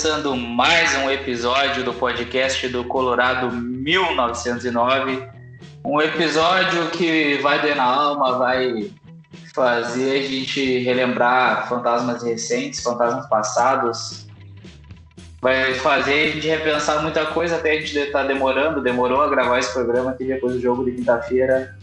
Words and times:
Começando 0.00 0.36
mais 0.36 0.94
um 0.98 1.10
episódio 1.10 1.82
do 1.82 1.92
podcast 1.92 2.68
do 2.68 2.84
Colorado 2.84 3.50
1909. 3.50 5.28
Um 5.84 6.00
episódio 6.00 6.88
que 6.90 7.38
vai 7.38 7.60
doer 7.60 7.74
na 7.74 7.82
alma, 7.82 8.38
vai 8.38 8.92
fazer 9.52 10.20
a 10.20 10.22
gente 10.22 10.78
relembrar 10.78 11.68
fantasmas 11.68 12.22
recentes, 12.22 12.80
fantasmas 12.80 13.28
passados. 13.28 14.28
Vai 15.42 15.74
fazer 15.74 16.28
a 16.28 16.30
gente 16.30 16.46
repensar 16.46 17.02
muita 17.02 17.26
coisa, 17.26 17.56
até 17.56 17.72
a 17.72 17.80
gente 17.80 18.12
tá 18.12 18.22
demorando, 18.22 18.80
demorou 18.80 19.20
a 19.20 19.28
gravar 19.28 19.58
esse 19.58 19.72
programa 19.72 20.12
aqui 20.12 20.26
depois 20.26 20.52
do 20.52 20.60
jogo 20.60 20.84
de 20.84 20.92
quinta-feira, 20.92 21.76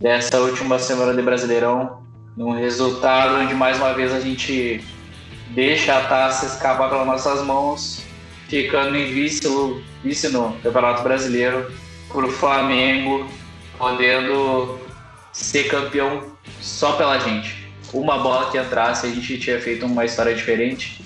dessa 0.00 0.38
última 0.38 0.78
semana 0.78 1.12
de 1.12 1.20
Brasileirão. 1.20 2.00
Um 2.38 2.52
resultado 2.52 3.42
onde 3.42 3.54
mais 3.54 3.76
uma 3.78 3.92
vez 3.92 4.14
a 4.14 4.20
gente 4.20 4.84
deixa 5.48 5.96
a 5.96 6.02
taça 6.02 6.46
escapar 6.46 6.88
pelas 6.88 7.06
nossas 7.06 7.44
mãos, 7.44 8.02
ficando 8.48 8.96
em 8.96 9.12
vice, 9.12 9.40
vice 10.02 10.28
no 10.28 10.52
Campeonato 10.62 11.02
Brasileiro 11.02 11.70
para 12.08 12.26
o 12.26 12.30
Flamengo, 12.30 13.28
podendo 13.78 14.78
ser 15.32 15.64
campeão 15.64 16.32
só 16.60 16.92
pela 16.92 17.18
gente. 17.18 17.66
Uma 17.92 18.18
bola 18.18 18.50
que 18.50 18.58
entrasse, 18.58 19.06
a 19.06 19.10
gente 19.10 19.38
tinha 19.38 19.60
feito 19.60 19.86
uma 19.86 20.04
história 20.04 20.34
diferente. 20.34 21.04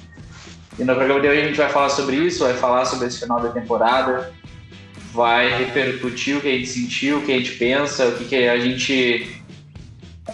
E 0.79 0.85
no 0.85 0.95
programa 0.95 1.21
de 1.21 1.29
hoje 1.29 1.41
a 1.41 1.47
gente 1.47 1.57
vai 1.57 1.69
falar 1.69 1.91
sobre 1.91 2.17
isso, 2.17 2.45
vai 2.45 2.55
falar 2.55 2.85
sobre 2.87 3.07
esse 3.07 3.21
final 3.21 3.41
da 3.41 3.51
temporada, 3.51 4.33
vai 5.13 5.59
repercutir 5.59 6.37
o 6.37 6.41
que 6.41 6.49
a 6.49 6.53
gente 6.53 6.69
sentiu, 6.69 7.19
o 7.19 7.23
que 7.23 7.33
a 7.33 7.37
gente 7.37 7.53
pensa, 7.53 8.07
o 8.07 8.13
que, 8.17 8.25
que 8.25 8.49
a 8.49 8.59
gente 8.59 9.40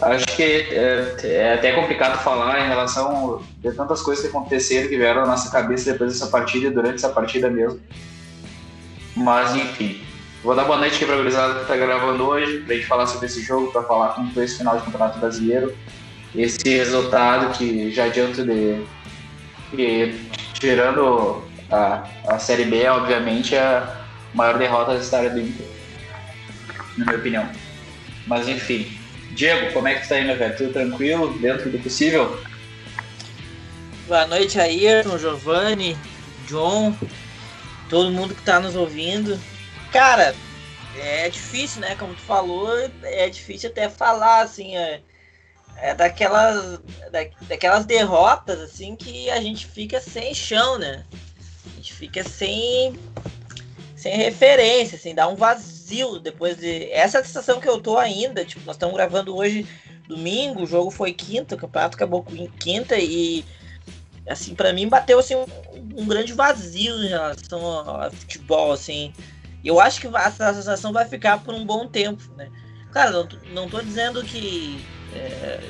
Acho 0.01 0.27
que 0.27 0.43
é, 0.43 1.17
é, 1.25 1.55
até 1.55 1.73
complicado 1.73 2.23
falar 2.23 2.65
em 2.65 2.69
relação 2.69 3.43
a 3.65 3.73
tantas 3.73 4.03
coisas 4.03 4.23
que 4.25 4.31
aconteceram 4.31 4.89
que 4.89 4.97
vieram 4.97 5.23
na 5.23 5.29
nossa 5.29 5.51
cabeça 5.51 5.93
depois 5.93 6.13
dessa 6.13 6.27
partida 6.27 6.67
e 6.67 6.71
durante 6.71 6.97
essa 6.97 7.09
partida 7.09 7.51
mesmo. 7.51 7.81
Mas 9.17 9.55
enfim, 9.57 10.03
vou 10.43 10.55
dar 10.55 10.65
boa 10.65 10.79
noite 10.79 10.97
aqui 10.97 11.07
para 11.07 11.15
a 11.15 11.19
gurizada 11.19 11.55
que 11.55 11.63
está 11.63 11.77
gravando 11.77 12.27
hoje, 12.27 12.59
para 12.59 12.75
a 12.75 12.77
gente 12.77 12.87
falar 12.87 13.07
sobre 13.07 13.27
esse 13.27 13.41
jogo, 13.43 13.73
para 13.73 13.83
falar 13.83 14.09
como 14.15 14.33
foi 14.33 14.45
esse 14.45 14.59
final 14.59 14.77
de 14.77 14.85
campeonato 14.85 15.19
brasileiro. 15.19 15.75
Esse 16.35 16.69
resultado 16.69 17.57
que 17.57 17.91
já 17.91 18.05
adianto 18.05 18.45
de. 18.45 18.85
Que, 19.71 20.15
tirando 20.55 21.43
a, 21.71 22.07
a 22.29 22.39
Série 22.39 22.65
B, 22.65 22.87
obviamente, 22.89 23.57
a 23.57 24.05
maior 24.35 24.59
derrota 24.59 24.93
da 24.93 25.01
história 25.01 25.31
do 25.31 25.41
Inter, 25.41 25.67
na 26.99 27.07
minha 27.07 27.19
opinião. 27.19 27.49
Mas 28.27 28.49
enfim, 28.49 28.96
Diego, 29.37 29.71
como 29.75 29.87
é 29.87 29.95
que 29.95 30.01
tu 30.01 30.09
tá 30.09 30.15
aí, 30.15 30.25
meu 30.25 30.35
velho? 30.35 30.57
Tudo 30.57 30.73
tranquilo, 30.73 31.39
dentro 31.39 31.71
do 31.71 31.79
possível? 31.79 32.43
Boa 34.09 34.27
noite, 34.27 34.59
Ayrton, 34.59 35.19
Giovanni, 35.19 35.95
John, 36.49 36.97
todo 37.91 38.11
mundo 38.11 38.35
que 38.35 38.43
tá 38.43 38.59
nos 38.59 38.75
ouvindo. 38.75 39.39
Cara, 39.93 40.35
é 40.97 41.29
difícil, 41.29 41.83
né? 41.83 41.95
Como 41.97 42.15
tu 42.15 42.23
falou, 42.23 42.71
é 43.03 43.29
difícil 43.29 43.69
até 43.69 43.91
falar, 43.91 44.41
assim, 44.41 44.75
é, 44.75 45.03
é 45.77 45.95
daquelas, 45.95 46.79
da, 47.13 47.27
daquelas 47.43 47.85
derrotas, 47.85 48.59
assim, 48.59 48.97
que 48.97 49.29
a 49.29 49.39
gente 49.39 49.67
fica 49.67 50.01
sem 50.01 50.33
chão, 50.33 50.79
né? 50.79 51.05
A 51.67 51.77
gente 51.77 51.93
fica 51.93 52.25
sem, 52.25 52.99
sem 53.95 54.17
referência, 54.17 54.97
assim, 54.97 55.15
dá 55.15 55.29
um 55.29 55.37
vazio 55.37 55.76
vazio 55.87 56.19
depois 56.19 56.57
de. 56.57 56.91
Essa 56.91 57.19
é 57.19 57.21
a 57.21 57.25
sensação 57.25 57.61
que 57.61 57.69
eu 57.69 57.81
tô 57.81 57.97
ainda. 57.97 58.45
Tipo, 58.45 58.67
nós 58.67 58.75
estamos 58.75 58.97
gravando 58.97 59.37
hoje 59.37 59.67
domingo, 60.09 60.63
o 60.63 60.67
jogo 60.67 60.91
foi 60.91 61.13
quinta, 61.13 61.55
o 61.55 61.59
campeonato 61.59 61.97
acabou 61.97 62.25
quinta 62.59 62.97
e 62.97 63.45
assim, 64.29 64.55
para 64.55 64.73
mim 64.73 64.89
bateu 64.89 65.19
assim 65.19 65.35
um, 65.35 65.47
um, 65.97 66.07
grande 66.07 66.33
vazio 66.33 66.95
em 67.03 67.09
relação 67.09 67.65
ao, 67.65 68.11
futebol, 68.11 68.73
assim. 68.73 69.13
Eu 69.65 69.81
acho 69.81 70.01
que 70.01 70.07
essa 70.07 70.55
sensação 70.55 70.93
vai 70.93 71.07
ficar 71.07 71.43
por 71.43 71.55
um 71.55 71.65
bom 71.65 71.87
tempo, 71.87 72.23
né? 72.37 72.49
Cara, 72.93 73.11
não, 73.11 73.29
não 73.53 73.69
tô 73.69 73.81
dizendo 73.81 74.23
que, 74.23 74.85
é, 75.13 75.61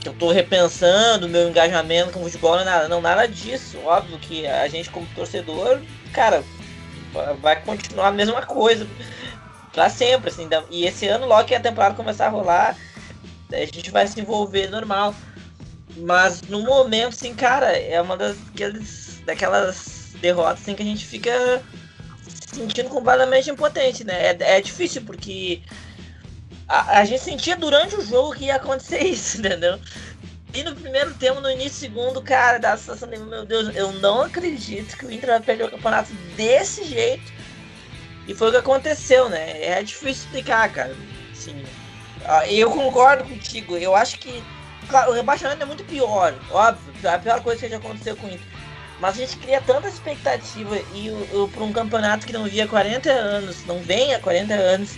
que 0.00 0.08
eu 0.08 0.12
tô 0.14 0.32
repensando 0.32 1.28
meu 1.28 1.48
engajamento 1.48 2.12
com 2.12 2.20
o 2.20 2.24
futebol, 2.24 2.56
não 2.56 2.64
nada, 2.64 2.88
não, 2.88 3.00
nada 3.00 3.26
disso. 3.26 3.78
Óbvio 3.84 4.18
que 4.18 4.46
a 4.46 4.66
gente 4.68 4.90
como 4.90 5.06
torcedor, 5.14 5.80
cara, 6.12 6.42
vai 7.40 7.60
continuar 7.62 8.08
a 8.08 8.12
mesma 8.12 8.42
coisa 8.42 8.86
para 9.74 9.90
sempre, 9.90 10.30
assim. 10.30 10.48
E 10.70 10.86
esse 10.86 11.06
ano, 11.08 11.26
logo 11.26 11.46
que 11.46 11.54
a 11.54 11.60
temporada 11.60 11.94
começar 11.94 12.26
a 12.26 12.30
rolar, 12.30 12.76
a 13.52 13.56
gente 13.66 13.90
vai 13.90 14.06
se 14.06 14.20
envolver 14.20 14.70
normal. 14.70 15.14
Mas 15.96 16.42
no 16.42 16.62
momento, 16.62 17.14
assim, 17.14 17.34
cara, 17.34 17.76
é 17.76 18.00
uma 18.00 18.16
das 18.16 18.36
daquelas, 18.38 19.22
daquelas 19.26 20.14
derrotas 20.20 20.62
assim, 20.62 20.74
que 20.74 20.82
a 20.82 20.86
gente 20.86 21.04
fica 21.04 21.62
se 22.22 22.56
sentindo 22.56 22.88
completamente 22.88 23.50
impotente, 23.50 24.04
né? 24.04 24.30
É, 24.30 24.36
é 24.56 24.60
difícil 24.60 25.02
porque 25.02 25.62
a, 26.66 27.00
a, 27.00 27.04
gente 27.04 27.22
sentia 27.22 27.56
durante 27.56 27.94
o 27.96 28.04
jogo 28.04 28.34
que 28.34 28.46
ia 28.46 28.56
acontecer 28.56 29.02
isso, 29.04 29.38
entendeu? 29.38 29.78
E 30.52 30.62
no 30.62 30.74
primeiro 30.74 31.12
tempo, 31.14 31.40
no 31.40 31.50
início 31.50 31.80
segundo, 31.80 32.22
cara, 32.22 32.58
da 32.58 32.76
sensação 32.76 33.08
de, 33.08 33.18
meu 33.18 33.44
Deus, 33.44 33.74
eu 33.74 33.92
não 33.94 34.22
acredito 34.22 34.96
que 34.96 35.04
o 35.04 35.10
Inter 35.10 35.30
vai 35.30 35.40
perder 35.40 35.64
o 35.64 35.70
campeonato 35.70 36.12
desse 36.36 36.84
jeito 36.84 37.33
e 38.26 38.34
foi 38.34 38.48
o 38.48 38.50
que 38.52 38.56
aconteceu, 38.58 39.28
né? 39.28 39.62
É 39.62 39.82
difícil 39.82 40.24
explicar, 40.24 40.70
cara. 40.70 40.96
Assim, 41.32 41.62
eu 42.48 42.70
concordo 42.70 43.24
contigo. 43.24 43.76
Eu 43.76 43.94
acho 43.94 44.18
que. 44.18 44.42
Claro, 44.88 45.12
o 45.12 45.14
rebaixamento 45.14 45.62
é 45.62 45.66
muito 45.66 45.84
pior, 45.84 46.34
óbvio. 46.50 46.92
É 47.02 47.08
a 47.08 47.18
pior 47.18 47.42
coisa 47.42 47.60
que 47.60 47.68
já 47.68 47.76
aconteceu 47.76 48.16
com 48.16 48.26
o 48.26 48.30
Inter. 48.30 48.46
Mas 49.00 49.16
a 49.16 49.18
gente 49.18 49.36
cria 49.38 49.60
tanta 49.60 49.88
expectativa 49.88 50.76
e 50.94 51.10
para 51.52 51.64
um 51.64 51.72
campeonato 51.72 52.26
que 52.26 52.32
não 52.32 52.44
via 52.44 52.66
40 52.66 53.10
anos, 53.10 53.64
não 53.66 53.80
vem 53.80 54.14
há 54.14 54.20
40 54.20 54.54
anos, 54.54 54.96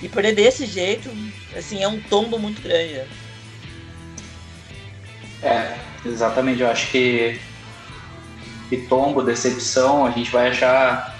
e 0.00 0.08
perder 0.08 0.34
desse 0.34 0.64
jeito, 0.64 1.10
assim, 1.56 1.82
é 1.82 1.88
um 1.88 2.00
tombo 2.00 2.38
muito 2.38 2.62
grande. 2.62 2.94
Né? 2.94 3.06
É, 5.42 5.78
exatamente. 6.06 6.60
Eu 6.60 6.70
acho 6.70 6.90
que, 6.90 7.40
que 8.68 8.76
tombo, 8.86 9.22
decepção, 9.22 10.06
a 10.06 10.10
gente 10.10 10.30
vai 10.30 10.48
achar 10.48 11.11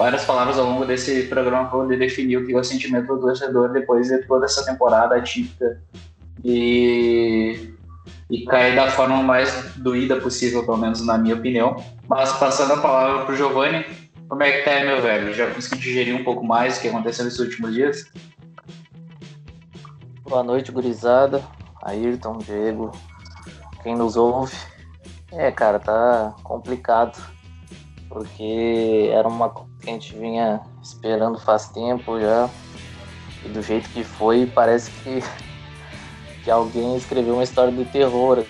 várias 0.00 0.24
palavras 0.24 0.58
ao 0.58 0.64
longo 0.64 0.86
desse 0.86 1.24
programa 1.24 1.68
para 1.68 1.78
poder 1.78 1.98
definir 1.98 2.38
o 2.38 2.46
que 2.46 2.54
é 2.54 2.58
o 2.58 2.64
sentimento 2.64 3.14
do 3.14 3.20
torcedor 3.20 3.68
depois 3.70 4.08
de 4.08 4.16
toda 4.26 4.46
essa 4.46 4.64
temporada 4.64 5.14
atípica 5.14 5.78
e, 6.42 7.74
e 8.30 8.46
cair 8.46 8.74
da 8.74 8.90
forma 8.90 9.22
mais 9.22 9.74
doída 9.76 10.16
possível, 10.16 10.64
pelo 10.64 10.78
menos 10.78 11.04
na 11.04 11.18
minha 11.18 11.34
opinião. 11.34 11.76
Mas 12.08 12.32
passando 12.32 12.72
a 12.72 12.76
palavra 12.78 13.26
para 13.26 13.34
o 13.34 13.36
Giovanni, 13.36 13.84
como 14.26 14.42
é 14.42 14.50
que 14.50 14.62
tá, 14.62 14.82
meu 14.82 15.02
velho? 15.02 15.34
Já 15.34 15.50
consegui 15.50 15.82
digerir 15.82 16.16
um 16.16 16.24
pouco 16.24 16.42
mais 16.42 16.78
o 16.78 16.80
que 16.80 16.88
aconteceu 16.88 17.26
nesses 17.26 17.38
últimos 17.38 17.74
dias? 17.74 18.10
Boa 20.22 20.42
noite, 20.42 20.72
gurizada. 20.72 21.44
Ayrton, 21.82 22.38
Diego, 22.38 22.90
quem 23.82 23.94
nos 23.94 24.16
ouve. 24.16 24.56
É, 25.30 25.52
cara, 25.52 25.78
tá 25.78 26.34
complicado 26.42 27.20
porque 28.10 29.08
era 29.12 29.26
uma 29.26 29.48
que 29.48 29.88
a 29.88 29.92
gente 29.92 30.14
vinha 30.16 30.60
esperando 30.82 31.38
faz 31.38 31.68
tempo 31.68 32.20
já. 32.20 32.50
E 33.44 33.48
do 33.48 33.62
jeito 33.62 33.88
que 33.90 34.04
foi, 34.04 34.44
parece 34.46 34.90
que, 34.90 35.22
que 36.44 36.50
alguém 36.50 36.96
escreveu 36.96 37.34
uma 37.34 37.44
história 37.44 37.72
de 37.72 37.84
terror 37.86 38.44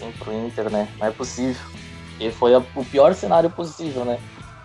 assim, 0.00 0.12
pro 0.12 0.32
Inter, 0.32 0.70
né? 0.70 0.88
Não 0.98 1.06
é 1.06 1.10
possível. 1.10 1.60
E 2.20 2.30
foi 2.30 2.54
a, 2.54 2.58
o 2.58 2.84
pior 2.84 3.14
cenário 3.14 3.50
possível, 3.50 4.04
né? 4.04 4.20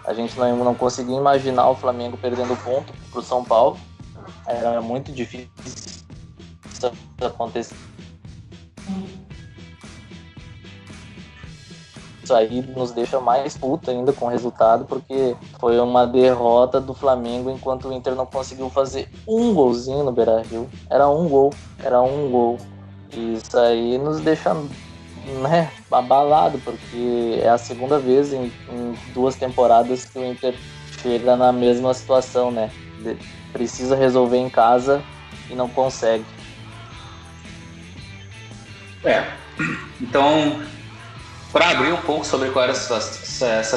A 0.06 0.14
gente 0.14 0.38
não, 0.38 0.64
não 0.64 0.76
conseguia 0.76 1.18
imaginar 1.18 1.70
o 1.70 1.76
Flamengo 1.76 2.18
perdendo 2.18 2.56
ponto 2.64 2.94
pro 3.12 3.24
São 3.24 3.44
Paulo. 3.44 3.80
Era 4.46 4.82
muito 4.82 5.12
difícil 5.12 5.50
isso 5.66 6.92
acontecer. 7.22 7.76
Isso 12.26 12.34
aí 12.34 12.64
nos 12.76 12.90
deixa 12.90 13.20
mais 13.20 13.56
puto 13.56 13.92
ainda 13.92 14.12
com 14.12 14.26
o 14.26 14.30
resultado, 14.30 14.84
porque 14.86 15.36
foi 15.60 15.80
uma 15.80 16.08
derrota 16.08 16.82
do 16.82 16.92
Flamengo 16.92 17.52
enquanto 17.52 17.88
o 17.88 17.94
Inter 17.94 18.16
não 18.16 18.26
conseguiu 18.26 18.68
fazer 18.68 19.08
um 19.28 19.54
golzinho 19.54 20.04
no 20.04 20.12
Beira 20.12 20.42
Rio. 20.42 20.68
Era 20.90 21.08
um 21.08 21.30
gol, 21.30 21.54
era 21.84 22.02
um 22.02 22.32
gol. 22.32 22.58
Isso 23.14 23.56
aí 23.60 24.00
nos 24.00 24.22
deixa 24.22 24.56
né, 25.40 25.70
abalado, 25.92 26.58
porque 26.66 27.40
é 27.44 27.48
a 27.48 27.60
segunda 27.60 28.00
vez 28.00 28.34
em, 28.34 28.52
em 28.72 28.96
duas 29.14 29.36
temporadas 29.36 30.06
que 30.06 30.18
o 30.18 30.26
Inter 30.26 30.56
chega 31.04 31.36
na 31.36 31.52
mesma 31.52 31.94
situação, 31.94 32.50
né? 32.50 32.72
De, 33.04 33.16
precisa 33.54 33.96
resolver 33.96 34.38
em 34.38 34.50
casa 34.50 35.00
e 35.48 35.54
não 35.54 35.70
consegue. 35.70 36.26
É. 39.04 39.28
Então, 40.02 40.60
para 41.56 41.70
abrir 41.70 41.94
um 41.94 42.02
pouco 42.02 42.26
sobre 42.26 42.50
qual 42.50 42.64
era 42.64 42.74
essa, 42.74 43.00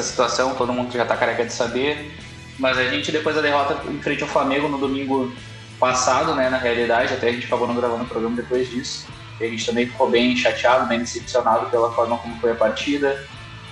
situação, 0.03 0.53
todo 0.53 0.73
mundo 0.73 0.91
já 0.91 1.03
está 1.03 1.15
careca 1.15 1.45
de 1.45 1.53
saber, 1.53 2.11
mas 2.57 2.77
a 2.77 2.83
gente, 2.83 3.09
depois 3.09 3.37
da 3.37 3.41
derrota 3.41 3.89
em 3.89 4.01
frente 4.01 4.21
ao 4.21 4.27
Flamengo 4.27 4.67
no 4.67 4.77
domingo 4.77 5.31
passado, 5.79 6.35
né, 6.35 6.49
na 6.49 6.57
realidade, 6.57 7.13
até 7.13 7.29
a 7.29 7.31
gente 7.31 7.45
acabou 7.45 7.65
não 7.65 7.75
gravando 7.75 8.03
o 8.03 8.05
programa 8.05 8.35
depois 8.35 8.69
disso, 8.69 9.07
a 9.39 9.45
gente 9.45 9.65
também 9.65 9.85
ficou 9.85 10.09
bem 10.09 10.35
chateado, 10.35 10.87
bem 10.87 10.99
decepcionado 10.99 11.67
pela 11.67 11.89
forma 11.93 12.17
como 12.17 12.37
foi 12.41 12.51
a 12.51 12.55
partida, 12.55 13.17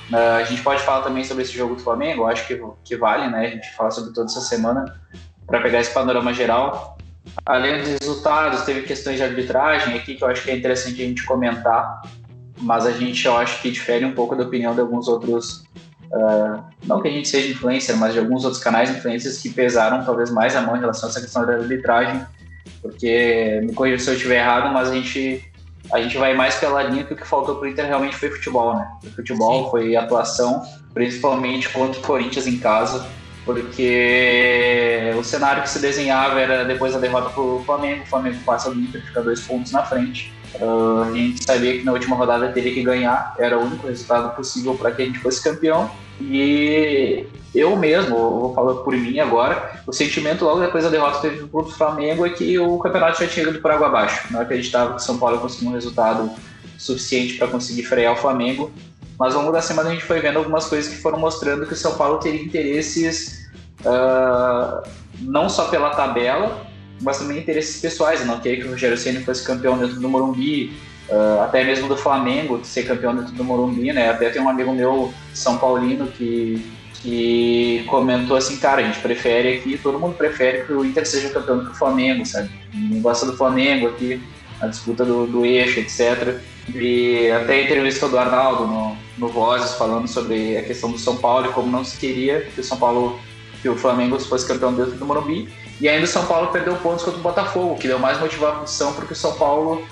Uh, 0.09 0.37
a 0.37 0.43
gente 0.45 0.61
pode 0.61 0.81
falar 0.83 1.03
também 1.03 1.21
sobre 1.25 1.43
esse 1.43 1.51
jogo 1.51 1.75
do 1.75 1.81
Flamengo, 1.81 2.25
acho 2.27 2.47
que, 2.47 2.57
que 2.85 2.95
vale, 2.95 3.29
né? 3.29 3.47
A 3.47 3.49
gente 3.49 3.75
fala 3.75 3.91
sobre 3.91 4.13
toda 4.13 4.27
essa 4.27 4.39
semana 4.39 4.97
para 5.45 5.59
pegar 5.59 5.81
esse 5.81 5.93
panorama 5.93 6.33
geral. 6.33 6.97
Além 7.45 7.81
dos 7.81 7.89
resultados, 7.99 8.61
teve 8.61 8.83
questões 8.83 9.17
de 9.17 9.23
arbitragem 9.23 9.97
aqui 9.97 10.15
que 10.15 10.23
eu 10.23 10.29
acho 10.29 10.43
que 10.43 10.51
é 10.51 10.55
interessante 10.55 11.01
a 11.01 11.05
gente 11.05 11.25
comentar, 11.25 12.03
mas 12.59 12.85
a 12.85 12.91
gente 12.91 13.25
eu 13.25 13.37
acho 13.37 13.61
que 13.61 13.71
difere 13.71 14.05
um 14.05 14.13
pouco 14.13 14.35
da 14.35 14.43
opinião 14.43 14.73
de 14.73 14.81
alguns 14.81 15.07
outros, 15.07 15.63
uh, 16.11 16.63
não 16.85 17.01
que 17.01 17.07
a 17.07 17.11
gente 17.11 17.27
seja 17.27 17.51
influencer, 17.51 17.95
mas 17.97 18.13
de 18.13 18.19
alguns 18.19 18.43
outros 18.43 18.61
canais 18.61 18.89
influencers 18.89 19.37
que 19.41 19.49
pesaram 19.49 20.03
talvez 20.03 20.31
mais 20.31 20.55
a 20.55 20.61
mão 20.61 20.75
em 20.75 20.79
relação 20.79 21.07
a 21.07 21.11
essa 21.11 21.21
questão 21.21 21.45
da 21.45 21.53
arbitragem, 21.53 22.21
porque 22.81 23.61
me 23.63 23.73
corrija 23.73 23.99
se 24.03 24.09
eu 24.09 24.15
estiver 24.15 24.39
errado, 24.39 24.73
mas 24.73 24.89
a 24.89 24.93
gente 24.93 25.43
a 25.91 26.01
gente 26.01 26.17
vai 26.17 26.33
mais 26.33 26.55
pela 26.55 26.83
linha 26.83 27.03
que 27.03 27.13
o 27.13 27.15
que 27.15 27.25
faltou 27.25 27.55
para 27.55 27.65
o 27.65 27.69
Inter 27.69 27.85
realmente 27.85 28.15
foi 28.15 28.29
futebol, 28.29 28.75
né? 28.75 28.91
O 29.05 29.09
futebol 29.09 29.63
Sim. 29.63 29.71
foi 29.71 29.95
atuação, 29.95 30.61
principalmente 30.93 31.69
contra 31.69 31.99
o 31.99 32.03
Corinthians 32.03 32.45
em 32.45 32.57
casa, 32.57 33.07
porque 33.45 35.13
o 35.17 35.23
cenário 35.23 35.63
que 35.63 35.69
se 35.69 35.79
desenhava 35.79 36.39
era 36.39 36.65
depois 36.65 36.93
da 36.93 36.99
derrota 36.99 37.29
para 37.29 37.41
o 37.41 37.63
Flamengo, 37.65 38.03
o 38.03 38.05
Flamengo 38.05 38.37
passa 38.45 38.69
do 38.69 38.79
Inter, 38.79 39.01
fica 39.05 39.21
dois 39.21 39.39
pontos 39.41 39.71
na 39.71 39.83
frente. 39.83 40.33
Uh, 40.59 41.03
a 41.03 41.11
gente 41.11 41.43
sabia 41.43 41.77
que 41.77 41.83
na 41.83 41.93
última 41.93 42.15
rodada 42.15 42.51
teria 42.51 42.73
que 42.73 42.81
ganhar, 42.81 43.35
era 43.37 43.57
o 43.57 43.63
único 43.63 43.87
resultado 43.87 44.35
possível 44.35 44.75
para 44.75 44.91
que 44.91 45.01
a 45.01 45.05
gente 45.05 45.19
fosse 45.19 45.43
campeão. 45.43 45.89
E 46.19 47.27
eu 47.53 47.75
mesmo, 47.75 48.15
vou 48.15 48.53
falar 48.53 48.75
por 48.75 48.93
mim 48.93 49.19
agora, 49.19 49.81
o 49.85 49.93
sentimento 49.93 50.43
logo 50.43 50.59
depois 50.59 50.83
da 50.83 50.89
derrota 50.89 51.19
teve 51.21 51.47
contra 51.47 51.71
o 51.71 51.75
Flamengo 51.75 52.25
é 52.25 52.29
que 52.29 52.57
o 52.59 52.77
campeonato 52.79 53.19
já 53.19 53.27
tinha 53.27 53.47
ido 53.47 53.59
por 53.59 53.71
água 53.71 53.87
abaixo. 53.87 54.27
Não 54.31 54.41
acreditava 54.41 54.91
que 54.91 55.01
o 55.01 55.03
São 55.03 55.17
Paulo 55.17 55.39
conseguiu 55.39 55.69
um 55.69 55.73
resultado 55.73 56.29
suficiente 56.77 57.35
para 57.35 57.47
conseguir 57.47 57.83
frear 57.83 58.13
o 58.13 58.17
Flamengo. 58.17 58.71
Mas 59.17 59.33
ao 59.33 59.41
longo 59.41 59.51
da 59.51 59.61
semana 59.61 59.89
a 59.89 59.93
gente 59.93 60.05
foi 60.05 60.19
vendo 60.19 60.37
algumas 60.37 60.65
coisas 60.65 60.93
que 60.93 61.01
foram 61.01 61.19
mostrando 61.19 61.65
que 61.65 61.73
o 61.73 61.77
São 61.77 61.95
Paulo 61.95 62.19
teria 62.19 62.43
interesses 62.43 63.49
uh, 63.81 64.87
não 65.19 65.49
só 65.49 65.65
pela 65.69 65.89
tabela, 65.91 66.66
mas 67.01 67.19
também 67.19 67.39
interesses 67.39 67.79
pessoais. 67.81 68.21
Eu 68.21 68.27
não 68.27 68.39
queria 68.39 68.61
que 68.61 68.67
o 68.67 68.71
Rogério 68.71 68.97
Ceni 68.97 69.23
fosse 69.23 69.43
campeão 69.43 69.77
dentro 69.77 69.99
do 69.99 70.09
Morumbi, 70.09 70.73
uh, 71.09 71.41
até 71.41 71.63
mesmo 71.63 71.87
do 71.87 71.97
Flamengo 71.97 72.59
ser 72.63 72.83
campeão 72.83 73.15
dentro 73.15 73.33
do 73.33 73.43
Morumbi, 73.43 73.91
né? 73.91 74.09
Até 74.09 74.29
tem 74.29 74.41
um 74.41 74.49
amigo 74.49 74.73
meu, 74.73 75.13
São 75.33 75.57
Paulino, 75.57 76.07
que 76.07 76.63
que 77.01 77.85
comentou 77.87 78.35
assim, 78.35 78.57
cara, 78.57 78.81
a 78.81 78.83
gente 78.83 78.99
prefere 78.99 79.57
aqui, 79.57 79.77
todo 79.77 79.99
mundo 79.99 80.15
prefere 80.15 80.65
que 80.65 80.73
o 80.73 80.83
Inter 80.83 81.07
seja 81.07 81.29
campeão 81.29 81.59
do 81.59 81.65
que 81.65 81.71
o 81.71 81.75
Flamengo, 81.75 82.25
sabe? 82.25 82.49
Não 82.73 82.99
gosta 83.01 83.25
do 83.25 83.37
Flamengo 83.37 83.87
aqui, 83.87 84.21
a 84.59 84.67
disputa 84.67 85.05
do, 85.05 85.27
do 85.27 85.45
eixo, 85.45 85.79
etc. 85.79 86.39
E 86.73 87.29
até 87.31 87.55
a 87.55 87.63
entrevista 87.63 88.09
do 88.09 88.17
Arnaldo 88.17 88.67
no, 88.67 88.97
no 89.17 89.27
Vozes 89.29 89.73
falando 89.77 90.07
sobre 90.07 90.57
a 90.57 90.63
questão 90.63 90.91
do 90.91 90.97
São 90.97 91.17
Paulo 91.17 91.47
e 91.49 91.53
como 91.53 91.71
não 91.71 91.83
se 91.83 91.97
queria 91.97 92.41
que 92.41 92.59
o 92.59 92.63
São 92.63 92.77
Paulo, 92.77 93.19
que 93.61 93.69
o 93.69 93.77
Flamengo 93.77 94.19
fosse 94.19 94.47
campeão 94.47 94.73
dentro 94.73 94.95
do 94.95 95.05
Morumbi. 95.05 95.47
E 95.79 95.87
ainda 95.87 96.05
o 96.05 96.07
São 96.07 96.25
Paulo 96.25 96.47
perdeu 96.47 96.75
pontos 96.77 97.03
contra 97.03 97.19
o 97.19 97.23
Botafogo, 97.23 97.77
que 97.77 97.87
deu 97.87 97.99
mais 97.99 98.19
motivação 98.19 98.93
para 98.93 99.05
que 99.05 99.13
o 99.13 99.15
São 99.15 99.33
Paulo 99.37 99.87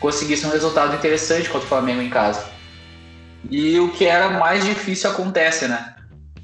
conseguisse 0.00 0.46
um 0.46 0.50
resultado 0.50 0.94
interessante 0.94 1.48
contra 1.48 1.66
o 1.66 1.68
Flamengo 1.68 2.02
em 2.02 2.10
casa. 2.10 2.44
E 3.50 3.78
o 3.78 3.90
que 3.92 4.04
era 4.04 4.30
mais 4.30 4.64
difícil 4.64 5.10
acontece, 5.10 5.68
né? 5.68 5.94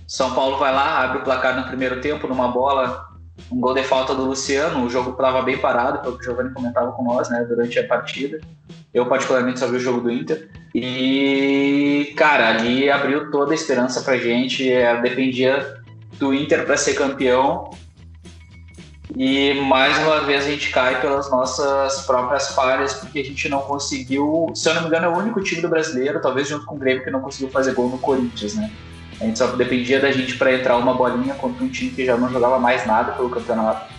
São 0.06 0.35
Paulo 0.35 0.58
vai 0.58 0.73
lá, 0.73 1.02
abre 1.02 1.19
o 1.19 1.23
placar 1.23 1.56
no 1.56 1.67
primeiro 1.67 2.00
tempo, 2.00 2.29
numa 2.29 2.49
bola, 2.49 3.06
um 3.50 3.58
gol 3.58 3.75
de 3.75 3.82
falta 3.82 4.14
do 4.14 4.25
Luciano. 4.25 4.85
O 4.85 4.91
jogo 4.91 5.11
estava 5.11 5.43
bem 5.43 5.58
parado, 5.58 6.00
pelo 6.00 6.17
que 6.17 6.23
o 6.23 6.25
Giovanni 6.25 6.50
comentava 6.52 6.93
com 6.93 7.02
nós 7.02 7.29
né, 7.31 7.44
durante 7.49 7.79
a 7.79 7.87
partida. 7.87 8.41
Eu, 8.93 9.06
particularmente, 9.06 9.58
só 9.58 9.67
vi 9.67 9.76
o 9.76 9.81
jogo 9.81 10.02
do 10.02 10.11
Inter. 10.11 10.49
E, 10.75 12.12
cara, 12.17 12.49
ali 12.49 12.88
abriu 12.91 13.31
toda 13.31 13.52
a 13.52 13.55
esperança 13.55 14.02
pra 14.02 14.17
gente. 14.17 14.70
É, 14.70 15.00
dependia 15.00 15.82
do 16.19 16.32
Inter 16.32 16.64
para 16.64 16.76
ser 16.76 16.94
campeão. 16.94 17.70
E 19.16 19.55
mais 19.55 19.96
uma 19.99 20.20
vez 20.20 20.44
a 20.44 20.50
gente 20.50 20.70
cai 20.70 21.00
pelas 21.00 21.31
nossas 21.31 22.05
próprias 22.05 22.52
falhas, 22.52 22.94
porque 22.94 23.20
a 23.20 23.25
gente 23.25 23.49
não 23.49 23.61
conseguiu. 23.61 24.50
Se 24.55 24.69
eu 24.69 24.75
não 24.75 24.82
me 24.82 24.88
engano, 24.88 25.06
é 25.06 25.08
o 25.08 25.16
único 25.16 25.40
time 25.40 25.62
do 25.62 25.69
brasileiro, 25.69 26.20
talvez 26.20 26.49
junto 26.49 26.66
com 26.66 26.75
o 26.75 26.78
Grêmio, 26.78 27.05
que 27.05 27.11
não 27.11 27.20
conseguiu 27.20 27.49
fazer 27.49 27.75
gol 27.75 27.88
no 27.88 27.99
Corinthians, 27.99 28.55
né? 28.55 28.70
A 29.20 29.25
gente 29.25 29.38
só 29.38 29.46
dependia 29.46 30.00
da 30.00 30.11
gente 30.11 30.37
para 30.37 30.52
entrar 30.52 30.76
uma 30.76 30.94
bolinha 30.94 31.34
contra 31.34 31.62
um 31.64 31.69
time 31.69 31.90
que 31.90 32.05
já 32.05 32.16
não 32.16 32.28
jogava 32.28 32.58
mais 32.58 32.84
nada 32.84 33.12
pelo 33.12 33.31
campeonato. 33.31 33.94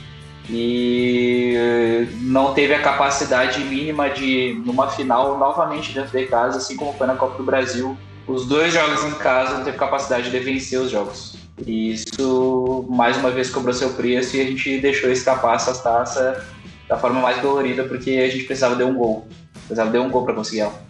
E 0.50 2.08
não 2.22 2.54
teve 2.54 2.74
a 2.74 2.82
capacidade 2.82 3.60
mínima 3.62 4.10
de, 4.10 4.62
numa 4.66 4.90
final, 4.90 5.38
novamente 5.38 5.94
dentro 5.94 6.18
de 6.18 6.26
casa, 6.26 6.58
assim 6.58 6.76
como 6.76 6.94
foi 6.94 7.08
na 7.08 7.16
Copa 7.16 7.38
do 7.38 7.44
Brasil, 7.44 7.98
os 8.28 8.46
dois 8.46 8.74
jogos 8.74 9.04
em 9.06 9.14
casa 9.14 9.58
não 9.58 9.64
teve 9.64 9.78
capacidade 9.78 10.30
de 10.30 10.40
vencer 10.40 10.80
os 10.80 10.92
jogos. 10.92 11.35
E 11.66 11.94
isso, 11.94 12.86
mais 12.90 13.16
uma 13.18 13.31
vez, 13.31 13.50
cobrou 13.50 13.74
seu 13.74 13.92
preço 13.92 14.36
e 14.36 14.42
a 14.42 14.46
gente 14.46 14.80
deixou 14.80 15.10
escapar 15.10 15.56
essas 15.56 15.81
taças 15.81 16.44
da 16.88 16.98
forma 16.98 17.22
mais 17.22 17.42
dolorida, 17.42 17.86
porque 17.86 18.12
a 18.12 18.30
gente 18.30 18.44
precisava 18.44 18.75
de 18.75 18.84
um 18.84 18.94
gol. 18.94 19.28
Precisava 19.54 19.92
de 19.92 19.98
um 19.98 20.10
gol 20.10 20.25
para 20.25 20.34
conseguir 20.34 20.62
ela. 20.62 20.86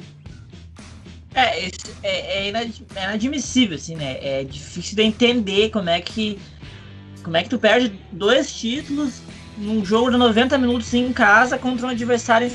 É, 1.35 1.65
é, 2.03 2.47
é, 2.47 2.47
inadmissível, 2.47 3.75
assim, 3.75 3.95
né? 3.95 4.17
É 4.21 4.43
difícil 4.43 4.95
de 4.95 5.03
entender 5.03 5.69
como 5.69 5.89
é 5.89 6.01
que. 6.01 6.39
Como 7.23 7.35
é 7.37 7.43
que 7.43 7.49
tu 7.49 7.59
perde 7.59 7.99
dois 8.11 8.53
títulos 8.53 9.21
num 9.57 9.83
jogo 9.85 10.11
de 10.11 10.17
90 10.17 10.57
minutos 10.57 10.93
em 10.93 11.11
casa 11.13 11.57
contra 11.57 11.87
um 11.87 11.89
adversário. 11.89 12.51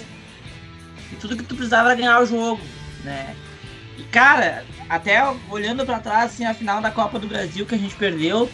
E 1.12 1.16
tudo 1.16 1.36
que 1.36 1.42
tu 1.42 1.54
precisava 1.54 1.90
era 1.90 2.00
ganhar 2.00 2.20
o 2.20 2.26
jogo, 2.26 2.60
né? 3.04 3.34
E, 3.98 4.02
cara, 4.04 4.64
até 4.90 5.22
olhando 5.48 5.86
para 5.86 6.00
trás, 6.00 6.32
assim, 6.32 6.44
a 6.44 6.52
final 6.52 6.82
da 6.82 6.90
Copa 6.90 7.16
do 7.16 7.28
Brasil 7.28 7.64
que 7.64 7.76
a 7.76 7.78
gente 7.78 7.94
perdeu, 7.94 8.50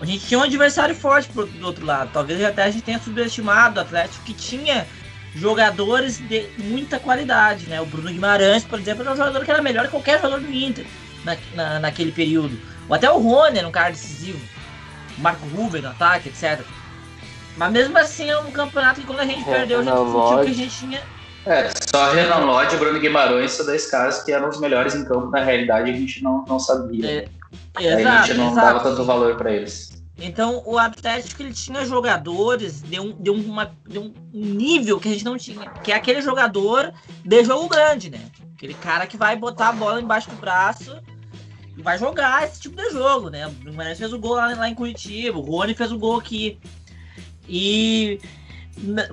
a 0.00 0.04
gente 0.06 0.24
tinha 0.24 0.38
um 0.38 0.44
adversário 0.44 0.94
forte 0.94 1.28
pro, 1.28 1.44
do 1.44 1.66
outro 1.66 1.84
lado. 1.84 2.10
Talvez 2.12 2.42
até 2.44 2.62
a 2.62 2.70
gente 2.70 2.84
tenha 2.84 3.00
subestimado 3.00 3.80
o 3.80 3.82
Atlético 3.82 4.24
que 4.24 4.32
tinha 4.32 4.86
jogadores 5.34 6.18
de 6.18 6.48
muita 6.58 7.00
qualidade, 7.00 7.66
né? 7.66 7.80
O 7.80 7.86
Bruno 7.86 8.08
Guimarães, 8.08 8.62
por 8.62 8.78
exemplo, 8.78 9.02
era 9.02 9.12
um 9.12 9.16
jogador 9.16 9.44
que 9.44 9.50
era 9.50 9.60
melhor 9.60 9.86
que 9.86 9.90
qualquer 9.90 10.22
jogador 10.22 10.40
do 10.40 10.52
Inter 10.52 10.86
na, 11.24 11.36
na, 11.54 11.80
naquele 11.80 12.12
período. 12.12 12.56
Ou 12.88 12.94
até 12.94 13.10
o 13.10 13.18
Rony 13.18 13.58
era 13.58 13.66
um 13.66 13.72
cara 13.72 13.90
decisivo. 13.90 14.40
O 15.18 15.20
Marco 15.20 15.46
Ruben 15.48 15.82
no 15.82 15.88
ataque, 15.88 16.28
etc. 16.28 16.60
Mas 17.56 17.72
mesmo 17.72 17.98
assim 17.98 18.30
é 18.30 18.38
um 18.38 18.52
campeonato 18.52 19.00
que 19.00 19.06
quando 19.06 19.20
a 19.20 19.26
gente 19.26 19.48
é, 19.48 19.52
perdeu, 19.52 19.80
a 19.80 19.82
gente 19.82 19.96
sentiu 19.96 20.40
que 20.44 20.50
a 20.50 20.54
gente 20.54 20.78
tinha. 20.78 21.02
É, 21.46 21.70
só 21.88 22.10
Renan 22.10 22.44
Lodge 22.44 22.74
e 22.74 22.78
Bruno 22.78 22.98
Guimarães 22.98 23.52
são 23.52 23.64
dois 23.64 23.88
caras 23.88 24.22
que 24.24 24.32
eram 24.32 24.48
os 24.48 24.58
melhores 24.58 24.96
em 24.96 25.04
campo, 25.04 25.30
na 25.30 25.44
realidade 25.44 25.90
a 25.90 25.94
gente 25.94 26.22
não, 26.22 26.44
não 26.44 26.58
sabia. 26.58 27.06
É, 27.08 27.28
exato, 27.80 28.08
a 28.08 28.22
gente 28.26 28.36
não 28.36 28.50
exato. 28.50 28.66
dava 28.66 28.80
tanto 28.80 29.04
valor 29.04 29.36
para 29.36 29.52
eles. 29.52 30.02
Então 30.18 30.62
o 30.66 30.76
Atlético 30.76 31.42
ele 31.42 31.52
tinha 31.52 31.84
jogadores 31.84 32.82
de 32.82 32.98
um, 32.98 33.12
de, 33.12 33.30
uma, 33.30 33.70
de 33.86 33.98
um 33.98 34.12
nível 34.32 34.98
que 34.98 35.08
a 35.08 35.12
gente 35.12 35.24
não 35.24 35.38
tinha, 35.38 35.70
que 35.84 35.92
é 35.92 35.94
aquele 35.94 36.20
jogador 36.20 36.92
de 37.24 37.44
jogo 37.44 37.68
grande, 37.68 38.10
né? 38.10 38.20
Aquele 38.56 38.74
cara 38.74 39.06
que 39.06 39.16
vai 39.16 39.36
botar 39.36 39.68
a 39.68 39.72
bola 39.72 40.00
embaixo 40.00 40.28
do 40.30 40.36
braço 40.36 40.98
e 41.76 41.82
vai 41.82 41.96
jogar 41.96 42.44
esse 42.44 42.60
tipo 42.60 42.76
de 42.76 42.90
jogo, 42.90 43.28
né? 43.28 43.46
O 43.46 43.50
Guimarães 43.50 43.98
fez 43.98 44.12
o 44.12 44.18
gol 44.18 44.34
lá, 44.34 44.52
lá 44.54 44.68
em 44.68 44.74
Curitiba, 44.74 45.38
o 45.38 45.42
Rony 45.42 45.74
fez 45.74 45.92
o 45.92 45.98
gol 45.98 46.18
aqui. 46.18 46.58
E 47.48 48.18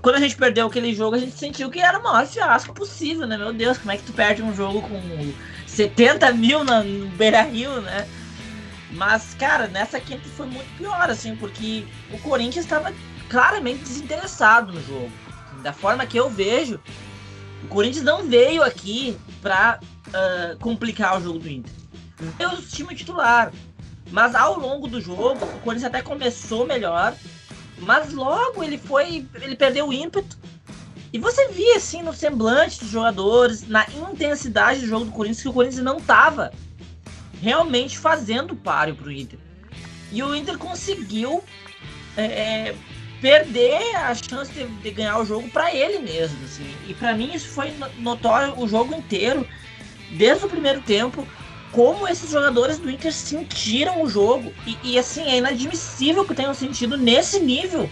quando 0.01 0.15
a 0.15 0.19
gente 0.19 0.35
perdeu 0.35 0.67
aquele 0.67 0.93
jogo, 0.93 1.15
a 1.15 1.19
gente 1.19 1.37
sentiu 1.37 1.69
que 1.69 1.79
era 1.79 1.97
o 1.97 2.03
maior 2.03 2.27
fiasco 2.27 2.73
possível, 2.73 3.25
né? 3.25 3.37
Meu 3.37 3.53
Deus, 3.53 3.77
como 3.77 3.91
é 3.91 3.97
que 3.97 4.03
tu 4.03 4.13
perde 4.13 4.41
um 4.41 4.53
jogo 4.53 4.81
com 4.81 5.33
70 5.65 6.31
mil 6.33 6.63
no 6.63 7.07
Beira 7.09 7.41
Rio, 7.43 7.81
né? 7.81 8.07
Mas, 8.91 9.33
cara, 9.33 9.67
nessa 9.67 9.99
quinta 9.99 10.27
foi 10.35 10.45
muito 10.45 10.69
pior, 10.77 11.09
assim, 11.09 11.35
porque 11.35 11.85
o 12.11 12.19
Corinthians 12.19 12.65
estava 12.65 12.93
claramente 13.29 13.83
desinteressado 13.83 14.71
no 14.71 14.81
jogo. 14.83 15.11
Da 15.63 15.73
forma 15.73 16.05
que 16.05 16.17
eu 16.17 16.29
vejo, 16.29 16.79
o 17.63 17.67
Corinthians 17.67 18.03
não 18.03 18.23
veio 18.23 18.61
aqui 18.61 19.17
para 19.41 19.79
uh, 19.81 20.11
ah, 20.13 20.55
complicar 20.59 21.17
o 21.17 21.23
jogo 21.23 21.39
do 21.39 21.49
Inter. 21.49 21.73
Veio 22.37 22.51
o 22.51 22.61
time 22.61 22.93
titular. 22.93 23.51
Mas 24.11 24.35
ao 24.35 24.59
longo 24.59 24.87
do 24.87 25.01
jogo, 25.01 25.43
o 25.43 25.59
Corinthians 25.61 25.85
até 25.85 26.01
começou 26.01 26.67
melhor, 26.67 27.15
mas 27.83 28.13
logo 28.13 28.63
ele 28.63 28.77
foi. 28.77 29.25
ele 29.35 29.55
perdeu 29.55 29.87
o 29.87 29.93
ímpeto. 29.93 30.37
E 31.11 31.19
você 31.19 31.49
via 31.49 31.77
assim 31.77 32.01
no 32.01 32.11
semblante 32.11 32.79
dos 32.79 32.89
jogadores, 32.89 33.67
na 33.67 33.85
intensidade 34.09 34.79
do 34.79 34.87
jogo 34.87 35.05
do 35.05 35.11
Corinthians, 35.11 35.43
que 35.43 35.49
o 35.49 35.53
Corinthians 35.53 35.83
não 35.83 35.99
tava 35.99 36.51
realmente 37.39 37.99
fazendo 37.99 38.55
páreo 38.55 38.95
para 38.95 39.07
o 39.07 39.11
Inter. 39.11 39.37
E 40.11 40.23
o 40.23 40.35
Inter 40.35 40.57
conseguiu 40.57 41.43
é, 42.17 42.23
é, 42.23 42.75
perder 43.21 43.95
a 43.95 44.15
chance 44.15 44.51
de, 44.51 44.65
de 44.65 44.91
ganhar 44.91 45.19
o 45.19 45.25
jogo 45.25 45.49
para 45.49 45.73
ele 45.73 45.99
mesmo. 45.99 46.43
Assim. 46.45 46.73
E 46.87 46.93
para 46.93 47.13
mim 47.13 47.31
isso 47.33 47.49
foi 47.49 47.73
notório 47.99 48.57
o 48.59 48.67
jogo 48.67 48.95
inteiro, 48.95 49.47
desde 50.11 50.45
o 50.45 50.49
primeiro 50.49 50.81
tempo, 50.81 51.27
como 51.73 52.07
esses 52.07 52.31
jogadores 52.31 52.77
do 52.77 52.89
Inter 52.89 53.11
sentiram 53.11 54.03
o 54.03 54.09
jogo. 54.09 54.53
E, 54.65 54.77
e 54.83 54.99
assim, 54.99 55.23
é 55.23 55.37
inadmissível 55.37 56.25
que 56.25 56.35
tenham 56.35 56.53
sentido 56.53 56.97
nesse 56.97 57.39
nível 57.39 57.89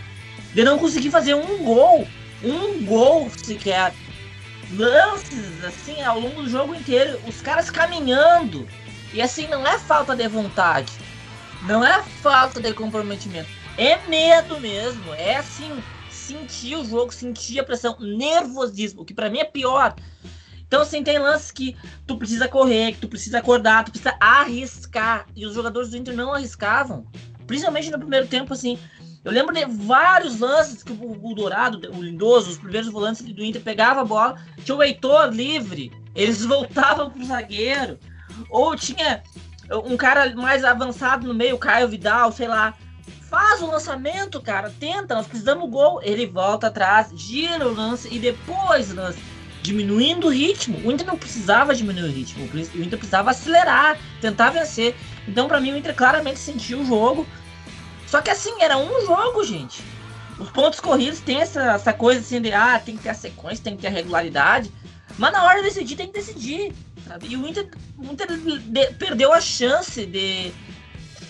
de 0.54 0.64
não 0.64 0.78
conseguir 0.78 1.10
fazer 1.10 1.34
um 1.34 1.64
gol. 1.64 2.08
Um 2.44 2.86
gol 2.86 3.30
sequer. 3.30 3.94
Lances, 4.72 5.64
assim, 5.66 6.02
ao 6.02 6.20
longo 6.20 6.44
do 6.44 6.50
jogo 6.50 6.74
inteiro, 6.74 7.20
os 7.28 7.42
caras 7.42 7.70
caminhando 7.70 8.66
E 9.14 9.22
assim, 9.22 9.48
não 9.48 9.68
é 9.68 9.78
falta 9.78 10.16
de 10.16 10.26
vontade, 10.30 10.94
não 11.64 11.86
é 11.86 12.02
falta 12.22 12.62
de 12.62 12.74
comprometimento, 12.74 13.50
é 13.78 13.98
medo 14.08 14.58
mesmo, 14.62 15.14
é 15.16 15.36
assim, 15.36 15.84
sentir 16.10 16.78
o 16.78 16.86
jogo, 16.86 17.12
sentir 17.14 17.60
a 17.60 17.64
pressão, 17.64 17.98
nervosismo, 18.00 19.04
que 19.04 19.14
para 19.14 19.30
mim 19.30 19.40
é 19.40 19.44
pior. 19.44 19.94
Então, 20.72 20.84
assim, 20.84 21.04
tem 21.04 21.20
lances 21.20 21.51
que 21.51 21.75
tu 22.08 22.16
precisa 22.16 22.48
correr, 22.48 22.94
que 22.94 23.00
tu 23.00 23.10
precisa 23.10 23.40
acordar, 23.40 23.84
tu 23.84 23.92
precisa 23.92 24.16
arriscar. 24.22 25.25
E 25.36 25.46
os 25.46 25.54
jogadores 25.54 25.90
do 25.90 25.98
Inter 25.98 26.16
não 26.16 26.34
arriscavam. 26.34 27.06
Principalmente 27.46 27.92
no 27.92 28.00
primeiro 28.00 28.25
tempo, 28.25 28.54
assim. 28.54 28.80
Eu 29.22 29.34
lembro 29.34 29.54
de 29.54 29.66
vários 29.66 30.40
lances 30.40 30.82
que 30.82 30.94
o, 30.94 31.30
o 31.30 31.36
Dourado, 31.36 31.92
o 31.94 32.01
Lindoso, 32.01 32.51
os 32.51 32.58
primeiros 32.58 32.90
volantes 32.90 33.22
do 33.22 33.44
Inter 33.44 33.62
pegava 33.62 34.00
a 34.00 34.06
bola, 34.06 34.42
tinha 34.63 34.78
o 34.78 34.82
Heitor 34.82 35.34
livre, 35.34 35.92
eles 36.16 36.40
voltavam 36.48 37.10
pro 37.10 37.25
zagueiro. 37.25 38.00
Ou 38.50 38.74
tinha 38.74 39.22
um 39.84 39.98
cara 39.98 40.34
mais 40.38 40.63
avançado 40.63 41.28
no 41.28 41.34
meio, 41.34 41.58
Caio 41.58 41.90
Vidal, 41.90 42.32
sei 42.32 42.48
lá. 42.48 42.74
Faz 43.30 43.62
o 43.62 43.70
lançamento, 43.70 44.42
cara, 44.42 44.74
tenta, 44.80 45.16
nós 45.16 45.28
precisamos 45.28 45.70
gol. 45.70 46.00
Ele 46.01 46.25
volta 46.25 46.68
atrás, 46.68 47.12
gira 47.13 47.68
o 47.68 47.74
lance 47.74 48.08
e 48.10 48.18
depois 48.18 48.94
lance. 48.94 49.31
Diminuindo 49.62 50.27
o 50.27 50.30
ritmo. 50.32 50.80
O 50.80 50.91
Inter 50.91 51.06
não 51.06 51.18
precisava 51.18 51.75
diminuir 51.75 52.03
o 52.03 52.12
ritmo, 52.12 52.50
o 52.53 52.58
Inter 52.58 52.98
precisava 52.98 53.32
acelerar, 53.32 53.98
tentar 54.20 54.50
vencer. 54.50 54.96
Então, 55.27 55.48
para 55.48 55.60
mim, 55.60 55.72
o 55.74 55.77
Inter 55.77 55.96
claramente 55.96 56.39
sentiu 56.39 56.82
o 56.82 56.86
jogo 56.86 57.27
só 58.12 58.22
que 58.22 58.30
assim, 58.30 58.53
era 58.60 58.77
um 58.77 59.06
jogo, 59.06 59.41
gente. 59.46 59.82
Os 60.38 60.50
pontos 60.50 60.82
corridos 60.82 61.22
tem 61.22 61.39
essa, 61.39 61.75
essa 61.75 61.94
coisa 61.94 62.20
assim 62.20 62.41
de 62.41 62.51
ah, 62.51 62.77
tem 62.77 62.98
que 62.98 63.03
ter 63.03 63.10
a 63.10 63.13
sequência, 63.13 63.63
tem 63.63 63.77
que 63.77 63.82
ter 63.84 63.88
a 63.88 63.91
regularidade. 63.91 64.70
Mas 65.18 65.32
na 65.32 65.46
hora 65.46 65.60
de 65.60 65.70
decidir, 65.70 65.96
tem 65.96 66.08
que 66.08 66.20
decidir. 66.20 66.74
Sabe? 67.08 67.27
E 67.27 67.38
o 67.38 67.48
Inter, 67.48 67.70
o 67.98 68.03
Inter 68.03 68.27
de, 68.38 68.94
perdeu 68.96 69.32
a 69.32 69.39
chance 69.39 70.06
de 70.06 70.51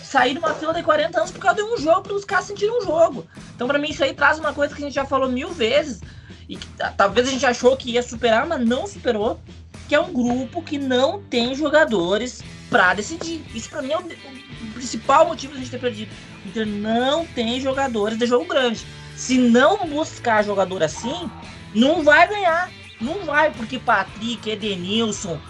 sair 0.02 0.32
de 0.32 0.40
uma 0.40 0.54
fila 0.54 0.74
de 0.74 0.82
40 0.82 1.16
anos 1.16 1.30
por 1.30 1.38
causa 1.38 1.58
de 1.58 1.62
um 1.62 1.78
jogo, 1.78 2.02
para 2.02 2.14
os 2.14 2.24
caras 2.24 2.46
sentirem 2.46 2.76
um 2.76 2.82
jogo. 2.82 3.28
Então, 3.54 3.68
para 3.68 3.78
mim, 3.78 3.90
isso 3.90 4.02
aí 4.02 4.12
traz 4.12 4.40
uma 4.40 4.52
coisa 4.52 4.74
que 4.74 4.82
a 4.82 4.84
gente 4.84 4.94
já 4.94 5.04
falou 5.04 5.30
mil 5.30 5.50
vezes. 5.50 6.00
E 6.52 6.56
que 6.56 6.68
talvez 6.98 7.26
a 7.26 7.30
gente 7.30 7.46
achou 7.46 7.74
que 7.78 7.92
ia 7.92 8.02
superar, 8.02 8.46
mas 8.46 8.60
não 8.60 8.86
superou. 8.86 9.40
Que 9.88 9.94
é 9.94 10.00
um 10.00 10.12
grupo 10.12 10.62
que 10.62 10.76
não 10.76 11.22
tem 11.22 11.54
jogadores 11.54 12.42
para 12.68 12.92
decidir. 12.92 13.42
Isso 13.54 13.70
para 13.70 13.80
mim 13.80 13.92
é 13.92 13.96
o, 13.96 14.02
o 14.02 14.72
principal 14.74 15.26
motivo 15.26 15.54
de 15.54 15.60
a 15.60 15.62
gente 15.62 15.70
ter 15.70 15.80
perdido 15.80 16.12
Inter 16.44 16.66
não 16.66 17.24
tem 17.24 17.58
jogadores 17.58 18.18
de 18.18 18.26
jogo 18.26 18.44
grande. 18.44 18.84
Se 19.16 19.38
não 19.38 19.86
buscar 19.86 20.44
jogador 20.44 20.82
assim, 20.82 21.30
não 21.74 22.02
vai 22.02 22.28
ganhar. 22.28 22.70
Não 23.00 23.24
vai, 23.24 23.50
porque 23.50 23.78
Patrick, 23.78 24.48
Edenilson, 24.48 25.40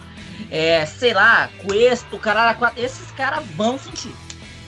é, 0.51 0.87
sei 0.87 1.13
lá, 1.13 1.51
Cuesto, 1.65 2.17
Carara, 2.17 2.73
esses 2.77 3.11
caras 3.11 3.45
vão 3.57 3.77
sentir. 3.77 4.15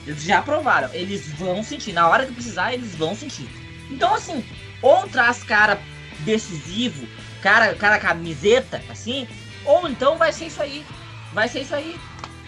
Eles 0.05 0.21
já 0.23 0.41
provaram, 0.41 0.93
eles 0.93 1.31
vão 1.31 1.63
sentir. 1.63 1.93
Na 1.93 2.09
hora 2.09 2.25
que 2.25 2.33
precisar, 2.33 2.73
eles 2.73 2.93
vão 2.93 3.15
sentir. 3.15 3.47
Então, 3.89 4.13
assim, 4.13 4.43
ou 4.81 5.07
traz 5.07 5.43
cara 5.43 5.79
decisivo, 6.25 7.07
cara, 7.41 7.73
cara 7.75 7.99
camiseta, 7.99 8.81
assim, 8.89 9.27
ou 9.65 9.87
então 9.87 10.17
vai 10.17 10.33
ser 10.33 10.47
isso 10.47 10.61
aí. 10.61 10.85
Vai 11.33 11.47
ser 11.47 11.61
isso 11.61 11.75
aí. 11.75 11.99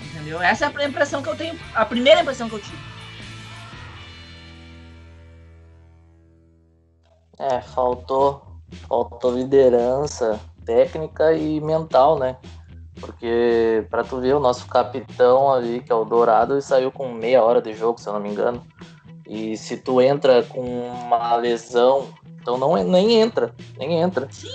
Entendeu? 0.02 0.42
Essa 0.42 0.66
é 0.66 0.84
a 0.84 0.88
impressão 0.88 1.22
que 1.22 1.30
eu 1.30 1.36
tenho, 1.36 1.58
a 1.74 1.86
primeira 1.86 2.22
impressão 2.22 2.50
que 2.50 2.56
eu 2.56 2.60
tive. 2.60 2.78
É, 7.40 7.62
faltou, 7.62 8.42
faltou 8.88 9.36
liderança 9.36 10.40
técnica 10.66 11.34
e 11.34 11.62
mental, 11.62 12.18
né? 12.18 12.36
Porque, 13.00 13.86
para 13.92 14.04
tu 14.04 14.20
ver, 14.20 14.34
o 14.34 14.40
nosso 14.40 14.68
capitão 14.68 15.54
ali, 15.54 15.82
que 15.82 15.92
é 15.92 15.96
o 15.96 16.04
Dourado, 16.04 16.56
ele 16.56 16.62
saiu 16.62 16.92
com 16.92 17.14
meia 17.14 17.44
hora 17.44 17.62
de 17.62 17.74
jogo, 17.74 18.00
se 18.00 18.10
eu 18.10 18.14
não 18.14 18.20
me 18.20 18.30
engano. 18.30 18.66
E 19.28 19.56
se 19.56 19.78
tu 19.78 20.02
entra 20.02 20.42
com 20.44 20.62
uma 20.62 21.36
lesão, 21.36 22.08
então 22.48 22.58
não 22.58 22.82
nem 22.82 23.20
entra, 23.20 23.54
nem 23.78 24.00
entra. 24.00 24.26
Sim. 24.32 24.48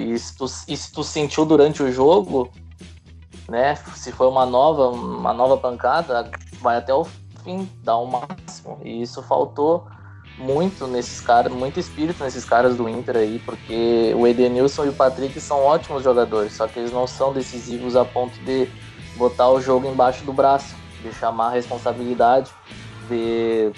E 0.00 0.18
se 0.18 0.34
tu, 0.34 0.46
e 0.66 0.74
se 0.74 0.90
tu 0.90 1.04
sentiu 1.04 1.44
durante 1.44 1.82
o 1.82 1.92
jogo, 1.92 2.50
né? 3.46 3.74
Se 3.94 4.10
foi 4.10 4.26
uma 4.26 4.46
nova, 4.46 4.88
uma 4.88 5.34
nova 5.34 5.58
pancada, 5.58 6.30
vai 6.62 6.78
até 6.78 6.94
o 6.94 7.04
fim, 7.44 7.68
dá 7.82 7.98
o 7.98 8.06
máximo. 8.06 8.80
E 8.82 9.02
isso 9.02 9.22
faltou 9.22 9.86
muito 10.38 10.86
nesses 10.86 11.20
caras, 11.20 11.52
muito 11.52 11.78
espírito 11.78 12.24
nesses 12.24 12.46
caras 12.46 12.78
do 12.78 12.88
Inter 12.88 13.18
aí, 13.18 13.38
porque 13.44 14.14
o 14.16 14.26
Edenilson 14.26 14.86
e 14.86 14.88
o 14.88 14.94
Patrick 14.94 15.38
são 15.38 15.58
ótimos 15.58 16.02
jogadores, 16.02 16.54
só 16.54 16.66
que 16.66 16.78
eles 16.78 16.92
não 16.92 17.06
são 17.06 17.32
decisivos 17.32 17.94
a 17.94 18.06
ponto 18.06 18.36
de 18.40 18.68
botar 19.16 19.50
o 19.50 19.60
jogo 19.60 19.86
embaixo 19.86 20.24
do 20.24 20.32
braço, 20.32 20.74
de 21.02 21.12
chamar 21.12 21.48
a 21.48 21.50
responsabilidade, 21.50 22.50
de 23.08 23.70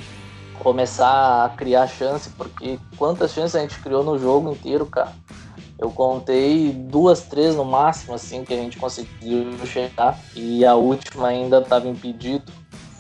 começar 0.62 1.44
a 1.44 1.48
criar 1.50 1.86
chance, 1.86 2.28
porque 2.30 2.78
quantas 2.96 3.32
chances 3.32 3.54
a 3.54 3.60
gente 3.60 3.78
criou 3.80 4.02
no 4.02 4.18
jogo 4.18 4.50
inteiro, 4.50 4.86
cara. 4.86 5.12
Eu 5.78 5.90
contei 5.90 6.70
duas, 6.70 7.22
três 7.22 7.54
no 7.54 7.64
máximo, 7.64 8.14
assim, 8.14 8.44
que 8.44 8.54
a 8.54 8.56
gente 8.56 8.78
conseguiu 8.78 9.54
chegar, 9.66 10.18
e 10.34 10.64
a 10.64 10.74
última 10.74 11.28
ainda 11.28 11.58
estava 11.58 11.86
impedido. 11.86 12.50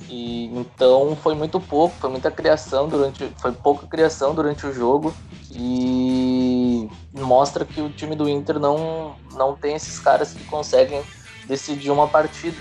E 0.08 0.46
então 0.56 1.16
foi 1.16 1.34
muito 1.34 1.58
pouco, 1.58 1.94
foi 1.96 2.10
muita 2.10 2.30
criação 2.30 2.88
durante, 2.88 3.28
foi 3.38 3.52
pouca 3.52 3.86
criação 3.86 4.34
durante 4.34 4.64
o 4.66 4.72
jogo 4.72 5.12
e 5.50 6.88
mostra 7.12 7.64
que 7.64 7.80
o 7.80 7.90
time 7.90 8.14
do 8.14 8.28
Inter 8.28 8.58
não 8.58 9.16
não 9.34 9.56
tem 9.56 9.74
esses 9.74 9.98
caras 9.98 10.32
que 10.32 10.44
conseguem 10.44 11.02
decidir 11.46 11.90
uma 11.90 12.06
partida. 12.06 12.56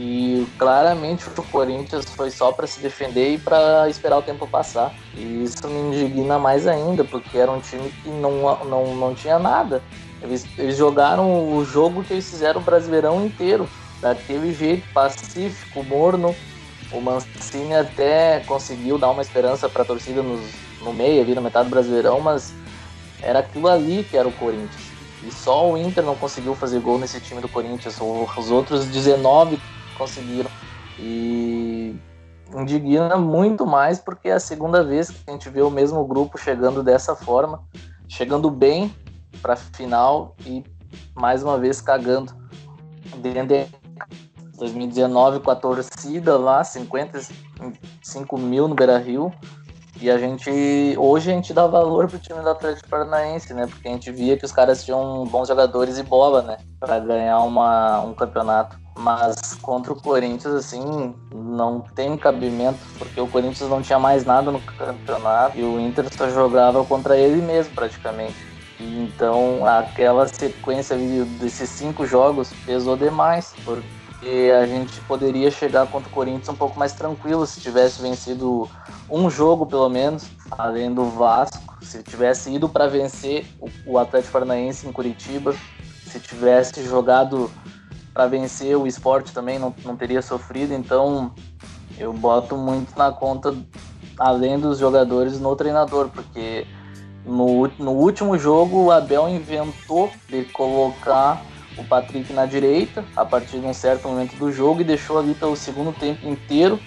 E 0.00 0.46
claramente 0.56 1.28
o 1.28 1.42
Corinthians 1.42 2.04
foi 2.04 2.30
só 2.30 2.52
para 2.52 2.68
se 2.68 2.78
defender 2.78 3.34
e 3.34 3.38
para 3.38 3.88
esperar 3.88 4.18
o 4.18 4.22
tempo 4.22 4.46
passar. 4.46 4.94
E 5.12 5.42
isso 5.42 5.66
me 5.66 5.80
indigna 5.88 6.38
mais 6.38 6.68
ainda, 6.68 7.02
porque 7.02 7.36
era 7.36 7.50
um 7.50 7.58
time 7.58 7.90
que 7.90 8.08
não, 8.08 8.64
não, 8.64 8.94
não 8.94 9.12
tinha 9.12 9.40
nada. 9.40 9.82
Eles, 10.22 10.46
eles 10.56 10.76
jogaram 10.76 11.52
o 11.52 11.64
jogo 11.64 12.04
que 12.04 12.12
eles 12.12 12.30
fizeram 12.30 12.60
o 12.60 12.64
Brasileirão 12.64 13.26
inteiro, 13.26 13.68
daquele 14.00 14.54
jeito, 14.54 14.86
pacífico, 14.92 15.82
morno, 15.82 16.32
o 16.92 17.00
Mancini 17.00 17.74
até 17.74 18.40
conseguiu 18.46 18.98
dar 18.98 19.10
uma 19.10 19.22
esperança 19.22 19.68
para 19.68 19.82
a 19.82 19.84
torcida 19.84 20.22
nos, 20.22 20.40
no 20.80 20.92
meio, 20.92 21.22
ali 21.22 21.34
na 21.34 21.40
metade 21.40 21.68
do 21.68 21.70
Brasileirão, 21.70 22.20
mas 22.20 22.52
era 23.20 23.40
aquilo 23.40 23.66
ali 23.66 24.06
que 24.08 24.16
era 24.16 24.28
o 24.28 24.32
Corinthians. 24.32 24.88
E 25.24 25.32
só 25.32 25.68
o 25.68 25.76
Inter 25.76 26.04
não 26.04 26.14
conseguiu 26.14 26.54
fazer 26.54 26.78
gol 26.78 26.98
nesse 26.98 27.20
time 27.20 27.40
do 27.40 27.48
Corinthians. 27.48 27.98
Os 28.00 28.50
outros 28.50 28.86
19 28.86 29.58
conseguiram. 29.98 30.50
E 30.98 31.94
indigna 32.54 33.16
muito 33.16 33.66
mais 33.66 33.98
porque 33.98 34.28
é 34.28 34.34
a 34.34 34.40
segunda 34.40 34.82
vez 34.82 35.10
que 35.10 35.18
a 35.26 35.32
gente 35.32 35.50
vê 35.50 35.60
o 35.60 35.70
mesmo 35.70 36.04
grupo 36.06 36.38
chegando 36.38 36.82
dessa 36.82 37.14
forma, 37.14 37.62
chegando 38.08 38.50
bem 38.50 38.94
para 39.42 39.54
final 39.56 40.34
e 40.46 40.64
mais 41.14 41.42
uma 41.42 41.58
vez 41.58 41.80
cagando 41.80 42.32
dentro 43.20 43.68
2019 44.56 45.40
com 45.40 45.50
a 45.50 45.56
torcida 45.56 46.36
lá, 46.36 46.64
55 46.64 48.38
mil 48.38 48.66
no 48.68 48.74
Beira 48.74 48.98
Rio. 48.98 49.32
E 50.00 50.08
a 50.08 50.16
gente, 50.16 50.50
hoje 50.96 51.30
a 51.30 51.34
gente 51.34 51.52
dá 51.52 51.66
valor 51.66 52.08
pro 52.08 52.20
time 52.20 52.40
do 52.40 52.48
Atlético 52.48 52.88
Paranaense, 52.88 53.52
né? 53.52 53.66
Porque 53.66 53.88
a 53.88 53.90
gente 53.90 54.12
via 54.12 54.36
que 54.36 54.44
os 54.44 54.52
caras 54.52 54.84
tinham 54.84 55.24
bons 55.24 55.48
jogadores 55.48 55.98
e 55.98 56.04
bola, 56.04 56.42
né? 56.42 56.58
Pra 56.78 57.00
ganhar 57.00 57.40
uma, 57.40 58.00
um 58.02 58.14
campeonato. 58.14 58.78
Mas 58.98 59.54
contra 59.62 59.92
o 59.92 59.96
Corinthians, 59.96 60.52
assim, 60.52 61.14
não 61.32 61.80
tem 61.94 62.16
cabimento, 62.16 62.80
porque 62.98 63.20
o 63.20 63.28
Corinthians 63.28 63.70
não 63.70 63.80
tinha 63.80 63.98
mais 63.98 64.24
nada 64.24 64.50
no 64.50 64.60
campeonato 64.60 65.56
e 65.56 65.62
o 65.62 65.78
Inter 65.78 66.12
só 66.12 66.28
jogava 66.28 66.84
contra 66.84 67.16
ele 67.16 67.40
mesmo, 67.40 67.72
praticamente. 67.76 68.34
Então, 68.80 69.64
aquela 69.64 70.26
sequência 70.26 70.96
desses 71.40 71.70
cinco 71.70 72.04
jogos 72.04 72.52
pesou 72.66 72.96
demais, 72.96 73.54
porque 73.64 74.52
a 74.60 74.66
gente 74.66 75.00
poderia 75.02 75.48
chegar 75.48 75.86
contra 75.86 76.08
o 76.08 76.12
Corinthians 76.12 76.48
um 76.48 76.56
pouco 76.56 76.76
mais 76.76 76.92
tranquilo 76.92 77.46
se 77.46 77.60
tivesse 77.60 78.02
vencido 78.02 78.68
um 79.08 79.30
jogo 79.30 79.64
pelo 79.64 79.88
menos, 79.88 80.24
além 80.50 80.92
do 80.92 81.04
Vasco, 81.04 81.76
se 81.82 82.02
tivesse 82.02 82.52
ido 82.52 82.68
para 82.68 82.88
vencer 82.88 83.46
o 83.86 83.96
Atlético 83.96 84.32
Paranaense 84.32 84.88
em 84.88 84.92
Curitiba, 84.92 85.54
se 86.04 86.18
tivesse 86.18 86.84
jogado 86.84 87.48
para 88.18 88.26
vencer 88.26 88.76
o 88.76 88.84
esporte 88.84 89.32
também 89.32 89.60
não, 89.60 89.72
não 89.84 89.94
teria 89.94 90.20
sofrido, 90.20 90.74
então 90.74 91.32
eu 91.96 92.12
boto 92.12 92.56
muito 92.56 92.98
na 92.98 93.12
conta, 93.12 93.54
além 94.18 94.58
dos 94.58 94.80
jogadores, 94.80 95.38
no 95.38 95.54
treinador, 95.54 96.08
porque 96.08 96.66
no, 97.24 97.68
no 97.78 97.92
último 97.92 98.36
jogo 98.36 98.86
o 98.86 98.90
Abel 98.90 99.28
inventou 99.28 100.10
de 100.28 100.42
colocar 100.46 101.40
o 101.76 101.84
Patrick 101.84 102.32
na 102.32 102.44
direita 102.44 103.04
a 103.14 103.24
partir 103.24 103.60
de 103.60 103.66
um 103.66 103.72
certo 103.72 104.08
momento 104.08 104.34
do 104.34 104.50
jogo 104.50 104.80
e 104.80 104.84
deixou 104.84 105.16
ali 105.16 105.32
pelo 105.32 105.54
segundo 105.54 105.92
tempo 105.92 106.26
inteiro. 106.26 106.80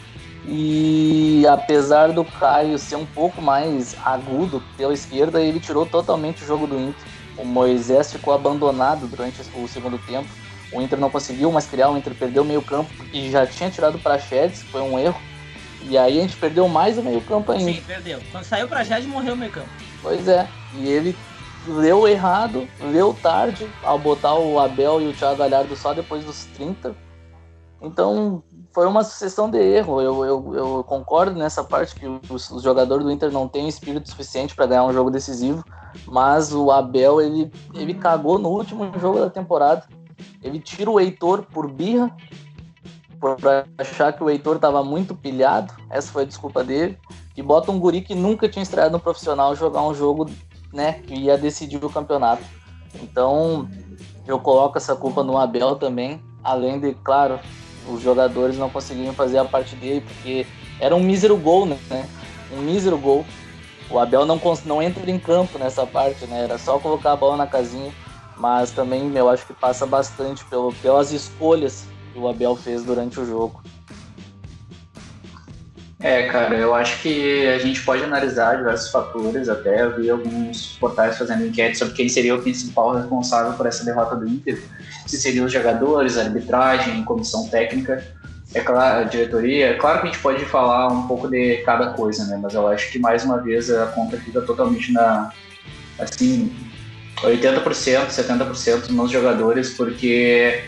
E 0.46 1.46
apesar 1.48 2.12
do 2.12 2.26
Caio 2.26 2.78
ser 2.78 2.98
um 2.98 3.06
pouco 3.06 3.42
mais 3.42 3.96
agudo 4.04 4.62
pela 4.76 4.94
esquerda, 4.94 5.40
ele 5.40 5.62
tirou 5.62 5.86
totalmente 5.86 6.44
o 6.44 6.46
jogo 6.46 6.68
do 6.68 6.78
Inter. 6.78 7.08
O 7.38 7.46
Moisés 7.46 8.12
ficou 8.12 8.34
abandonado 8.34 9.08
durante 9.08 9.40
o 9.56 9.66
segundo 9.66 9.98
tempo. 9.98 10.28
O 10.72 10.82
Inter 10.82 11.00
não 11.00 11.10
conseguiu 11.10 11.52
mais 11.52 11.66
criar, 11.68 11.90
o 11.90 11.98
Inter 11.98 12.14
perdeu 12.14 12.44
o 12.44 12.46
meio 12.46 12.62
campo 12.62 12.90
e 13.14 13.30
já 13.30 13.46
tinha 13.46 13.70
tirado 13.70 13.96
o 13.96 14.00
Prachedes, 14.00 14.64
que 14.64 14.72
foi 14.72 14.82
um 14.82 14.98
erro. 14.98 15.20
E 15.84 15.98
aí 15.98 16.20
a 16.20 16.22
gente 16.22 16.38
perdeu 16.38 16.68
mais 16.68 16.98
o 16.98 17.04
meio 17.04 17.22
campo 17.22 17.52
ainda. 17.52 17.72
Sim, 17.72 17.82
perdeu. 17.86 18.20
Quando 18.32 18.44
saiu 18.44 18.66
o 18.66 18.70
Prachedes, 18.70 19.08
morreu 19.08 19.34
o 19.34 19.38
meio 19.38 19.52
campo. 19.52 19.70
Pois 20.02 20.28
é, 20.28 20.48
e 20.76 20.88
ele 20.88 21.16
leu 21.68 22.08
errado, 22.08 22.68
leu 22.80 23.14
tarde 23.22 23.70
ao 23.84 24.00
botar 24.00 24.36
o 24.36 24.60
Abel 24.60 25.02
e 25.02 25.08
o 25.08 25.14
Thiago 25.14 25.38
Galhardo 25.38 25.76
só 25.76 25.94
depois 25.94 26.24
dos 26.24 26.46
30. 26.46 26.96
Então 27.82 28.44
foi 28.74 28.88
uma 28.88 29.04
sucessão 29.04 29.50
de 29.50 29.58
erro. 29.58 30.02
Eu, 30.02 30.26
eu, 30.26 30.56
eu 30.56 30.84
concordo 30.84 31.38
nessa 31.38 31.64
parte 31.64 31.96
que 31.96 32.06
os, 32.30 32.50
os 32.50 32.64
jogadores 32.64 33.04
do 33.04 33.12
Inter 33.12 33.32
não 33.32 33.48
têm 33.48 33.68
espírito 33.68 34.10
suficiente 34.10 34.56
para 34.56 34.66
ganhar 34.66 34.86
um 34.86 34.94
jogo 34.94 35.10
decisivo, 35.10 35.64
mas 36.06 36.54
o 36.54 36.72
Abel 36.72 37.22
ele, 37.22 37.52
ele 37.74 37.94
cagou 37.94 38.38
no 38.38 38.50
último 38.50 38.92
jogo 39.00 39.20
da 39.20 39.30
temporada. 39.30 39.84
Ele 40.44 40.60
tira 40.60 40.90
o 40.90 41.00
Heitor 41.00 41.44
por 41.44 41.70
birra, 41.70 42.16
por 43.20 43.38
achar 43.78 44.14
que 44.14 44.24
o 44.24 44.30
Heitor 44.30 44.56
estava 44.56 44.84
muito 44.84 45.16
pilhado. 45.16 45.74
Essa 45.90 46.12
foi 46.12 46.24
a 46.24 46.26
desculpa 46.26 46.64
dele. 46.64 46.98
E 47.36 47.42
bota 47.42 47.72
um 47.72 47.80
guri 47.80 48.02
que 48.02 48.16
nunca 48.16 48.50
tinha 48.50 48.64
estreado 48.64 48.92
no 48.92 49.00
profissional 49.00 49.56
jogar 49.56 49.84
um 49.84 49.94
jogo 49.94 50.30
né, 50.74 50.94
que 51.06 51.14
ia 51.14 51.38
decidir 51.38 51.84
o 51.84 51.90
campeonato. 51.90 52.44
Então, 53.02 53.70
eu 54.28 54.40
coloco 54.40 54.78
essa 54.78 54.96
culpa 54.96 55.24
no 55.24 55.38
Abel 55.38 55.76
também, 55.76 56.22
além 56.44 56.80
de, 56.80 56.94
claro, 56.94 57.40
os 57.88 58.02
jogadores 58.02 58.58
não 58.58 58.70
conseguiam 58.70 59.14
fazer 59.14 59.38
a 59.38 59.46
parte 59.46 59.76
dele, 59.76 60.02
porque 60.02 60.46
era 60.80 60.96
um 60.96 61.00
mísero 61.00 61.38
gol, 61.38 61.66
né? 61.66 61.78
Um 62.52 62.62
mísero 62.62 62.98
gol. 62.98 63.26
O 63.90 64.00
Abel 64.00 64.26
não, 64.26 64.40
não 64.66 64.82
entra 64.82 65.10
em 65.10 65.20
campo 65.20 65.58
nessa 65.58 65.86
parte, 65.86 66.26
né? 66.26 66.44
Era 66.44 66.58
só 66.58 66.80
colocar 66.80 67.14
a 67.14 67.16
bola 67.16 67.38
na 67.38 67.48
casinha. 67.48 67.92
Mas 68.42 68.72
também 68.72 69.16
eu 69.16 69.30
acho 69.30 69.46
que 69.46 69.54
passa 69.54 69.86
bastante 69.86 70.44
pelo, 70.46 70.74
pelas 70.74 71.12
escolhas 71.12 71.86
que 72.12 72.18
o 72.18 72.28
Abel 72.28 72.56
fez 72.56 72.84
durante 72.84 73.20
o 73.20 73.26
jogo. 73.26 73.62
É, 76.00 76.28
cara, 76.28 76.56
eu 76.56 76.74
acho 76.74 77.00
que 77.04 77.48
a 77.48 77.60
gente 77.60 77.84
pode 77.84 78.04
analisar 78.04 78.58
diversos 78.58 78.90
fatores, 78.90 79.48
até 79.48 79.84
eu 79.84 79.96
vi 79.96 80.10
alguns 80.10 80.76
portais 80.80 81.20
fazendo 81.20 81.46
enquete 81.46 81.78
sobre 81.78 81.94
quem 81.94 82.10
seria 82.10 82.34
o 82.34 82.42
principal 82.42 82.96
responsável 82.96 83.54
por 83.54 83.68
essa 83.68 83.86
derrota 83.86 84.16
do 84.16 84.28
Inter, 84.28 84.60
se 85.06 85.22
seriam 85.22 85.46
os 85.46 85.54
jogadores, 85.54 86.18
arbitragem, 86.18 87.04
comissão 87.04 87.48
técnica, 87.48 88.04
é 88.56 88.62
claro, 88.62 89.08
diretoria. 89.08 89.68
É 89.68 89.74
claro 89.76 90.02
que 90.02 90.08
a 90.08 90.12
gente 90.12 90.22
pode 90.24 90.44
falar 90.46 90.88
um 90.88 91.08
pouco 91.08 91.28
de 91.28 91.58
cada 91.58 91.94
coisa, 91.94 92.26
né? 92.26 92.40
Mas 92.42 92.56
eu 92.56 92.68
acho 92.68 92.92
que 92.92 92.98
mais 92.98 93.24
uma 93.24 93.38
vez 93.38 93.70
a 93.70 93.86
conta 93.86 94.18
fica 94.18 94.42
totalmente 94.42 94.92
na 94.92 95.32
assim 96.00 96.71
80%, 97.18 98.08
70% 98.10 98.90
nos 98.90 99.12
jogadores, 99.12 99.72
porque 99.72 100.64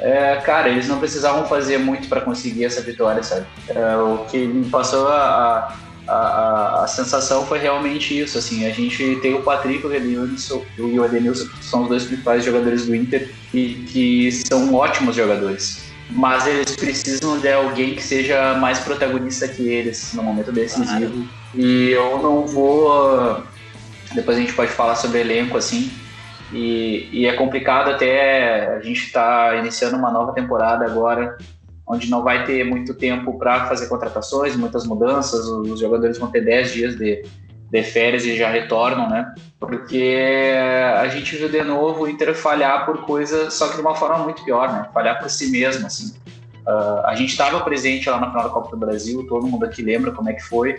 é, 0.00 0.36
cara, 0.36 0.68
eles 0.68 0.88
não 0.88 0.98
precisavam 0.98 1.46
fazer 1.46 1.78
muito 1.78 2.08
para 2.08 2.20
conseguir 2.20 2.64
essa 2.64 2.80
vitória, 2.80 3.22
sabe? 3.22 3.46
É, 3.68 3.96
o 3.96 4.24
que 4.30 4.38
me 4.38 4.68
passou 4.70 5.08
a, 5.08 5.74
a, 6.06 6.14
a, 6.14 6.84
a, 6.84 6.86
sensação 6.86 7.44
foi 7.46 7.58
realmente 7.58 8.18
isso, 8.18 8.38
assim, 8.38 8.64
a 8.64 8.70
gente 8.70 9.16
tem 9.16 9.34
o 9.34 9.42
Patrick 9.42 9.84
o 9.84 9.92
Edenilson, 9.92 10.64
e 10.76 10.82
o 10.82 11.04
Edenilson, 11.04 11.48
que 11.48 11.64
são 11.64 11.82
os 11.82 11.88
dois 11.88 12.04
principais 12.04 12.44
jogadores 12.44 12.86
do 12.86 12.94
Inter, 12.94 13.28
e 13.52 13.74
que 13.88 14.30
são 14.30 14.72
ótimos 14.72 15.16
jogadores. 15.16 15.88
Mas 16.10 16.46
eles 16.46 16.74
precisam 16.74 17.38
de 17.38 17.52
alguém 17.52 17.94
que 17.94 18.02
seja 18.02 18.54
mais 18.54 18.78
protagonista 18.78 19.46
que 19.46 19.68
eles 19.68 20.14
no 20.14 20.22
momento 20.22 20.50
decisivo. 20.50 21.28
E 21.54 21.90
eu 21.90 22.22
não 22.22 22.46
vou. 22.46 23.42
Depois 24.14 24.36
a 24.36 24.40
gente 24.40 24.52
pode 24.52 24.70
falar 24.70 24.94
sobre 24.94 25.20
elenco, 25.20 25.56
assim, 25.56 25.90
e, 26.52 27.08
e 27.12 27.26
é 27.26 27.34
complicado 27.34 27.90
até 27.90 28.76
a 28.76 28.80
gente 28.80 29.04
estar 29.04 29.50
tá 29.50 29.56
iniciando 29.56 29.96
uma 29.96 30.10
nova 30.10 30.32
temporada 30.32 30.84
agora, 30.84 31.36
onde 31.86 32.10
não 32.10 32.22
vai 32.22 32.44
ter 32.44 32.64
muito 32.64 32.94
tempo 32.94 33.38
para 33.38 33.66
fazer 33.66 33.88
contratações, 33.88 34.56
muitas 34.56 34.86
mudanças, 34.86 35.46
os 35.46 35.80
jogadores 35.80 36.18
vão 36.18 36.30
ter 36.30 36.42
10 36.42 36.72
dias 36.72 36.96
de, 36.96 37.24
de 37.70 37.82
férias 37.82 38.24
e 38.24 38.36
já 38.36 38.50
retornam, 38.50 39.08
né? 39.08 39.34
Porque 39.58 40.54
a 40.96 41.08
gente 41.08 41.36
viu 41.36 41.48
de 41.48 41.62
novo 41.62 42.04
o 42.04 42.08
Inter 42.08 42.34
falhar 42.34 42.86
por 42.86 43.04
coisa, 43.04 43.50
só 43.50 43.68
que 43.68 43.76
de 43.76 43.80
uma 43.80 43.94
forma 43.94 44.18
muito 44.18 44.44
pior, 44.44 44.72
né? 44.72 44.88
Falhar 44.92 45.18
por 45.18 45.30
si 45.30 45.50
mesmo, 45.50 45.86
assim. 45.86 46.14
Uh, 46.66 47.00
a 47.06 47.14
gente 47.14 47.30
estava 47.30 47.60
presente 47.60 48.10
lá 48.10 48.20
na 48.20 48.28
final 48.28 48.44
da 48.44 48.50
Copa 48.50 48.70
do 48.70 48.76
Brasil, 48.76 49.26
todo 49.26 49.46
mundo 49.46 49.64
aqui 49.64 49.80
lembra 49.80 50.12
como 50.12 50.28
é 50.28 50.34
que 50.34 50.42
foi, 50.42 50.76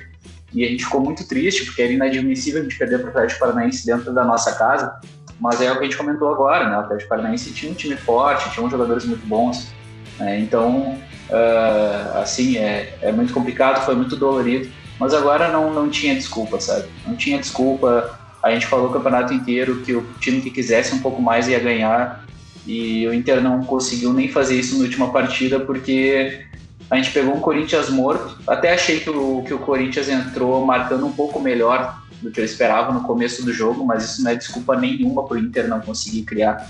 e 0.53 0.65
a 0.65 0.67
gente 0.67 0.85
ficou 0.85 1.01
muito 1.01 1.27
triste, 1.27 1.65
porque 1.65 1.81
era 1.81 1.91
inadmissível 1.91 2.61
a 2.61 2.63
gente 2.63 2.77
perder 2.77 2.99
para 2.99 3.07
o 3.07 3.09
Atlético 3.09 3.39
Paranaense 3.39 3.85
dentro 3.85 4.13
da 4.13 4.23
nossa 4.23 4.53
casa, 4.53 4.99
mas 5.39 5.61
é 5.61 5.71
o 5.71 5.75
que 5.75 5.81
a 5.81 5.83
gente 5.83 5.97
comentou 5.97 6.33
agora, 6.33 6.69
né? 6.69 6.77
O 6.77 6.79
Atlético 6.81 7.09
Paranaense 7.09 7.51
tinha 7.51 7.71
um 7.71 7.75
time 7.75 7.95
forte, 7.95 8.49
tinha 8.51 8.67
jogadores 8.69 9.05
muito 9.05 9.25
bons. 9.25 9.71
Né? 10.19 10.39
Então, 10.39 10.97
uh, 11.29 12.17
assim, 12.17 12.57
é, 12.57 12.97
é 13.01 13.11
muito 13.11 13.33
complicado, 13.33 13.85
foi 13.85 13.95
muito 13.95 14.15
dolorido. 14.15 14.69
Mas 14.99 15.13
agora 15.13 15.49
não, 15.49 15.73
não 15.73 15.89
tinha 15.89 16.13
desculpa, 16.13 16.59
sabe? 16.59 16.89
Não 17.07 17.15
tinha 17.15 17.39
desculpa. 17.39 18.19
A 18.43 18.51
gente 18.51 18.67
falou 18.67 18.89
o 18.89 18.91
campeonato 18.91 19.33
inteiro 19.33 19.77
que 19.77 19.93
o 19.93 20.05
time 20.19 20.41
que 20.41 20.51
quisesse 20.51 20.93
um 20.93 20.99
pouco 20.99 21.21
mais 21.21 21.47
ia 21.47 21.59
ganhar. 21.59 22.25
E 22.67 23.07
o 23.07 23.13
Inter 23.13 23.41
não 23.41 23.63
conseguiu 23.63 24.11
nem 24.11 24.29
fazer 24.29 24.59
isso 24.59 24.77
na 24.77 24.83
última 24.83 25.11
partida 25.11 25.59
porque 25.59 26.45
a 26.89 26.95
gente 26.95 27.11
pegou 27.11 27.35
um 27.35 27.39
Corinthians 27.39 27.89
morto. 27.89 28.37
Até 28.47 28.73
achei 28.73 28.99
que 28.99 29.09
o, 29.09 29.43
que 29.43 29.53
o 29.53 29.59
Corinthians 29.59 30.09
entrou 30.09 30.65
marcando 30.65 31.05
um 31.05 31.11
pouco 31.11 31.39
melhor 31.39 32.01
do 32.21 32.31
que 32.31 32.41
eu 32.41 32.45
esperava 32.45 32.91
no 32.91 33.01
começo 33.01 33.45
do 33.45 33.53
jogo, 33.53 33.85
mas 33.85 34.03
isso 34.03 34.23
não 34.23 34.31
é 34.31 34.35
desculpa 34.35 34.75
nenhuma 34.75 35.25
para 35.25 35.35
o 35.35 35.39
Inter 35.39 35.67
não 35.67 35.79
conseguir 35.79 36.23
criar. 36.23 36.67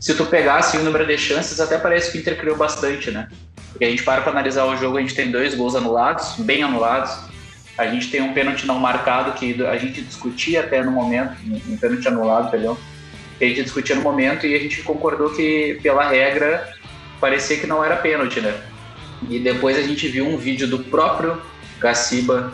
Se 0.00 0.14
tu 0.14 0.24
pegasse 0.24 0.76
o 0.78 0.82
número 0.82 1.06
de 1.06 1.16
chances, 1.18 1.60
até 1.60 1.78
parece 1.78 2.10
que 2.10 2.18
o 2.18 2.20
Inter 2.20 2.38
criou 2.38 2.56
bastante, 2.56 3.10
né? 3.10 3.28
Porque 3.70 3.84
a 3.84 3.90
gente 3.90 4.02
para 4.02 4.22
para 4.22 4.32
analisar 4.32 4.64
o 4.64 4.76
jogo, 4.76 4.96
a 4.96 5.00
gente 5.00 5.14
tem 5.14 5.30
dois 5.30 5.54
gols 5.54 5.74
anulados, 5.74 6.34
bem 6.38 6.62
anulados. 6.62 7.12
A 7.76 7.86
gente 7.86 8.10
tem 8.10 8.20
um 8.20 8.32
pênalti 8.32 8.66
não 8.66 8.78
marcado 8.78 9.32
que 9.32 9.62
a 9.62 9.76
gente 9.76 10.02
discutia 10.02 10.60
até 10.60 10.82
no 10.82 10.90
momento, 10.90 11.34
um 11.68 11.76
pênalti 11.76 12.08
anulado, 12.08 12.50
perdão, 12.50 12.76
que 13.38 13.44
a 13.44 13.48
gente 13.48 13.62
discutia 13.62 13.94
no 13.94 14.02
momento 14.02 14.46
e 14.46 14.54
a 14.54 14.58
gente 14.58 14.82
concordou 14.82 15.30
que, 15.30 15.78
pela 15.82 16.08
regra, 16.08 16.68
parecia 17.20 17.58
que 17.58 17.66
não 17.66 17.84
era 17.84 17.96
pênalti, 17.96 18.40
né? 18.40 18.58
E 19.28 19.38
depois 19.38 19.76
a 19.76 19.82
gente 19.82 20.08
viu 20.08 20.26
um 20.26 20.36
vídeo 20.36 20.66
do 20.66 20.78
próprio 20.78 21.40
Gaciba 21.78 22.52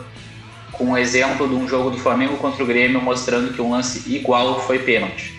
com 0.71 0.85
um 0.85 0.97
exemplo 0.97 1.47
de 1.47 1.55
um 1.55 1.67
jogo 1.67 1.89
do 1.89 1.97
Flamengo 1.97 2.37
contra 2.37 2.63
o 2.63 2.67
Grêmio 2.67 3.01
mostrando 3.01 3.53
que 3.53 3.61
um 3.61 3.71
lance 3.71 4.13
igual 4.13 4.61
foi 4.61 4.79
pênalti. 4.79 5.33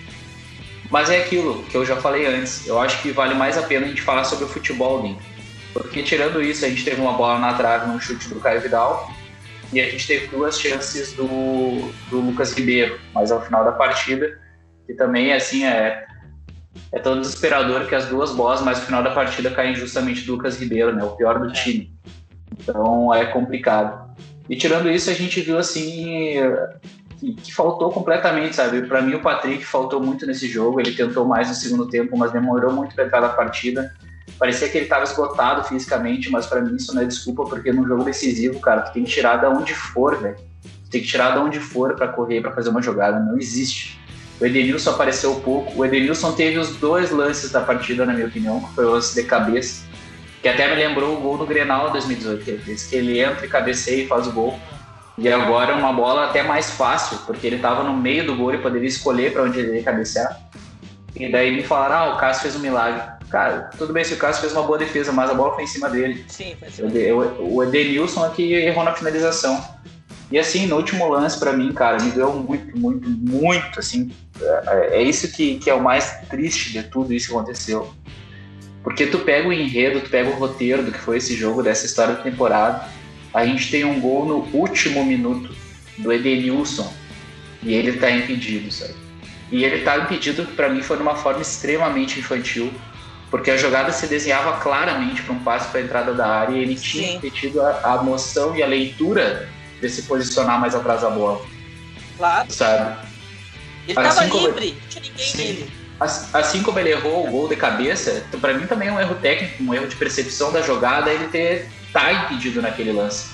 Mas 0.90 1.10
é 1.10 1.18
aquilo 1.18 1.62
que 1.64 1.76
eu 1.76 1.84
já 1.84 1.96
falei 1.96 2.26
antes. 2.26 2.66
Eu 2.66 2.80
acho 2.80 3.02
que 3.02 3.10
vale 3.10 3.34
mais 3.34 3.58
a 3.58 3.62
pena 3.62 3.86
a 3.86 3.88
gente 3.88 4.02
falar 4.02 4.24
sobre 4.24 4.46
o 4.46 4.48
futebol, 4.48 5.02
Lin. 5.02 5.18
Porque 5.72 6.02
tirando 6.02 6.42
isso, 6.42 6.64
a 6.64 6.68
gente 6.68 6.84
teve 6.84 7.00
uma 7.00 7.12
bola 7.12 7.38
na 7.38 7.52
trave 7.54 7.86
num 7.86 8.00
chute 8.00 8.28
do 8.28 8.40
Caio 8.40 8.60
Vidal 8.60 9.12
e 9.72 9.80
a 9.80 9.84
gente 9.84 10.06
teve 10.06 10.26
duas 10.28 10.58
chances 10.58 11.12
do, 11.12 11.92
do 12.08 12.20
Lucas 12.20 12.52
Ribeiro, 12.52 12.98
mas 13.14 13.30
ao 13.30 13.44
final 13.44 13.64
da 13.64 13.72
partida, 13.72 14.40
que 14.86 14.94
também 14.94 15.32
assim 15.32 15.64
é 15.64 16.06
é 16.92 16.98
tão 16.98 17.20
desesperador 17.20 17.86
que 17.86 17.94
as 17.94 18.06
duas 18.06 18.32
bolas, 18.32 18.60
mas 18.60 18.78
no 18.78 18.86
final 18.86 19.02
da 19.02 19.10
partida 19.10 19.50
caem 19.50 19.74
justamente 19.74 20.22
do 20.22 20.32
Lucas 20.32 20.58
Ribeiro, 20.58 20.94
né, 20.94 21.04
o 21.04 21.10
pior 21.10 21.38
do 21.38 21.52
time. 21.52 21.92
Então 22.58 23.12
é 23.14 23.26
complicado. 23.26 24.08
E 24.48 24.56
tirando 24.56 24.90
isso, 24.90 25.10
a 25.10 25.14
gente 25.14 25.40
viu 25.40 25.58
assim 25.58 26.36
que, 27.18 27.34
que 27.34 27.54
faltou 27.54 27.90
completamente, 27.90 28.56
sabe? 28.56 28.82
Para 28.82 29.02
mim, 29.02 29.14
o 29.14 29.20
Patrick 29.20 29.64
faltou 29.64 30.00
muito 30.00 30.26
nesse 30.26 30.48
jogo. 30.48 30.80
Ele 30.80 30.92
tentou 30.92 31.26
mais 31.26 31.48
no 31.48 31.54
segundo 31.54 31.88
tempo, 31.88 32.16
mas 32.16 32.32
demorou 32.32 32.72
muito 32.72 32.94
para 32.94 33.04
entrar 33.04 33.20
na 33.20 33.28
partida. 33.28 33.92
Parecia 34.38 34.68
que 34.68 34.78
ele 34.78 34.84
estava 34.84 35.04
esgotado 35.04 35.64
fisicamente, 35.64 36.30
mas 36.30 36.46
para 36.46 36.60
mim 36.60 36.76
isso 36.76 36.94
não 36.94 37.02
é 37.02 37.04
desculpa, 37.04 37.44
porque 37.44 37.72
num 37.72 37.86
jogo 37.86 38.04
decisivo, 38.04 38.60
cara, 38.60 38.82
tu 38.82 38.92
tem 38.92 39.04
que 39.04 39.10
tirar 39.10 39.36
da 39.36 39.50
onde 39.50 39.74
for, 39.74 40.16
velho. 40.16 40.36
Tem 40.90 41.02
que 41.02 41.08
tirar 41.08 41.34
da 41.34 41.42
onde 41.42 41.58
for 41.58 41.94
para 41.96 42.08
correr, 42.08 42.40
para 42.40 42.52
fazer 42.52 42.70
uma 42.70 42.80
jogada. 42.80 43.18
Não 43.18 43.36
existe. 43.36 44.00
O 44.40 44.46
Edenilson 44.46 44.90
apareceu 44.90 45.35
pouco. 45.37 45.72
O 45.77 45.85
Edenilson 45.85 46.33
teve 46.33 46.59
os 46.59 46.77
dois 46.77 47.11
lances 47.11 47.51
da 47.51 47.61
partida, 47.61 48.07
na 48.07 48.12
minha 48.12 48.27
opinião, 48.27 48.61
que 48.61 48.74
foi 48.74 48.85
o 48.85 48.90
lance 48.90 49.14
de 49.14 49.24
cabeça 49.24 49.88
que 50.42 50.48
até 50.48 50.68
me 50.68 50.77
lembrou 50.77 51.16
o 51.16 51.20
gol 51.20 51.37
do 51.37 51.46
Grenal 51.46 51.90
2018, 51.90 52.44
que 52.44 52.51
ele, 52.51 52.77
que 52.77 52.96
ele 52.96 53.20
entra 53.20 53.44
e 53.44 53.48
cabeceia 53.48 54.05
e 54.05 54.07
faz 54.07 54.27
o 54.27 54.33
gol. 54.33 54.59
E 55.16 55.29
agora 55.29 55.72
é 55.72 55.74
uma 55.74 55.92
bola 55.92 56.27
até 56.27 56.44
mais 56.44 56.70
fácil, 56.70 57.18
porque 57.27 57.46
ele 57.46 57.57
estava 57.57 57.83
no 57.83 57.92
meio 57.92 58.24
do 58.24 58.37
gol 58.37 58.55
e 58.55 58.59
poderia 58.59 58.88
escolher 58.88 59.33
para 59.33 59.42
onde 59.42 59.59
ele 59.59 59.79
ia 59.79 59.83
cabecear. 59.83 60.40
E 61.16 61.31
daí 61.31 61.51
me 61.51 61.64
falaram, 61.64 61.96
ah, 61.96 62.14
o 62.14 62.18
Cássio 62.18 62.42
fez 62.42 62.55
um 62.55 62.61
milagre. 62.61 63.03
Cara, 63.29 63.70
tudo 63.77 63.92
bem 63.92 64.05
se 64.05 64.14
o 64.14 64.16
Cássio 64.16 64.42
fez 64.42 64.53
uma 64.53 64.62
boa 64.62 64.79
defesa, 64.79 65.11
mas 65.11 65.29
a 65.29 65.35
bola 65.35 65.55
foi 65.55 65.64
em 65.64 65.66
cima 65.66 65.90
dele. 65.90 66.24
Sim, 66.29 66.57
foi 66.61 66.88
dele. 66.88 67.12
O 67.12 67.62
Edenilson 67.64 68.24
aqui 68.24 68.53
errou 68.53 68.85
na 68.85 68.92
finalização. 68.92 69.61
E 70.31 70.38
assim, 70.38 70.66
no 70.66 70.77
último 70.77 71.09
lance, 71.09 71.38
para 71.38 71.53
mim, 71.53 71.72
cara, 71.72 72.01
me 72.01 72.11
deu 72.12 72.33
muito, 72.35 72.79
muito, 72.79 73.09
muito, 73.09 73.81
assim. 73.81 74.12
É, 74.40 75.01
é 75.01 75.03
isso 75.03 75.31
que, 75.33 75.59
que 75.59 75.70
é 75.70 75.74
o 75.74 75.83
mais 75.83 76.18
triste 76.29 76.72
de 76.72 76.83
tudo 76.83 77.12
isso 77.12 77.29
que 77.29 77.35
aconteceu. 77.35 77.92
Porque 78.83 79.07
tu 79.07 79.18
pega 79.18 79.48
o 79.48 79.53
enredo, 79.53 80.01
tu 80.01 80.11
pega 80.11 80.31
o 80.31 80.35
roteiro 80.38 80.83
do 80.83 80.92
que 80.92 80.98
foi 80.98 81.18
esse 81.18 81.37
jogo, 81.37 81.62
dessa 81.62 81.85
história 81.85 82.14
da 82.14 82.22
temporada. 82.22 82.88
A 83.35 83.44
gente 83.44 83.70
tem 83.70 83.85
um 83.85 84.01
gol 84.01 84.24
no 84.24 84.57
último 84.57 85.05
minuto 85.05 85.55
do 85.98 86.12
Edenilson 86.12 86.90
e 87.62 87.74
ele 87.74 87.92
tá 87.98 88.11
impedido, 88.11 88.72
sabe? 88.72 88.94
E 89.51 89.64
ele 89.64 89.83
tá 89.83 89.98
impedido, 89.98 90.44
para 90.44 90.68
mim, 90.68 90.83
foi 90.83 90.96
de 90.96 91.03
uma 91.03 91.16
forma 91.16 91.42
extremamente 91.42 92.18
infantil. 92.20 92.72
porque 93.31 93.51
a 93.51 93.57
jogada 93.59 93.92
se 93.92 94.07
desenhava 94.07 94.59
claramente 94.59 95.20
para 95.22 95.35
um 95.35 95.38
passe 95.40 95.68
para 95.68 95.81
a 95.81 95.83
entrada 95.83 96.14
da 96.14 96.27
área 96.27 96.57
e 96.57 96.61
ele 96.61 96.74
tinha 96.74 97.20
Sim. 97.20 97.31
tido 97.31 97.61
a, 97.61 97.81
a 97.85 98.03
noção 98.03 98.57
e 98.57 98.62
a 98.62 98.66
leitura 98.66 99.51
de 99.83 99.88
se 99.90 100.03
posicionar 100.03 100.59
mais 100.59 100.74
atrás 100.74 101.03
da 101.03 101.11
bola. 101.11 101.44
Claro. 102.16 102.51
Sabe? 102.51 103.08
Ele 103.88 103.98
assim 103.98 104.24
livre, 104.24 104.79
não 104.81 104.88
tinha 104.88 105.03
ninguém 105.03 105.27
Sim. 105.27 105.38
nele. 105.38 105.72
Assim 106.01 106.62
como 106.62 106.79
ele 106.79 106.90
errou 106.90 107.27
o 107.27 107.31
gol 107.31 107.48
de 107.48 107.57
cabeça, 107.57 108.22
para 108.40 108.55
mim 108.55 108.66
também 108.66 108.88
é 108.88 108.92
um 108.92 109.01
erro 109.01 109.16
técnico, 109.16 109.62
um 109.64 109.74
erro 109.74 109.88
de 109.88 109.96
percepção 109.96 110.53
da 110.53 110.62
jogada 110.62 111.11
ele 111.11 111.27
ter 111.29 111.68
tá 111.92 112.12
impedido 112.12 112.62
naquele 112.62 112.92
lance. 112.92 113.31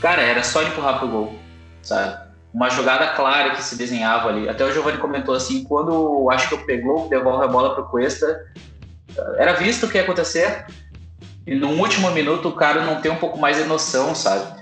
Cara, 0.00 0.22
era 0.22 0.42
só 0.42 0.62
empurrar 0.62 0.98
pro 0.98 1.08
gol, 1.08 1.38
sabe? 1.82 2.26
Uma 2.52 2.70
jogada 2.70 3.08
clara 3.08 3.50
que 3.50 3.62
se 3.62 3.76
desenhava 3.76 4.30
ali. 4.30 4.48
Até 4.48 4.64
o 4.64 4.72
Giovanni 4.72 4.98
comentou 4.98 5.34
assim, 5.34 5.62
quando 5.62 6.28
acho 6.30 6.48
que 6.48 6.54
o 6.54 6.64
pegou, 6.64 7.08
devolve 7.08 7.44
a 7.44 7.48
bola 7.48 7.74
pro 7.74 7.84
Cuesta, 7.84 8.46
era 9.36 9.52
visto 9.52 9.86
o 9.86 9.88
que 9.88 9.96
ia 9.96 10.02
acontecer. 10.02 10.66
E 11.46 11.54
no 11.54 11.68
último 11.68 12.10
minuto 12.10 12.48
o 12.48 12.52
cara 12.52 12.84
não 12.84 13.00
tem 13.00 13.12
um 13.12 13.16
pouco 13.16 13.38
mais 13.38 13.56
de 13.56 13.64
noção, 13.64 14.14
sabe? 14.14 14.57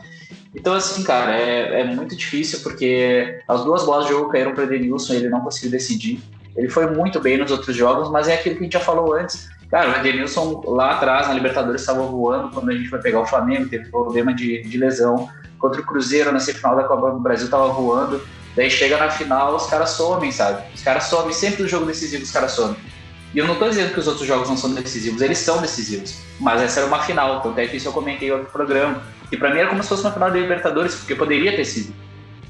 Então, 0.57 0.73
assim, 0.73 1.05
cara, 1.05 1.37
é, 1.37 1.83
é 1.83 1.85
muito 1.85 2.17
difícil 2.17 2.61
porque 2.63 3.41
as 3.47 3.63
duas 3.63 3.85
bolas 3.85 4.07
de 4.07 4.13
jogo 4.13 4.31
caíram 4.31 4.55
para 4.55 4.63
o 4.63 4.65
Edenilson 4.65 5.13
e 5.13 5.17
ele 5.17 5.29
não 5.29 5.43
conseguiu 5.43 5.71
decidir. 5.71 6.19
Ele 6.57 6.71
foi 6.71 6.87
muito 6.87 7.21
bem 7.21 7.37
nos 7.37 7.51
outros 7.51 7.77
jogos, 7.77 8.11
mas 8.11 8.27
é 8.27 8.35
aquilo 8.35 8.57
que 8.57 8.63
a 8.63 8.65
gente 8.65 8.73
já 8.73 8.81
falou 8.81 9.13
antes. 9.13 9.49
Cara, 9.71 9.91
o 9.91 10.01
Edenilson 10.01 10.63
lá 10.67 10.93
atrás 10.93 11.29
na 11.29 11.35
Libertadores 11.35 11.83
estava 11.83 12.03
voando 12.03 12.49
quando 12.51 12.71
a 12.71 12.73
gente 12.73 12.89
foi 12.89 12.99
pegar 13.01 13.21
o 13.21 13.27
Flamengo, 13.27 13.69
teve 13.69 13.91
problema 13.91 14.33
de, 14.33 14.63
de 14.63 14.79
lesão. 14.79 15.29
Contra 15.59 15.81
o 15.81 15.85
Cruzeiro 15.85 16.33
na 16.33 16.41
semifinal 16.41 16.75
da 16.75 16.85
Copa 16.85 17.11
do 17.11 17.21
Brasil 17.21 17.47
estava 17.47 17.69
voando. 17.69 18.21
Daí 18.55 18.71
chega 18.71 18.97
na 18.97 19.11
final, 19.11 19.55
os 19.55 19.67
caras 19.67 19.91
somem, 19.91 20.33
sabe? 20.33 20.63
Os 20.75 20.83
caras 20.83 21.05
somem, 21.05 21.35
sempre 21.35 21.63
no 21.63 21.69
jogo 21.69 21.85
decisivo 21.85 22.23
os 22.23 22.31
caras 22.31 22.53
somem. 22.53 22.77
E 23.35 23.39
eu 23.39 23.47
não 23.47 23.55
estou 23.55 23.69
dizendo 23.69 23.93
que 23.93 24.01
os 24.01 24.07
outros 24.07 24.27
jogos 24.27 24.49
não 24.49 24.57
são 24.57 24.73
decisivos, 24.73 25.21
eles 25.21 25.37
são 25.37 25.61
decisivos. 25.61 26.19
Mas 26.41 26.63
essa 26.63 26.81
era 26.81 26.89
uma 26.89 27.03
final, 27.03 27.43
tanto 27.43 27.59
é 27.59 27.67
que 27.67 27.77
isso 27.77 27.89
eu 27.89 27.93
comentei 27.93 28.29
em 28.29 28.33
outro 28.33 28.49
programa. 28.51 29.03
E 29.31 29.37
para 29.37 29.53
mim 29.53 29.59
era 29.59 29.69
como 29.69 29.83
se 29.83 29.89
fosse 29.89 30.03
uma 30.03 30.13
final 30.13 30.31
da 30.31 30.39
Libertadores, 30.39 30.95
porque 30.95 31.15
poderia 31.15 31.55
ter 31.57 31.65
sido 31.65 31.93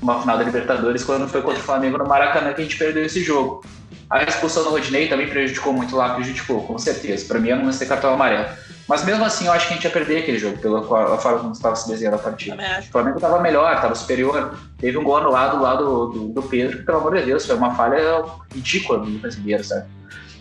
uma 0.00 0.20
final 0.20 0.36
da 0.36 0.44
Libertadores 0.44 1.04
quando 1.04 1.28
foi 1.28 1.42
contra 1.42 1.58
o 1.58 1.62
Flamengo 1.62 1.98
no 1.98 2.06
Maracanã 2.06 2.52
que 2.52 2.60
a 2.60 2.64
gente 2.64 2.76
perdeu 2.76 3.04
esse 3.04 3.22
jogo. 3.22 3.64
A 4.08 4.22
expulsão 4.22 4.62
do 4.62 4.70
Rodinei 4.70 5.08
também 5.08 5.28
prejudicou 5.28 5.72
muito 5.72 5.96
lá, 5.96 6.14
prejudicou, 6.14 6.62
com 6.64 6.78
certeza. 6.78 7.26
Para 7.26 7.40
mim, 7.40 7.48
eu 7.48 7.56
não 7.56 7.70
ia 7.70 7.72
ter 7.72 7.86
cartão 7.86 8.12
amarelo. 8.12 8.46
Mas 8.88 9.04
mesmo 9.04 9.24
assim, 9.24 9.46
eu 9.46 9.52
acho 9.52 9.66
que 9.66 9.72
a 9.72 9.76
gente 9.76 9.84
ia 9.84 9.90
perder 9.90 10.18
aquele 10.18 10.38
jogo, 10.38 10.58
pela 10.58 10.80
forma 11.18 11.38
como 11.40 11.52
estava 11.52 11.74
se 11.74 11.88
desenhando 11.88 12.14
a 12.14 12.18
partida. 12.18 12.56
O 12.88 12.92
Flamengo 12.92 13.16
estava 13.16 13.40
melhor, 13.40 13.74
estava 13.74 13.94
superior. 13.96 14.56
Teve 14.78 14.96
um 14.96 15.02
gol 15.02 15.16
anulado 15.16 15.60
lá 15.60 15.74
do, 15.74 16.06
do, 16.06 16.28
do, 16.28 16.42
Pedro, 16.42 16.78
que, 16.78 16.84
pelo 16.84 16.98
amor 16.98 17.16
de 17.16 17.24
Deus, 17.24 17.44
foi 17.44 17.56
uma 17.56 17.74
falha 17.74 18.24
ridícula 18.54 19.00
do 19.00 19.06
brasileiro, 19.18 19.64
sabe? 19.64 19.86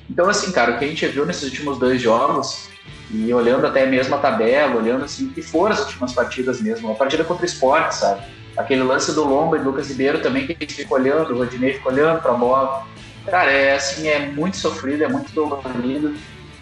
Então, 0.07 0.29
assim, 0.29 0.51
cara, 0.51 0.73
o 0.73 0.77
que 0.77 0.85
a 0.85 0.87
gente 0.87 1.07
viu 1.07 1.25
nesses 1.25 1.49
últimos 1.49 1.79
dois 1.79 1.99
jogos, 1.99 2.69
e 3.11 3.33
olhando 3.33 3.67
até 3.67 3.85
mesmo 3.85 4.15
a 4.15 4.17
tabela, 4.17 4.75
olhando 4.75 5.05
assim, 5.05 5.29
que 5.29 5.41
foram 5.41 5.73
as 5.73 5.79
últimas 5.81 6.13
partidas 6.13 6.61
mesmo, 6.61 6.91
a 6.91 6.95
partida 6.95 7.23
contra 7.23 7.43
o 7.43 7.45
esporte, 7.45 7.95
sabe? 7.95 8.21
Aquele 8.57 8.83
lance 8.83 9.13
do 9.13 9.23
Lomba 9.23 9.57
e 9.57 9.59
do 9.59 9.65
Lucas 9.65 9.89
Ribeiro 9.89 10.21
também, 10.21 10.45
que 10.45 10.53
a 10.53 10.55
gente 10.59 10.73
fica 10.73 10.93
olhando, 10.93 11.33
o 11.33 11.37
Rodinei 11.37 11.73
fica 11.73 11.89
olhando 11.89 12.21
para 12.21 12.31
a 12.31 12.35
bola 12.35 12.85
Cara, 13.25 13.51
é 13.51 13.75
assim, 13.75 14.07
é 14.07 14.19
muito 14.19 14.57
sofrido, 14.57 15.03
é 15.03 15.07
muito 15.07 15.31
dolorido. 15.31 16.15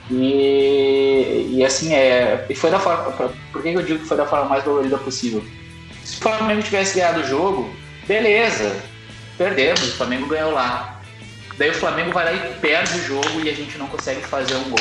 E, 0.10 1.49
e 1.51 1.65
assim, 1.65 1.93
é. 1.93 2.45
E 2.49 2.56
foi 2.56 2.71
da 2.71 2.79
forma. 2.79 3.12
Por 3.51 3.62
que 3.62 3.69
eu 3.69 3.84
digo 3.84 3.99
que 3.99 4.08
foi 4.08 4.17
da 4.17 4.25
forma 4.25 4.45
mais 4.45 4.63
dolorida 4.63 4.97
possível? 4.97 5.43
Se 6.03 6.17
o 6.17 6.21
Flamengo 6.21 6.62
tivesse 6.62 6.95
ganhado 6.95 7.21
o 7.21 7.27
jogo, 7.27 7.69
beleza, 8.08 8.75
perdemos, 9.38 9.82
o 9.82 9.97
Flamengo 9.97 10.27
ganhou 10.27 10.51
lá. 10.51 11.01
Daí 11.58 11.69
o 11.69 11.73
Flamengo 11.73 12.12
vai 12.12 12.25
lá 12.25 12.34
e 12.34 12.53
perde 12.56 12.97
o 12.97 13.03
jogo 13.03 13.41
e 13.43 13.49
a 13.49 13.53
gente 13.53 13.77
não 13.77 13.88
consegue 13.88 14.21
fazer 14.21 14.56
um 14.56 14.69
gol, 14.69 14.79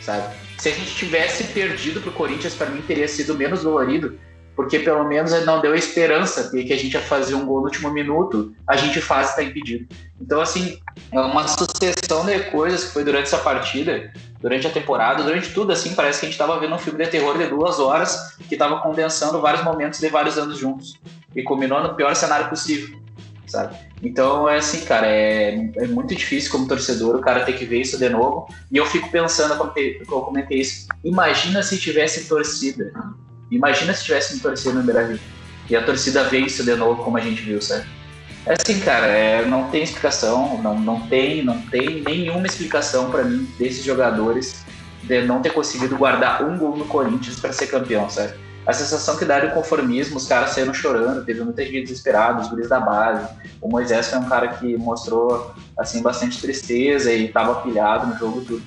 sabe? 0.00 0.34
Se 0.60 0.68
a 0.68 0.72
gente 0.72 0.94
tivesse 0.94 1.44
perdido 1.44 2.02
pro 2.02 2.12
Corinthians, 2.12 2.54
para 2.54 2.68
mim 2.68 2.82
teria 2.82 3.08
sido 3.08 3.34
menos 3.34 3.62
dolorido, 3.62 4.18
porque 4.54 4.78
pelo 4.78 5.04
menos 5.04 5.32
não 5.46 5.58
deu 5.58 5.74
esperança 5.74 6.50
de 6.50 6.62
que 6.64 6.74
a 6.74 6.76
gente 6.76 6.92
ia 6.92 7.00
fazer 7.00 7.34
um 7.34 7.46
gol 7.46 7.60
no 7.60 7.64
último 7.64 7.90
minuto, 7.90 8.54
a 8.66 8.76
gente 8.76 9.00
faz 9.00 9.30
está 9.30 9.42
impedido. 9.42 9.88
Então, 10.20 10.38
assim, 10.38 10.78
é 11.10 11.18
uma 11.18 11.48
sucessão 11.48 12.26
de 12.26 12.38
coisas 12.50 12.84
que 12.84 12.92
foi 12.92 13.04
durante 13.04 13.22
essa 13.22 13.38
partida, 13.38 14.12
durante 14.38 14.66
a 14.66 14.70
temporada, 14.70 15.22
durante 15.22 15.48
tudo, 15.54 15.72
assim, 15.72 15.94
parece 15.94 16.20
que 16.20 16.26
a 16.26 16.28
gente 16.28 16.38
estava 16.38 16.60
vendo 16.60 16.74
um 16.74 16.78
filme 16.78 17.02
de 17.02 17.10
terror 17.10 17.38
de 17.38 17.46
duas 17.46 17.80
horas 17.80 18.36
que 18.46 18.54
estava 18.54 18.82
condensando 18.82 19.40
vários 19.40 19.64
momentos 19.64 19.98
de 19.98 20.10
vários 20.10 20.36
anos 20.36 20.58
juntos 20.58 21.00
e 21.34 21.42
combinou 21.42 21.82
no 21.82 21.94
pior 21.94 22.14
cenário 22.14 22.50
possível, 22.50 22.99
sabe? 23.50 23.76
Então, 24.02 24.48
é 24.48 24.56
assim, 24.56 24.84
cara, 24.84 25.06
é, 25.06 25.70
é 25.76 25.86
muito 25.86 26.14
difícil 26.14 26.50
como 26.50 26.66
torcedor 26.66 27.16
o 27.16 27.20
cara 27.20 27.44
ter 27.44 27.52
que 27.52 27.64
ver 27.64 27.80
isso 27.80 27.98
de 27.98 28.08
novo. 28.08 28.46
E 28.70 28.76
eu 28.76 28.86
fico 28.86 29.10
pensando, 29.10 29.52
eu 29.54 30.20
comentei 30.20 30.60
isso, 30.60 30.86
imagina 31.04 31.62
se 31.62 31.78
tivesse 31.78 32.28
torcida 32.28 32.92
Imagina 33.50 33.92
se 33.92 34.04
tivesse 34.04 34.38
torcida 34.38 34.74
no 34.74 34.82
Beira-Rio. 34.82 35.18
E 35.68 35.76
a 35.76 35.84
torcida 35.84 36.24
vê 36.24 36.38
isso 36.38 36.64
de 36.64 36.74
novo, 36.76 37.02
como 37.02 37.16
a 37.16 37.20
gente 37.20 37.42
viu, 37.42 37.60
certo? 37.60 37.86
É 38.46 38.54
assim, 38.54 38.80
cara, 38.80 39.06
é, 39.06 39.44
não 39.44 39.68
tem 39.68 39.82
explicação, 39.82 40.60
não, 40.62 40.78
não 40.78 41.00
tem, 41.08 41.44
não 41.44 41.60
tem 41.62 42.02
nenhuma 42.02 42.46
explicação 42.46 43.10
para 43.10 43.24
mim 43.24 43.46
desses 43.58 43.84
jogadores 43.84 44.64
de 45.02 45.22
não 45.22 45.42
ter 45.42 45.50
conseguido 45.50 45.96
guardar 45.96 46.42
um 46.44 46.56
gol 46.56 46.76
no 46.76 46.84
Corinthians 46.86 47.38
para 47.38 47.52
ser 47.52 47.66
campeão, 47.66 48.08
certo? 48.08 48.38
A 48.66 48.72
sensação 48.72 49.16
que 49.16 49.24
dá 49.24 49.38
é 49.38 49.46
o 49.46 49.54
conformismo, 49.54 50.16
os 50.16 50.26
caras 50.26 50.50
saíram 50.50 50.74
chorando, 50.74 51.24
teve 51.24 51.42
muita 51.42 51.64
gente 51.64 51.82
desesperada, 51.82 52.42
os 52.42 52.48
guris 52.48 52.68
da 52.68 52.78
base. 52.78 53.26
O 53.60 53.68
Moisés 53.68 54.08
foi 54.08 54.18
um 54.18 54.28
cara 54.28 54.48
que 54.48 54.76
mostrou 54.76 55.54
assim 55.78 56.02
bastante 56.02 56.40
tristeza 56.40 57.12
e 57.12 57.26
estava 57.26 57.62
pilhado 57.62 58.06
no 58.06 58.18
jogo 58.18 58.42
tudo. 58.42 58.62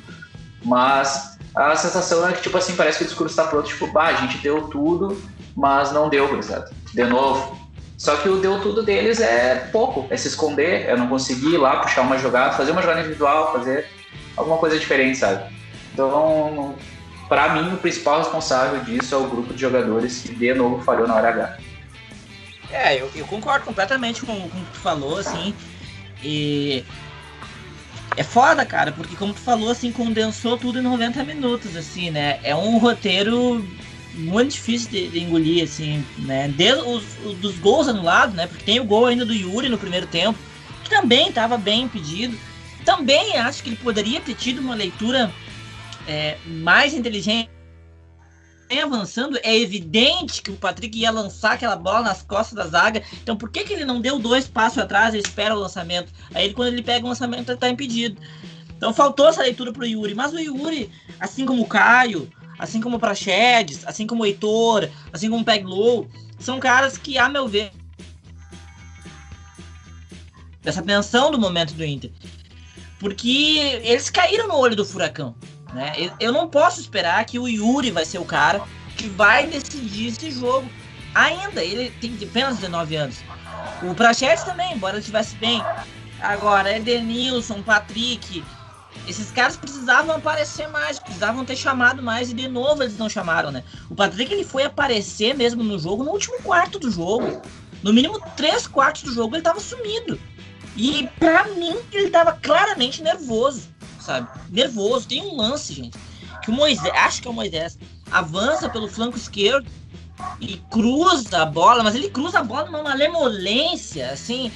Mas 0.64 1.38
a 1.56 1.76
sensação 1.76 2.28
é 2.28 2.34
que, 2.34 2.42
tipo 2.42 2.58
assim, 2.58 2.76
parece 2.76 2.98
que 2.98 3.04
o 3.04 3.08
discurso 3.08 3.36
tá 3.36 3.46
pronto, 3.46 3.68
tipo, 3.68 3.88
bah, 3.88 4.08
a 4.08 4.14
gente 4.14 4.40
deu 4.40 4.68
tudo, 4.68 5.22
mas 5.56 5.92
não 5.92 6.10
deu, 6.10 6.28
gurizada. 6.28 6.72
De 6.94 7.04
novo. 7.04 7.62
Só 7.98 8.18
que 8.18 8.28
o 8.28 8.38
deu 8.38 8.60
tudo 8.60 8.84
deles 8.84 9.22
é 9.22 9.70
pouco, 9.72 10.08
é 10.10 10.18
se 10.18 10.28
esconder, 10.28 10.90
é 10.90 10.98
não 10.98 11.08
conseguir 11.08 11.54
ir 11.54 11.58
lá, 11.58 11.78
puxar 11.78 12.02
uma 12.02 12.18
jogada, 12.18 12.54
fazer 12.54 12.72
uma 12.72 12.82
jogada 12.82 13.02
individual, 13.02 13.54
fazer 13.54 13.88
alguma 14.36 14.58
coisa 14.58 14.78
diferente, 14.78 15.20
sabe? 15.20 15.54
Então, 15.94 16.76
para 17.28 17.54
mim, 17.54 17.74
o 17.74 17.78
principal 17.78 18.20
responsável 18.20 18.84
disso 18.84 19.16
é 19.16 19.18
o 19.18 19.28
grupo 19.28 19.54
de 19.54 19.62
jogadores 19.62 20.22
que, 20.22 20.36
de 20.36 20.54
novo, 20.54 20.84
falhou 20.84 21.08
na 21.08 21.16
hora 21.16 21.30
H. 21.30 21.58
É, 22.72 23.00
eu, 23.00 23.10
eu 23.16 23.26
concordo 23.26 23.66
completamente 23.66 24.22
com, 24.22 24.34
com 24.50 24.58
o 24.58 24.66
que 24.66 24.72
tu 24.74 24.80
falou, 24.80 25.18
assim, 25.18 25.54
e 26.24 26.84
é 28.16 28.24
foda, 28.24 28.66
cara, 28.66 28.92
porque 28.92 29.16
como 29.16 29.34
tu 29.34 29.40
falou, 29.40 29.70
assim, 29.70 29.92
condensou 29.92 30.58
tudo 30.58 30.80
em 30.80 30.82
90 30.82 31.24
minutos, 31.24 31.76
assim, 31.76 32.12
né? 32.12 32.40
É 32.44 32.56
um 32.56 32.78
roteiro 32.78 33.66
muito 34.14 34.52
difícil 34.52 34.90
de, 34.90 35.08
de 35.08 35.20
engolir, 35.20 35.64
assim, 35.64 36.06
né? 36.20 36.48
Desde 36.48 36.82
os, 36.82 37.04
os, 37.26 37.38
dos 37.38 37.58
gols 37.58 37.88
anulados, 37.88 38.36
né? 38.36 38.48
Porque 38.48 38.64
tem 38.64 38.80
o 38.80 38.86
gol 38.86 39.08
ainda 39.08 39.26
do 39.26 39.34
Yuri 39.34 39.70
no 39.70 39.78
primeiro 39.78 40.08
tempo, 40.08 40.38
que 40.84 40.90
também 40.90 41.30
estava 41.30 41.58
bem 41.58 41.84
impedido. 41.84 42.38
Também 42.86 43.38
acho 43.38 43.64
que 43.64 43.70
ele 43.70 43.78
poderia 43.78 44.20
ter 44.20 44.36
tido 44.36 44.60
uma 44.60 44.76
leitura 44.76 45.32
é, 46.08 46.38
mais 46.46 46.94
inteligente 46.94 47.50
avançando, 48.82 49.40
é 49.44 49.56
evidente 49.56 50.42
que 50.42 50.52
o 50.52 50.56
Patrick 50.56 50.98
ia 50.98 51.12
lançar 51.12 51.54
aquela 51.54 51.76
bola 51.76 52.02
nas 52.02 52.22
costas 52.22 52.56
da 52.56 52.68
zaga. 52.68 53.04
Então, 53.22 53.36
por 53.36 53.52
que, 53.52 53.64
que 53.64 53.74
ele 53.74 53.86
não 53.86 54.02
deu 54.02 54.20
dois 54.20 54.48
passos 54.48 54.80
atrás 54.80 55.14
e 55.14 55.20
espera 55.20 55.56
o 55.56 55.60
lançamento? 55.60 56.12
Aí, 56.34 56.54
quando 56.54 56.70
ele 56.70 56.82
pega 56.82 57.06
o 57.06 57.10
lançamento, 57.10 57.50
ele 57.50 57.58
tá 57.60 57.70
impedido. 57.70 58.20
Então, 58.76 58.94
faltou 58.94 59.28
essa 59.28 59.42
leitura 59.42 59.72
pro 59.72 59.86
Yuri. 59.86 60.16
Mas 60.16 60.34
o 60.34 60.40
Yuri, 60.40 60.90
assim 61.20 61.46
como 61.46 61.62
o 61.62 61.68
Caio, 61.68 62.30
assim 62.58 62.82
como 62.82 62.98
o 62.98 63.00
Prachedes, 63.00 63.86
assim 63.86 64.08
como 64.08 64.24
o 64.24 64.26
Heitor, 64.26 64.90
assim 65.12 65.30
como 65.30 65.42
o 65.42 65.46
Peglow, 65.46 66.08
são 66.40 66.60
caras 66.60 66.98
que, 66.98 67.18
a 67.18 67.30
meu 67.30 67.48
ver, 67.48 67.72
dessa 70.62 70.82
tensão 70.82 71.32
do 71.32 71.40
momento 71.40 71.74
do 71.74 71.84
Inter. 71.84 72.12
Porque 73.00 73.80
eles 73.84 74.10
caíram 74.10 74.48
no 74.48 74.56
olho 74.56 74.76
do 74.76 74.86
furacão. 74.86 75.36
Né? 75.74 76.12
Eu 76.20 76.32
não 76.32 76.48
posso 76.48 76.80
esperar 76.80 77.24
que 77.26 77.40
o 77.40 77.48
Yuri 77.48 77.92
vai 77.92 78.06
ser 78.06 78.20
o 78.20 78.26
cara 78.26 78.62
que 78.96 79.08
vai 79.10 79.48
decidir 79.48 80.08
esse 80.08 80.32
jogo. 80.32 80.70
Ainda, 81.16 81.64
ele 81.64 81.92
tem 82.00 82.16
apenas 82.22 82.58
19 82.58 82.96
anos. 82.96 83.18
O 83.82 83.94
Prachetes 83.94 84.44
também, 84.44 84.74
embora 84.74 85.00
estivesse 85.00 85.36
bem. 85.36 85.64
Agora, 86.22 86.76
Edenilson, 86.76 87.62
Patrick, 87.62 88.44
esses 89.08 89.32
caras 89.32 89.58
precisavam 89.58 90.16
aparecer 90.16 90.68
mais, 90.70 91.00
precisavam 91.00 91.44
ter 91.44 91.56
chamado 91.56 92.02
mais 92.02 92.32
e 92.32 92.34
de 92.34 92.48
novo 92.48 92.84
eles 92.84 92.98
não 92.98 93.10
chamaram, 93.10 93.52
né? 93.52 93.64
O 93.90 93.96
Patrick 93.96 94.32
ele 94.32 94.46
foi 94.46 94.64
aparecer 94.64 95.36
mesmo 95.36 95.64
no 95.64 95.78
jogo 95.78 96.04
no 96.04 96.12
último 96.12 96.42
quarto 96.42 96.80
do 96.80 96.90
jogo. 96.90 97.42
No 97.82 97.92
mínimo 97.92 98.22
três 98.38 98.66
quartos 98.66 99.04
do 99.04 99.14
jogo 99.14 99.36
ele 99.36 99.42
estava 99.42 99.60
sumido. 99.60 100.20
E 100.78 101.10
para 101.20 101.46
mim 101.50 101.76
ele 101.92 102.06
estava 102.06 102.32
claramente 102.32 103.04
nervoso 103.04 103.73
sabe? 104.04 104.28
Nervoso. 104.50 105.08
Tem 105.08 105.22
um 105.22 105.36
lance, 105.36 105.74
gente, 105.74 105.98
que 106.44 106.52
o 106.52 106.54
Moisés, 106.54 106.94
acho 106.94 107.22
que 107.22 107.28
é 107.28 107.32
o 107.32 107.34
Moisés, 107.34 107.78
avança 108.12 108.70
pelo 108.70 108.88
flanco 108.88 109.18
esquerdo 109.18 109.68
e 110.40 110.58
cruza 110.70 111.42
a 111.42 111.46
bola, 111.46 111.84
mas 111.84 111.96
ele 111.96 112.10
cruza 112.10 112.40
a 112.40 112.44
bola 112.44 112.66
numa 112.66 112.84
malemolência, 112.84 114.12
assim. 114.12 114.52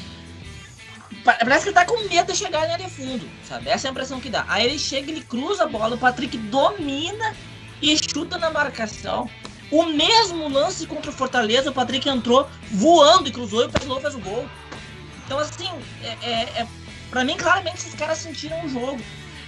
Parece 1.23 1.63
que 1.63 1.69
ele 1.69 1.75
tá 1.75 1.85
com 1.85 2.07
medo 2.07 2.31
de 2.31 2.37
chegar 2.37 2.67
na 2.67 2.73
área 2.73 2.87
fundo, 2.87 3.27
sabe? 3.47 3.69
Essa 3.69 3.87
é 3.87 3.89
a 3.89 3.91
impressão 3.91 4.19
que 4.19 4.29
dá. 4.29 4.45
Aí 4.47 4.65
ele 4.65 4.79
chega, 4.79 5.11
ele 5.11 5.21
cruza 5.21 5.63
a 5.63 5.67
bola, 5.67 5.95
o 5.95 5.97
Patrick 5.97 6.37
domina 6.37 7.35
e 7.81 7.97
chuta 7.97 8.37
na 8.37 8.49
marcação. 8.49 9.29
O 9.69 9.83
mesmo 9.83 10.47
lance 10.47 10.85
contra 10.85 11.11
o 11.11 11.13
Fortaleza, 11.13 11.69
o 11.69 11.73
Patrick 11.73 12.07
entrou 12.07 12.47
voando 12.71 13.27
e 13.27 13.31
cruzou 13.31 13.63
e 13.63 13.65
o 13.65 13.69
Pedro 13.69 13.99
fez 13.99 14.15
o 14.15 14.19
gol. 14.19 14.47
Então, 15.25 15.37
assim, 15.39 15.67
é, 16.01 16.17
é, 16.21 16.41
é, 16.61 16.67
pra 17.09 17.25
mim, 17.25 17.35
claramente, 17.35 17.77
esses 17.77 17.93
caras 17.93 18.19
sentiram 18.19 18.63
o 18.65 18.69
jogo. 18.69 19.01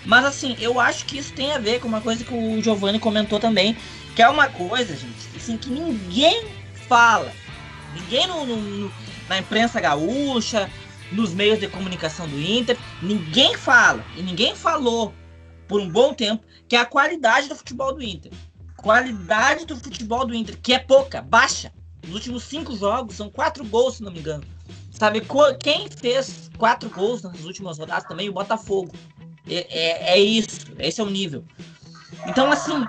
Mas, 0.05 0.25
assim, 0.25 0.55
eu 0.59 0.79
acho 0.79 1.05
que 1.05 1.17
isso 1.17 1.33
tem 1.33 1.51
a 1.53 1.57
ver 1.57 1.79
com 1.79 1.87
uma 1.87 2.01
coisa 2.01 2.23
que 2.23 2.33
o 2.33 2.61
Giovanni 2.61 2.99
comentou 2.99 3.39
também, 3.39 3.77
que 4.15 4.21
é 4.21 4.29
uma 4.29 4.47
coisa, 4.47 4.95
gente, 4.95 5.29
assim, 5.35 5.57
que 5.57 5.69
ninguém 5.69 6.47
fala. 6.87 7.31
Ninguém 7.93 8.27
no, 8.27 8.45
no, 8.45 8.91
na 9.27 9.39
imprensa 9.39 9.79
gaúcha, 9.79 10.69
nos 11.11 11.33
meios 11.33 11.59
de 11.59 11.67
comunicação 11.67 12.27
do 12.27 12.39
Inter, 12.39 12.77
ninguém 13.01 13.55
fala, 13.55 14.03
e 14.15 14.21
ninguém 14.21 14.55
falou 14.55 15.13
por 15.67 15.81
um 15.81 15.89
bom 15.89 16.13
tempo, 16.13 16.43
que 16.67 16.75
é 16.75 16.79
a 16.79 16.85
qualidade 16.85 17.47
do 17.47 17.55
futebol 17.55 17.93
do 17.93 18.03
Inter. 18.03 18.31
Qualidade 18.77 19.65
do 19.65 19.75
futebol 19.75 20.25
do 20.25 20.33
Inter, 20.33 20.57
que 20.61 20.73
é 20.73 20.79
pouca, 20.79 21.21
baixa. 21.21 21.71
Nos 22.05 22.15
últimos 22.15 22.43
cinco 22.43 22.75
jogos, 22.75 23.15
são 23.15 23.29
quatro 23.29 23.63
gols, 23.65 23.97
se 23.97 24.03
não 24.03 24.11
me 24.11 24.19
engano. 24.19 24.43
Sabe, 24.91 25.21
quem 25.59 25.87
fez 25.89 26.49
quatro 26.57 26.89
gols 26.89 27.21
nas 27.21 27.43
últimas 27.43 27.77
rodadas 27.77 28.05
também? 28.05 28.29
O 28.29 28.33
Botafogo. 28.33 28.93
É, 29.49 29.67
é, 29.69 30.13
é 30.13 30.19
isso, 30.19 30.67
esse 30.77 31.01
é 31.01 31.03
o 31.03 31.09
nível. 31.09 31.43
Então, 32.27 32.51
assim, 32.51 32.85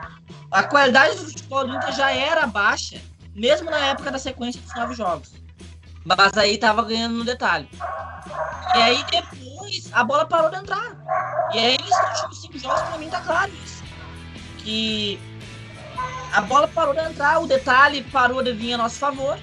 a 0.51 0.63
qualidade 0.63 1.17
do 1.17 1.25
futebol 1.25 1.67
do 1.67 1.75
Inter 1.75 1.93
já 1.93 2.11
era 2.11 2.47
baixa, 2.47 3.01
mesmo 3.35 3.71
na 3.71 3.79
época 3.79 4.11
da 4.11 4.19
sequência 4.19 4.61
dos 4.61 4.75
nove 4.75 4.95
jogos. 4.95 5.33
Mas 6.05 6.37
aí 6.37 6.59
tava 6.59 6.83
ganhando 6.83 7.15
no 7.17 7.25
detalhe. 7.25 7.69
E 8.75 8.79
aí 8.79 9.05
depois 9.11 9.91
a 9.93 10.05
bola 10.05 10.27
parou 10.27 10.51
de 10.51 10.57
entrar. 10.57 10.97
E 11.53 11.59
aí 11.59 11.79
nesses 11.79 12.11
últimos 12.11 12.41
cinco 12.41 12.59
jogos, 12.59 12.83
pra 12.83 12.99
mim 12.99 13.09
tá 13.09 13.21
claro 13.21 13.53
isso. 13.65 13.83
Que 14.59 15.19
a 16.33 16.41
bola 16.41 16.69
parou 16.69 16.95
de 16.95 17.01
entrar, 17.01 17.41
o 17.41 17.47
detalhe 17.47 18.03
parou 18.05 18.43
de 18.43 18.53
vir 18.53 18.75
a 18.75 18.79
nosso 18.79 18.99
favor. 18.99 19.39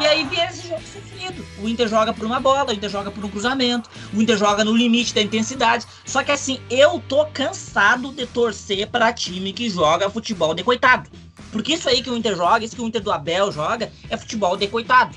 E 0.00 0.06
aí 0.06 0.24
vem 0.24 0.40
esse 0.44 0.68
jogo 0.68 0.82
sofrido. 0.82 1.46
O 1.62 1.68
Inter 1.68 1.88
joga 1.88 2.12
por 2.12 2.24
uma 2.24 2.40
bola, 2.40 2.70
o 2.70 2.72
Inter 2.72 2.90
joga 2.90 3.10
por 3.10 3.24
um 3.24 3.28
cruzamento, 3.28 3.88
o 4.12 4.20
Inter 4.20 4.36
joga 4.36 4.64
no 4.64 4.74
limite 4.74 5.14
da 5.14 5.22
intensidade. 5.22 5.86
Só 6.04 6.22
que 6.24 6.32
assim, 6.32 6.60
eu 6.68 7.02
tô 7.08 7.26
cansado 7.26 8.12
de 8.12 8.26
torcer 8.26 8.88
para 8.88 9.12
time 9.12 9.52
que 9.52 9.70
joga 9.70 10.10
futebol 10.10 10.54
de 10.54 10.64
coitado. 10.64 11.08
Porque 11.52 11.74
isso 11.74 11.88
aí 11.88 12.02
que 12.02 12.10
o 12.10 12.16
Inter 12.16 12.36
joga, 12.36 12.64
isso 12.64 12.74
que 12.74 12.82
o 12.82 12.86
Inter 12.86 13.02
do 13.02 13.12
Abel 13.12 13.52
joga, 13.52 13.92
é 14.10 14.16
futebol 14.16 14.56
de 14.56 14.66
coitado. 14.66 15.16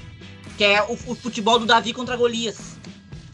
Que 0.55 0.63
é 0.63 0.83
o, 0.83 0.93
o 0.93 1.15
futebol 1.15 1.57
do 1.57 1.65
Davi 1.65 1.93
contra 1.93 2.15
Golias. 2.15 2.77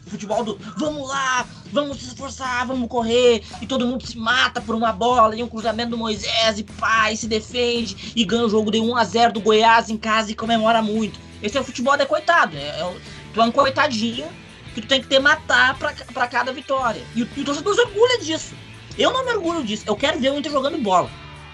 Futebol 0.06 0.44
do 0.44 0.58
vamos 0.76 1.08
lá, 1.08 1.46
vamos 1.72 1.98
se 1.98 2.06
esforçar, 2.06 2.66
vamos 2.66 2.88
correr, 2.88 3.42
e 3.60 3.66
todo 3.66 3.86
mundo 3.86 4.06
se 4.06 4.16
mata 4.16 4.60
por 4.60 4.74
uma 4.74 4.92
bola, 4.92 5.34
e 5.34 5.42
um 5.42 5.48
cruzamento 5.48 5.90
do 5.90 5.98
Moisés, 5.98 6.58
e 6.58 6.62
pai 6.62 7.16
se 7.16 7.26
defende, 7.26 8.12
e 8.14 8.24
ganha 8.24 8.44
o 8.44 8.48
jogo 8.48 8.70
de 8.70 8.78
1 8.78 8.96
a 8.96 9.04
0 9.04 9.32
do 9.32 9.40
Goiás 9.40 9.90
em 9.90 9.96
casa 9.96 10.30
e 10.30 10.34
comemora 10.34 10.80
muito. 10.80 11.18
Esse 11.44 11.58
é 11.58 11.60
o 11.60 11.64
futebol 11.64 11.94
de 11.94 12.06
coitado. 12.06 12.56
É, 12.56 12.68
é, 12.68 12.96
tu 13.34 13.40
é 13.40 13.44
um 13.44 13.52
coitadinho 13.52 14.26
que 14.74 14.80
tu 14.80 14.88
tem 14.88 15.02
que 15.02 15.06
ter 15.06 15.18
matar 15.18 15.76
pra 15.76 16.26
cada 16.26 16.50
vitória. 16.54 17.02
E, 17.14 17.20
e 17.20 17.40
o 17.42 17.44
torcedor 17.44 17.74
se 17.74 17.82
orgulha 17.82 18.18
disso. 18.18 18.54
Eu 18.98 19.12
não 19.12 19.26
me 19.26 19.32
orgulho 19.32 19.62
disso. 19.62 19.84
Eu 19.86 19.94
quero 19.94 20.18
ver 20.18 20.32
o 20.32 20.38
Inter 20.38 20.50
jogando 20.50 20.78
bola. 20.78 21.10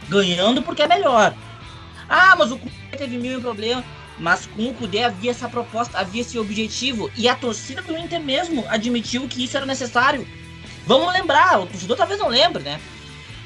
Ganhando 0.09 0.63
porque 0.63 0.83
é 0.83 0.87
melhor. 0.87 1.35
Ah, 2.09 2.37
mas 2.39 2.53
o 2.53 2.59
Cudê 2.59 2.97
teve 2.97 3.19
mil 3.19 3.41
problemas. 3.41 3.85
Mas 4.17 4.47
com 4.47 4.69
o 4.69 4.75
Cudê 4.75 5.03
havia 5.03 5.33
essa 5.33 5.49
proposta, 5.49 5.99
havia 5.99 6.21
esse 6.21 6.39
objetivo. 6.39 7.11
E 7.17 7.29
a 7.29 7.35
torcida 7.35 7.83
do 7.83 7.97
Inter 7.99 8.21
mesmo 8.21 8.65
admitiu 8.69 9.27
que 9.27 9.43
isso 9.43 9.57
era 9.57 9.67
necessário. 9.67 10.25
Vamos 10.87 11.13
lembrar, 11.13 11.61
o 11.61 11.67
torcedor 11.67 11.97
talvez 11.97 12.21
não 12.21 12.29
lembre, 12.29 12.63
né? 12.63 12.81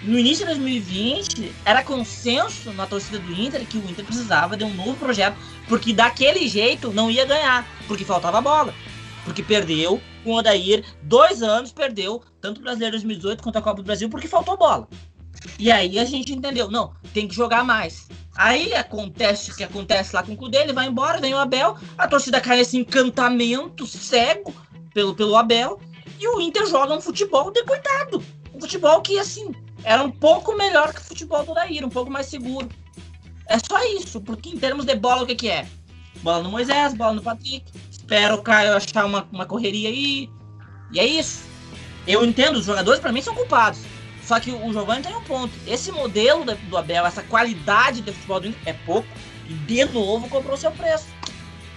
No 0.04 0.18
início 0.18 0.44
de 0.44 0.52
2020, 0.52 1.50
era 1.64 1.82
consenso 1.82 2.70
na 2.74 2.86
torcida 2.86 3.18
do 3.18 3.32
Inter 3.32 3.66
que 3.66 3.78
o 3.78 3.90
Inter 3.90 4.04
precisava 4.04 4.54
de 4.54 4.62
um 4.62 4.74
novo 4.74 4.94
projeto, 4.96 5.34
porque 5.66 5.94
daquele 5.94 6.46
jeito 6.46 6.92
não 6.92 7.10
ia 7.10 7.24
ganhar, 7.24 7.66
porque 7.88 8.04
faltava 8.04 8.38
bola. 8.38 8.74
Porque 9.24 9.42
perdeu 9.42 9.98
com 10.22 10.32
o 10.32 10.36
Odair, 10.36 10.84
dois 11.02 11.42
anos 11.42 11.72
perdeu, 11.72 12.22
tanto 12.38 12.60
o 12.60 12.62
Brasileiro 12.62 12.92
2018 12.92 13.42
quanto 13.42 13.56
a 13.56 13.62
Copa 13.62 13.76
do 13.76 13.86
Brasil, 13.86 14.10
porque 14.10 14.28
faltou 14.28 14.58
bola. 14.58 14.86
E 15.58 15.72
aí 15.72 15.98
a 15.98 16.04
gente 16.04 16.34
entendeu, 16.34 16.70
não, 16.70 16.92
tem 17.14 17.26
que 17.26 17.34
jogar 17.34 17.64
mais. 17.64 18.06
Aí 18.36 18.74
acontece 18.74 19.52
o 19.52 19.56
que 19.56 19.64
acontece 19.64 20.14
lá 20.14 20.22
com 20.22 20.32
o 20.32 20.36
Cudê, 20.36 20.58
ele 20.58 20.74
vai 20.74 20.86
embora, 20.86 21.18
vem 21.18 21.32
o 21.32 21.38
Abel, 21.38 21.78
a 21.96 22.06
torcida 22.06 22.42
cai 22.42 22.58
nesse 22.58 22.76
encantamento 22.76 23.86
cego 23.86 24.54
pelo, 24.92 25.14
pelo 25.14 25.34
Abel, 25.34 25.80
e 26.20 26.28
o 26.28 26.42
Inter 26.42 26.66
joga 26.66 26.94
um 26.94 27.00
futebol 27.00 27.50
de 27.50 27.64
coitado. 27.64 28.22
Um 28.54 28.60
futebol 28.60 29.00
que, 29.00 29.18
assim, 29.18 29.50
era 29.84 30.02
um 30.02 30.10
pouco 30.10 30.56
melhor 30.56 30.92
que 30.92 31.00
o 31.00 31.04
futebol 31.04 31.44
do 31.44 31.54
Daíra, 31.54 31.86
um 31.86 31.90
pouco 31.90 32.10
mais 32.10 32.26
seguro. 32.26 32.68
É 33.46 33.58
só 33.58 33.82
isso, 33.98 34.20
porque 34.20 34.48
em 34.48 34.58
termos 34.58 34.86
de 34.86 34.94
bola, 34.96 35.22
o 35.22 35.26
que, 35.26 35.34
que 35.34 35.48
é? 35.48 35.66
Bola 36.22 36.42
no 36.42 36.50
Moisés, 36.50 36.94
bola 36.94 37.12
no 37.12 37.22
Patrick. 37.22 37.64
Espero 37.90 38.36
o 38.36 38.42
Caio 38.42 38.74
achar 38.74 39.04
uma, 39.04 39.28
uma 39.30 39.44
correria 39.44 39.90
aí. 39.90 40.30
E 40.92 40.98
é 40.98 41.06
isso. 41.06 41.44
Eu 42.06 42.24
entendo, 42.24 42.56
os 42.56 42.64
jogadores 42.64 43.00
para 43.00 43.12
mim 43.12 43.20
são 43.20 43.34
culpados. 43.34 43.80
Só 44.22 44.40
que 44.40 44.50
o 44.50 44.72
Giovanni 44.72 45.02
tem 45.02 45.14
um 45.14 45.22
ponto. 45.22 45.52
Esse 45.66 45.92
modelo 45.92 46.44
do 46.44 46.76
Abel, 46.78 47.04
essa 47.04 47.22
qualidade 47.22 48.00
de 48.00 48.12
futebol 48.12 48.40
do 48.40 48.48
Inter 48.48 48.62
é 48.64 48.72
pouco. 48.72 49.08
E 49.48 49.52
de 49.52 49.84
novo 49.84 50.28
comprou 50.30 50.56
seu 50.56 50.70
preço. 50.70 51.06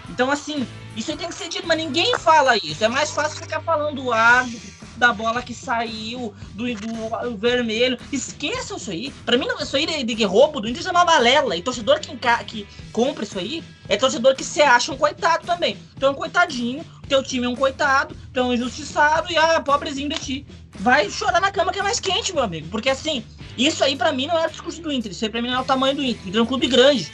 Então, 0.10 0.32
assim, 0.32 0.66
isso 0.96 1.16
tem 1.18 1.28
que 1.28 1.36
ser 1.36 1.50
dito, 1.50 1.68
mas 1.68 1.78
ninguém 1.78 2.18
fala 2.18 2.56
isso. 2.56 2.84
É 2.84 2.88
mais 2.88 3.12
fácil 3.12 3.40
ficar 3.40 3.60
falando 3.62 4.02
do 4.02 4.14
árbitro, 4.14 4.72
da 4.98 5.14
bola 5.14 5.42
que 5.42 5.54
saiu, 5.54 6.34
do, 6.54 6.66
do 6.74 7.38
vermelho. 7.38 7.98
Esqueçam 8.12 8.78
isso 8.78 8.92
aí. 8.92 9.12
Pra 9.26 9.38
mim, 9.38 9.48
isso 9.60 9.76
aí 9.76 9.86
de, 9.86 10.16
de 10.16 10.24
roubo 10.24 10.60
do 10.60 10.68
Inter 10.68 10.86
é 10.86 10.92
uma 10.92 11.06
balela. 11.06 11.56
E 11.56 11.62
torcedor 11.62 12.00
que, 12.00 12.16
que 12.46 12.68
compra 12.92 13.24
isso 13.24 13.40
aí 13.40 13.64
é 13.90 13.96
torcedor 13.96 14.36
que 14.36 14.44
se 14.44 14.62
acha 14.62 14.92
um 14.92 14.98
coitado 14.98 15.46
também. 15.46 15.78
Um 16.02 16.14
coitadinho, 16.14 16.84
teu 17.08 17.24
time 17.24 17.46
é 17.46 17.50
um 17.50 17.56
coitado, 17.56 18.16
tu 18.34 18.40
é 18.40 18.44
um 18.44 18.54
injustiçado 18.54 19.32
e 19.32 19.38
ah, 19.38 19.62
pobrezinho 19.62 20.10
de 20.10 20.20
ti. 20.20 20.48
Vai 20.80 21.10
chorar 21.10 21.40
na 21.40 21.52
cama 21.52 21.72
que 21.72 21.80
é 21.80 21.84
mais 21.84 22.00
quente, 22.00 22.34
meu 22.34 22.44
amigo. 22.44 22.68
Porque 22.70 22.90
assim, 22.90 23.24
isso 23.58 23.84
aí 23.84 23.96
pra 23.96 24.12
mim 24.12 24.28
não 24.28 24.38
é 24.38 24.46
o 24.46 24.50
discurso 24.50 24.82
do 24.82 24.92
Inter. 24.92 25.12
Isso 25.12 25.24
aí 25.24 25.32
pra 25.32 25.42
mim 25.42 25.50
não 25.50 25.58
é 25.58 25.62
o 25.62 25.66
tamanho 25.66 25.96
do 25.96 26.04
Inter. 26.04 26.26
O 26.26 26.30
Inter 26.30 26.40
é 26.40 26.44
um 26.44 26.48
clube 26.48 26.68
grande. 26.68 27.12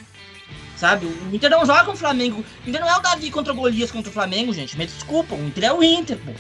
Sabe? 0.76 1.06
O 1.06 1.34
Inter 1.34 1.50
não 1.50 1.66
joga 1.66 1.86
com 1.86 1.92
o 1.92 1.96
Flamengo. 1.98 2.44
O 2.66 2.70
Inter 2.70 2.82
não 2.82 2.90
é 2.90 2.98
o 2.98 3.02
Davi 3.02 3.30
contra 3.30 3.54
o 3.54 3.56
Golias 3.56 3.92
contra 3.92 4.10
o 4.10 4.14
Flamengo, 4.14 4.52
gente. 4.52 4.78
Me 4.78 4.86
desculpa. 4.86 5.36
O 5.36 5.48
Inter 5.48 5.66
é 5.66 5.74
o 5.74 5.84
Inter, 5.84 6.18
pô. 6.18 6.32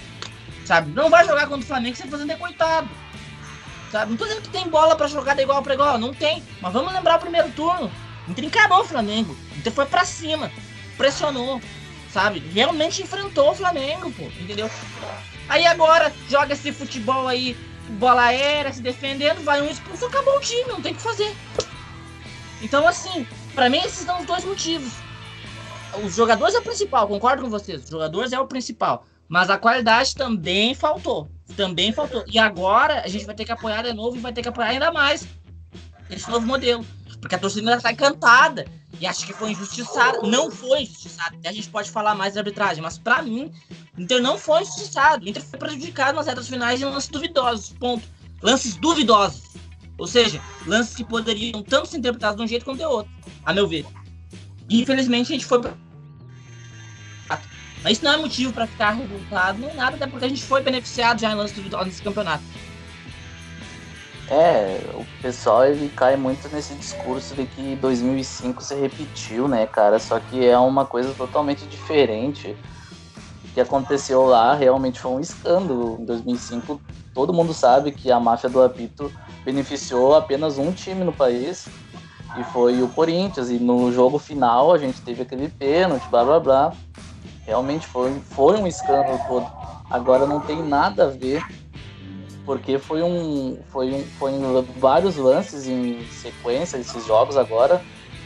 Sabe? 0.65 0.91
Não 0.91 1.10
vai 1.10 1.26
jogar 1.26 1.47
contra 1.47 1.63
o 1.63 1.67
Flamengo 1.67 1.95
sem 1.95 2.10
fazer 2.10 2.38
coitado. 2.38 2.89
Sabe? 3.91 4.12
Não 4.12 4.17
tô 4.17 4.26
dizendo 4.26 4.41
que 4.41 4.49
tem 4.49 4.67
bola 4.67 4.95
para 4.95 5.08
jogar 5.08 5.36
de 5.36 5.43
igual 5.43 5.62
para 5.62 5.73
igual, 5.73 5.97
não 5.97 6.13
tem. 6.13 6.43
Mas 6.62 6.73
vamos 6.73 6.93
lembrar 6.93 7.17
o 7.17 7.19
primeiro 7.19 7.49
turno. 7.52 7.91
Inter 8.28 8.45
encarou 8.45 8.82
o 8.82 8.86
Flamengo. 8.86 9.36
Inter 9.58 9.71
foi 9.73 9.86
para 9.86 10.06
cima, 10.06 10.52
pressionou, 10.97 11.62
sabe? 12.12 12.39
Realmente 12.39 13.04
enfrentou 13.04 13.52
o 13.52 13.56
Flamengo, 13.56 14.12
pô, 14.12 14.23
entendeu? 14.39 14.69
Aí 15.49 15.65
agora 15.65 16.12
joga 16.30 16.54
esse 16.54 16.71
futebol 16.71 17.28
aí, 17.28 17.56
bola 17.99 18.23
aérea, 18.23 18.71
se 18.71 18.82
defendendo, 18.82 19.43
vai 19.43 19.62
um 19.62 19.69
expulso, 19.69 20.06
acabou 20.06 20.38
o 20.38 20.41
time, 20.41 20.69
não 20.69 20.82
tem 20.82 20.93
o 20.93 20.95
que 20.95 21.02
fazer. 21.02 21.36
Então, 22.62 22.88
assim, 22.88 23.28
para 23.54 23.69
mim 23.69 23.80
esses 23.80 24.06
são 24.06 24.21
os 24.21 24.26
dois 24.26 24.45
motivos. 24.45 24.93
Os 26.04 26.15
jogadores 26.15 26.56
é 26.56 26.60
o 26.60 26.63
principal, 26.63 27.08
concordo 27.08 27.43
com 27.43 27.49
vocês. 27.49 27.84
Os 27.84 27.89
jogadores 27.89 28.32
é 28.32 28.39
o 28.39 28.47
principal. 28.47 29.06
Mas 29.28 29.50
a 29.50 29.58
qualidade 29.58 30.16
também 30.16 30.74
faltou. 30.74 31.30
Também 31.56 31.92
faltou. 31.92 32.24
E 32.28 32.38
agora 32.38 33.02
a 33.04 33.08
gente 33.08 33.26
vai 33.26 33.36
ter 33.36 33.46
que 33.46 33.52
apoiar 33.52 33.82
de 33.84 33.94
novo 33.94 34.18
e 34.18 34.20
vai 34.20 34.34
ter 34.34 34.42
que 34.42 34.50
apoiar 34.50 34.70
ainda 34.70 34.92
mais 34.92 35.28
esse 36.10 36.30
novo 36.30 36.46
modelo. 36.46 36.86
Porque 37.20 37.36
a 37.36 37.40
torcida 37.40 37.62
ainda 37.62 37.78
está 37.78 37.92
encantada. 37.92 38.66
E 39.00 39.08
acho 39.08 39.26
que 39.26 39.34
foi 39.34 39.52
injustiçado. 39.52 40.28
Não 40.28 40.52
foi 40.52 40.84
injustiçado. 40.84 41.38
A 41.46 41.52
gente 41.52 41.70
pode 41.70 41.90
falar 41.90 42.16
mais 42.16 42.34
da 42.34 42.42
arbitragem. 42.42 42.84
Mas 42.84 42.98
para 42.98 43.22
mim, 43.22 43.52
o 43.98 44.02
Inter 44.02 44.22
não 44.22 44.38
foi 44.38 44.62
injustiçado. 44.62 45.26
O 45.26 45.30
Inter 45.30 45.44
foi 45.44 45.60
prejudicado 45.60 46.16
nas 46.16 46.28
retas 46.28 46.48
finais 46.48 46.82
em 46.82 46.86
lances 46.86 47.10
duvidosos. 47.10 47.70
Ponto. 47.80 48.04
Lances 48.42 48.76
duvidosos. 48.76 49.44
Ou 49.98 50.08
seja, 50.08 50.42
lances 50.66 50.96
que 50.96 51.04
poderiam 51.04 51.64
tanto 51.64 51.88
ser 51.88 51.98
interpretados 51.98 52.38
de 52.38 52.44
um 52.44 52.48
jeito 52.48 52.66
quanto 52.66 52.80
de 52.80 52.86
outro. 52.86 53.12
A 53.46 53.54
meu 53.54 53.68
ver. 53.68 53.86
E, 54.70 54.82
infelizmente 54.82 55.32
a 55.32 55.36
gente 55.36 55.46
foi 55.46 55.62
mas 57.84 57.93
isso 57.93 58.06
não 58.06 58.13
é 58.13 58.17
motivo 58.17 58.54
para 58.54 58.65
ficar 58.65 58.91
revoltado, 58.91 59.60
nem 59.60 59.76
nada, 59.76 59.96
até 59.98 60.08
porque 60.08 60.26
a 60.26 60.30
gente 60.30 60.43
foi 60.43 60.62
beneficiado 60.62 61.19
já 61.19 61.32
em 61.32 61.36
lance 61.36 61.54
do 61.54 61.62
Vitória 61.62 61.86
nesse 61.86 62.02
campeonato. 62.02 62.43
É, 64.30 64.80
o 64.93 65.06
pessoal 65.22 65.65
ele 65.65 65.89
cai 65.89 66.15
muito 66.15 66.48
nesse 66.50 66.74
discurso 66.76 67.36
de 67.36 67.46
que 67.46 67.76
2005 67.76 68.63
se 68.63 68.74
repetiu, 68.74 69.48
né, 69.48 69.67
cara? 69.67 70.00
Só 70.00 70.19
que 70.19 70.46
é 70.46 70.58
uma 70.58 70.86
coisa 70.86 71.13
totalmente 71.13 71.65
diferente. 71.65 72.56
O 73.43 73.54
que 73.54 73.60
aconteceu 73.60 74.26
lá 74.26 74.56
realmente 74.56 75.00
foi 75.00 75.12
um 75.12 75.19
escândalo. 75.19 75.98
Em 76.00 76.06
2005, 76.06 76.82
todo 77.13 77.34
mundo 77.34 77.54
sabe 77.54 77.91
que 77.91 78.12
a 78.12 78.19
máfia 78.19 78.50
do 78.50 78.63
apito 78.63 79.12
beneficiou 79.43 80.15
apenas 80.15 80.58
um 80.58 80.72
time 80.72 81.04
no 81.04 81.12
país, 81.12 81.67
e 82.39 82.43
foi 82.46 82.82
o 82.82 82.88
Corinthians. 82.88 83.50
E 83.50 83.60
no 83.60 83.91
jogo 83.91 84.17
final 84.17 84.74
a 84.74 84.78
gente 84.78 85.02
teve 85.02 85.22
aquele 85.22 85.50
pênalti, 85.50 86.08
blá 86.10 86.24
blá 86.24 86.39
blá. 86.39 86.74
Realmente 87.46 87.86
foi, 87.88 88.12
foi 88.32 88.58
um 88.58 88.68
escândalo 88.68 89.20
todo. 89.28 89.46
Agora 89.90 90.26
não 90.26 90.40
tem 90.40 90.64
nada 90.64 91.06
a 91.06 91.08
ver, 91.08 91.44
porque 92.46 92.78
foi 92.78 93.04
um. 93.04 93.60
Foi, 93.72 93.94
um, 93.94 94.04
foi 94.18 94.32
vários 94.78 95.18
lances 95.18 95.68
em 95.68 96.06
sequência 96.08 96.78
esses 96.78 97.06
jogos 97.06 97.38
agora. 97.38 97.82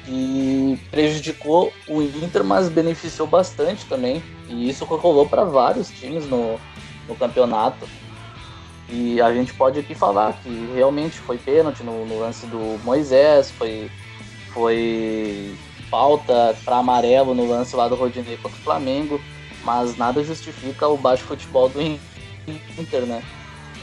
E 0.09 0.79
prejudicou 0.89 1.73
o 1.87 2.01
Inter, 2.01 2.43
mas 2.43 2.69
beneficiou 2.69 3.27
bastante 3.27 3.85
também. 3.85 4.23
E 4.47 4.69
isso 4.69 4.85
rolou 4.85 5.27
para 5.27 5.43
vários 5.43 5.89
times 5.89 6.25
no, 6.29 6.57
no 7.07 7.15
campeonato. 7.15 7.85
E 8.89 9.19
a 9.19 9.33
gente 9.33 9.53
pode 9.53 9.79
aqui 9.79 9.93
falar 9.93 10.33
que 10.41 10.71
realmente 10.73 11.19
foi 11.19 11.37
pênalti 11.37 11.83
no, 11.83 12.05
no 12.05 12.19
lance 12.19 12.45
do 12.45 12.79
Moisés, 12.85 13.51
foi, 13.51 13.91
foi 14.53 15.53
falta 15.89 16.55
para 16.63 16.77
amarelo 16.77 17.33
no 17.33 17.47
lance 17.47 17.75
lá 17.75 17.87
do 17.87 17.95
Rodinei 17.95 18.37
contra 18.37 18.57
o 18.57 18.61
Flamengo, 18.61 19.19
mas 19.63 19.97
nada 19.97 20.23
justifica 20.23 20.87
o 20.87 20.97
baixo 20.97 21.23
futebol 21.23 21.69
do 21.69 21.81
Inter, 21.81 23.05
né? 23.05 23.23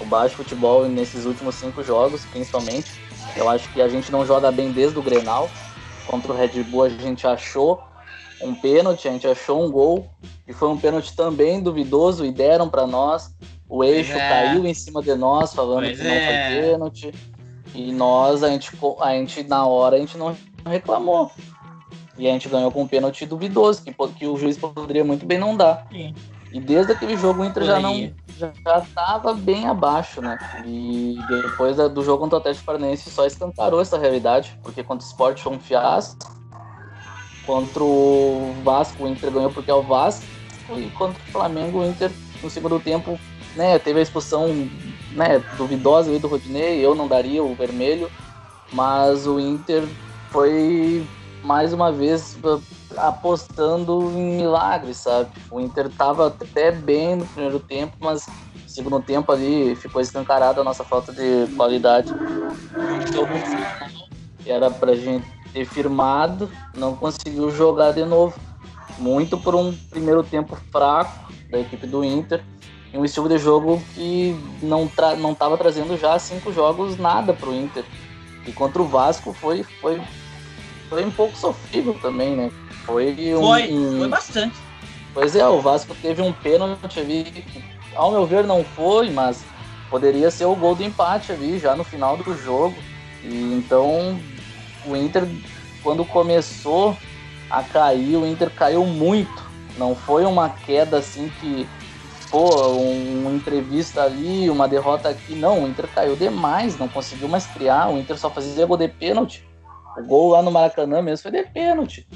O 0.00 0.04
baixo 0.04 0.36
futebol 0.36 0.88
nesses 0.88 1.24
últimos 1.24 1.54
cinco 1.54 1.82
jogos, 1.82 2.24
principalmente. 2.26 2.90
Eu 3.36 3.48
acho 3.48 3.68
que 3.72 3.80
a 3.80 3.88
gente 3.88 4.10
não 4.10 4.24
joga 4.24 4.50
bem 4.50 4.72
desde 4.72 4.98
o 4.98 5.02
Grenal. 5.02 5.48
Contra 6.06 6.32
o 6.32 6.36
Red 6.36 6.62
Bull 6.64 6.84
a 6.84 6.88
gente 6.88 7.26
achou 7.26 7.82
um 8.42 8.54
pênalti, 8.54 9.08
a 9.08 9.12
gente 9.12 9.26
achou 9.26 9.64
um 9.64 9.70
gol, 9.70 10.06
e 10.46 10.52
foi 10.52 10.68
um 10.68 10.76
pênalti 10.76 11.14
também 11.16 11.62
duvidoso 11.62 12.24
e 12.24 12.32
deram 12.32 12.68
para 12.68 12.86
nós. 12.86 13.34
O 13.68 13.82
eixo 13.82 14.12
é. 14.12 14.28
caiu 14.28 14.66
em 14.66 14.74
cima 14.74 15.02
de 15.02 15.14
nós, 15.14 15.54
falando 15.54 15.84
pois 15.84 15.98
que 15.98 16.04
não 16.04 16.12
é. 16.12 16.50
foi 16.50 16.62
pênalti. 16.62 17.14
E 17.74 17.92
nós, 17.92 18.42
a 18.42 18.50
gente, 18.50 18.70
a 19.00 19.10
gente, 19.12 19.42
na 19.44 19.66
hora, 19.66 19.96
a 19.96 19.98
gente 19.98 20.16
não 20.16 20.36
reclamou. 20.64 21.30
E 22.16 22.28
a 22.28 22.32
gente 22.32 22.48
ganhou 22.48 22.70
com 22.70 22.82
um 22.82 22.86
pênalti 22.86 23.26
duvidoso, 23.26 23.82
que, 23.82 23.92
que 23.92 24.26
o 24.26 24.36
juiz 24.36 24.56
poderia 24.56 25.04
muito 25.04 25.26
bem 25.26 25.38
não 25.38 25.56
dar. 25.56 25.86
Sim. 25.90 26.14
E 26.52 26.60
desde 26.60 26.92
aquele 26.92 27.16
jogo 27.16 27.42
o 27.42 27.44
Inter 27.44 27.64
já 27.64 27.80
não 27.80 28.12
já 28.38 28.78
estava 28.78 29.34
bem 29.34 29.66
abaixo, 29.66 30.20
né? 30.20 30.38
E 30.64 31.18
depois 31.28 31.76
do 31.76 32.02
jogo 32.02 32.22
contra 32.22 32.36
o 32.36 32.40
Atlético 32.40 32.64
Paranaense 32.64 33.10
só 33.10 33.26
escancarou 33.26 33.80
essa 33.80 33.98
realidade, 33.98 34.56
porque 34.62 34.82
contra 34.82 35.04
o 35.04 35.08
Sport 35.08 35.40
foi 35.40 35.52
um 35.52 35.58
fiasco. 35.58 36.32
Contra 37.44 37.82
o 37.82 38.54
Vasco, 38.62 39.04
o 39.04 39.08
Inter 39.08 39.30
ganhou 39.30 39.50
porque 39.50 39.70
é 39.70 39.74
o 39.74 39.82
Vasco. 39.82 40.24
E 40.76 40.88
contra 40.90 41.20
o 41.20 41.32
Flamengo, 41.32 41.80
o 41.80 41.86
Inter, 41.86 42.10
no 42.42 42.48
segundo 42.48 42.80
tempo, 42.80 43.18
né, 43.54 43.78
teve 43.78 43.98
a 43.98 44.02
expulsão 44.02 44.48
né, 45.12 45.42
duvidosa 45.56 46.16
do 46.18 46.28
Rodinei, 46.28 46.84
eu 46.84 46.94
não 46.94 47.06
daria 47.06 47.42
o 47.42 47.54
vermelho, 47.54 48.10
mas 48.72 49.26
o 49.26 49.38
Inter 49.38 49.84
foi 50.30 51.04
mais 51.44 51.72
uma 51.72 51.92
vez 51.92 52.36
apostando 52.96 54.10
em 54.16 54.36
milagres, 54.36 54.96
sabe? 54.96 55.30
O 55.50 55.60
Inter 55.60 55.86
estava 55.86 56.28
até 56.28 56.72
bem 56.72 57.16
no 57.16 57.26
primeiro 57.26 57.60
tempo, 57.60 57.96
mas 58.00 58.26
no 58.54 58.68
segundo 58.68 59.00
tempo 59.00 59.30
ali 59.30 59.76
ficou 59.76 60.00
escancarada 60.00 60.60
a 60.60 60.64
nossa 60.64 60.82
falta 60.82 61.12
de 61.12 61.46
qualidade. 61.54 62.12
Então, 63.08 63.28
era 64.46 64.70
pra 64.70 64.94
gente 64.96 65.26
ter 65.52 65.66
firmado, 65.66 66.50
não 66.76 66.96
conseguiu 66.96 67.50
jogar 67.50 67.92
de 67.92 68.04
novo. 68.04 68.34
Muito 68.98 69.36
por 69.36 69.54
um 69.54 69.72
primeiro 69.90 70.22
tempo 70.22 70.56
fraco 70.70 71.32
da 71.50 71.58
equipe 71.58 71.86
do 71.86 72.04
Inter 72.04 72.42
em 72.92 72.98
um 72.98 73.04
estilo 73.04 73.28
de 73.28 73.38
jogo 73.38 73.82
que 73.92 74.36
não 74.62 74.86
tra 74.86 75.16
não 75.16 75.32
estava 75.32 75.58
trazendo 75.58 75.98
já 75.98 76.16
cinco 76.18 76.52
jogos 76.52 76.96
nada 76.96 77.34
para 77.34 77.48
o 77.48 77.54
Inter. 77.54 77.84
E 78.46 78.52
contra 78.52 78.80
o 78.80 78.86
Vasco 78.86 79.32
foi, 79.32 79.64
foi, 79.80 80.00
foi 80.88 81.04
um 81.04 81.10
pouco 81.10 81.36
sofrível 81.36 81.94
também, 82.00 82.36
né? 82.36 82.50
Foi 82.84 83.34
um, 83.34 83.40
Foi, 83.40 83.68
foi 83.98 84.08
bastante. 84.08 84.56
Pois 85.12 85.36
é, 85.36 85.46
o 85.46 85.60
Vasco 85.60 85.94
teve 86.02 86.20
um 86.20 86.32
pênalti 86.32 86.98
ali 86.98 87.24
que, 87.24 87.64
ao 87.94 88.10
meu 88.10 88.26
ver, 88.26 88.44
não 88.44 88.64
foi, 88.64 89.10
mas 89.10 89.44
poderia 89.88 90.30
ser 90.30 90.44
o 90.44 90.56
gol 90.56 90.74
do 90.74 90.82
empate 90.82 91.30
ali 91.32 91.58
já 91.58 91.76
no 91.76 91.84
final 91.84 92.16
do 92.16 92.36
jogo. 92.36 92.74
E 93.22 93.54
então 93.54 94.18
o 94.84 94.96
Inter, 94.96 95.26
quando 95.82 96.04
começou 96.04 96.96
a 97.48 97.62
cair, 97.62 98.16
o 98.16 98.26
Inter 98.26 98.50
caiu 98.50 98.84
muito. 98.84 99.42
Não 99.78 99.94
foi 99.94 100.24
uma 100.24 100.48
queda 100.48 100.98
assim 100.98 101.30
que 101.40 101.66
pô, 102.30 102.72
um, 102.72 103.20
uma 103.20 103.30
entrevista 103.30 104.02
ali, 104.02 104.50
uma 104.50 104.66
derrota 104.66 105.08
aqui. 105.08 105.36
Não, 105.36 105.62
o 105.62 105.68
Inter 105.68 105.86
caiu 105.94 106.16
demais, 106.16 106.76
não 106.76 106.88
conseguiu 106.88 107.28
mais 107.28 107.46
criar. 107.46 107.88
O 107.88 107.98
Inter 107.98 108.18
só 108.18 108.28
fazia 108.28 108.66
gol 108.66 108.76
de 108.76 108.88
pênalti. 108.88 109.44
O 109.96 110.04
gol 110.04 110.30
lá 110.30 110.42
no 110.42 110.50
Maracanã 110.50 111.00
mesmo 111.00 111.22
foi 111.22 111.32
de 111.32 111.42
pênalti. 111.50 112.06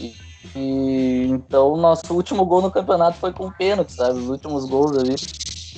E, 0.00 0.14
e 0.54 1.26
então, 1.28 1.76
nosso 1.76 2.12
último 2.14 2.44
gol 2.44 2.62
no 2.62 2.70
campeonato 2.70 3.18
foi 3.18 3.32
com 3.32 3.50
pênalti, 3.50 3.92
sabe? 3.92 4.18
Os 4.18 4.28
últimos 4.28 4.64
gols 4.64 4.96
ali. 4.96 5.14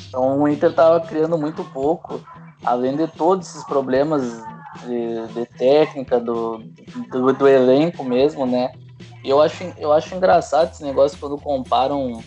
Então, 0.09 0.43
o 0.43 0.49
Inter 0.49 0.75
tava 0.75 1.01
criando 1.01 1.39
muito 1.39 1.65
pouco, 1.65 2.21
além 2.65 2.97
de 2.97 3.07
todos 3.09 3.49
esses 3.49 3.65
problemas 3.65 4.23
de, 4.87 5.27
de 5.35 5.47
técnica, 5.47 6.21
do, 6.21 6.59
do, 7.11 7.33
do, 7.33 7.49
elenco 7.49 8.05
mesmo, 8.05 8.47
né? 8.47 8.73
E 9.25 9.31
eu 9.31 9.41
acho, 9.41 9.65
eu 9.79 9.93
acho 9.93 10.15
engraçado 10.15 10.71
esse 10.71 10.83
negócio 10.83 11.19
quando 11.19 11.39
comparam 11.39 12.21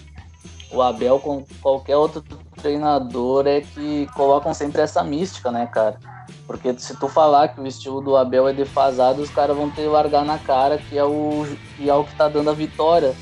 o 0.72 0.82
Abel 0.82 1.20
com 1.20 1.44
qualquer 1.62 1.98
outro 1.98 2.24
treinador 2.62 3.48
é 3.48 3.62
que 3.62 4.08
colocam 4.16 4.54
sempre 4.54 4.82
essa 4.82 5.04
mística, 5.04 5.52
né, 5.52 5.68
cara? 5.68 6.00
Porque 6.48 6.78
se 6.78 6.96
tu 6.98 7.08
falar 7.08 7.50
que 7.50 7.60
o 7.60 7.66
estilo 7.66 8.02
do 8.02 8.16
Abel 8.16 8.48
é 8.48 8.54
defasado, 8.54 9.22
os 9.22 9.30
caras 9.30 9.58
vão 9.58 9.70
ter 9.70 9.84
que 9.84 9.88
largar 9.88 10.24
na 10.24 10.38
cara 10.38 10.78
que 10.78 10.98
é 10.98 11.04
o 11.04 11.46
que 11.76 11.90
é 11.90 11.94
o 11.94 12.04
que 12.04 12.16
tá 12.16 12.28
dando 12.28 12.50
a 12.50 12.54
vitória. 12.54 13.16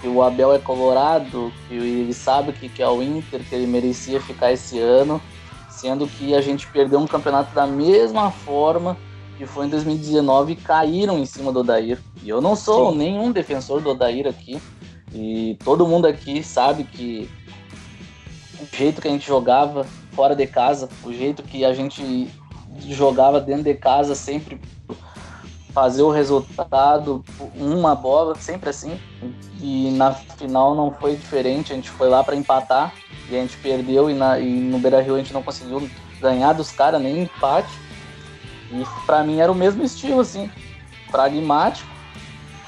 Que 0.00 0.08
o 0.08 0.22
Abel 0.22 0.52
é 0.52 0.58
colorado, 0.58 1.52
que 1.66 1.74
ele 1.74 2.14
sabe 2.14 2.52
que, 2.52 2.68
que 2.68 2.82
é 2.82 2.88
o 2.88 3.02
Inter, 3.02 3.40
que 3.42 3.54
ele 3.54 3.66
merecia 3.66 4.20
ficar 4.20 4.52
esse 4.52 4.78
ano, 4.78 5.20
sendo 5.70 6.06
que 6.06 6.34
a 6.34 6.40
gente 6.40 6.68
perdeu 6.68 7.00
um 7.00 7.06
campeonato 7.06 7.52
da 7.54 7.66
mesma 7.66 8.30
forma 8.30 8.96
que 9.38 9.46
foi 9.46 9.66
em 9.66 9.68
2019 9.70 10.52
e 10.52 10.56
caíram 10.56 11.18
em 11.18 11.24
cima 11.24 11.52
do 11.52 11.60
Odair. 11.60 11.98
E 12.22 12.28
eu 12.28 12.40
não 12.40 12.54
sou 12.56 12.92
Sim. 12.92 12.98
nenhum 12.98 13.30
defensor 13.32 13.80
do 13.80 13.90
Odair 13.90 14.26
aqui. 14.26 14.60
E 15.14 15.56
todo 15.64 15.86
mundo 15.86 16.06
aqui 16.06 16.42
sabe 16.42 16.84
que 16.84 17.30
o 18.60 18.76
jeito 18.76 19.00
que 19.00 19.08
a 19.08 19.10
gente 19.10 19.26
jogava 19.26 19.86
fora 20.12 20.34
de 20.34 20.46
casa, 20.46 20.88
o 21.04 21.12
jeito 21.12 21.44
que 21.44 21.64
a 21.64 21.72
gente 21.72 22.28
jogava 22.80 23.40
dentro 23.40 23.64
de 23.64 23.74
casa 23.74 24.14
sempre 24.14 24.60
fazer 25.72 26.02
o 26.02 26.10
resultado 26.10 27.24
uma 27.54 27.94
bola, 27.94 28.34
sempre 28.34 28.70
assim. 28.70 28.98
E 29.60 29.90
na 29.92 30.12
final 30.12 30.74
não 30.74 30.90
foi 30.92 31.16
diferente, 31.16 31.72
a 31.72 31.76
gente 31.76 31.90
foi 31.90 32.08
lá 32.08 32.22
para 32.22 32.36
empatar 32.36 32.92
e 33.28 33.36
a 33.36 33.40
gente 33.40 33.56
perdeu 33.58 34.10
e, 34.10 34.14
na, 34.14 34.38
e 34.38 34.48
no 34.48 34.78
Beira-Rio 34.78 35.14
a 35.14 35.18
gente 35.18 35.32
não 35.32 35.42
conseguiu 35.42 35.88
ganhar 36.20 36.52
dos 36.52 36.70
caras 36.70 37.00
nem 37.00 37.22
empate. 37.22 37.72
E 38.70 38.84
para 39.06 39.22
mim 39.22 39.40
era 39.40 39.50
o 39.50 39.54
mesmo 39.54 39.82
estilo 39.82 40.20
assim, 40.20 40.50
pragmático 41.10 41.98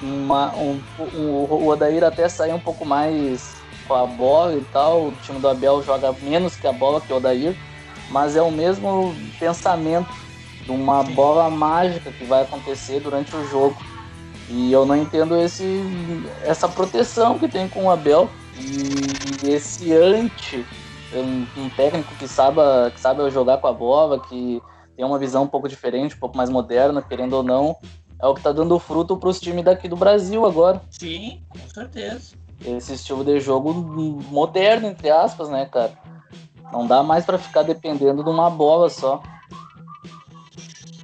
uma, 0.03 0.55
um, 0.57 0.81
um, 1.15 1.29
o 1.29 1.69
Odair 1.69 2.03
até 2.05 2.29
saiu 2.29 2.57
um 2.57 2.61
pouco 2.61 2.85
mais 2.85 3.57
com 3.87 3.95
a 3.95 4.07
bola 4.07 4.55
e 4.55 4.65
tal. 4.73 5.09
O 5.09 5.13
time 5.23 5.39
do 5.39 5.49
Abel 5.49 5.83
joga 5.83 6.13
menos 6.23 6.57
que 6.57 6.67
a 6.67 6.73
bola 6.73 7.01
que 7.01 7.13
o 7.13 7.17
Odair, 7.17 7.57
mas 8.11 8.37
é 8.37 8.43
o 8.43 8.51
mesmo 8.51 9.15
pensamento 9.39 10.09
de 10.65 10.71
uma 10.71 11.03
bola 11.03 11.49
mágica 11.49 12.11
que 12.11 12.25
vai 12.25 12.43
acontecer 12.43 13.01
durante 13.01 13.35
o 13.35 13.49
jogo. 13.49 13.77
E 14.49 14.73
eu 14.73 14.85
não 14.85 14.97
entendo 14.97 15.37
esse, 15.37 15.81
essa 16.45 16.69
proteção 16.69 17.39
que 17.39 17.49
tem 17.49 17.69
com 17.69 17.85
o 17.85 17.91
Abel 17.91 18.29
e 18.59 19.49
esse 19.49 19.93
anti, 19.93 20.67
um, 21.15 21.47
um 21.57 21.71
técnico 21.71 22.13
que 22.17 22.27
sabe, 22.27 22.61
que 22.93 23.01
sabe 23.01 23.31
jogar 23.31 23.59
com 23.59 23.69
a 23.69 23.73
bola, 23.73 24.19
que 24.21 24.61
tem 24.97 25.05
uma 25.05 25.19
visão 25.19 25.45
um 25.45 25.49
pouco 25.49 25.69
diferente, 25.69 26.17
um 26.17 26.19
pouco 26.19 26.37
mais 26.37 26.51
moderna, 26.51 27.01
querendo 27.01 27.35
ou 27.35 27.43
não, 27.43 27.77
é 28.21 28.27
o 28.27 28.35
que 28.35 28.43
tá 28.43 28.53
dando 28.53 28.79
fruto 28.79 29.17
para 29.17 29.29
os 29.29 29.41
times 29.41 29.65
daqui 29.65 29.89
do 29.89 29.97
Brasil 29.97 30.45
agora. 30.45 30.83
Sim, 30.91 31.43
com 31.49 31.59
certeza. 31.73 32.35
Esse 32.65 32.93
estilo 32.93 33.25
de 33.25 33.41
jogo 33.41 33.73
moderno, 34.31 34.89
entre 34.89 35.09
aspas, 35.11 35.49
né, 35.49 35.65
cara? 35.65 35.93
Não 36.73 36.87
dá 36.87 37.03
mais 37.03 37.25
para 37.25 37.39
ficar 37.39 37.63
dependendo 37.63 38.23
de 38.23 38.31
uma 38.31 38.49
bola 38.49 38.89
só. 38.89 39.23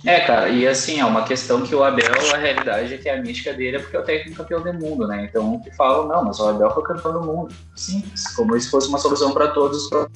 É, 0.05 0.21
cara, 0.21 0.49
e 0.49 0.69
assim, 0.69 1.01
é 1.01 1.05
uma 1.05 1.25
questão 1.25 1.63
que 1.63 1.75
o 1.75 1.83
Abel, 1.83 2.13
a 2.33 2.37
realidade 2.37 2.95
é 2.95 2.97
que 2.97 3.09
a 3.09 3.21
mística 3.21 3.53
dele 3.53 3.79
é 3.79 3.81
porque 3.81 3.97
é 3.97 3.99
o 3.99 4.05
técnico 4.05 4.37
campeão 4.37 4.63
do 4.63 4.73
mundo, 4.73 5.07
né? 5.09 5.25
Então, 5.29 5.59
que 5.59 5.75
falam, 5.75 6.07
não, 6.07 6.25
mas 6.25 6.39
o 6.39 6.49
Abel 6.49 6.71
foi 6.71 6.85
campeão 6.85 7.13
do 7.13 7.23
mundo. 7.23 7.53
Simples, 7.75 8.29
como 8.35 8.59
se 8.61 8.71
fosse 8.71 8.89
uma 8.89 8.99
solução 8.99 9.33
para 9.33 9.49
todos 9.49 9.83
os 9.83 10.09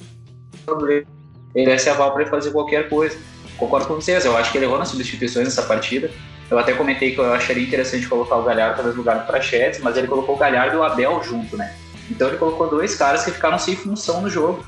problemas. 0.65 1.07
Ele 1.53 1.69
é 1.69 1.77
se 1.77 1.89
aval 1.89 2.13
para 2.13 2.25
fazer 2.27 2.51
qualquer 2.51 2.87
coisa. 2.87 3.17
Concordo 3.57 3.87
com 3.87 3.95
vocês, 3.95 4.23
eu 4.23 4.35
acho 4.37 4.49
que 4.51 4.57
ele 4.57 4.65
errou 4.65 4.79
nas 4.79 4.87
substituições 4.87 5.45
nessa 5.45 5.63
partida. 5.63 6.09
Eu 6.49 6.57
até 6.57 6.73
comentei 6.73 7.13
que 7.13 7.19
eu 7.19 7.33
acharia 7.33 7.63
interessante 7.63 8.07
colocar 8.07 8.37
o 8.37 8.43
Galhardo 8.43 8.75
talvez 8.75 8.95
lugar 8.95 9.19
do 9.19 9.27
Prachetes, 9.27 9.81
mas 9.81 9.97
ele 9.97 10.07
colocou 10.07 10.35
o 10.35 10.37
Galhardo 10.37 10.75
e 10.75 10.79
o 10.79 10.83
Abel 10.83 11.21
junto, 11.21 11.57
né? 11.57 11.75
Então 12.09 12.27
ele 12.27 12.37
colocou 12.37 12.69
dois 12.69 12.95
caras 12.95 13.23
que 13.23 13.31
ficaram 13.31 13.59
sem 13.59 13.75
função 13.75 14.21
no 14.21 14.29
jogo. 14.29 14.65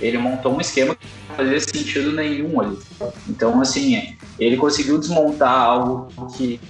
Ele 0.00 0.18
montou 0.18 0.54
um 0.54 0.60
esquema 0.60 0.94
que 0.94 1.06
não 1.28 1.36
fazia 1.36 1.60
sentido 1.60 2.12
nenhum 2.12 2.60
ali. 2.60 2.78
Então, 3.28 3.60
assim, 3.60 4.16
ele 4.38 4.56
conseguiu 4.56 4.98
desmontar 4.98 5.58
algo 5.58 6.08
que, 6.36 6.60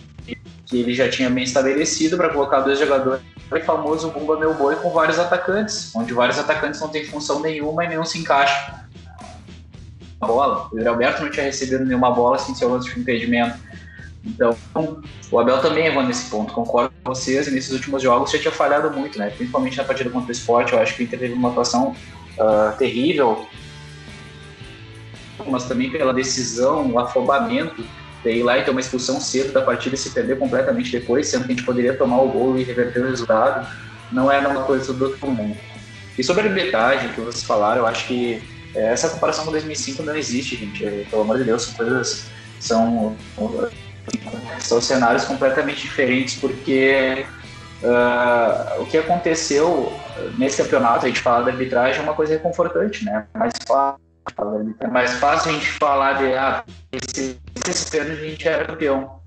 que 0.67 0.81
ele 0.81 0.95
já 0.95 1.09
tinha 1.09 1.29
bem 1.29 1.45
estabelecido 1.45 2.17
para 2.17 2.29
colocar 2.29 2.61
dois 2.61 2.79
jogadores 2.79 3.23
famoso 3.65 4.11
Bumba 4.11 4.39
Meu 4.39 4.55
Boi 4.55 4.77
com 4.77 4.91
vários 4.91 5.19
atacantes, 5.19 5.95
onde 5.95 6.13
vários 6.13 6.39
atacantes 6.39 6.81
não 6.81 6.89
têm 6.89 7.05
função 7.05 7.41
nenhuma 7.41 7.85
e 7.85 7.89
nenhum 7.89 8.05
se 8.05 8.19
encaixa. 8.19 8.87
A 10.21 10.27
bola, 10.27 10.69
o 10.73 10.89
Alberto 10.89 11.23
não 11.23 11.31
tinha 11.31 11.45
recebido 11.45 11.85
nenhuma 11.85 12.11
bola 12.11 12.39
sem 12.39 12.55
seu 12.55 12.69
lance 12.69 12.93
de 12.93 12.99
impedimento. 12.99 13.59
Então, 14.25 14.57
o 15.31 15.39
Abel 15.39 15.61
também 15.61 15.87
errou 15.87 16.03
nesse 16.03 16.29
ponto, 16.29 16.53
concordo 16.53 16.93
com 17.03 17.15
vocês, 17.15 17.51
nesses 17.51 17.71
últimos 17.71 18.03
jogos 18.03 18.33
já 18.33 18.39
tinha 18.39 18.51
falhado 18.51 18.91
muito, 18.91 19.19
né? 19.19 19.31
Principalmente 19.31 19.77
na 19.77 19.85
partida 19.85 20.11
contra 20.11 20.29
o 20.29 20.33
esporte, 20.33 20.73
eu 20.73 20.81
acho 20.81 20.97
que 20.97 21.03
o 21.03 21.05
Inter 21.05 21.19
teve 21.19 21.35
uma 21.35 21.51
atuação 21.51 21.95
uh, 22.39 22.77
terrível, 22.77 23.49
mas 25.47 25.65
também 25.65 25.91
pela 25.91 26.13
decisão, 26.13 26.91
o 26.91 26.99
afobamento 26.99 27.85
de 28.23 28.31
ir 28.31 28.43
lá 28.43 28.59
e 28.59 28.65
ter 28.65 28.71
uma 28.71 28.81
expulsão 28.81 29.21
cedo 29.21 29.53
da 29.53 29.63
partida 29.63 29.95
e 29.95 29.99
se 29.99 30.11
perder 30.11 30.39
completamente 30.39 30.91
depois, 30.91 31.29
sendo 31.29 31.45
que 31.45 31.53
a 31.53 31.55
gente 31.55 31.65
poderia 31.65 31.95
tomar 31.95 32.21
o 32.23 32.29
gol 32.29 32.59
e 32.59 32.65
reverter 32.65 33.01
o 33.01 33.09
resultado, 33.09 33.67
não 34.11 34.31
era 34.31 34.49
uma 34.49 34.63
coisa 34.63 34.93
do 34.93 35.05
outro 35.05 35.31
mundo. 35.31 35.57
E 36.19 36.25
sobre 36.25 36.43
a 36.43 36.47
arbitragem 36.47 37.11
que 37.11 37.21
vocês 37.21 37.45
falaram, 37.45 37.83
eu 37.83 37.87
acho 37.87 38.07
que 38.07 38.43
é, 38.75 38.93
essa 38.93 39.09
comparação 39.09 39.45
com 39.45 39.51
2005 39.51 40.03
não 40.03 40.17
existe, 40.17 40.57
gente. 40.57 40.85
É, 40.85 41.05
pelo 41.11 41.23
amor 41.23 41.39
de 41.39 41.45
Deus, 41.45 41.63
são 41.63 41.75
coisas. 41.75 42.27
São, 42.59 43.17
são 44.61 44.81
cenários 44.81 45.25
completamente 45.25 45.83
diferentes, 45.83 46.37
porque 46.37 47.27
uh, 47.83 48.83
o 48.83 48.87
que 48.87 48.99
aconteceu 48.99 49.93
nesse 50.39 50.63
campeonato, 50.63 51.05
a 51.07 51.09
gente 51.09 51.21
fala 51.21 51.45
da 51.45 51.51
arbitragem, 51.51 52.01
é 52.01 52.03
uma 52.03 52.15
coisa 52.15 52.35
reconfortante, 52.35 53.05
né? 53.05 53.27
Mais 53.35 53.53
fácil 53.67 54.07
é 54.81 54.87
mais 54.89 55.13
fácil 55.15 55.51
a 55.51 55.55
gente 55.55 55.71
falar 55.73 56.15
de 56.15 56.33
ah, 56.35 56.65
esse, 56.91 57.39
esse 57.69 57.99
ano 57.99 58.13
a 58.13 58.17
gente 58.17 58.49
era 58.49 58.65
campeão. 58.65 59.21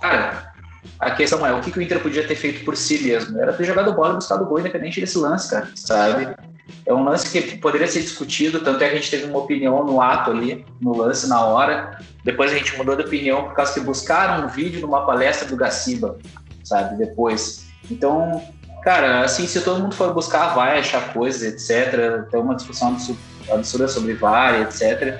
Cara, 0.00 0.52
a 0.98 1.10
questão 1.12 1.46
é 1.46 1.52
o 1.52 1.60
que, 1.60 1.70
que 1.70 1.78
o 1.78 1.82
Inter 1.82 2.00
podia 2.00 2.26
ter 2.26 2.34
feito 2.34 2.64
por 2.64 2.76
si 2.76 2.98
mesmo? 2.98 3.38
Era 3.40 3.52
ter 3.52 3.64
jogado 3.64 3.92
bola 3.92 4.12
e 4.12 4.14
buscado 4.16 4.44
gol 4.44 4.58
independente 4.58 5.00
desse 5.00 5.18
lance, 5.18 5.50
cara, 5.50 5.68
sabe? 5.74 6.34
É 6.84 6.92
um 6.92 7.04
lance 7.04 7.30
que 7.30 7.56
poderia 7.58 7.86
ser 7.86 8.00
discutido, 8.00 8.60
tanto 8.60 8.82
é 8.82 8.88
que 8.88 8.94
a 8.94 8.98
gente 8.98 9.10
teve 9.10 9.26
uma 9.26 9.38
opinião 9.38 9.84
no 9.84 10.00
ato 10.00 10.30
ali, 10.30 10.66
no 10.80 10.96
lance, 10.96 11.28
na 11.28 11.44
hora. 11.44 11.98
Depois 12.24 12.50
a 12.50 12.54
gente 12.54 12.76
mudou 12.76 12.96
de 12.96 13.04
opinião 13.04 13.44
por 13.44 13.54
causa 13.54 13.72
que 13.72 13.80
buscaram 13.80 14.44
um 14.44 14.48
vídeo 14.48 14.80
numa 14.80 15.06
palestra 15.06 15.48
do 15.48 15.56
Gaciba, 15.56 16.18
sabe? 16.68 16.96
Depois. 16.96 17.66
Então, 17.90 18.42
cara, 18.82 19.22
assim, 19.24 19.46
se 19.46 19.60
todo 19.60 19.80
mundo 19.80 19.94
for 19.94 20.12
buscar, 20.12 20.54
vai 20.54 20.78
achar 20.78 21.12
coisas, 21.12 21.42
etc. 21.42 22.28
Tem 22.30 22.40
uma 22.40 22.54
discussão 22.54 22.96
absurda 23.50 23.88
sobre 23.88 24.14
VAR, 24.14 24.60
etc. 24.62 25.18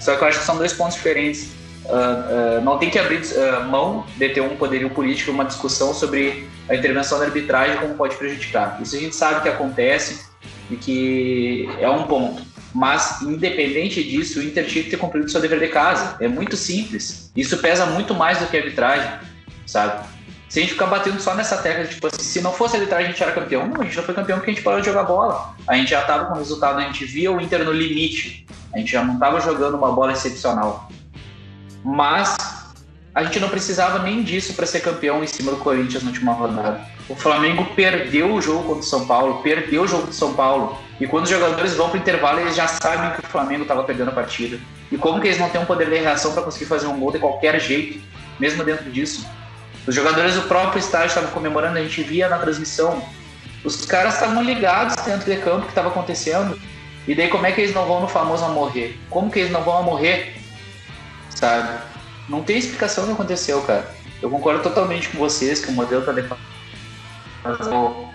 Só 0.00 0.16
que 0.16 0.22
eu 0.22 0.28
acho 0.28 0.40
que 0.40 0.44
são 0.44 0.56
dois 0.56 0.72
pontos 0.72 0.94
diferentes. 0.94 1.52
Uh, 1.84 2.58
uh, 2.58 2.60
não 2.62 2.76
tem 2.76 2.90
que 2.90 2.98
abrir 2.98 3.22
uh, 3.22 3.64
mão 3.64 4.04
de 4.16 4.28
ter 4.28 4.42
um 4.42 4.56
poderio 4.56 4.90
político, 4.90 5.30
uma 5.30 5.44
discussão 5.44 5.94
sobre 5.94 6.46
a 6.68 6.74
intervenção 6.74 7.18
da 7.18 7.24
arbitragem 7.24 7.78
como 7.78 7.94
pode 7.94 8.14
prejudicar. 8.16 8.78
Isso 8.82 8.94
a 8.94 8.98
gente 8.98 9.16
sabe 9.16 9.40
que 9.42 9.48
acontece 9.48 10.26
e 10.70 10.76
que 10.76 11.68
é 11.80 11.88
um 11.88 12.02
ponto. 12.02 12.42
Mas, 12.74 13.22
independente 13.22 14.04
disso, 14.04 14.38
o 14.38 14.42
Inter 14.42 14.66
tinha 14.66 14.84
que 14.84 14.90
ter 14.90 14.98
cumprido 14.98 15.30
seu 15.30 15.40
dever 15.40 15.58
de 15.58 15.68
casa. 15.68 16.16
É 16.20 16.28
muito 16.28 16.56
simples. 16.56 17.32
Isso 17.34 17.56
pesa 17.58 17.86
muito 17.86 18.14
mais 18.14 18.38
do 18.38 18.46
que 18.46 18.56
a 18.56 18.60
arbitragem, 18.60 19.10
sabe? 19.66 20.06
Se 20.48 20.58
a 20.58 20.62
gente 20.62 20.72
ficar 20.72 20.86
batendo 20.86 21.20
só 21.20 21.34
nessa 21.34 21.58
tecla, 21.58 21.84
tipo 21.84 22.06
assim, 22.06 22.22
se 22.22 22.40
não 22.40 22.52
fosse 22.52 22.74
a 22.74 22.78
arbitragem 22.78 23.08
a 23.08 23.10
gente 23.10 23.22
era 23.22 23.32
campeão, 23.32 23.66
não, 23.66 23.82
a 23.82 23.84
gente 23.84 23.96
não 23.96 24.02
foi 24.02 24.14
campeão 24.14 24.38
porque 24.38 24.50
a 24.50 24.54
gente 24.54 24.62
parou 24.64 24.80
de 24.80 24.86
jogar 24.86 25.02
bola. 25.02 25.54
A 25.66 25.76
gente 25.76 25.90
já 25.90 26.02
tava 26.02 26.24
com 26.24 26.34
o 26.34 26.38
resultado, 26.38 26.78
a 26.78 26.82
gente 26.82 27.04
via 27.04 27.30
o 27.30 27.40
Inter 27.40 27.64
no 27.64 27.72
limite. 27.72 28.46
A 28.72 28.78
gente 28.78 28.90
já 28.90 29.04
não 29.04 29.18
tava 29.18 29.40
jogando 29.40 29.76
uma 29.76 29.92
bola 29.92 30.12
excepcional. 30.12 30.90
Mas 31.84 32.36
a 33.14 33.24
gente 33.24 33.40
não 33.40 33.48
precisava 33.48 33.98
nem 33.98 34.22
disso 34.22 34.54
para 34.54 34.64
ser 34.64 34.80
campeão 34.80 35.22
em 35.22 35.26
cima 35.26 35.50
do 35.50 35.58
Corinthians 35.58 36.02
na 36.02 36.10
última 36.10 36.32
rodada. 36.32 36.80
O 37.08 37.14
Flamengo 37.14 37.66
perdeu 37.74 38.32
o 38.32 38.40
jogo 38.40 38.64
contra 38.64 38.80
o 38.80 38.82
São 38.82 39.06
Paulo, 39.06 39.42
perdeu 39.42 39.82
o 39.82 39.86
jogo 39.86 40.06
de 40.06 40.14
São 40.14 40.32
Paulo. 40.34 40.78
E 41.00 41.06
quando 41.06 41.24
os 41.24 41.30
jogadores 41.30 41.74
vão 41.74 41.90
para 41.90 41.98
o 41.98 42.00
intervalo, 42.00 42.40
eles 42.40 42.56
já 42.56 42.66
sabem 42.66 43.10
que 43.12 43.26
o 43.26 43.28
Flamengo 43.28 43.62
estava 43.62 43.82
perdendo 43.84 44.08
a 44.08 44.12
partida. 44.12 44.58
E 44.90 44.96
como 44.96 45.20
que 45.20 45.26
eles 45.26 45.38
não 45.38 45.48
têm 45.48 45.60
um 45.60 45.66
poder 45.66 45.90
de 45.90 45.96
reação 45.96 46.32
para 46.32 46.42
conseguir 46.42 46.66
fazer 46.66 46.86
um 46.86 46.98
gol 46.98 47.12
de 47.12 47.18
qualquer 47.18 47.60
jeito, 47.60 48.00
mesmo 48.38 48.64
dentro 48.64 48.90
disso? 48.90 49.26
Os 49.88 49.94
jogadores 49.94 50.34
do 50.34 50.42
próprio 50.42 50.78
estádio 50.78 51.08
estavam 51.08 51.30
comemorando, 51.30 51.78
a 51.78 51.82
gente 51.82 52.02
via 52.02 52.28
na 52.28 52.36
transmissão. 52.36 53.02
Os 53.64 53.86
caras 53.86 54.14
estavam 54.14 54.42
ligados 54.42 54.94
dentro 55.02 55.32
de 55.32 55.40
campo 55.40 55.62
que 55.62 55.70
estava 55.70 55.88
acontecendo. 55.88 56.60
E 57.06 57.14
daí 57.14 57.28
como 57.28 57.46
é 57.46 57.52
que 57.52 57.62
eles 57.62 57.74
não 57.74 57.86
vão 57.86 58.02
no 58.02 58.06
famoso 58.06 58.44
a 58.44 58.48
morrer? 58.50 58.98
Como 59.08 59.30
que 59.30 59.38
eles 59.38 59.50
não 59.50 59.62
vão 59.62 59.78
a 59.78 59.82
morrer? 59.82 60.36
Sabe? 61.30 61.82
Não 62.28 62.42
tem 62.42 62.58
explicação 62.58 63.04
do 63.04 63.08
que 63.08 63.14
aconteceu, 63.14 63.62
cara. 63.62 63.90
Eu 64.20 64.28
concordo 64.28 64.62
totalmente 64.62 65.08
com 65.08 65.16
vocês 65.16 65.64
que 65.64 65.70
o 65.70 65.72
modelo 65.72 66.04
tá 66.04 66.12
fazendo 67.42 67.74
uh, 67.74 68.10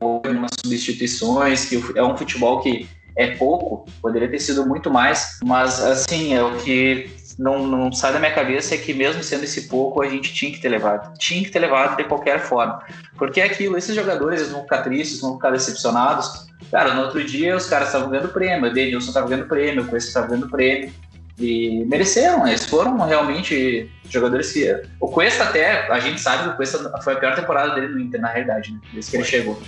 uh, 0.00 0.30
umas 0.30 0.52
substituições, 0.64 1.64
que 1.64 1.82
é 1.96 2.04
um 2.04 2.16
futebol 2.16 2.60
que 2.60 2.88
é 3.16 3.34
pouco, 3.34 3.90
poderia 4.00 4.30
ter 4.30 4.38
sido 4.38 4.64
muito 4.64 4.88
mais, 4.88 5.40
mas 5.42 5.82
assim, 5.82 6.32
é 6.32 6.42
o 6.44 6.56
que 6.58 7.10
não, 7.40 7.66
não 7.66 7.90
sai 7.90 8.12
da 8.12 8.18
minha 8.18 8.34
cabeça 8.34 8.74
é 8.74 8.78
que 8.78 8.92
mesmo 8.92 9.22
sendo 9.22 9.44
esse 9.44 9.62
pouco, 9.66 10.02
a 10.02 10.08
gente 10.08 10.30
tinha 10.30 10.52
que 10.52 10.60
ter 10.60 10.68
levado. 10.68 11.16
Tinha 11.16 11.42
que 11.42 11.50
ter 11.50 11.58
levado 11.58 11.96
de 11.96 12.04
qualquer 12.04 12.38
forma. 12.38 12.82
Porque 13.16 13.40
é 13.40 13.44
aquilo, 13.44 13.78
esses 13.78 13.94
jogadores 13.94 14.50
vão 14.50 14.60
ficar 14.60 14.82
tristes, 14.82 15.22
vão 15.22 15.36
ficar 15.36 15.50
decepcionados. 15.50 16.48
Cara, 16.70 16.92
no 16.92 17.00
outro 17.00 17.24
dia 17.24 17.56
os 17.56 17.66
caras 17.66 17.88
estavam 17.88 18.10
ganhando 18.10 18.28
prêmio, 18.28 18.70
o 18.70 18.72
Denilson 18.74 19.08
estava 19.08 19.26
ganhando 19.26 19.48
prêmio, 19.48 19.84
o 19.84 19.86
Cuesta 19.86 20.08
estava 20.08 20.26
ganhando 20.26 20.50
prêmio. 20.50 20.92
E 21.38 21.82
mereceram, 21.86 22.46
eles 22.46 22.66
foram 22.66 22.98
realmente 22.98 23.90
jogadores 24.10 24.52
que. 24.52 24.78
O 25.00 25.08
Cuesta 25.08 25.44
até, 25.44 25.90
a 25.90 25.98
gente 25.98 26.20
sabe 26.20 26.42
que 26.42 26.48
o 26.50 26.56
Cuesta 26.56 26.92
foi 27.02 27.14
a 27.14 27.16
pior 27.16 27.34
temporada 27.34 27.74
dele 27.74 27.88
no 27.88 28.00
Inter, 28.00 28.20
na 28.20 28.28
realidade, 28.28 28.74
né? 28.74 28.80
Desde 28.92 29.10
que 29.10 29.16
ele 29.16 29.24
chegou. 29.24 29.62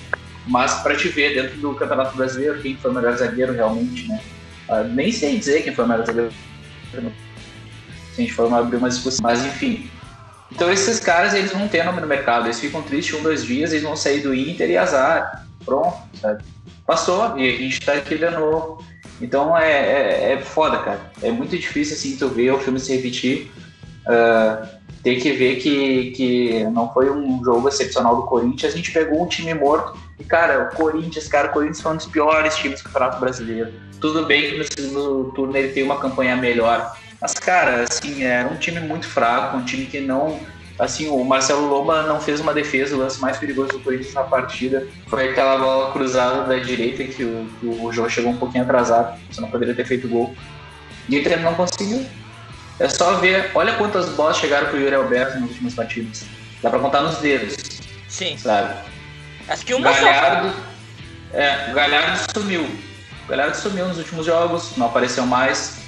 Mas 0.46 0.74
para 0.82 0.94
te 0.94 1.08
ver 1.08 1.34
dentro 1.34 1.56
do 1.56 1.74
Campeonato 1.74 2.14
Brasileiro, 2.18 2.60
quem 2.60 2.76
foi 2.76 2.90
o 2.90 2.94
melhor 2.94 3.16
zagueiro 3.16 3.54
realmente, 3.54 4.06
né? 4.08 4.20
Uh, 4.68 4.84
nem 4.88 5.10
sei 5.10 5.38
dizer 5.38 5.62
quem 5.62 5.74
foi 5.74 5.86
o 5.86 5.88
melhor 5.88 6.04
zagueiro 6.04 6.30
se 8.14 8.20
a 8.20 8.24
gente 8.24 8.32
for 8.32 8.52
abrir 8.52 8.76
uma 8.76 8.88
discussão. 8.88 9.20
Mas 9.22 9.44
enfim. 9.44 9.90
Então 10.50 10.70
esses 10.70 11.00
caras, 11.00 11.34
eles 11.34 11.52
não 11.52 11.66
têm 11.68 11.84
nome 11.84 12.00
no 12.00 12.06
mercado. 12.06 12.46
Eles 12.46 12.60
ficam 12.60 12.82
tristes 12.82 13.18
um, 13.18 13.22
dois 13.22 13.44
dias, 13.44 13.72
eles 13.72 13.82
vão 13.82 13.96
sair 13.96 14.20
do 14.20 14.34
Inter 14.34 14.70
e 14.70 14.76
azar. 14.76 15.46
Pronto, 15.64 15.96
sabe? 16.20 16.42
Passou 16.86 17.38
e 17.38 17.48
a 17.48 17.58
gente 17.58 17.80
tá 17.80 17.92
aqui 17.94 18.18
de 18.18 18.30
novo. 18.30 18.84
Então 19.20 19.56
é, 19.56 19.70
é, 19.70 20.32
é 20.32 20.40
foda, 20.40 20.78
cara. 20.78 21.00
É 21.22 21.30
muito 21.30 21.56
difícil 21.56 21.94
assim 21.94 22.16
tu 22.16 22.28
ver 22.28 22.50
o 22.52 22.58
filme 22.58 22.78
se 22.78 22.94
repetir. 22.94 23.50
Uh, 24.06 24.82
tem 25.02 25.18
que 25.18 25.32
ver 25.32 25.56
que, 25.56 26.12
que 26.12 26.64
não 26.64 26.92
foi 26.92 27.10
um 27.10 27.42
jogo 27.44 27.68
excepcional 27.68 28.16
do 28.16 28.22
Corinthians. 28.22 28.72
A 28.72 28.76
gente 28.76 28.92
pegou 28.92 29.22
um 29.22 29.26
time 29.26 29.52
morto. 29.52 29.98
E, 30.18 30.24
cara, 30.24 30.68
o 30.72 30.76
Corinthians, 30.76 31.26
cara, 31.26 31.48
o 31.48 31.52
Corinthians 31.52 31.80
foi 31.80 31.92
um 31.92 31.96
dos 31.96 32.06
piores 32.06 32.56
times 32.56 32.80
do 32.80 32.84
Campeonato 32.84 33.18
Brasileiro. 33.18 33.72
Tudo 34.00 34.26
bem 34.26 34.50
que 34.50 34.58
no 34.58 34.64
segundo 34.64 35.32
turno 35.32 35.56
ele 35.56 35.72
tem 35.72 35.82
uma 35.82 35.98
campanha 35.98 36.36
melhor. 36.36 36.96
Mas, 37.22 37.34
cara, 37.34 37.84
assim, 37.84 38.24
era 38.24 38.48
um 38.48 38.56
time 38.56 38.80
muito 38.80 39.06
fraco, 39.06 39.56
um 39.56 39.64
time 39.64 39.86
que 39.86 40.00
não. 40.00 40.40
Assim, 40.76 41.06
o 41.06 41.22
Marcelo 41.24 41.68
Lomba 41.68 42.02
não 42.02 42.20
fez 42.20 42.40
uma 42.40 42.52
defesa, 42.52 42.96
o 42.96 42.98
lance 42.98 43.20
mais 43.20 43.36
perigoso 43.36 43.68
do 43.68 43.78
Corinthians 43.78 44.12
na 44.12 44.24
partida 44.24 44.88
foi 45.06 45.28
aquela 45.28 45.56
bola 45.56 45.92
cruzada 45.92 46.42
da 46.42 46.56
direita 46.56 47.04
que 47.04 47.22
o, 47.22 47.48
que 47.60 47.66
o 47.66 47.92
jogo 47.92 48.10
chegou 48.10 48.32
um 48.32 48.36
pouquinho 48.36 48.64
atrasado, 48.64 49.16
você 49.30 49.40
não 49.40 49.48
poderia 49.48 49.72
ter 49.72 49.84
feito 49.84 50.08
gol. 50.08 50.34
E 51.08 51.16
o 51.16 51.20
Inter 51.20 51.40
não 51.40 51.54
conseguiu. 51.54 52.04
É 52.80 52.88
só 52.88 53.14
ver, 53.14 53.52
olha 53.54 53.74
quantas 53.74 54.08
bolas 54.08 54.38
chegaram 54.38 54.66
pro 54.66 54.80
Yuri 54.80 54.96
Alberto 54.96 55.38
nas 55.38 55.50
últimas 55.50 55.74
partidas. 55.74 56.24
Dá 56.60 56.70
pra 56.70 56.80
contar 56.80 57.02
nos 57.02 57.18
dedos. 57.18 57.54
Sim. 58.08 58.36
Sabe? 58.36 58.74
Acho 59.46 59.64
que 59.64 59.74
uma 59.74 59.92
Galhardo, 59.92 60.48
só. 60.48 61.38
É, 61.38 61.70
o 61.70 61.74
Galhardo 61.74 62.18
sumiu. 62.34 62.62
O 62.62 63.28
Galhardo 63.28 63.56
sumiu 63.56 63.86
nos 63.86 63.98
últimos 63.98 64.26
jogos, 64.26 64.76
não 64.76 64.86
apareceu 64.86 65.24
mais. 65.24 65.81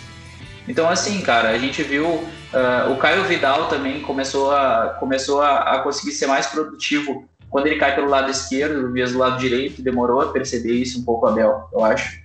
Então, 0.67 0.89
assim, 0.89 1.21
cara, 1.21 1.51
a 1.51 1.59
gente 1.59 1.83
viu 1.83 2.07
uh, 2.07 2.93
o 2.93 2.97
Caio 2.97 3.25
Vidal 3.25 3.69
também 3.69 4.01
começou, 4.01 4.51
a, 4.51 4.97
começou 4.99 5.43
a, 5.43 5.59
a, 5.59 5.79
conseguir 5.81 6.13
ser 6.13 6.27
mais 6.27 6.47
produtivo 6.47 7.29
quando 7.51 7.67
ele 7.67 7.77
cai 7.77 7.95
pelo 7.95 8.09
lado 8.09 8.31
esquerdo, 8.31 8.91
via 8.91 9.07
do 9.07 9.19
lado 9.19 9.39
direito, 9.39 9.83
demorou 9.83 10.21
a 10.21 10.33
perceber 10.33 10.73
isso 10.73 10.99
um 10.99 11.05
pouco, 11.05 11.27
Abel, 11.27 11.69
eu 11.73 11.85
acho. 11.85 12.19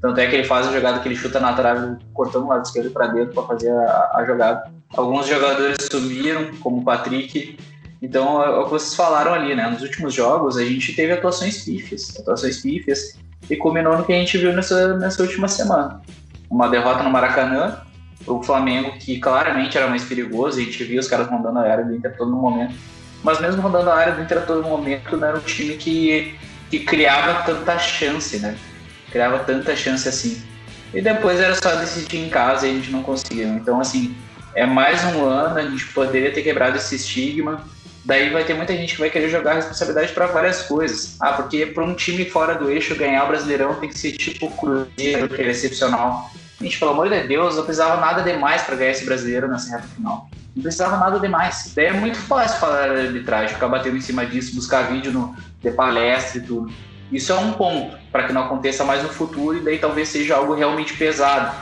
Tanto 0.00 0.20
é 0.20 0.26
que 0.26 0.36
ele 0.36 0.44
faz 0.44 0.66
a 0.66 0.72
jogada 0.72 0.98
que 0.98 1.08
ele 1.08 1.16
chuta 1.16 1.40
na 1.40 1.54
trave, 1.54 1.96
cortando 2.12 2.44
o 2.44 2.48
lado 2.48 2.66
esquerdo 2.66 2.90
para 2.90 3.06
dentro 3.06 3.32
para 3.32 3.44
fazer 3.44 3.70
a, 3.70 4.10
a, 4.16 4.24
jogada. 4.26 4.70
Alguns 4.94 5.26
jogadores 5.26 5.78
sumiram, 5.90 6.50
como 6.60 6.80
o 6.80 6.84
Patrick. 6.84 7.56
Então, 8.02 8.42
é, 8.42 8.46
é 8.48 8.58
o 8.58 8.64
que 8.64 8.70
vocês 8.70 8.94
falaram 8.94 9.32
ali, 9.32 9.54
né? 9.54 9.66
Nos 9.70 9.80
últimos 9.80 10.12
jogos, 10.12 10.58
a 10.58 10.64
gente 10.64 10.92
teve 10.94 11.12
atuações 11.12 11.64
pífias, 11.64 12.14
atuações 12.20 12.60
pífias, 12.60 13.18
e 13.48 13.56
culminou 13.56 13.96
no 13.96 14.04
que 14.04 14.12
a 14.12 14.16
gente 14.16 14.36
viu 14.36 14.52
nessa, 14.52 14.98
nessa 14.98 15.22
última 15.22 15.48
semana 15.48 16.02
uma 16.50 16.68
derrota 16.68 17.02
no 17.02 17.10
Maracanã, 17.10 17.78
o 18.26 18.42
Flamengo, 18.42 18.92
que 18.98 19.18
claramente 19.18 19.76
era 19.76 19.88
mais 19.88 20.04
perigoso, 20.04 20.58
a 20.58 20.62
gente 20.62 20.82
via 20.84 21.00
os 21.00 21.08
caras 21.08 21.28
rondando 21.28 21.58
a 21.58 21.62
área 21.62 21.84
do 21.84 21.94
Inter 21.94 22.16
todo 22.16 22.34
momento, 22.34 22.74
mas 23.22 23.40
mesmo 23.40 23.62
rondando 23.62 23.90
a 23.90 23.96
área 23.96 24.14
do 24.14 24.22
Inter 24.22 24.38
a 24.38 24.42
todo 24.42 24.62
momento, 24.62 25.16
não 25.16 25.28
era 25.28 25.36
um 25.36 25.40
time 25.40 25.76
que, 25.76 26.34
que 26.70 26.80
criava 26.80 27.42
tanta 27.42 27.78
chance, 27.78 28.38
né? 28.38 28.56
Criava 29.10 29.38
tanta 29.40 29.74
chance 29.76 30.08
assim. 30.08 30.42
E 30.92 31.00
depois 31.00 31.40
era 31.40 31.54
só 31.54 31.74
decidir 31.76 32.18
em 32.18 32.28
casa 32.28 32.66
e 32.66 32.70
a 32.70 32.74
gente 32.74 32.90
não 32.90 33.02
conseguiu. 33.02 33.48
Então, 33.48 33.80
assim, 33.80 34.14
é 34.54 34.64
mais 34.64 35.02
um 35.04 35.24
ano, 35.24 35.58
a 35.58 35.62
gente 35.62 35.86
poderia 35.88 36.32
ter 36.32 36.42
quebrado 36.42 36.76
esse 36.76 36.94
estigma. 36.94 37.64
daí 38.04 38.30
vai 38.30 38.44
ter 38.44 38.54
muita 38.54 38.76
gente 38.76 38.94
que 38.94 39.00
vai 39.00 39.10
querer 39.10 39.28
jogar 39.28 39.52
a 39.52 39.54
responsabilidade 39.54 40.12
para 40.12 40.26
várias 40.26 40.62
coisas. 40.62 41.16
Ah, 41.18 41.32
porque 41.32 41.66
para 41.66 41.84
um 41.84 41.94
time 41.94 42.24
fora 42.26 42.54
do 42.54 42.70
eixo 42.70 42.94
ganhar 42.94 43.24
o 43.24 43.28
Brasileirão 43.28 43.74
tem 43.74 43.88
que 43.88 43.98
ser 43.98 44.12
tipo 44.12 44.50
Cruzeiro, 44.50 45.28
que 45.28 45.42
é 45.42 45.50
excepcional. 45.50 46.30
Gente, 46.64 46.78
pelo 46.78 46.92
amor 46.92 47.10
de 47.10 47.20
Deus, 47.24 47.56
não 47.56 47.64
precisava 47.64 48.00
nada 48.00 48.22
demais 48.22 48.62
para 48.62 48.74
ganhar 48.74 48.92
esse 48.92 49.04
brasileiro 49.04 49.46
nessa 49.46 49.76
reta 49.76 49.86
final. 49.86 50.30
Não 50.56 50.62
precisava 50.62 50.96
nada 50.96 51.20
demais. 51.20 51.70
Daí 51.76 51.86
é 51.86 51.92
muito 51.92 52.16
fácil 52.16 52.58
falar 52.58 52.88
de 52.88 53.06
arbitragem, 53.06 53.54
ficar 53.54 53.68
batendo 53.68 53.98
em 53.98 54.00
cima 54.00 54.24
disso, 54.24 54.54
buscar 54.54 54.90
vídeo 54.90 55.12
no, 55.12 55.36
de 55.62 55.70
palestra 55.72 56.38
e 56.38 56.42
tudo. 56.46 56.72
Isso 57.12 57.30
é 57.32 57.34
um 57.34 57.52
ponto 57.52 57.98
para 58.10 58.22
que 58.22 58.32
não 58.32 58.44
aconteça 58.44 58.82
mais 58.82 59.02
no 59.02 59.10
futuro 59.10 59.58
e 59.58 59.60
daí 59.60 59.78
talvez 59.78 60.08
seja 60.08 60.36
algo 60.36 60.54
realmente 60.54 60.94
pesado, 60.94 61.54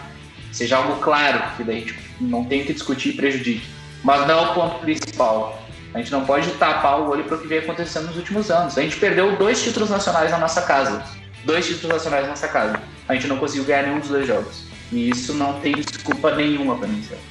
seja 0.53 0.76
algo 0.76 1.00
claro, 1.00 1.42
que 1.57 1.64
daí 1.64 1.82
tipo, 1.82 2.00
não 2.20 2.44
tem 2.44 2.64
que 2.64 2.72
discutir 2.72 3.09
e 3.09 3.16
prejudique. 3.16 3.66
Mas 4.05 4.24
não 4.28 4.38
é 4.38 4.50
o 4.50 4.55
ponto 4.55 4.78
principal. 4.78 5.61
A 5.92 5.98
gente 5.98 6.12
não 6.12 6.24
pode 6.24 6.48
tapar 6.53 7.00
o 7.00 7.11
olho 7.11 7.24
para 7.24 7.38
o 7.38 7.40
que 7.40 7.48
vem 7.48 7.59
acontecendo 7.59 8.07
nos 8.07 8.16
últimos 8.16 8.53
anos. 8.53 8.78
A 8.78 8.82
gente 8.82 8.96
perdeu 8.98 9.34
dois 9.34 9.61
títulos 9.61 9.90
nacionais 9.90 10.30
na 10.30 10.38
nossa 10.38 10.62
casa. 10.62 11.03
Dois 11.44 11.66
títulos 11.66 11.96
nacionais 11.96 12.22
na 12.22 12.30
nossa 12.30 12.46
casa. 12.46 12.80
A 13.09 13.14
gente 13.14 13.26
não 13.26 13.38
conseguiu 13.38 13.64
ganhar 13.64 13.82
nenhum 13.82 13.98
dos 13.98 14.09
dois 14.09 14.28
jogos. 14.28 14.71
E 14.93 15.11
isso 15.11 15.32
não 15.34 15.59
tem 15.61 15.72
desculpa 15.72 16.34
nenhuma 16.34 16.76
para 16.76 16.86
mim, 16.86 17.03
certo? 17.03 17.22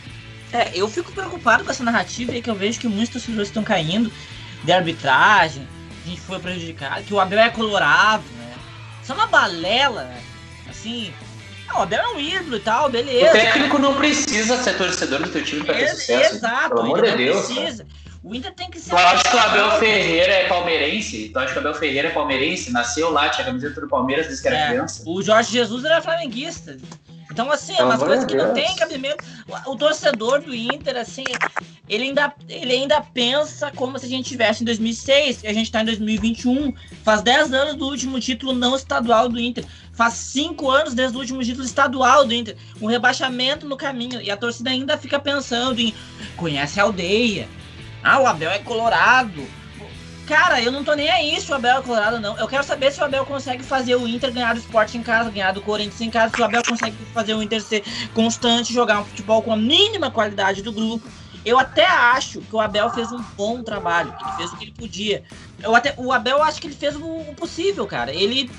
É, 0.51 0.71
eu 0.73 0.87
fico 0.89 1.11
preocupado 1.11 1.63
com 1.63 1.71
essa 1.71 1.83
narrativa 1.83 2.33
aí 2.33 2.41
que 2.41 2.49
eu 2.49 2.55
vejo 2.55 2.79
que 2.79 2.87
muitos 2.87 3.09
torcedores 3.09 3.47
estão 3.47 3.63
caindo 3.63 4.11
de 4.63 4.71
arbitragem, 4.71 5.65
a 6.05 6.09
gente 6.09 6.21
foi 6.21 6.39
prejudicado, 6.39 7.03
que 7.03 7.13
o 7.13 7.19
Abel 7.19 7.39
é 7.39 7.49
colorado, 7.49 8.23
né? 8.37 8.53
Isso 9.01 9.11
é 9.11 9.15
uma 9.15 9.27
balela, 9.27 10.03
né? 10.03 10.21
Assim, 10.69 11.13
ah, 11.69 11.79
o 11.79 11.81
Abel 11.83 12.01
é 12.01 12.07
um 12.09 12.19
ídolo 12.19 12.57
e 12.57 12.59
tal, 12.59 12.89
beleza. 12.89 13.29
O 13.29 13.31
técnico 13.31 13.79
não 13.79 13.95
precisa 13.95 14.57
ser 14.57 14.77
torcedor 14.77 15.21
do 15.21 15.29
teu 15.29 15.43
time 15.43 15.63
para 15.63 15.75
ter 15.75 15.87
sucesso. 15.89 16.35
Exato, 16.35 16.69
pelo 16.69 16.81
amor 16.81 17.01
de 17.01 17.15
Deus. 17.15 17.45
Precisa. 17.45 17.87
O 18.23 18.35
Inter 18.35 18.53
tem 18.53 18.69
que 18.69 18.79
ser. 18.79 18.91
Tu 18.91 18.97
acha 18.97 19.29
que 19.29 19.35
o 19.35 19.39
Abel 19.39 19.71
Ferreira 19.79 20.31
é 20.31 20.47
palmeirense? 20.47 21.29
Tu 21.29 21.39
acha 21.39 21.53
que 21.53 21.57
o 21.57 21.61
Abel 21.61 21.73
Ferreira 21.73 22.07
é 22.09 22.11
palmeirense? 22.11 22.71
Nasceu 22.71 23.09
lá, 23.09 23.29
tinha 23.29 23.43
a 23.43 23.47
camiseta 23.47 23.81
do 23.81 23.87
Palmeiras 23.87 24.27
desde 24.27 24.43
que 24.43 24.47
era 24.47 24.57
é, 24.57 24.67
criança? 24.69 25.03
O 25.07 25.23
Jorge 25.23 25.51
Jesus 25.51 25.83
era 25.83 26.01
flamenguista. 26.01 26.77
Então, 27.31 27.49
assim, 27.49 27.75
é 27.77 27.83
umas 27.83 28.03
coisas 28.03 28.25
que 28.25 28.35
não 28.35 28.53
tem 28.53 28.75
cabimento. 28.75 29.23
O, 29.65 29.75
torcedor 29.75 30.41
do 30.41 30.53
Inter, 30.53 30.97
assim, 30.97 31.23
ele 31.87 32.05
ainda, 32.05 32.33
ele 32.49 32.73
ainda 32.73 32.99
pensa 33.01 33.71
como 33.71 33.97
se 33.97 34.05
a 34.05 34.09
gente 34.09 34.25
estivesse 34.25 34.63
em 34.63 34.65
2006 34.65 35.43
e 35.43 35.47
a 35.47 35.53
gente 35.53 35.67
está 35.67 35.81
em 35.81 35.85
2021. 35.85 36.73
Faz 37.03 37.21
10 37.21 37.53
anos 37.53 37.75
do 37.75 37.85
último 37.85 38.19
título 38.19 38.53
não 38.53 38.75
estadual 38.75 39.29
do 39.29 39.39
Inter. 39.39 39.65
Faz 39.93 40.13
5 40.15 40.69
anos 40.69 40.93
desde 40.93 41.15
o 41.15 41.21
último 41.21 41.41
título 41.41 41.65
estadual 41.65 42.25
do 42.25 42.33
Inter. 42.33 42.57
Um 42.81 42.87
rebaixamento 42.87 43.65
no 43.65 43.77
caminho. 43.77 44.21
E 44.21 44.29
a 44.29 44.35
torcida 44.35 44.69
ainda 44.69 44.97
fica 44.97 45.17
pensando 45.17 45.79
em 45.79 45.93
conhece 46.35 46.79
a 46.79 46.83
aldeia. 46.83 47.47
Ah, 48.03 48.19
o 48.19 48.27
Abel 48.27 48.51
é 48.51 48.59
colorado 48.59 49.60
Cara, 50.27 50.61
eu 50.61 50.71
não 50.71 50.83
tô 50.83 50.93
nem 50.93 51.09
aí 51.09 51.39
se 51.41 51.51
o 51.51 51.55
Abel 51.55 51.79
é 51.79 51.81
colorado 51.81 52.19
não. 52.19 52.37
Eu 52.37 52.47
quero 52.47 52.63
saber 52.63 52.91
se 52.91 53.01
o 53.01 53.03
Abel 53.03 53.25
consegue 53.25 53.63
fazer 53.63 53.95
o 53.95 54.07
Inter 54.07 54.31
ganhar 54.31 54.53
do 54.53 54.59
esporte 54.59 54.97
em 54.97 55.03
casa, 55.03 55.29
ganhar 55.29 55.51
do 55.51 55.61
Corinthians 55.61 56.01
em 56.01 56.09
casa, 56.09 56.33
se 56.33 56.41
o 56.41 56.45
Abel 56.45 56.63
consegue 56.63 56.95
fazer 57.13 57.33
o 57.33 57.41
Inter 57.41 57.61
ser 57.61 57.83
constante, 58.13 58.73
jogar 58.73 59.01
um 59.01 59.05
futebol 59.05 59.41
com 59.41 59.51
a 59.51 59.57
mínima 59.57 60.09
qualidade 60.09 60.61
do 60.61 60.71
grupo. 60.71 61.07
Eu 61.43 61.57
até 61.57 61.85
acho 61.85 62.39
que 62.39 62.55
o 62.55 62.59
Abel 62.59 62.89
fez 62.91 63.11
um 63.11 63.21
bom 63.35 63.63
trabalho, 63.63 64.15
ele 64.21 64.31
fez 64.37 64.53
o 64.53 64.57
que 64.57 64.65
ele 64.65 64.73
podia. 64.73 65.23
Eu 65.61 65.75
até, 65.75 65.93
o 65.97 66.11
Abel 66.11 66.37
eu 66.37 66.43
acho 66.43 66.61
que 66.61 66.67
ele 66.67 66.75
fez 66.75 66.95
o, 66.95 67.01
possível, 67.35 67.87
cara. 67.87 68.13
Ele 68.13 68.49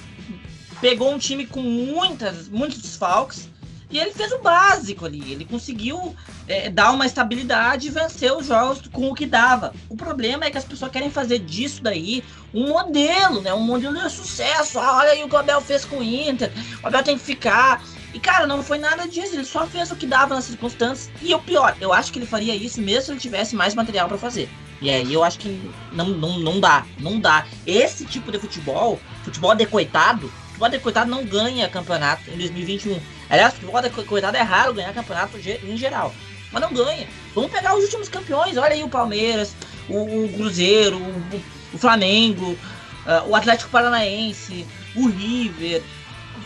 pegou 0.81 1.13
um 1.13 1.19
time 1.19 1.47
com 1.47 1.61
muitas, 1.61 2.49
muitos 2.49 2.83
desfalques, 2.83 3.49
e 3.93 3.99
ele 3.99 4.11
fez 4.11 4.33
o 4.33 4.39
básico 4.39 5.05
ali. 5.05 5.33
Ele 5.33 5.45
conseguiu 5.45 6.17
é, 6.49 6.71
dar 6.71 6.91
uma 6.93 7.05
estabilidade 7.05 7.89
e 7.89 7.91
vencer 7.91 8.33
os 8.33 8.47
jogos 8.47 8.81
com 8.91 9.11
o 9.11 9.15
que 9.15 9.27
dava. 9.27 9.75
O 9.89 9.95
problema 9.95 10.47
é 10.47 10.51
que 10.51 10.57
as 10.57 10.65
pessoas 10.65 10.91
querem 10.91 11.11
fazer 11.11 11.39
disso 11.41 11.83
daí 11.83 12.25
um 12.55 12.69
modelo, 12.69 13.43
né? 13.43 13.53
Um 13.53 13.61
modelo 13.61 13.95
de 13.95 14.11
sucesso. 14.11 14.79
Ah, 14.79 14.97
olha 14.97 15.13
aí 15.13 15.23
o 15.23 15.29
que 15.29 15.35
o 15.35 15.39
Abel 15.39 15.61
fez 15.61 15.85
com 15.85 15.99
o 15.99 16.03
Inter. 16.03 16.51
O 16.83 16.87
Abel 16.87 17.03
tem 17.03 17.19
que 17.19 17.25
ficar. 17.25 17.83
E, 18.15 18.19
cara, 18.19 18.47
não 18.47 18.63
foi 18.63 18.79
nada 18.79 19.07
disso. 19.07 19.35
Ele 19.35 19.45
só 19.45 19.67
fez 19.67 19.91
o 19.91 19.97
que 19.97 20.07
dava 20.07 20.35
nas 20.35 20.45
circunstâncias. 20.45 21.11
E 21.21 21.35
o 21.35 21.39
pior, 21.39 21.77
eu 21.79 21.93
acho 21.93 22.11
que 22.11 22.19
ele 22.19 22.27
faria 22.27 22.57
isso 22.57 22.81
mesmo 22.81 23.05
se 23.05 23.11
ele 23.13 23.21
tivesse 23.21 23.55
mais 23.55 23.75
material 23.75 24.09
para 24.09 24.17
fazer. 24.17 24.49
E 24.81 24.91
aí 24.91 25.13
eu 25.13 25.23
acho 25.23 25.39
que 25.39 25.71
não, 25.93 26.09
não, 26.09 26.39
não 26.39 26.61
dá. 26.61 26.87
Não 26.99 27.21
dá. 27.21 27.47
Esse 27.67 28.07
tipo 28.07 28.33
de 28.33 28.39
futebol, 28.39 28.99
futebol 29.23 29.55
de 29.55 29.67
coitado, 29.67 30.29
futebol 30.49 30.69
de 30.69 30.79
coitado 30.79 31.11
não 31.11 31.25
ganha 31.25 31.69
campeonato 31.69 32.31
em 32.31 32.39
2021. 32.39 33.01
Aliás, 33.33 33.55
futebol 33.55 33.81
de 33.81 33.89
coitado 33.89 34.37
é 34.37 34.43
raro 34.43 34.75
ganhar 34.75 34.93
campeonato 34.93 35.39
em 35.39 35.75
geral. 35.75 36.15
Mas 36.53 36.61
não 36.61 36.71
ganha. 36.71 37.09
Vamos 37.35 37.51
pegar 37.51 37.75
os 37.75 37.85
últimos 37.85 38.07
campeões. 38.07 38.59
Olha 38.59 38.75
aí 38.75 38.85
o 38.85 38.91
Palmeiras, 38.91 39.57
o, 39.89 40.25
o 40.25 40.29
Cruzeiro, 40.35 40.99
o, 40.99 41.43
o 41.73 41.79
Flamengo, 41.79 42.53
uh, 42.53 43.31
o 43.31 43.35
Atlético 43.35 43.71
Paranaense, 43.71 44.67
o 44.95 45.09
River. 45.09 45.83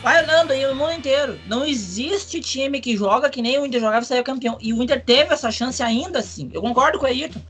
Vai 0.00 0.22
olhando 0.22 0.52
aí 0.52 0.64
o 0.64 0.76
mundo 0.76 0.92
inteiro. 0.92 1.36
Não 1.48 1.66
existe 1.66 2.40
time 2.40 2.80
que 2.80 2.96
joga 2.96 3.28
que 3.28 3.42
nem 3.42 3.58
o 3.58 3.66
Inter 3.66 3.80
jogava 3.80 4.04
e 4.04 4.06
saiu 4.06 4.22
campeão. 4.22 4.56
E 4.60 4.72
o 4.72 4.80
Inter 4.80 5.04
teve 5.04 5.34
essa 5.34 5.50
chance 5.50 5.82
ainda 5.82 6.20
assim. 6.20 6.48
Eu 6.52 6.62
concordo 6.62 7.00
com 7.00 7.04
o 7.04 7.08
Ayrton. 7.08 7.42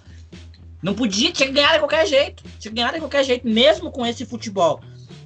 Não 0.83 0.95
podia, 0.95 1.31
tinha 1.31 1.47
que 1.47 1.55
ganhar 1.55 1.75
de 1.75 1.81
qualquer 1.81 2.07
jeito. 2.07 2.43
Tinha 2.59 2.73
que 2.73 2.77
ganhar 2.77 2.93
de 2.95 3.01
qualquer 3.01 3.23
jeito, 3.23 3.47
mesmo 3.47 3.91
com 3.91 4.07
esse 4.07 4.25
futebol. 4.25 4.81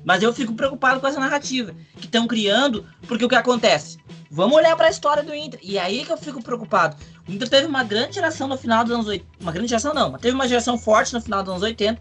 Mas 0.04 0.22
eu 0.22 0.32
fico 0.32 0.54
preocupado 0.54 1.00
com 1.00 1.06
essa 1.06 1.20
narrativa 1.20 1.74
que 1.96 2.06
estão 2.06 2.26
criando, 2.26 2.86
porque 3.06 3.24
o 3.24 3.28
que 3.28 3.34
acontece? 3.34 3.98
Vamos 4.30 4.56
olhar 4.56 4.76
para 4.76 4.86
a 4.86 4.90
história 4.90 5.22
do 5.22 5.34
Inter. 5.34 5.58
E 5.62 5.78
aí 5.78 6.04
que 6.04 6.12
eu 6.12 6.16
fico 6.16 6.42
preocupado. 6.42 6.96
O 7.28 7.32
Inter 7.32 7.48
teve 7.48 7.66
uma 7.66 7.82
grande 7.82 8.14
geração 8.14 8.46
no 8.46 8.56
final 8.56 8.84
dos 8.84 8.92
anos 8.92 9.06
80. 9.06 9.26
Uma 9.40 9.52
grande 9.52 9.68
geração 9.68 9.92
não, 9.92 10.10
mas 10.10 10.20
teve 10.20 10.34
uma 10.34 10.48
geração 10.48 10.78
forte 10.78 11.12
no 11.12 11.20
final 11.20 11.42
dos 11.42 11.50
anos 11.50 11.62
80 11.62 12.00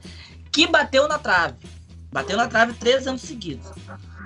que 0.51 0.67
bateu 0.67 1.07
na 1.07 1.17
trave. 1.17 1.55
Bateu 2.11 2.37
na 2.37 2.47
trave 2.47 2.73
três 2.73 3.07
anos 3.07 3.21
seguidos. 3.21 3.67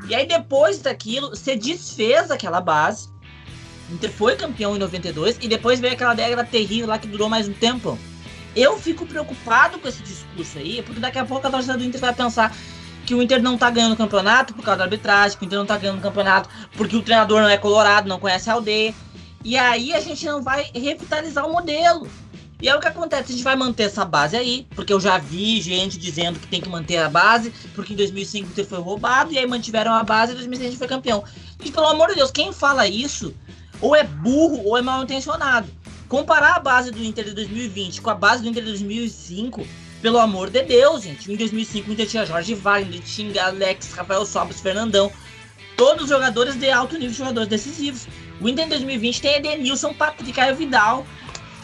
E 0.07 0.13
aí 0.13 0.26
depois 0.26 0.80
daquilo, 0.80 1.30
você 1.30 1.55
desfez 1.55 2.30
aquela 2.30 2.61
base. 2.61 3.09
O 3.89 3.93
Inter 3.93 4.11
foi 4.11 4.36
campeão 4.36 4.76
em 4.76 4.80
92 4.80 5.38
e 5.41 5.47
depois 5.47 5.80
veio 5.80 5.93
aquela 5.93 6.13
década 6.13 6.43
terrível 6.43 6.88
lá 6.88 6.97
que 6.97 7.07
durou 7.07 7.30
mais 7.30 7.47
um 7.47 7.53
tempo. 7.53 7.97
Eu 8.55 8.78
fico 8.78 9.05
preocupado 9.05 9.80
com 9.80 9.88
esse 9.88 10.03
discurso 10.03 10.59
aí, 10.59 10.82
porque 10.84 10.99
daqui 10.99 11.17
a 11.17 11.26
pouco 11.26 11.47
a 11.47 11.49
torcida 11.49 11.78
do 11.78 11.84
Inter 11.84 11.99
vai 11.99 12.13
pensar 12.13 12.55
que 13.06 13.14
o 13.14 13.22
Inter 13.22 13.41
não 13.41 13.58
tá 13.58 13.70
ganhando 13.70 13.93
o 13.93 13.97
campeonato 13.97 14.54
por 14.54 14.64
causa 14.64 14.80
da 14.80 14.84
arbitragem, 14.86 15.38
que 15.38 15.43
o 15.43 15.47
Inter 15.47 15.60
não 15.60 15.66
tá 15.66 15.78
ganhando 15.78 15.99
o 15.99 16.01
campeonato 16.01 16.49
porque 16.76 16.95
o 16.95 17.01
treinador 17.01 17.41
não 17.41 17.49
é 17.49 17.58
colorado, 17.58 18.08
não 18.08 18.20
conhece 18.20 18.49
a 18.49 18.54
aldeia. 18.54 18.93
E 19.43 19.58
aí 19.58 19.93
a 19.93 19.99
gente 19.99 20.26
não 20.26 20.41
vai 20.41 20.70
revitalizar 20.74 21.45
o 21.45 21.51
modelo. 21.51 22.08
E 22.62 22.70
é 22.70 22.76
o 22.76 22.80
que 22.80 22.88
acontece, 22.88 23.34
a 23.34 23.36
gente 23.36 23.43
vai 23.43 23.58
manter 23.58 23.84
essa 23.84 24.06
base 24.06 24.38
aí, 24.38 24.66
porque 24.74 24.93
eu 24.93 24.99
já 24.99 25.18
vi 25.18 25.60
gente 25.60 25.97
dizendo 25.97 26.39
que 26.39 26.47
tem 26.47 26.62
que 26.62 26.70
manter 26.70 26.95
a 26.95 27.10
base, 27.10 27.54
porque 27.76 27.91
em 27.91 27.97
2005 27.97 28.47
o 28.47 28.51
Inter 28.51 28.66
foi 28.66 28.80
roubado, 28.80 29.34
e 29.34 29.38
aí 29.38 29.45
mantiveram 29.45 29.93
a 29.93 30.01
base 30.01 30.32
e 30.32 30.36
em 30.36 30.38
2006 30.38 30.68
a 30.68 30.70
gente 30.72 30.80
foi 30.80 30.88
campeão. 30.88 31.26
E 31.62 31.70
pelo 31.70 31.88
amor 31.88 32.08
de 32.08 32.16
Deus, 32.16 32.32
quem 32.32 32.54
fala 32.54 32.88
isso, 32.88 33.34
ou 33.82 33.93
é 33.93 34.06
burro 34.06 34.64
ou 34.64 34.78
é 34.78 34.82
mal 34.82 35.04
intencionado. 35.04 35.68
Comparar 36.08 36.56
a 36.56 36.60
base 36.60 36.89
do 36.89 37.04
Inter 37.04 37.26
de 37.26 37.34
2020 37.34 38.01
com 38.01 38.10
a 38.10 38.16
base 38.16 38.41
do 38.41 38.47
Inter 38.47 38.64
de 38.64 38.70
2005 38.70 39.68
pelo 40.04 40.20
amor 40.20 40.49
de 40.49 40.62
Deus, 40.64 41.01
gente. 41.01 41.32
Em 41.32 41.38
2005 41.38 41.89
ainda 41.89 42.06
tinha 42.06 42.26
Jorge 42.26 42.54
Wagner, 42.54 42.99
tinha 42.99 43.45
Alex, 43.45 43.93
Rafael 43.93 44.26
Sobres, 44.26 44.60
Fernandão. 44.60 45.10
Todos 45.78 46.10
jogadores 46.10 46.56
de 46.56 46.70
alto 46.70 46.97
nível, 46.97 47.16
jogadores 47.16 47.47
decisivos. 47.47 48.06
O 48.41 48.49
Inter 48.49 48.66
em 48.66 48.70
2020 48.70 49.22
tem 49.22 49.36
Edenilson, 49.38 49.93
Patrick, 49.93 50.34
Caio 50.34 50.58
Vidal. 50.58 51.08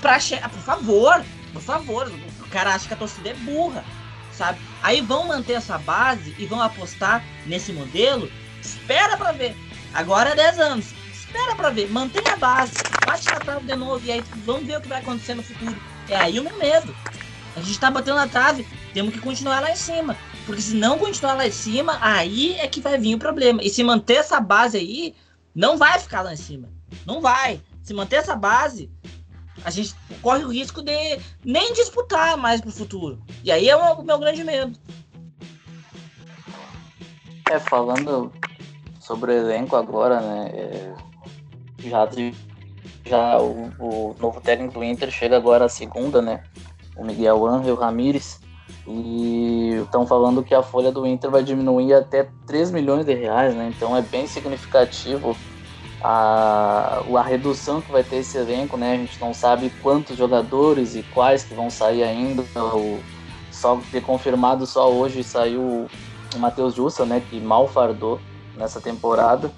Pra 0.01 0.17
chegar, 0.21 0.47
por 0.49 0.61
favor, 0.61 1.21
por 1.51 1.61
favor. 1.61 2.09
O 2.39 2.49
cara 2.49 2.73
acha 2.73 2.87
que 2.87 2.93
a 2.93 2.97
torcida 2.97 3.31
é 3.31 3.33
burra, 3.33 3.83
sabe? 4.31 4.57
Aí 4.81 5.01
vão 5.01 5.27
manter 5.27 5.53
essa 5.53 5.77
base 5.77 6.33
e 6.39 6.45
vão 6.45 6.61
apostar 6.61 7.21
nesse 7.45 7.73
modelo. 7.73 8.31
Espera 8.61 9.17
pra 9.17 9.33
ver. 9.33 9.53
Agora 9.93 10.29
é 10.29 10.35
10 10.35 10.59
anos. 10.59 10.85
Espera 11.13 11.57
pra 11.57 11.71
ver. 11.71 11.91
Mantenha 11.91 12.35
a 12.35 12.37
base. 12.37 12.71
Bate 13.05 13.25
na 13.25 13.39
trave 13.41 13.65
de 13.65 13.75
novo 13.75 14.01
e 14.05 14.13
aí 14.13 14.23
vamos 14.45 14.65
ver 14.65 14.77
o 14.77 14.81
que 14.81 14.87
vai 14.87 14.99
acontecer 14.99 15.33
no 15.33 15.43
futuro. 15.43 15.75
É 16.07 16.15
aí 16.15 16.39
o 16.39 16.43
meu 16.43 16.57
medo. 16.57 16.95
A 17.59 17.61
gente 17.61 17.79
tá 17.79 17.91
batendo 17.91 18.15
na 18.15 18.27
trave, 18.27 18.65
temos 18.93 19.13
que 19.13 19.19
continuar 19.19 19.59
lá 19.59 19.69
em 19.69 19.75
cima. 19.75 20.15
Porque 20.45 20.61
se 20.61 20.75
não 20.75 20.97
continuar 20.97 21.33
lá 21.33 21.45
em 21.45 21.51
cima, 21.51 21.97
aí 22.01 22.55
é 22.55 22.67
que 22.67 22.79
vai 22.79 22.97
vir 22.97 23.15
o 23.15 23.19
problema. 23.19 23.61
E 23.61 23.69
se 23.69 23.83
manter 23.83 24.15
essa 24.15 24.39
base 24.39 24.77
aí, 24.77 25.13
não 25.53 25.77
vai 25.77 25.99
ficar 25.99 26.21
lá 26.21 26.33
em 26.33 26.37
cima. 26.37 26.69
Não 27.05 27.19
vai. 27.19 27.61
Se 27.83 27.93
manter 27.93 28.15
essa 28.15 28.35
base, 28.35 28.89
a 29.65 29.69
gente 29.69 29.93
corre 30.21 30.45
o 30.45 30.51
risco 30.51 30.81
de 30.81 31.19
nem 31.43 31.73
disputar 31.73 32.37
mais 32.37 32.61
pro 32.61 32.71
futuro. 32.71 33.21
E 33.43 33.51
aí 33.51 33.67
é 33.67 33.75
o 33.75 34.01
meu 34.01 34.17
grande 34.17 34.43
medo. 34.43 34.79
É, 37.51 37.59
falando 37.59 38.31
sobre 39.01 39.33
o 39.33 39.35
elenco 39.35 39.75
agora, 39.75 40.21
né? 40.21 40.49
É, 40.53 40.93
já, 41.79 42.07
já 43.05 43.37
o, 43.39 43.71
o 43.79 44.15
novo 44.17 44.39
técnico 44.39 44.75
do 44.75 44.83
Inter 44.83 45.11
chega 45.11 45.35
agora 45.35 45.67
segunda, 45.67 46.21
né? 46.21 46.43
O 46.99 47.05
Miguel 47.05 47.45
Angel 47.45 47.75
Ramírez, 47.75 48.39
e 48.87 49.79
estão 49.83 50.05
falando 50.05 50.43
que 50.43 50.53
a 50.53 50.63
folha 50.63 50.91
do 50.91 51.05
Inter 51.05 51.29
vai 51.29 51.43
diminuir 51.43 51.93
até 51.93 52.29
3 52.45 52.71
milhões 52.71 53.05
de 53.05 53.13
reais, 53.13 53.55
né? 53.55 53.71
Então 53.75 53.95
é 53.95 54.01
bem 54.01 54.27
significativo 54.27 55.35
a, 56.01 57.01
a 57.15 57.21
redução 57.21 57.81
que 57.81 57.91
vai 57.91 58.03
ter 58.03 58.17
esse 58.17 58.37
elenco, 58.37 58.77
né? 58.77 58.93
A 58.93 58.97
gente 58.97 59.19
não 59.19 59.33
sabe 59.33 59.71
quantos 59.81 60.17
jogadores 60.17 60.95
e 60.95 61.03
quais 61.03 61.43
que 61.43 61.53
vão 61.53 61.69
sair 61.69 62.03
ainda. 62.03 62.43
O, 62.55 62.99
só 63.51 63.79
ter 63.91 64.01
confirmado 64.01 64.65
só 64.65 64.91
hoje 64.91 65.23
saiu 65.23 65.87
o 66.33 66.39
Matheus 66.39 66.75
Jussa, 66.75 67.05
né, 67.05 67.21
que 67.29 67.41
mal 67.41 67.67
fardou 67.67 68.19
nessa 68.55 68.79
temporada. 68.79 69.51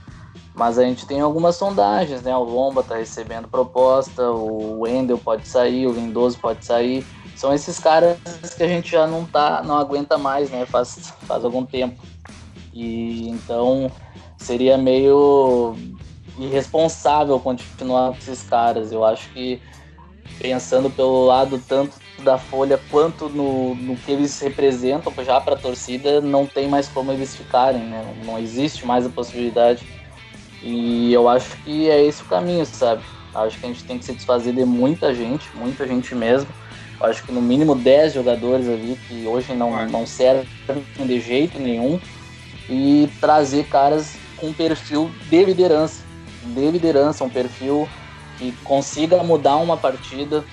Mas 0.55 0.77
a 0.77 0.83
gente 0.83 1.05
tem 1.05 1.21
algumas 1.21 1.55
sondagens, 1.55 2.21
né? 2.21 2.35
O 2.35 2.43
Lomba 2.43 2.83
tá 2.83 2.95
recebendo 2.95 3.47
proposta, 3.47 4.29
o 4.31 4.81
Wendel 4.81 5.17
pode 5.17 5.47
sair, 5.47 5.87
o 5.87 5.93
Lindoso 5.93 6.37
pode 6.39 6.65
sair. 6.65 7.05
São 7.35 7.53
esses 7.53 7.79
caras 7.79 8.17
que 8.55 8.63
a 8.63 8.67
gente 8.67 8.91
já 8.91 9.07
não 9.07 9.25
tá, 9.25 9.63
não 9.63 9.77
aguenta 9.77 10.17
mais, 10.17 10.49
né? 10.49 10.65
Faz, 10.65 11.13
faz 11.27 11.43
algum 11.43 11.65
tempo. 11.65 12.01
E 12.73 13.27
então 13.29 13.91
seria 14.37 14.77
meio 14.77 15.75
irresponsável 16.37 17.39
continuar 17.39 18.11
com 18.11 18.17
esses 18.17 18.43
caras. 18.43 18.91
Eu 18.91 19.03
acho 19.03 19.29
que 19.29 19.61
pensando 20.39 20.89
pelo 20.89 21.25
lado 21.25 21.61
tanto 21.67 21.97
da 22.23 22.37
Folha 22.37 22.79
quanto 22.89 23.29
no, 23.29 23.75
no 23.75 23.95
que 23.95 24.11
eles 24.11 24.39
representam 24.39 25.11
já 25.23 25.41
para 25.41 25.55
a 25.55 25.57
torcida, 25.57 26.21
não 26.21 26.45
tem 26.45 26.67
mais 26.67 26.87
como 26.87 27.11
eles 27.11 27.35
ficarem, 27.35 27.81
né? 27.81 28.15
Não 28.23 28.37
existe 28.37 28.85
mais 28.85 29.05
a 29.05 29.09
possibilidade. 29.09 29.85
E 30.61 31.11
eu 31.11 31.27
acho 31.27 31.57
que 31.63 31.89
é 31.89 32.03
esse 32.03 32.21
o 32.21 32.25
caminho, 32.25 32.65
sabe? 32.65 33.03
Acho 33.33 33.59
que 33.59 33.65
a 33.65 33.69
gente 33.69 33.83
tem 33.83 33.97
que 33.97 34.05
se 34.05 34.13
desfazer 34.13 34.53
de 34.53 34.65
muita 34.65 35.13
gente, 35.13 35.49
muita 35.55 35.87
gente 35.87 36.13
mesmo. 36.13 36.49
Acho 37.03 37.23
que 37.23 37.31
no 37.31 37.41
mínimo 37.41 37.75
10 37.75 38.13
jogadores 38.13 38.67
ali 38.67 38.97
que 39.07 39.25
hoje 39.25 39.53
não, 39.53 39.85
não 39.87 40.05
servem 40.05 40.47
de 40.99 41.19
jeito 41.19 41.59
nenhum 41.59 41.99
e 42.69 43.09
trazer 43.19 43.65
caras 43.65 44.15
com 44.37 44.53
perfil 44.53 45.11
de 45.29 45.45
liderança, 45.45 46.03
de 46.43 46.71
liderança, 46.71 47.23
um 47.23 47.29
perfil 47.29 47.87
que 48.37 48.51
consiga 48.63 49.21
mudar 49.23 49.57
uma 49.57 49.77
partida, 49.77 50.43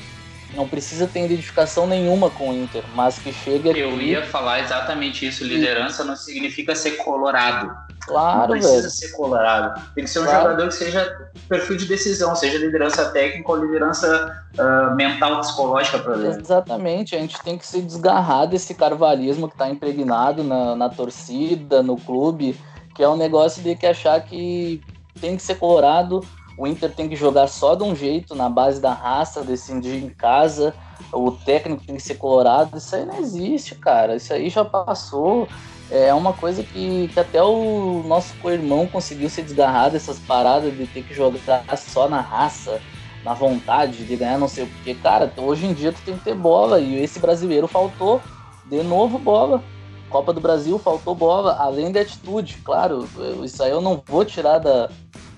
não 0.54 0.68
precisa 0.68 1.06
ter 1.06 1.24
identificação 1.24 1.86
nenhuma 1.86 2.28
com 2.30 2.50
o 2.50 2.52
Inter, 2.52 2.82
mas 2.94 3.18
que 3.18 3.32
chegue 3.32 3.70
aqui... 3.70 3.80
Eu 3.80 4.00
ia 4.00 4.22
falar 4.22 4.60
exatamente 4.60 5.26
isso, 5.26 5.44
liderança 5.44 6.04
não 6.04 6.16
significa 6.16 6.74
ser 6.74 6.92
colorado. 6.92 7.74
Claro, 8.08 8.40
não 8.40 8.48
precisa 8.48 8.76
velho. 8.76 8.90
ser 8.90 9.12
colorado. 9.12 9.80
Tem 9.94 10.04
que 10.04 10.10
ser 10.10 10.20
um 10.20 10.24
claro. 10.24 10.42
jogador 10.42 10.68
que 10.68 10.74
seja 10.74 11.30
perfil 11.48 11.76
de 11.76 11.86
decisão, 11.86 12.34
seja 12.34 12.58
liderança 12.58 13.10
técnica 13.10 13.50
ou 13.50 13.64
liderança 13.64 14.44
uh, 14.58 14.94
mental, 14.94 15.40
psicológica 15.40 15.98
para 15.98 16.14
ele. 16.14 16.28
Exatamente. 16.28 17.14
A 17.14 17.20
gente 17.20 17.40
tem 17.42 17.56
que 17.56 17.66
se 17.66 17.80
desgarrar 17.80 18.46
desse 18.46 18.74
carvalhismo 18.74 19.48
que 19.48 19.54
está 19.54 19.68
impregnado 19.68 20.42
na, 20.42 20.74
na 20.74 20.88
torcida, 20.88 21.82
no 21.82 21.96
clube, 21.96 22.58
que 22.94 23.02
é 23.02 23.08
um 23.08 23.16
negócio 23.16 23.62
de 23.62 23.76
que 23.76 23.86
achar 23.86 24.20
que 24.20 24.82
tem 25.20 25.36
que 25.36 25.42
ser 25.42 25.56
colorado 25.56 26.22
o 26.58 26.66
Inter 26.66 26.92
tem 26.92 27.08
que 27.08 27.14
jogar 27.14 27.46
só 27.46 27.76
de 27.76 27.84
um 27.84 27.94
jeito, 27.94 28.34
na 28.34 28.50
base 28.50 28.80
da 28.80 28.92
raça, 28.92 29.44
decidir 29.44 30.02
em 30.02 30.08
casa, 30.08 30.74
o 31.12 31.30
técnico 31.30 31.86
tem 31.86 31.94
que 31.94 32.02
ser 32.02 32.16
colorado. 32.16 32.76
Isso 32.76 32.96
aí 32.96 33.06
não 33.06 33.16
existe, 33.20 33.76
cara. 33.76 34.16
Isso 34.16 34.32
aí 34.32 34.50
já 34.50 34.64
passou. 34.64 35.46
É 35.90 36.12
uma 36.12 36.32
coisa 36.34 36.62
que, 36.62 37.08
que 37.08 37.18
até 37.18 37.42
o 37.42 38.02
nosso 38.06 38.34
co-irmão 38.42 38.86
conseguiu 38.86 39.30
se 39.30 39.42
desgarrar 39.42 39.90
dessas 39.90 40.18
paradas 40.18 40.76
de 40.76 40.86
ter 40.86 41.02
que 41.02 41.14
jogar 41.14 41.64
só 41.78 42.08
na 42.08 42.20
raça, 42.20 42.80
na 43.24 43.32
vontade 43.32 44.04
de 44.04 44.16
ganhar 44.16 44.38
não 44.38 44.48
sei 44.48 44.64
o 44.64 44.68
quê. 44.84 44.94
Cara, 44.94 45.32
hoje 45.36 45.66
em 45.66 45.72
dia 45.72 45.92
tu 45.92 46.00
tem 46.02 46.16
que 46.16 46.24
ter 46.24 46.34
bola 46.34 46.78
e 46.78 47.02
esse 47.02 47.18
brasileiro 47.18 47.66
faltou. 47.66 48.20
De 48.66 48.82
novo 48.82 49.18
bola. 49.18 49.62
Copa 50.10 50.32
do 50.32 50.40
Brasil 50.40 50.78
faltou 50.78 51.14
bola, 51.14 51.56
além 51.58 51.90
da 51.90 52.00
atitude, 52.00 52.58
claro. 52.64 53.08
Isso 53.42 53.62
aí 53.62 53.70
eu 53.70 53.80
não 53.80 54.02
vou 54.06 54.24
tirar 54.24 54.58
da, 54.58 54.90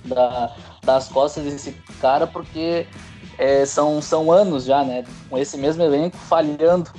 da, 0.04 0.54
das 0.82 1.08
costas 1.08 1.44
desse 1.44 1.72
cara, 2.00 2.26
porque 2.26 2.86
é, 3.38 3.64
são, 3.64 4.00
são 4.00 4.30
anos 4.30 4.64
já, 4.64 4.84
né? 4.84 5.04
Com 5.28 5.38
esse 5.38 5.56
mesmo 5.56 5.82
elenco 5.82 6.16
falhando, 6.16 6.90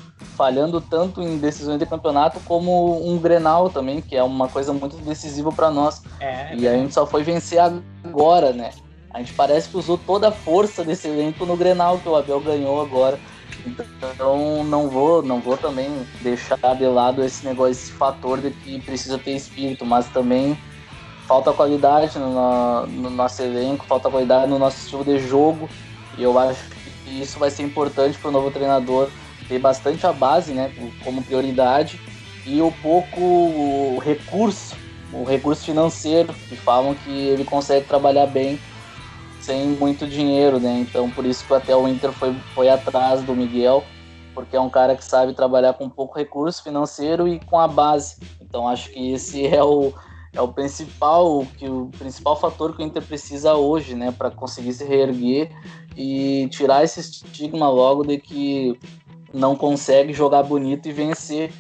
falhando 0.42 0.82
tanto 0.82 1.22
em 1.22 1.38
decisões 1.38 1.78
de 1.78 1.86
campeonato 1.86 2.40
como 2.40 3.08
um 3.08 3.16
Grenal 3.20 3.70
também, 3.70 4.02
que 4.02 4.16
é 4.16 4.24
uma 4.24 4.48
coisa 4.48 4.74
muito 4.74 4.98
decisiva 4.98 5.52
para 5.52 5.70
nós. 5.70 6.02
É, 6.20 6.56
e 6.56 6.68
a 6.68 6.74
gente 6.74 6.96
só 6.96 7.06
foi 7.06 7.22
vencer 7.22 7.60
agora, 8.04 8.52
né? 8.52 8.72
A 9.12 9.20
gente 9.20 9.34
parece 9.34 9.70
que 9.70 9.78
usou 9.78 10.00
toda 10.00 10.30
a 10.30 10.32
força 10.32 10.84
desse 10.84 11.08
elenco 11.08 11.46
no 11.46 11.56
Grenal 11.56 12.00
que 12.00 12.10
o 12.10 12.16
Abel 12.16 12.40
ganhou 12.40 12.82
agora. 12.82 13.20
Então 13.68 14.64
não 14.64 14.90
vou, 14.90 15.22
não 15.22 15.40
vou 15.40 15.58
também 15.58 15.92
deixar 16.24 16.58
de 16.76 16.88
lado 16.88 17.24
esse 17.24 17.46
negócio, 17.46 17.74
esse 17.74 17.92
fator 17.92 18.42
de 18.42 18.50
que 18.50 18.82
precisa 18.82 19.20
ter 19.20 19.36
espírito, 19.36 19.86
mas 19.86 20.08
também 20.08 20.58
falta 21.28 21.54
qualidade 21.54 22.18
no, 22.18 22.88
no, 22.88 23.12
nosso 23.12 23.44
elenco, 23.44 23.86
falta 23.86 24.10
qualidade 24.10 24.50
no 24.50 24.58
nosso 24.58 24.78
estilo 24.78 25.06
de 25.06 25.20
jogo. 25.20 25.70
E 26.18 26.24
eu 26.24 26.40
acho 26.40 26.64
que 27.04 27.22
isso 27.22 27.38
vai 27.38 27.52
ser 27.52 27.62
importante 27.62 28.18
para 28.18 28.30
o 28.30 28.32
novo 28.32 28.50
treinador 28.50 29.08
ter 29.52 29.60
bastante 29.60 30.08
a 30.08 30.14
base, 30.14 30.54
né, 30.54 30.72
como 31.04 31.22
prioridade 31.22 32.00
e 32.46 32.62
o 32.62 32.72
pouco 32.82 34.00
recurso, 34.00 34.76
o 35.12 35.26
recurso 35.26 35.66
financeiro, 35.66 36.34
que 36.34 36.56
falam 36.56 36.96
que 36.96 37.12
ele 37.12 37.44
consegue 37.44 37.86
trabalhar 37.86 38.28
bem 38.28 38.58
sem 39.42 39.68
muito 39.68 40.08
dinheiro, 40.08 40.58
né? 40.58 40.80
Então 40.80 41.10
por 41.10 41.26
isso 41.26 41.46
que 41.46 41.54
até 41.54 41.76
o 41.76 41.86
Inter 41.88 42.14
foi, 42.14 42.34
foi 42.56 42.70
atrás 42.70 43.22
do 43.24 43.36
Miguel, 43.36 43.84
porque 44.34 44.56
é 44.56 44.62
um 44.62 44.70
cara 44.70 44.96
que 44.96 45.04
sabe 45.04 45.34
trabalhar 45.34 45.74
com 45.74 45.90
pouco 45.90 46.18
recurso 46.18 46.64
financeiro 46.64 47.28
e 47.28 47.40
com 47.42 47.60
a 47.60 47.68
base. 47.68 48.16
Então 48.40 48.70
acho 48.70 48.90
que 48.90 49.12
esse 49.12 49.46
é 49.54 49.62
o 49.62 49.94
é 50.34 50.42
o 50.42 50.48
principal 50.48 51.46
que 51.58 51.68
o 51.68 51.90
principal 51.98 52.40
fator 52.40 52.74
que 52.74 52.82
o 52.82 52.86
Inter 52.86 53.04
precisa 53.04 53.56
hoje, 53.56 53.96
né, 53.96 54.14
para 54.18 54.32
conseguir 54.32 54.72
se 54.72 54.86
reerguer 54.86 55.52
e 55.98 56.48
tirar 56.50 56.84
esse 56.84 57.02
estigma 57.02 57.70
logo 57.70 58.06
de 58.06 58.18
que 58.18 58.80
não 59.34 59.56
consegue 59.56 60.14
jogar 60.14 60.44
bonito 60.44 60.88
e 60.88 60.92
vencer. 60.92 61.52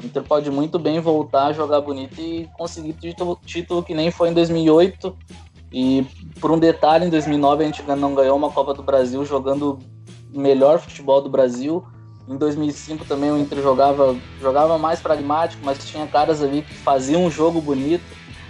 O 0.00 0.06
Inter 0.06 0.22
pode 0.22 0.50
muito 0.50 0.78
bem 0.78 1.00
voltar 1.00 1.46
a 1.46 1.52
jogar 1.52 1.80
bonito 1.80 2.20
e 2.20 2.48
conseguir 2.56 2.92
título, 2.92 3.38
título 3.44 3.82
que 3.82 3.94
nem 3.94 4.10
foi 4.10 4.30
em 4.30 4.34
2008. 4.34 5.16
E 5.72 6.06
por 6.40 6.50
um 6.50 6.58
detalhe, 6.58 7.06
em 7.06 7.10
2009 7.10 7.64
a 7.64 7.66
gente 7.66 7.82
não 7.82 8.14
ganhou 8.14 8.36
uma 8.36 8.50
Copa 8.50 8.72
do 8.72 8.82
Brasil 8.82 9.24
jogando 9.24 9.78
o 10.32 10.40
melhor 10.40 10.78
futebol 10.78 11.20
do 11.20 11.28
Brasil 11.28 11.84
em 12.28 12.36
2005 12.36 13.06
também 13.06 13.32
o 13.32 13.38
Inter 13.38 13.62
jogava, 13.62 14.14
jogava 14.38 14.76
mais 14.76 15.00
pragmático, 15.00 15.64
mas 15.64 15.82
tinha 15.82 16.06
caras 16.06 16.42
ali 16.42 16.60
que 16.60 16.74
faziam 16.74 17.24
um 17.24 17.30
jogo 17.30 17.58
bonito. 17.58 18.04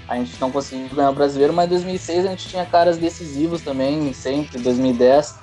A 0.08 0.16
gente 0.16 0.40
não 0.40 0.50
conseguiu 0.50 0.88
ganhar 0.88 1.10
o 1.10 1.14
brasileiro, 1.14 1.52
mas 1.52 1.66
em 1.66 1.70
2006 1.70 2.26
a 2.26 2.30
gente 2.30 2.48
tinha 2.48 2.66
caras 2.66 2.98
decisivos 2.98 3.62
também, 3.62 4.12
sempre, 4.12 4.58
2010. 4.58 5.38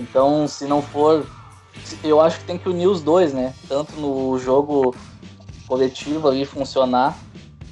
Então, 0.00 0.48
se 0.48 0.64
não 0.64 0.82
for. 0.82 1.24
Eu 2.02 2.20
acho 2.20 2.38
que 2.40 2.44
tem 2.44 2.58
que 2.58 2.68
unir 2.68 2.86
os 2.86 3.02
dois, 3.02 3.32
né? 3.32 3.54
Tanto 3.68 3.92
no 4.00 4.38
jogo 4.38 4.94
coletivo 5.66 6.28
ali 6.28 6.44
funcionar, 6.44 7.18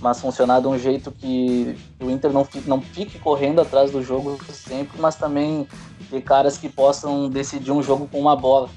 mas 0.00 0.20
funcionar 0.20 0.60
de 0.60 0.68
um 0.68 0.78
jeito 0.78 1.10
que 1.10 1.76
o 2.02 2.10
Inter 2.10 2.32
não 2.32 2.44
fique, 2.44 2.68
não 2.68 2.80
fique 2.80 3.18
correndo 3.18 3.60
atrás 3.60 3.90
do 3.90 4.02
jogo 4.02 4.38
sempre, 4.52 5.00
mas 5.00 5.16
também 5.16 5.66
ter 6.10 6.20
caras 6.20 6.58
que 6.58 6.68
possam 6.68 7.28
decidir 7.28 7.72
um 7.72 7.82
jogo 7.82 8.06
com 8.06 8.20
uma 8.20 8.36
bola. 8.36 8.68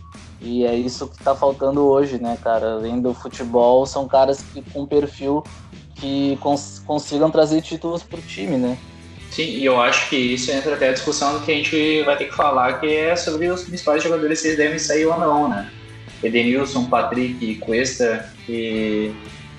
E 0.41 0.63
é 0.63 0.73
isso 0.73 1.07
que 1.07 1.21
tá 1.21 1.35
faltando 1.35 1.85
hoje, 1.85 2.17
né, 2.17 2.37
cara? 2.41 2.73
Além 2.73 3.01
do 3.01 3.13
futebol, 3.13 3.85
são 3.85 4.07
caras 4.07 4.41
que 4.41 4.61
com 4.71 4.85
perfil 4.85 5.43
que 5.95 6.37
cons 6.37 6.81
consigam 6.85 7.29
trazer 7.29 7.61
títulos 7.61 8.03
pro 8.03 8.21
time, 8.21 8.57
né? 8.57 8.77
Sim, 9.39 9.51
e 9.51 9.63
eu 9.63 9.79
acho 9.79 10.09
que 10.09 10.17
isso 10.17 10.51
entra 10.51 10.73
até 10.73 10.89
a 10.89 10.91
discussão 10.91 11.31
do 11.31 11.45
que 11.45 11.49
a 11.49 11.55
gente 11.55 12.03
vai 12.03 12.17
ter 12.17 12.25
que 12.25 12.35
falar, 12.35 12.73
que 12.73 12.93
é 12.93 13.15
sobre 13.15 13.47
os 13.47 13.63
principais 13.63 14.03
jogadores 14.03 14.41
se 14.41 14.47
eles 14.47 14.57
devem 14.57 14.77
sair 14.77 15.05
ou 15.05 15.17
não, 15.17 15.47
né? 15.47 15.71
Edenilson, 16.21 16.89
Patrick 16.89 17.55
Cuesta, 17.55 18.29
e 18.49 19.13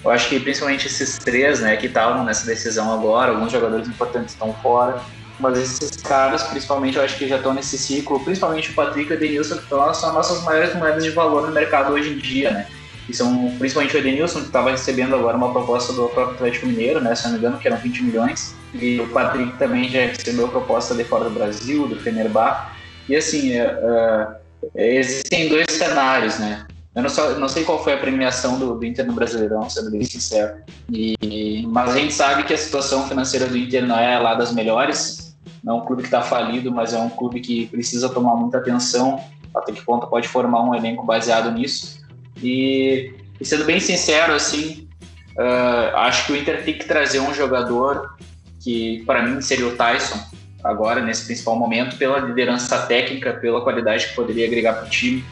eu 0.04 0.10
acho 0.10 0.28
que 0.28 0.38
principalmente 0.38 0.86
esses 0.86 1.16
três, 1.16 1.60
né, 1.60 1.78
que 1.78 1.86
estavam 1.86 2.22
nessa 2.24 2.44
decisão 2.44 2.92
agora, 2.92 3.32
alguns 3.32 3.50
jogadores 3.50 3.88
importantes 3.88 4.34
estão 4.34 4.52
fora, 4.52 5.00
mas 5.38 5.56
esses 5.56 5.96
caras, 6.02 6.42
principalmente, 6.42 6.98
eu 6.98 7.02
acho 7.02 7.16
que 7.16 7.26
já 7.26 7.36
estão 7.36 7.54
nesse 7.54 7.78
ciclo, 7.78 8.20
principalmente 8.20 8.72
o 8.72 8.74
Patrick 8.74 9.10
e 9.10 9.14
o 9.14 9.16
Edenilson, 9.16 9.56
que 9.56 9.68
são 9.70 9.82
as 9.82 10.02
nossas 10.02 10.44
maiores 10.44 10.74
moedas 10.74 11.02
de 11.02 11.10
valor 11.10 11.46
no 11.46 11.54
mercado 11.54 11.94
hoje 11.94 12.10
em 12.10 12.18
dia, 12.18 12.50
né? 12.50 12.66
E 13.10 13.14
são 13.14 13.52
principalmente 13.58 13.96
o 13.96 13.98
Edenilson, 13.98 14.40
que 14.40 14.46
estava 14.46 14.70
recebendo 14.70 15.16
agora 15.16 15.36
uma 15.36 15.50
proposta 15.50 15.92
do 15.92 16.06
Atlético 16.06 16.66
Mineiro, 16.66 17.00
né? 17.00 17.12
Se 17.16 17.24
não 17.24 17.32
me 17.32 17.38
engano, 17.38 17.58
que 17.58 17.66
eram 17.66 17.76
20 17.76 18.04
milhões. 18.04 18.54
E 18.72 19.00
o 19.00 19.08
Patrick 19.08 19.58
também 19.58 19.88
já 19.88 20.06
recebeu 20.06 20.46
proposta 20.46 20.94
de 20.94 21.02
fora 21.02 21.24
do 21.24 21.30
Brasil, 21.30 21.88
do 21.88 21.96
Fenerbahçe. 21.96 22.70
E 23.08 23.16
assim, 23.16 23.60
uh, 23.60 24.34
existem 24.76 25.48
dois 25.48 25.66
cenários, 25.70 26.38
né? 26.38 26.64
Eu 26.94 27.02
não, 27.02 27.10
só, 27.10 27.30
não, 27.30 27.48
sei 27.48 27.64
qual 27.64 27.82
foi 27.82 27.94
a 27.94 27.98
premiação 27.98 28.58
do, 28.58 28.78
do 28.78 28.86
Inter 28.86 29.04
no 29.04 29.12
Brasileirão, 29.12 29.68
sendo 29.68 29.90
bem 29.90 30.04
sincero. 30.04 30.54
E, 30.88 31.66
mas 31.68 31.90
a 31.90 31.98
gente 31.98 32.14
sabe 32.14 32.44
que 32.44 32.54
a 32.54 32.58
situação 32.58 33.08
financeira 33.08 33.46
do 33.46 33.56
Inter 33.56 33.84
não 33.84 33.98
é 33.98 34.18
lá 34.20 34.34
das 34.34 34.52
melhores. 34.52 35.36
Não 35.64 35.74
é 35.74 35.82
um 35.82 35.84
clube 35.84 36.02
que 36.02 36.08
está 36.08 36.22
falido, 36.22 36.70
mas 36.70 36.94
é 36.94 36.98
um 36.98 37.10
clube 37.10 37.40
que 37.40 37.66
precisa 37.66 38.08
tomar 38.08 38.36
muita 38.36 38.58
atenção 38.58 39.20
até 39.54 39.72
que 39.72 39.84
ponto 39.84 40.06
pode 40.06 40.28
formar 40.28 40.62
um 40.62 40.74
elenco 40.74 41.04
baseado 41.04 41.50
nisso. 41.50 41.99
E, 42.42 43.12
e 43.40 43.44
sendo 43.44 43.64
bem 43.64 43.80
sincero, 43.80 44.32
assim, 44.32 44.88
uh, 45.36 45.96
acho 45.96 46.26
que 46.26 46.32
o 46.32 46.36
Inter 46.36 46.62
tem 46.64 46.74
que 46.74 46.84
trazer 46.84 47.20
um 47.20 47.34
jogador 47.34 48.16
que, 48.62 49.02
para 49.06 49.22
mim, 49.22 49.40
seria 49.40 49.66
o 49.66 49.76
Tyson, 49.76 50.18
agora, 50.62 51.00
nesse 51.00 51.24
principal 51.24 51.56
momento, 51.56 51.96
pela 51.96 52.18
liderança 52.18 52.78
técnica, 52.86 53.32
pela 53.32 53.62
qualidade 53.62 54.08
que 54.08 54.14
poderia 54.14 54.46
agregar 54.46 54.74
para 54.74 54.86
o 54.86 54.90
time 54.90 55.24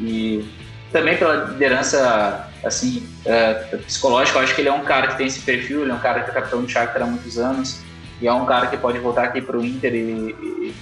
e 0.00 0.44
também 0.92 1.16
pela 1.16 1.46
liderança 1.46 2.48
assim, 2.64 3.06
é, 3.24 3.54
psicológico. 3.86 4.38
Eu 4.38 4.42
acho 4.42 4.54
que 4.54 4.60
ele 4.60 4.68
é 4.68 4.72
um 4.72 4.84
cara 4.84 5.08
que 5.08 5.18
tem 5.18 5.26
esse 5.26 5.40
perfil, 5.40 5.82
ele 5.82 5.90
é 5.90 5.94
um 5.94 6.00
cara 6.00 6.22
que 6.22 6.30
é 6.30 6.34
capitão 6.34 6.62
do 6.62 6.68
Shakhtar 6.68 7.02
há 7.02 7.06
muitos 7.06 7.38
anos 7.38 7.80
e 8.20 8.26
é 8.26 8.32
um 8.32 8.46
cara 8.46 8.66
que 8.66 8.76
pode 8.76 8.98
voltar 8.98 9.24
aqui 9.24 9.40
para 9.40 9.56
o 9.56 9.64
Inter 9.64 9.94
e, 9.94 10.34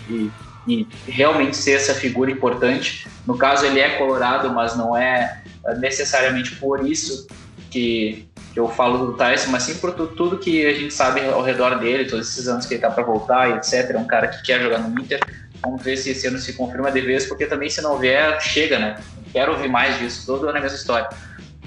e, 0.09 0.31
e, 0.67 0.87
realmente 1.07 1.57
ser 1.57 1.73
essa 1.73 1.95
figura 1.95 2.31
importante. 2.31 3.07
No 3.27 3.37
caso, 3.37 3.67
ele 3.67 3.81
é 3.81 3.91
colorado, 3.91 4.51
mas 4.51 4.77
não 4.77 4.97
é 4.97 5.43
necessariamente 5.75 6.57
por 6.57 6.87
isso 6.87 7.27
que, 7.71 8.29
eu 8.57 8.69
falo 8.69 9.07
do 9.07 9.13
Tyson, 9.13 9.51
mas 9.51 9.65
sim 9.65 9.75
por 9.75 9.93
tudo, 9.93 10.39
que 10.39 10.65
a 10.65 10.73
gente 10.73 10.93
sabe 10.95 11.21
ao 11.27 11.43
redor 11.43 11.79
dele, 11.79 12.07
todos 12.07 12.27
esses 12.27 12.49
anos 12.49 12.65
que 12.65 12.73
ele 12.73 12.79
está 12.79 12.91
para 12.91 13.05
voltar 13.05 13.51
etc. 13.59 13.91
É 13.91 13.99
um 13.99 14.07
cara 14.07 14.29
que 14.29 14.43
quer 14.43 14.63
jogar 14.63 14.79
no 14.79 14.99
Inter. 14.99 15.21
Vamos 15.63 15.83
ver 15.83 15.97
se 15.99 16.11
esse 16.11 16.27
ano 16.27 16.39
se 16.39 16.55
confirma 16.55 16.91
de 16.91 17.03
vez, 17.03 17.27
porque 17.27 17.45
também 17.45 17.69
se 17.69 17.83
não 17.83 17.99
vier, 17.99 18.41
chega, 18.41 18.79
né? 18.79 18.99
Quero 19.31 19.53
ouvir 19.53 19.69
mais 19.69 19.99
disso, 19.99 20.25
todo 20.25 20.49
ano 20.49 20.57
é 20.57 20.61
a 20.61 20.63
mesma 20.63 20.79
história. 20.79 21.09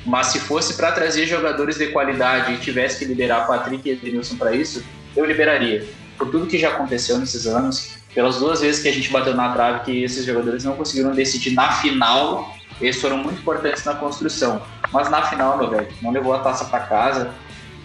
Mas 0.05 0.27
se 0.27 0.39
fosse 0.39 0.75
para 0.75 0.91
trazer 0.91 1.27
jogadores 1.27 1.77
de 1.77 1.87
qualidade 1.87 2.53
e 2.53 2.57
tivesse 2.57 2.97
que 2.97 3.05
liberar 3.05 3.45
Patrick 3.45 3.87
e 3.87 3.91
Edenilson 3.91 4.37
para 4.37 4.55
isso, 4.55 4.83
eu 5.15 5.25
liberaria. 5.25 5.85
Por 6.17 6.31
tudo 6.31 6.47
que 6.47 6.57
já 6.57 6.69
aconteceu 6.69 7.17
nesses 7.17 7.45
anos, 7.45 7.99
pelas 8.13 8.37
duas 8.39 8.61
vezes 8.61 8.81
que 8.81 8.87
a 8.87 8.93
gente 8.93 9.11
bateu 9.11 9.35
na 9.35 9.53
trave 9.53 9.85
que 9.85 10.03
esses 10.03 10.25
jogadores 10.25 10.63
não 10.63 10.75
conseguiram 10.75 11.11
decidir 11.11 11.53
na 11.53 11.71
final, 11.73 12.55
eles 12.81 12.99
foram 13.01 13.17
muito 13.17 13.39
importantes 13.39 13.83
na 13.83 13.95
construção. 13.95 14.61
Mas 14.91 15.09
na 15.09 15.21
final, 15.23 15.57
velho, 15.69 15.87
não 16.01 16.11
levou 16.11 16.33
a 16.33 16.39
taça 16.39 16.65
para 16.65 16.79
casa. 16.81 17.33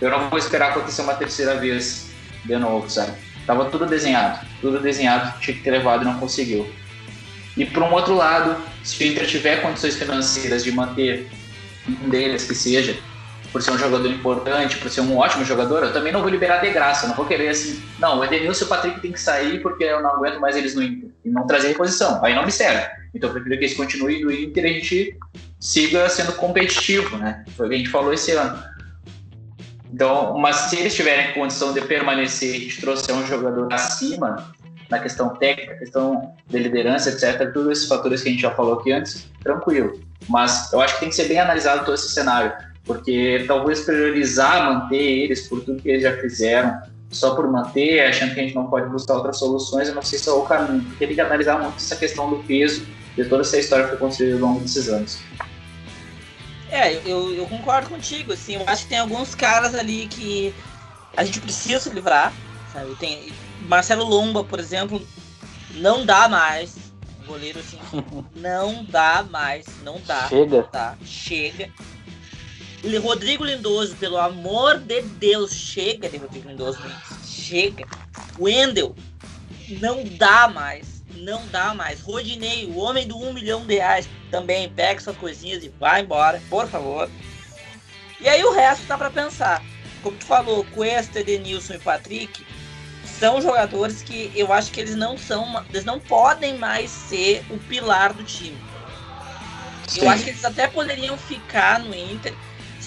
Eu 0.00 0.10
não 0.10 0.28
vou 0.28 0.38
esperar 0.38 0.70
acontecer 0.70 1.02
uma 1.02 1.14
terceira 1.14 1.56
vez 1.56 2.10
de 2.44 2.56
novo, 2.56 2.88
sabe? 2.88 3.12
Tava 3.46 3.66
tudo 3.66 3.86
desenhado, 3.86 4.46
tudo 4.60 4.80
desenhado, 4.80 5.38
tinha 5.40 5.56
que 5.56 5.62
ter 5.62 5.70
levado 5.70 6.02
e 6.02 6.04
não 6.04 6.18
conseguiu. 6.18 6.66
E 7.56 7.64
por 7.64 7.82
um 7.82 7.92
outro 7.92 8.14
lado, 8.14 8.56
se 8.82 9.02
o 9.02 9.06
Inter 9.06 9.26
tiver 9.26 9.62
condições 9.62 9.96
financeiras 9.96 10.64
de 10.64 10.72
manter 10.72 11.28
um 11.88 12.08
deles 12.08 12.44
que 12.44 12.54
seja, 12.54 12.96
por 13.52 13.62
ser 13.62 13.70
um 13.70 13.78
jogador 13.78 14.10
importante, 14.10 14.78
por 14.78 14.90
ser 14.90 15.02
um 15.02 15.16
ótimo 15.16 15.44
jogador, 15.44 15.84
eu 15.84 15.92
também 15.92 16.12
não 16.12 16.22
vou 16.22 16.30
liberar 16.30 16.58
de 16.58 16.70
graça, 16.70 17.06
não 17.06 17.14
vou 17.14 17.24
querer 17.24 17.50
assim, 17.50 17.80
não, 18.00 18.18
o 18.18 18.24
Edenilson 18.24 18.64
e 18.64 18.66
o 18.66 18.68
Patrick 18.68 19.00
tem 19.00 19.12
que 19.12 19.20
sair 19.20 19.62
porque 19.62 19.84
eu 19.84 20.02
não 20.02 20.10
aguento 20.10 20.40
mais 20.40 20.56
eles 20.56 20.74
no 20.74 20.82
Inter, 20.82 21.08
e 21.24 21.30
não 21.30 21.46
trazer 21.46 21.68
reposição, 21.68 22.24
aí 22.24 22.34
não 22.34 22.44
me 22.44 22.50
serve. 22.50 23.03
Então 23.14 23.30
eu 23.30 23.34
prefiro 23.34 23.58
que 23.58 23.64
eles 23.64 23.76
continuem 23.76 24.24
no 24.24 24.32
Inter 24.32 24.64
e 24.64 24.68
a 24.68 24.72
gente 24.72 25.18
siga 25.60 26.08
sendo 26.08 26.32
competitivo, 26.32 27.16
né? 27.16 27.44
Foi 27.56 27.66
o 27.66 27.68
que 27.68 27.74
a 27.74 27.78
gente 27.78 27.90
falou 27.90 28.12
esse 28.12 28.32
ano. 28.32 28.62
Então, 29.92 30.36
mas 30.38 30.56
se 30.56 30.76
eles 30.76 30.94
tiverem 30.94 31.32
condição 31.32 31.72
de 31.72 31.80
permanecer 31.82 32.56
a 32.56 32.58
gente 32.58 32.80
trouxer 32.80 33.14
um 33.14 33.24
jogador 33.26 33.72
acima, 33.72 34.52
na 34.90 34.98
questão 34.98 35.28
técnica, 35.36 35.76
questão 35.76 36.34
de 36.48 36.58
liderança, 36.58 37.10
etc., 37.10 37.52
todos 37.52 37.70
esses 37.70 37.88
fatores 37.88 38.22
que 38.22 38.28
a 38.28 38.32
gente 38.32 38.42
já 38.42 38.50
falou 38.50 38.80
aqui 38.80 38.92
antes, 38.92 39.30
tranquilo. 39.42 40.00
Mas 40.28 40.72
eu 40.72 40.80
acho 40.80 40.94
que 40.94 41.00
tem 41.00 41.08
que 41.08 41.14
ser 41.14 41.28
bem 41.28 41.38
analisado 41.38 41.84
todo 41.84 41.94
esse 41.94 42.08
cenário 42.08 42.52
porque 42.84 43.44
talvez 43.46 43.80
priorizar 43.80 44.64
manter 44.64 44.96
eles 44.96 45.48
por 45.48 45.62
tudo 45.62 45.80
que 45.80 45.88
eles 45.88 46.02
já 46.02 46.16
fizeram, 46.18 46.80
só 47.10 47.34
por 47.34 47.50
manter, 47.50 48.00
achando 48.06 48.34
que 48.34 48.40
a 48.40 48.42
gente 48.42 48.54
não 48.54 48.66
pode 48.66 48.88
buscar 48.88 49.14
outras 49.14 49.38
soluções, 49.38 49.88
eu 49.88 49.94
não 49.94 50.02
sei 50.02 50.18
se 50.18 50.28
é 50.28 50.32
o 50.32 50.42
caminho, 50.42 50.84
tem 50.98 51.08
que 51.08 51.20
analisar 51.20 51.58
muito 51.60 51.76
essa 51.76 51.96
questão 51.96 52.28
do 52.28 52.36
peso 52.44 52.86
de 53.16 53.24
toda 53.24 53.42
essa 53.42 53.58
história 53.58 53.84
que 53.84 53.90
foi 53.90 53.98
construída 53.98 54.34
ao 54.34 54.40
longo 54.40 54.60
desses 54.60 54.88
anos. 54.88 55.18
É, 56.70 56.94
eu, 57.06 57.32
eu 57.32 57.46
concordo 57.46 57.88
contigo, 57.88 58.32
assim, 58.32 58.54
eu 58.54 58.64
acho 58.66 58.82
que 58.82 58.88
tem 58.88 58.98
alguns 58.98 59.34
caras 59.34 59.74
ali 59.74 60.08
que 60.08 60.52
a 61.16 61.24
gente 61.24 61.40
precisa 61.40 61.78
se 61.78 61.90
livrar, 61.90 62.32
sabe? 62.72 62.94
Tem 62.96 63.32
Marcelo 63.68 64.04
Lomba, 64.04 64.42
por 64.42 64.58
exemplo, 64.58 65.00
não 65.76 66.04
dá 66.04 66.28
mais, 66.28 66.76
goleiro 67.26 67.60
assim, 67.60 67.78
não 68.34 68.84
dá 68.84 69.24
mais, 69.30 69.66
não 69.84 70.00
dá. 70.04 70.28
Chega. 70.28 70.62
Tá, 70.64 70.96
chega. 71.04 71.70
Rodrigo 73.00 73.44
Lindoso, 73.44 73.96
pelo 73.96 74.18
amor 74.18 74.78
de 74.78 75.00
Deus, 75.02 75.52
chega 75.52 76.08
de 76.08 76.18
Rodrigo 76.18 76.48
Lindoso, 76.48 76.78
chega. 77.24 77.86
Wendel, 78.38 78.94
não 79.80 80.04
dá 80.04 80.48
mais, 80.48 80.93
não 81.24 81.46
dá 81.48 81.74
mais. 81.74 82.00
Rodinei, 82.00 82.66
o 82.66 82.76
homem 82.76 83.06
do 83.06 83.18
um 83.18 83.32
milhão 83.32 83.64
de 83.66 83.74
reais, 83.74 84.08
também 84.30 84.68
pega 84.68 85.00
suas 85.00 85.16
coisinhas 85.16 85.64
e 85.64 85.68
vai 85.80 86.02
embora, 86.02 86.40
por 86.48 86.68
favor. 86.68 87.10
E 88.20 88.28
aí 88.28 88.44
o 88.44 88.52
resto 88.52 88.86
tá 88.86 88.96
para 88.96 89.10
pensar. 89.10 89.62
Como 90.02 90.16
tu 90.16 90.26
falou, 90.26 90.64
Cuesta, 90.74 91.20
Edenilson 91.20 91.74
e 91.74 91.78
Patrick 91.78 92.46
são 93.18 93.40
jogadores 93.40 94.02
que 94.02 94.30
eu 94.34 94.52
acho 94.52 94.70
que 94.70 94.80
eles 94.80 94.94
não 94.94 95.16
são, 95.16 95.64
eles 95.70 95.84
não 95.84 95.98
podem 95.98 96.58
mais 96.58 96.90
ser 96.90 97.44
o 97.50 97.58
pilar 97.58 98.12
do 98.12 98.22
time. 98.22 98.58
Sim. 99.86 100.02
Eu 100.02 100.10
acho 100.10 100.24
que 100.24 100.30
eles 100.30 100.44
até 100.44 100.66
poderiam 100.66 101.16
ficar 101.16 101.78
no 101.80 101.94
Inter 101.94 102.34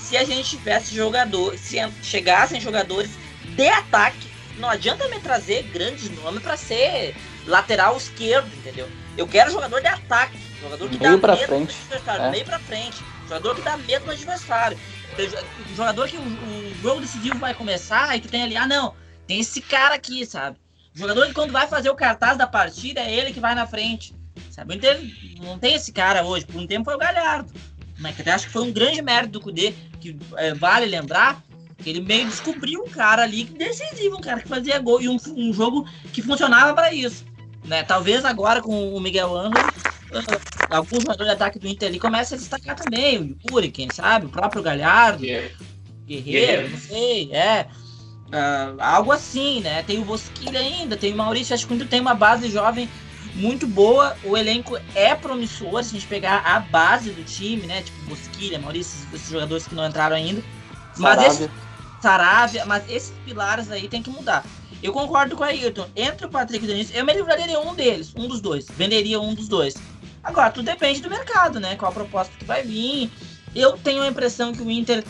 se 0.07 0.15
a 0.15 0.23
gente 0.23 0.51
tivesse 0.51 0.95
jogadores, 0.95 1.59
se 1.59 1.77
chegassem 2.01 2.61
jogadores 2.61 3.11
de 3.43 3.67
ataque, 3.67 4.29
não 4.57 4.69
adianta 4.69 5.07
me 5.09 5.19
trazer 5.19 5.63
grandes 5.63 6.09
nomes 6.11 6.41
para 6.41 6.55
ser 6.55 7.13
lateral 7.47 7.97
esquerdo, 7.97 8.47
entendeu? 8.55 8.87
Eu 9.17 9.27
quero 9.27 9.51
jogador 9.51 9.81
de 9.81 9.87
ataque, 9.87 10.37
jogador 10.61 10.89
que 10.89 10.99
meio 10.99 11.17
dá 11.19 11.33
medo 11.35 11.47
frente. 11.47 11.73
no 11.73 11.83
adversário, 11.85 12.25
é. 12.25 12.31
meio 12.31 12.45
para 12.45 12.59
frente, 12.59 13.03
jogador 13.23 13.55
que 13.55 13.61
dá 13.61 13.77
medo 13.77 14.05
no 14.05 14.11
adversário. 14.11 14.77
Jogador 15.75 16.07
que 16.07 16.17
o, 16.17 16.21
o 16.21 16.75
jogo 16.81 17.01
decisivo 17.01 17.39
vai 17.39 17.53
começar 17.53 18.15
e 18.15 18.21
tu 18.21 18.27
tem 18.27 18.43
ali, 18.43 18.55
ah 18.55 18.67
não, 18.67 18.93
tem 19.25 19.39
esse 19.39 19.61
cara 19.61 19.95
aqui, 19.95 20.25
sabe? 20.25 20.57
Jogador 20.93 21.27
que 21.27 21.33
quando 21.33 21.51
vai 21.51 21.67
fazer 21.67 21.89
o 21.89 21.95
cartaz 21.95 22.37
da 22.37 22.47
partida 22.47 23.01
é 23.01 23.13
ele 23.13 23.33
que 23.33 23.39
vai 23.39 23.53
na 23.53 23.67
frente. 23.67 24.15
Sabe? 24.49 24.75
Então, 24.75 24.91
não 25.39 25.59
tem 25.59 25.75
esse 25.75 25.91
cara 25.91 26.23
hoje. 26.23 26.45
Por 26.45 26.59
um 26.59 26.65
tempo 26.65 26.85
foi 26.85 26.95
o 26.95 26.97
Galhardo. 26.97 27.51
Mas 27.99 28.19
até 28.19 28.31
acho 28.31 28.47
que 28.47 28.53
foi 28.53 28.63
um 28.63 28.71
grande 28.71 29.01
mérito 29.01 29.33
do 29.33 29.41
Kudê, 29.41 29.73
que 29.99 30.17
é, 30.35 30.53
vale 30.53 30.85
lembrar 30.85 31.43
que 31.77 31.89
ele 31.89 32.01
meio 32.01 32.25
descobriu 32.25 32.83
um 32.83 32.89
cara 32.89 33.23
ali 33.23 33.43
decisivo, 33.43 34.17
um 34.17 34.21
cara 34.21 34.41
que 34.41 34.47
fazia 34.47 34.79
gol 34.79 34.99
e 34.99 35.07
um, 35.07 35.17
um 35.35 35.53
jogo 35.53 35.87
que 36.11 36.21
funcionava 36.21 36.73
para 36.73 36.91
isso. 36.93 37.23
Né? 37.67 37.83
Talvez 37.83 38.23
agora 38.23 38.61
com 38.61 38.95
o 38.95 38.99
Miguel 38.99 39.35
Angel, 39.35 39.65
uh, 39.67 40.73
alguns 40.73 41.01
jogadores 41.01 41.27
de 41.27 41.33
ataque 41.33 41.59
do 41.59 41.67
Inter 41.67 41.89
ali 41.89 41.99
começam 41.99 42.37
a 42.37 42.39
destacar 42.39 42.75
também, 42.75 43.37
o 43.43 43.51
Yuri, 43.51 43.69
quem 43.69 43.89
sabe, 43.93 44.25
o 44.25 44.29
próprio 44.29 44.63
Galhardo, 44.63 45.25
yeah. 45.25 45.53
Guerreiro, 46.07 46.51
yeah. 46.51 46.69
não 46.69 46.79
sei, 46.79 47.29
é. 47.33 47.67
Uh, 48.27 48.81
algo 48.81 49.11
assim, 49.11 49.61
né? 49.61 49.83
Tem 49.83 49.99
o 49.99 50.05
Bosquilha 50.05 50.59
ainda, 50.59 50.97
tem 50.97 51.13
o 51.13 51.17
Maurício, 51.17 51.53
acho 51.53 51.67
que 51.67 51.73
ainda 51.73 51.85
tem 51.85 51.99
uma 51.99 52.13
base 52.13 52.49
jovem 52.49 52.89
muito 53.35 53.67
boa. 53.67 54.17
O 54.23 54.35
elenco 54.35 54.77
é 54.95 55.15
promissor, 55.15 55.83
se 55.83 55.95
a 55.95 55.99
gente 55.99 56.07
pegar 56.07 56.39
a 56.45 56.59
base 56.59 57.11
do 57.11 57.23
time, 57.23 57.65
né? 57.65 57.81
Tipo 57.81 58.09
Bosquilha, 58.09 58.59
Maurício, 58.59 59.07
esses 59.13 59.29
jogadores 59.29 59.67
que 59.67 59.75
não 59.75 59.87
entraram 59.87 60.15
ainda. 60.15 60.43
Mas 60.97 61.19
Sarabia. 61.19 61.27
Esse, 61.27 61.51
Sarabia, 62.01 62.65
mas 62.65 62.89
esses 62.89 63.13
pilares 63.25 63.71
aí 63.71 63.87
tem 63.87 64.03
que 64.03 64.09
mudar. 64.09 64.43
Eu 64.81 64.93
concordo 64.93 65.35
com 65.35 65.43
a 65.43 65.47
Ayrton. 65.47 65.87
Entre 65.95 66.25
o 66.25 66.29
Patrick 66.29 66.63
e 66.63 66.67
o 66.67 66.71
Denise, 66.71 66.95
eu 66.95 67.05
me 67.05 67.13
livraria 67.13 67.47
de 67.47 67.57
um 67.57 67.73
deles, 67.73 68.13
um 68.15 68.27
dos 68.27 68.39
dois. 68.41 68.67
Venderia 68.77 69.19
um 69.19 69.33
dos 69.33 69.47
dois. 69.47 69.75
Agora, 70.23 70.51
tudo 70.51 70.65
depende 70.65 71.01
do 71.01 71.09
mercado, 71.09 71.59
né? 71.59 71.75
Qual 71.75 71.91
a 71.91 71.93
proposta 71.93 72.33
que 72.37 72.45
vai 72.45 72.63
vir. 72.63 73.09
Eu 73.55 73.77
tenho 73.77 74.01
a 74.03 74.07
impressão 74.07 74.51
que 74.51 74.61
o 74.61 74.69
Inter 74.69 75.03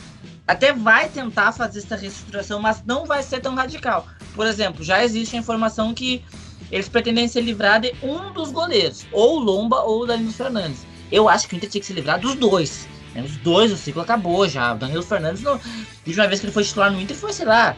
até 0.47 0.71
vai 0.71 1.09
tentar 1.09 1.51
fazer 1.51 1.79
essa 1.79 1.95
reestruturação, 1.95 2.61
mas 2.61 2.83
não 2.85 3.05
vai 3.05 3.21
ser 3.21 3.41
tão 3.41 3.53
radical. 3.55 4.07
Por 4.33 4.47
exemplo, 4.47 4.83
já 4.83 5.03
existe 5.03 5.35
a 5.35 5.39
informação 5.39 5.93
que 5.93 6.23
eles 6.71 6.87
pretendem 6.87 7.27
se 7.27 7.41
livrar 7.41 7.81
de 7.81 7.93
um 8.01 8.31
dos 8.31 8.51
goleiros, 8.51 9.05
ou 9.11 9.39
Lomba 9.39 9.81
ou 9.81 10.05
Danilo 10.05 10.31
Fernandes. 10.31 10.85
Eu 11.11 11.27
acho 11.27 11.47
que 11.47 11.55
o 11.55 11.57
Inter 11.57 11.69
tinha 11.69 11.81
que 11.81 11.87
se 11.87 11.93
livrar 11.93 12.19
dos 12.19 12.35
dois. 12.35 12.87
Né? 13.13 13.21
Os 13.23 13.35
dois, 13.37 13.71
o 13.71 13.77
ciclo 13.77 14.01
acabou 14.01 14.47
já. 14.47 14.73
O 14.73 14.77
Danilo 14.77 15.03
Fernandes, 15.03 15.41
não... 15.41 15.53
a 15.53 15.59
última 16.05 16.27
vez 16.27 16.39
que 16.39 16.45
ele 16.45 16.53
foi 16.53 16.63
titular 16.63 16.91
no 16.91 17.01
Inter 17.01 17.15
foi, 17.17 17.33
sei 17.33 17.45
lá, 17.45 17.75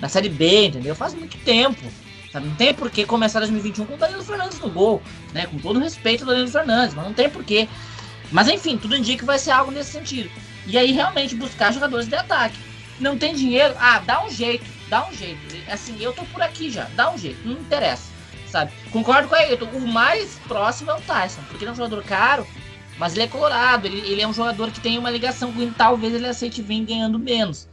na 0.00 0.08
Série 0.08 0.28
B, 0.28 0.66
entendeu? 0.66 0.94
Faz 0.94 1.14
muito 1.14 1.36
tempo. 1.38 1.80
Sabe? 2.32 2.46
Não 2.46 2.54
tem 2.54 2.72
por 2.72 2.90
que 2.90 3.04
começar 3.04 3.40
2021 3.40 3.86
com 3.86 3.94
o 3.94 3.96
Danilo 3.96 4.22
Fernandes 4.22 4.60
no 4.60 4.70
gol, 4.70 5.02
né? 5.32 5.46
Com 5.46 5.58
todo 5.58 5.80
respeito 5.80 6.22
ao 6.22 6.30
Danilo 6.30 6.48
Fernandes, 6.48 6.94
mas 6.94 7.04
não 7.04 7.12
tem 7.12 7.28
por 7.28 7.44
quê. 7.44 7.68
Mas 8.30 8.48
enfim, 8.48 8.78
tudo 8.78 8.96
indica 8.96 9.18
que 9.18 9.24
vai 9.24 9.38
ser 9.38 9.50
algo 9.50 9.72
nesse 9.72 9.90
sentido. 9.90 10.30
E 10.66 10.78
aí 10.78 10.92
realmente 10.92 11.34
buscar 11.34 11.72
jogadores 11.72 12.06
de 12.06 12.14
ataque. 12.14 12.56
Não 13.00 13.18
tem 13.18 13.34
dinheiro? 13.34 13.74
Ah, 13.78 13.98
dá 13.98 14.24
um 14.24 14.30
jeito, 14.30 14.64
dá 14.88 15.08
um 15.08 15.12
jeito. 15.12 15.40
Assim, 15.68 15.96
eu 16.00 16.12
tô 16.12 16.22
por 16.24 16.40
aqui 16.40 16.70
já, 16.70 16.84
dá 16.94 17.10
um 17.10 17.18
jeito, 17.18 17.40
não 17.44 17.54
interessa 17.54 18.10
sabe? 18.50 18.72
Concordo 18.90 19.28
com 19.28 19.36
ele. 19.36 19.56
O 19.62 19.86
mais 19.86 20.38
próximo 20.46 20.90
é 20.90 20.94
o 20.94 21.00
Tyson, 21.00 21.40
porque 21.48 21.64
ele 21.64 21.70
é 21.70 21.72
um 21.72 21.76
jogador 21.76 22.02
caro, 22.02 22.46
mas 22.98 23.14
ele 23.14 23.22
é 23.22 23.28
colorado. 23.28 23.86
Ele, 23.86 23.98
ele 24.00 24.20
é 24.20 24.28
um 24.28 24.34
jogador 24.34 24.70
que 24.70 24.80
tem 24.80 24.98
uma 24.98 25.10
ligação 25.10 25.52
com 25.52 25.62
ele. 25.62 25.72
Talvez 25.76 26.12
ele 26.12 26.26
aceite 26.26 26.60
vir 26.60 26.84
ganhando 26.84 27.18
menos. 27.18 27.68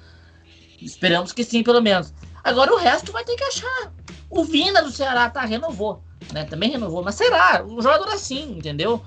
Esperamos 0.88 1.34
que 1.34 1.44
sim, 1.44 1.64
pelo 1.64 1.82
menos. 1.82 2.14
Agora 2.44 2.74
o 2.74 2.78
resto 2.78 3.12
vai 3.12 3.24
ter 3.24 3.36
que 3.36 3.44
achar. 3.44 3.92
O 4.30 4.44
Vina 4.44 4.82
do 4.82 4.92
Ceará 4.92 5.30
tá, 5.30 5.42
renovou. 5.42 6.02
Né? 6.34 6.46
Também 6.46 6.72
renovou. 6.72 7.04
Mas 7.04 7.16
será? 7.16 7.64
Um 7.66 7.82
jogador 7.82 8.08
assim, 8.10 8.58
entendeu? 8.58 9.04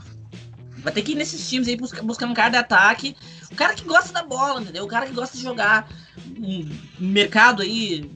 Vai 0.79 0.93
ter 0.93 1.03
que 1.03 1.13
ir 1.13 1.15
nesses 1.15 1.49
times 1.49 1.69
aí 1.69 1.77
buscar, 1.77 2.03
buscar 2.03 2.27
um 2.27 2.35
cara 2.35 2.51
de 2.51 2.57
ataque. 2.59 3.17
O 3.51 3.55
cara 3.55 3.75
que 3.75 3.85
gosta 3.85 4.13
da 4.13 4.23
bola, 4.23 4.61
entendeu? 4.61 4.85
O 4.85 4.89
cara 4.89 5.07
que 5.07 5.13
gosta 5.13 5.37
de 5.37 5.43
jogar. 5.43 5.89
Um 6.39 6.69
mercado 6.99 7.63
aí 7.63 8.11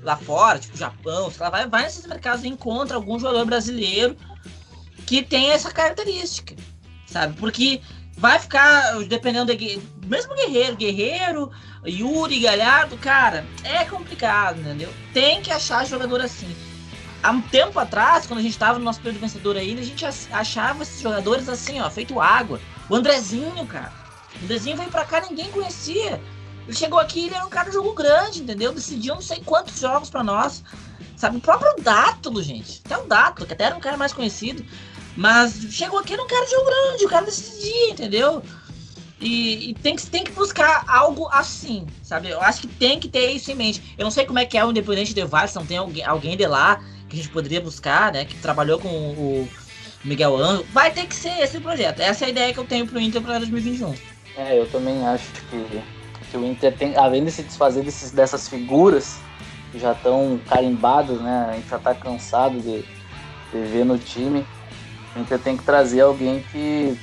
lá 0.00 0.16
fora, 0.16 0.58
tipo 0.58 0.76
Japão, 0.76 1.30
sei 1.30 1.40
lá, 1.40 1.50
vai, 1.50 1.68
vai 1.68 1.82
nesses 1.82 2.06
mercados 2.06 2.44
e 2.44 2.48
encontra 2.48 2.96
algum 2.96 3.18
jogador 3.18 3.44
brasileiro 3.44 4.16
que 5.06 5.22
tem 5.22 5.50
essa 5.50 5.72
característica, 5.72 6.54
sabe? 7.06 7.36
Porque 7.36 7.80
vai 8.18 8.38
ficar, 8.38 8.98
dependendo 9.04 9.54
de, 9.56 9.80
mesmo 10.06 10.34
Guerreiro, 10.34 10.76
Guerreiro, 10.76 11.50
Yuri, 11.86 12.40
Galhardo, 12.40 12.96
cara, 12.98 13.46
é 13.62 13.84
complicado, 13.84 14.60
entendeu? 14.60 14.92
Tem 15.14 15.40
que 15.40 15.52
achar 15.52 15.86
jogador 15.86 16.20
assim. 16.20 16.54
Há 17.22 17.30
um 17.30 17.40
tempo 17.40 17.78
atrás, 17.78 18.26
quando 18.26 18.40
a 18.40 18.42
gente 18.42 18.58
tava 18.58 18.78
no 18.78 18.84
nosso 18.84 19.00
período 19.00 19.20
vencedor 19.20 19.56
ainda, 19.56 19.80
a 19.80 19.84
gente 19.84 20.04
achava 20.04 20.82
esses 20.82 21.00
jogadores 21.00 21.48
assim, 21.48 21.80
ó, 21.80 21.88
feito 21.88 22.20
água. 22.20 22.60
O 22.88 22.94
Andrezinho, 22.94 23.66
cara. 23.66 23.92
O 24.40 24.44
Andrezinho 24.44 24.76
veio 24.76 24.90
pra 24.90 25.04
cá, 25.04 25.20
ninguém 25.20 25.50
conhecia. 25.50 26.20
Ele 26.66 26.76
chegou 26.76 26.98
aqui, 26.98 27.26
ele 27.26 27.34
era 27.34 27.46
um 27.46 27.48
cara 27.48 27.68
de 27.68 27.74
jogo 27.74 27.92
grande, 27.94 28.42
entendeu? 28.42 28.72
Decidiu 28.72 29.14
não 29.14 29.22
sei 29.22 29.40
quantos 29.44 29.80
jogos 29.80 30.10
para 30.10 30.22
nós. 30.22 30.62
Sabe, 31.16 31.38
o 31.38 31.40
próprio 31.40 31.74
Dátulo, 31.82 32.42
gente. 32.42 32.80
Até 32.84 32.96
o 32.96 33.06
Dátulo, 33.06 33.46
que 33.46 33.52
até 33.52 33.64
era 33.64 33.76
um 33.76 33.80
cara 33.80 33.96
mais 33.96 34.12
conhecido. 34.12 34.64
Mas 35.18 35.54
chegou 35.70 35.98
aqui, 35.98 36.14
um 36.14 36.26
cara 36.28 36.46
de 36.46 36.54
grande, 36.64 37.04
o 37.04 37.08
cara 37.08 37.24
decidia, 37.24 37.90
entendeu? 37.90 38.40
E, 39.20 39.70
e, 39.70 39.74
tem, 39.74 39.96
que, 39.96 40.06
tem 40.06 40.22
que 40.22 40.30
buscar 40.30 40.84
algo 40.86 41.28
assim, 41.32 41.84
sabe? 42.04 42.28
Eu 42.28 42.40
acho 42.40 42.60
que 42.60 42.68
tem 42.68 43.00
que 43.00 43.08
ter 43.08 43.32
isso 43.32 43.50
em 43.50 43.56
mente. 43.56 43.94
Eu 43.98 44.04
não 44.04 44.12
sei 44.12 44.24
como 44.24 44.38
é 44.38 44.46
que 44.46 44.56
é 44.56 44.64
o 44.64 44.70
Independente 44.70 45.12
de 45.12 45.24
Vale, 45.24 45.48
se 45.48 45.56
não 45.56 45.66
tem 45.66 45.76
alguém, 45.76 46.04
alguém 46.04 46.36
de 46.36 46.46
lá 46.46 46.80
que 47.08 47.16
a 47.18 47.20
gente 47.20 47.32
poderia 47.32 47.60
buscar, 47.60 48.12
né? 48.12 48.24
Que 48.24 48.36
trabalhou 48.36 48.78
com 48.78 48.88
o 48.88 49.48
Miguel 50.04 50.36
Anjo. 50.36 50.64
Vai 50.72 50.92
ter 50.92 51.04
que 51.06 51.16
ser 51.16 51.36
esse 51.40 51.58
projeto. 51.58 51.98
Essa 51.98 52.24
é 52.24 52.26
a 52.28 52.30
ideia 52.30 52.54
que 52.54 52.60
eu 52.60 52.64
tenho 52.64 52.86
pro 52.86 53.00
Inter 53.00 53.20
para 53.20 53.38
2021. 53.38 53.92
É, 54.36 54.56
eu 54.56 54.70
também 54.70 55.04
acho 55.04 55.32
que 55.50 55.82
que 56.30 56.36
o 56.36 56.44
Inter 56.44 56.76
tem, 56.76 56.96
além 56.96 57.24
de 57.24 57.30
se 57.30 57.42
desfazer 57.42 57.82
desses, 57.82 58.10
dessas 58.10 58.48
figuras 58.48 59.18
que 59.72 59.78
já 59.78 59.92
estão 59.92 60.38
carimbadas, 60.48 61.20
né? 61.20 61.48
A 61.50 61.54
gente 61.54 61.68
já 61.68 61.76
está 61.76 61.94
cansado 61.94 62.60
de, 62.60 62.82
de 63.52 63.68
ver 63.70 63.84
no 63.84 63.98
time. 63.98 64.46
O 65.18 65.20
Inter 65.20 65.38
tem 65.38 65.56
que 65.56 65.64
trazer 65.64 66.02
alguém 66.02 66.44
que, 66.52 66.96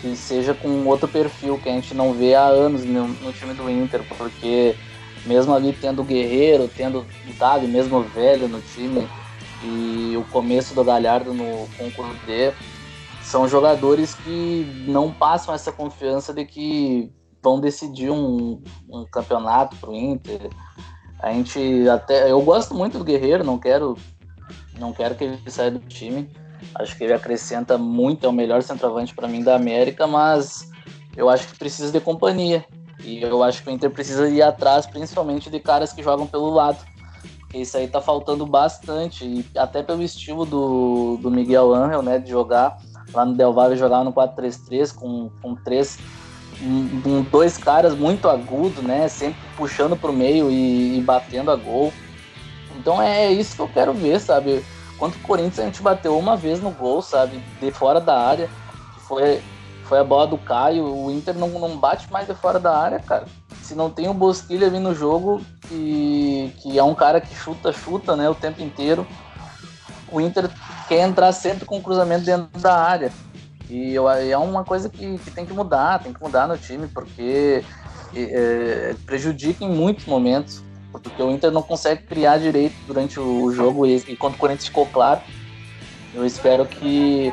que 0.00 0.16
seja 0.16 0.52
com 0.52 0.84
outro 0.86 1.06
perfil, 1.06 1.58
que 1.58 1.68
a 1.68 1.72
gente 1.72 1.94
não 1.94 2.12
vê 2.12 2.34
há 2.34 2.46
anos 2.46 2.84
no, 2.84 3.06
no 3.06 3.32
time 3.32 3.54
do 3.54 3.70
Inter, 3.70 4.02
porque 4.18 4.74
mesmo 5.24 5.54
ali 5.54 5.72
tendo 5.72 6.02
o 6.02 6.04
Guerreiro, 6.04 6.68
tendo 6.68 6.98
o 7.00 7.32
Davi, 7.38 7.68
mesmo 7.68 8.02
velho 8.02 8.48
no 8.48 8.60
time, 8.60 9.08
e 9.62 10.16
o 10.16 10.24
começo 10.24 10.74
do 10.74 10.82
Galhardo 10.82 11.32
no 11.32 11.68
concurso 11.78 12.14
D, 12.26 12.52
são 13.22 13.48
jogadores 13.48 14.14
que 14.14 14.84
não 14.86 15.10
passam 15.10 15.54
essa 15.54 15.70
confiança 15.72 16.34
de 16.34 16.44
que 16.44 17.12
vão 17.40 17.60
decidir 17.60 18.10
um, 18.10 18.60
um 18.90 19.06
campeonato 19.06 19.76
pro 19.76 19.94
Inter. 19.94 20.50
A 21.20 21.32
gente 21.32 21.88
até. 21.88 22.30
Eu 22.30 22.42
gosto 22.42 22.74
muito 22.74 22.98
do 22.98 23.04
Guerreiro, 23.04 23.44
não 23.44 23.58
quero. 23.58 23.96
Não 24.78 24.92
quero 24.92 25.14
que 25.14 25.24
ele 25.24 25.38
saia 25.50 25.70
do 25.70 25.78
time. 25.78 26.28
Acho 26.74 26.96
que 26.96 27.04
ele 27.04 27.12
acrescenta 27.12 27.78
muito, 27.78 28.26
é 28.26 28.28
o 28.28 28.32
melhor 28.32 28.62
centroavante 28.62 29.14
para 29.14 29.28
mim 29.28 29.42
da 29.42 29.54
América, 29.56 30.06
mas 30.06 30.70
eu 31.16 31.28
acho 31.28 31.48
que 31.48 31.58
precisa 31.58 31.92
de 31.92 32.00
companhia. 32.00 32.64
E 33.02 33.22
eu 33.22 33.42
acho 33.42 33.62
que 33.62 33.68
o 33.68 33.72
Inter 33.72 33.90
precisa 33.90 34.28
ir 34.28 34.42
atrás, 34.42 34.86
principalmente 34.86 35.50
de 35.50 35.60
caras 35.60 35.92
que 35.92 36.02
jogam 36.02 36.26
pelo 36.26 36.50
lado. 36.50 36.78
Porque 37.40 37.58
isso 37.58 37.76
aí 37.76 37.86
tá 37.86 38.00
faltando 38.00 38.46
bastante. 38.46 39.24
E 39.24 39.46
até 39.56 39.82
pelo 39.82 40.02
estilo 40.02 40.44
do, 40.46 41.18
do 41.20 41.30
Miguel 41.30 41.74
Angel, 41.74 42.02
né? 42.02 42.18
De 42.18 42.30
jogar. 42.30 42.78
Lá 43.12 43.24
no 43.24 43.34
Del 43.34 43.52
Valle 43.52 43.76
jogar 43.76 44.02
no 44.02 44.12
4-3-3 44.12 44.94
com, 44.94 45.30
com 45.40 45.54
três 45.54 45.98
um, 46.62 47.22
dois 47.30 47.58
caras 47.58 47.94
muito 47.94 48.28
agudos, 48.28 48.82
né? 48.82 49.08
Sempre 49.08 49.40
puxando 49.56 49.96
pro 49.96 50.12
meio 50.12 50.50
e, 50.50 50.98
e, 50.98 51.00
batendo 51.00 51.50
a 51.50 51.56
gol. 51.56 51.92
Então 52.76 53.00
é 53.00 53.30
isso 53.32 53.54
que 53.54 53.62
eu 53.62 53.68
quero 53.68 53.92
ver, 53.92 54.20
sabe? 54.20 54.64
Quanto 55.04 55.16
o 55.16 55.20
Corinthians 55.20 55.58
a 55.58 55.64
gente 55.64 55.82
bateu 55.82 56.18
uma 56.18 56.34
vez 56.34 56.62
no 56.62 56.70
gol, 56.70 57.02
sabe? 57.02 57.38
De 57.60 57.70
fora 57.70 58.00
da 58.00 58.18
área. 58.18 58.48
Foi, 59.06 59.42
foi 59.82 59.98
a 59.98 60.04
bola 60.04 60.26
do 60.26 60.38
Caio. 60.38 60.82
O 60.82 61.10
Inter 61.10 61.36
não, 61.36 61.46
não 61.50 61.76
bate 61.76 62.10
mais 62.10 62.26
de 62.26 62.34
fora 62.34 62.58
da 62.58 62.74
área, 62.74 62.98
cara. 62.98 63.26
Se 63.60 63.74
não 63.74 63.90
tem 63.90 64.08
o 64.08 64.14
Bosquilha 64.14 64.66
ali 64.66 64.80
no 64.80 64.94
jogo, 64.94 65.42
que, 65.68 66.54
que 66.56 66.78
é 66.78 66.82
um 66.82 66.94
cara 66.94 67.20
que 67.20 67.34
chuta, 67.34 67.70
chuta, 67.70 68.16
né? 68.16 68.30
O 68.30 68.34
tempo 68.34 68.62
inteiro. 68.62 69.06
O 70.10 70.22
Inter 70.22 70.48
quer 70.88 71.00
entrar 71.00 71.32
sempre 71.32 71.66
com 71.66 71.82
cruzamento 71.82 72.24
dentro 72.24 72.58
da 72.58 72.74
área. 72.74 73.12
E 73.68 73.92
eu, 73.92 74.08
é 74.08 74.38
uma 74.38 74.64
coisa 74.64 74.88
que, 74.88 75.18
que, 75.18 75.30
tem 75.30 75.44
que 75.44 75.52
mudar, 75.52 76.02
tem 76.02 76.14
que 76.14 76.22
mudar 76.22 76.48
no 76.48 76.56
time, 76.56 76.86
porque 76.88 77.62
é, 78.16 78.94
prejudica 79.04 79.66
em 79.66 79.68
muitos 79.68 80.06
momentos, 80.06 80.62
porque 80.98 81.22
o 81.22 81.30
Inter 81.30 81.50
não 81.50 81.62
consegue 81.62 82.02
criar 82.02 82.38
direito 82.38 82.74
durante 82.86 83.18
o 83.18 83.50
jogo 83.52 83.86
e, 83.86 84.16
quando 84.16 84.34
o 84.34 84.38
Corinthians 84.38 84.66
ficou 84.66 84.86
claro, 84.86 85.20
eu 86.14 86.24
espero 86.24 86.64
que, 86.64 87.32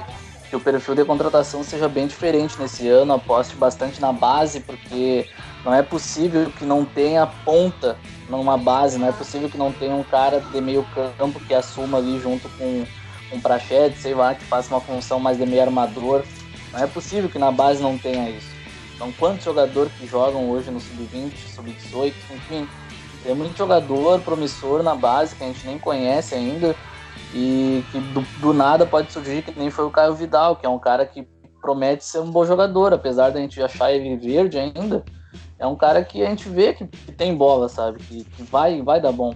que 0.49 0.55
o 0.55 0.59
perfil 0.59 0.95
de 0.95 1.05
contratação 1.05 1.64
seja 1.64 1.88
bem 1.88 2.07
diferente 2.07 2.59
nesse 2.59 2.88
ano, 2.88 3.14
aposte 3.14 3.55
bastante 3.55 4.01
na 4.01 4.12
base, 4.12 4.59
porque 4.62 5.28
não 5.64 5.74
é 5.74 5.84
possível 5.84 6.51
que 6.57 6.66
não 6.66 6.84
tenha 6.84 7.28
ponta 7.28 7.97
numa 8.28 8.57
base, 8.57 8.97
não 8.97 9.07
é 9.07 9.12
possível 9.12 9.49
que 9.49 9.57
não 9.57 9.72
tenha 9.72 9.93
um 9.93 10.03
cara 10.03 10.39
de 10.39 10.62
meio 10.62 10.86
campo 11.18 11.39
que 11.39 11.53
assuma 11.53 11.99
ali 11.99 12.20
junto 12.20 12.49
com 12.57 12.86
um 13.32 13.39
Prachete, 13.39 13.97
sei 13.97 14.14
lá, 14.14 14.36
que 14.36 14.43
faça 14.43 14.74
uma 14.74 14.82
função 14.82 15.20
mais 15.20 15.38
de 15.38 15.45
meio 15.45 15.62
armador. 15.62 16.24
Não 16.74 16.80
é 16.80 16.88
possível 16.88 17.30
que 17.30 17.38
na 17.39 17.51
base 17.51 17.82
não 17.82 17.97
tenha 17.97 18.30
isso. 18.30 18.49
Então, 18.95 19.12
quantos 19.14 19.45
jogadores 19.45 19.91
que 19.93 20.05
jogam 20.05 20.49
hoje 20.49 20.70
no 20.70 20.80
sub-20, 20.80 21.32
sub-18, 21.55 22.14
enfim, 22.36 22.68
tem 23.24 23.36
muito 23.36 23.57
jogador 23.57 24.19
promissor 24.22 24.82
na 24.84 24.95
base 24.95 25.36
que 25.36 25.43
a 25.43 25.47
gente 25.47 25.65
nem 25.65 25.78
conhece 25.78 26.36
ainda 26.36 26.76
e 27.34 27.84
que 27.91 27.99
do, 27.99 28.22
do, 28.39 28.53
nada 28.53 28.86
pode 28.86 29.11
surgir, 29.11 29.43
que 29.43 29.57
nem 29.57 29.69
foi 29.69 29.86
o 29.86 29.91
Caio 29.91 30.15
Vidal, 30.15 30.55
que 30.55 30.65
é 30.65 30.69
um 30.69 30.80
cara 30.80 31.05
que 31.05 31.28
promete 31.61 32.03
ser 32.03 32.19
um 32.19 32.32
bom 32.32 32.45
jogador, 32.45 32.93
apesar 32.93 33.32
da 33.32 33.39
gente 33.39 33.61
achar 33.61 33.91
ele 33.93 34.15
verde 34.17 34.57
ainda. 34.57 35.03
É 35.57 35.67
um 35.67 35.76
cara 35.76 36.03
que 36.03 36.24
a 36.24 36.30
gente 36.30 36.49
vê 36.49 36.74
que, 36.74 36.88
que 36.88 37.11
tem 37.11 37.36
bola, 37.36 37.69
sabe? 37.69 37.99
Que, 37.99 38.24
que 38.24 38.43
vai, 38.43 38.82
vai 38.82 38.99
dar 38.99 39.11
bom. 39.11 39.34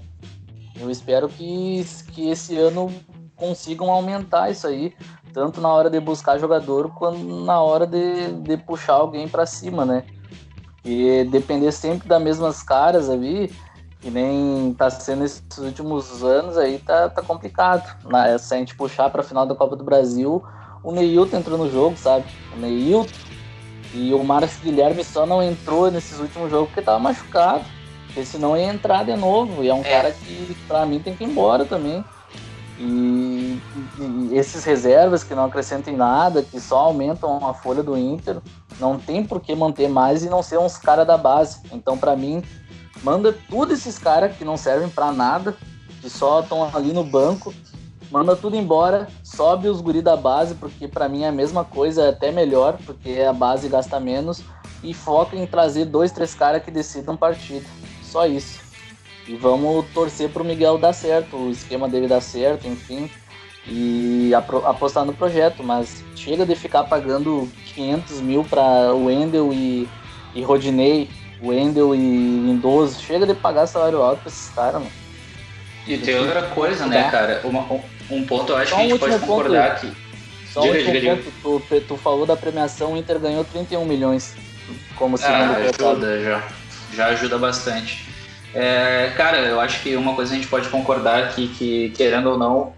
Eu 0.79 0.89
espero 0.89 1.29
que, 1.29 1.85
que 2.11 2.29
esse 2.29 2.57
ano 2.57 2.91
consigam 3.35 3.91
aumentar 3.91 4.49
isso 4.49 4.65
aí, 4.65 4.93
tanto 5.33 5.61
na 5.61 5.69
hora 5.69 5.89
de 5.89 5.99
buscar 5.99 6.39
jogador 6.39 6.89
quanto 6.95 7.19
na 7.19 7.61
hora 7.61 7.85
de, 7.85 8.31
de 8.41 8.57
puxar 8.57 8.93
alguém 8.93 9.27
para 9.27 9.45
cima, 9.45 9.85
né? 9.85 10.03
E 10.83 11.23
depender 11.25 11.71
sempre 11.71 12.07
das 12.07 12.21
mesmas 12.21 12.63
caras 12.63 13.09
ali, 13.09 13.51
que 14.05 14.11
nem 14.11 14.71
tá 14.75 14.87
sendo 14.87 15.25
esses 15.25 15.41
últimos 15.57 16.23
anos 16.23 16.59
aí, 16.59 16.77
tá, 16.77 17.09
tá 17.09 17.23
complicado. 17.23 17.91
Na, 18.07 18.37
se 18.37 18.53
a 18.53 18.57
gente 18.57 18.75
puxar 18.75 19.09
para 19.09 19.21
a 19.21 19.23
final 19.23 19.47
da 19.47 19.55
Copa 19.55 19.75
do 19.75 19.83
Brasil, 19.83 20.43
o 20.83 20.91
Neilton 20.91 21.37
entrou 21.37 21.57
no 21.57 21.71
jogo, 21.71 21.97
sabe? 21.97 22.23
O 22.55 22.59
Neilton 22.59 23.09
e 23.95 24.13
o 24.13 24.23
Márcio 24.23 24.61
Guilherme 24.61 25.03
só 25.03 25.25
não 25.25 25.41
entrou 25.41 25.89
nesses 25.89 26.19
últimos 26.19 26.51
jogos 26.51 26.67
porque 26.67 26.83
tava 26.83 26.99
machucado. 26.99 27.65
Porque 28.05 28.23
senão 28.23 28.55
ia 28.55 28.65
entrar 28.65 29.03
de 29.03 29.15
novo. 29.15 29.63
E 29.63 29.69
é 29.69 29.73
um 29.73 29.81
é. 29.81 29.89
cara 29.89 30.11
que, 30.11 30.55
pra 30.67 30.85
mim, 30.85 30.99
tem 30.99 31.15
que 31.15 31.23
ir 31.23 31.27
embora 31.27 31.65
também. 31.65 32.05
E, 32.77 33.59
e, 33.97 34.29
esses 34.33 34.63
reservas 34.63 35.23
que 35.23 35.33
não 35.33 35.45
acrescentem 35.45 35.95
nada, 35.95 36.43
que 36.43 36.59
só 36.59 36.77
aumentam 36.77 37.43
a 37.43 37.55
folha 37.55 37.81
do 37.81 37.97
Inter, 37.97 38.37
não 38.79 38.99
tem 38.99 39.23
por 39.23 39.41
que 39.41 39.55
manter 39.55 39.89
mais 39.89 40.23
e 40.23 40.29
não 40.29 40.43
ser 40.43 40.59
uns 40.59 40.77
caras 40.77 41.07
da 41.07 41.17
base. 41.17 41.61
Então, 41.71 41.97
para 41.97 42.15
mim, 42.15 42.43
manda 43.03 43.33
tudo 43.49 43.73
esses 43.73 43.97
caras 43.97 44.35
que 44.35 44.43
não 44.43 44.57
servem 44.57 44.89
para 44.89 45.11
nada, 45.11 45.55
que 46.01 46.09
só 46.09 46.41
estão 46.41 46.75
ali 46.75 46.93
no 46.93 47.03
banco, 47.03 47.53
manda 48.11 48.35
tudo 48.35 48.55
embora, 48.55 49.07
sobe 49.23 49.67
os 49.67 49.81
guri 49.81 50.01
da 50.01 50.15
base, 50.15 50.55
porque 50.55 50.87
para 50.87 51.09
mim 51.09 51.23
é 51.23 51.27
a 51.27 51.31
mesma 51.31 51.63
coisa, 51.63 52.03
é 52.03 52.09
até 52.09 52.31
melhor, 52.31 52.77
porque 52.85 53.21
a 53.21 53.33
base 53.33 53.67
gasta 53.67 53.99
menos, 53.99 54.43
e 54.83 54.93
foca 54.93 55.35
em 55.35 55.47
trazer 55.47 55.85
dois, 55.85 56.11
três 56.11 56.35
caras 56.35 56.63
que 56.63 56.71
decidam 56.71 57.17
partida. 57.17 57.65
Só 58.03 58.25
isso. 58.25 58.59
E 59.27 59.35
vamos 59.35 59.85
torcer 59.93 60.29
para 60.29 60.43
o 60.43 60.45
Miguel 60.45 60.77
dar 60.77 60.93
certo, 60.93 61.35
o 61.35 61.49
esquema 61.49 61.89
dele 61.89 62.07
dar 62.07 62.21
certo, 62.21 62.67
enfim, 62.67 63.09
e 63.67 64.31
apostar 64.35 65.03
no 65.03 65.13
projeto. 65.13 65.63
Mas 65.63 66.03
chega 66.15 66.45
de 66.45 66.55
ficar 66.55 66.83
pagando 66.83 67.49
500 67.73 68.21
mil 68.21 68.43
para 68.43 68.93
Wendel 68.93 69.51
e, 69.51 69.89
e 70.35 70.43
Rodinei, 70.43 71.09
Wendel 71.45 71.95
e 71.95 71.99
Lindoso. 71.99 73.01
Chega 73.01 73.25
de 73.25 73.33
pagar 73.33 73.67
salário 73.67 74.01
alto 74.01 74.21
para 74.21 74.29
esses 74.29 74.49
caras, 74.49 74.75
mano. 74.75 74.91
E 75.87 75.97
tem 75.97 76.17
outra 76.17 76.43
coisa, 76.43 76.85
né, 76.87 77.09
cara? 77.11 77.41
Uma, 77.43 77.61
um 78.09 78.25
ponto 78.25 78.51
eu 78.51 78.57
acho 78.57 78.71
Só 78.71 78.77
que 78.77 78.81
a 78.81 78.87
gente 78.87 78.99
pode 78.99 79.19
concordar 79.19 79.79
ponto, 79.79 79.93
que. 79.93 80.05
Só 80.51 80.61
diga, 80.61 80.89
um 80.89 80.91
diga, 80.91 81.17
ponto, 81.43 81.65
tu, 81.69 81.81
tu, 81.81 81.97
falou 81.97 82.25
da 82.25 82.35
premiação, 82.35 82.93
o 82.93 82.97
Inter 82.97 83.19
ganhou 83.19 83.43
31 83.43 83.85
milhões 83.85 84.35
como 84.95 85.17
segundo 85.17 85.35
ah, 85.35 85.57
ajuda, 85.57 86.23
já, 86.23 86.43
já 86.93 87.05
ajuda 87.07 87.37
bastante. 87.37 88.07
É, 88.53 89.11
cara, 89.17 89.39
eu 89.39 89.59
acho 89.59 89.83
que 89.83 89.95
uma 89.95 90.15
coisa 90.15 90.33
a 90.33 90.35
gente 90.35 90.47
pode 90.47 90.69
concordar 90.69 91.23
aqui, 91.23 91.49
que 91.49 91.89
querendo 91.91 92.31
ou 92.31 92.37
não, 92.37 92.73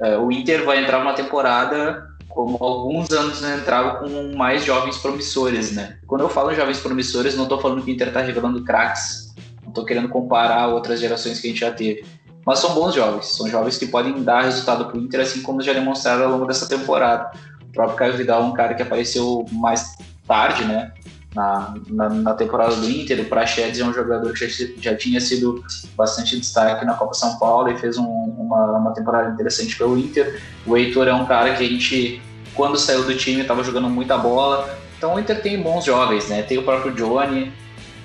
é, 0.00 0.16
o 0.16 0.32
Inter 0.32 0.64
vai 0.64 0.82
entrar 0.82 0.98
uma 0.98 1.12
temporada 1.12 2.08
como 2.28 2.62
alguns 2.62 3.10
anos 3.10 3.42
entrava 3.42 3.98
com 3.98 4.36
mais 4.36 4.64
jovens 4.64 4.98
promissores, 4.98 5.72
né? 5.72 5.98
Quando 6.06 6.22
eu 6.22 6.28
falo 6.28 6.54
jovens 6.54 6.80
promissores, 6.80 7.36
não 7.36 7.44
estou 7.44 7.60
falando 7.60 7.82
que 7.82 7.90
o 7.90 7.94
Inter 7.94 8.08
está 8.08 8.20
revelando 8.20 8.62
craques, 8.62 9.34
não 9.62 9.70
estou 9.70 9.84
querendo 9.84 10.08
comparar 10.08 10.68
outras 10.68 11.00
gerações 11.00 11.40
que 11.40 11.48
a 11.48 11.50
gente 11.50 11.60
já 11.60 11.70
teve, 11.70 12.04
mas 12.44 12.60
são 12.60 12.74
bons 12.74 12.94
jovens, 12.94 13.26
são 13.26 13.48
jovens 13.48 13.76
que 13.76 13.86
podem 13.86 14.22
dar 14.22 14.42
resultado 14.42 14.86
para 14.86 14.96
o 14.96 15.00
Inter, 15.00 15.20
assim 15.20 15.42
como 15.42 15.60
já 15.60 15.72
demonstraram 15.72 16.24
ao 16.24 16.30
longo 16.32 16.46
dessa 16.46 16.68
temporada. 16.68 17.30
O 17.68 17.72
próprio 17.72 17.96
Caio 17.96 18.16
Vidal 18.16 18.42
é 18.42 18.44
um 18.46 18.52
cara 18.52 18.74
que 18.74 18.82
apareceu 18.82 19.44
mais 19.52 19.96
tarde, 20.26 20.64
né? 20.64 20.92
Na, 21.38 21.74
na, 21.88 22.08
na, 22.08 22.34
temporada 22.34 22.74
do 22.74 22.90
Inter. 22.90 23.20
O 23.20 23.24
Praxedes 23.26 23.78
é 23.78 23.84
um 23.84 23.94
jogador 23.94 24.32
que 24.32 24.48
já, 24.48 24.66
já, 24.80 24.96
tinha 24.96 25.20
sido 25.20 25.64
bastante 25.96 26.36
destaque 26.36 26.84
na 26.84 26.94
Copa 26.94 27.14
São 27.14 27.38
Paulo 27.38 27.70
e 27.70 27.78
fez 27.78 27.96
um, 27.96 28.04
uma, 28.04 28.78
uma 28.78 28.92
temporada 28.92 29.30
interessante 29.30 29.76
pelo 29.76 29.96
Inter. 29.96 30.42
O 30.66 30.76
Heitor 30.76 31.06
é 31.06 31.14
um 31.14 31.26
cara 31.26 31.54
que 31.54 31.64
a 31.64 31.68
gente, 31.68 32.20
quando 32.54 32.76
saiu 32.76 33.04
do 33.04 33.16
time, 33.16 33.42
estava 33.42 33.62
jogando 33.62 33.88
muita 33.88 34.18
bola. 34.18 34.76
Então 34.96 35.14
o 35.14 35.20
Inter 35.20 35.40
tem 35.40 35.62
bons 35.62 35.84
jovens, 35.84 36.28
né? 36.28 36.42
Tem 36.42 36.58
o 36.58 36.64
próprio 36.64 36.92
Johnny 36.92 37.52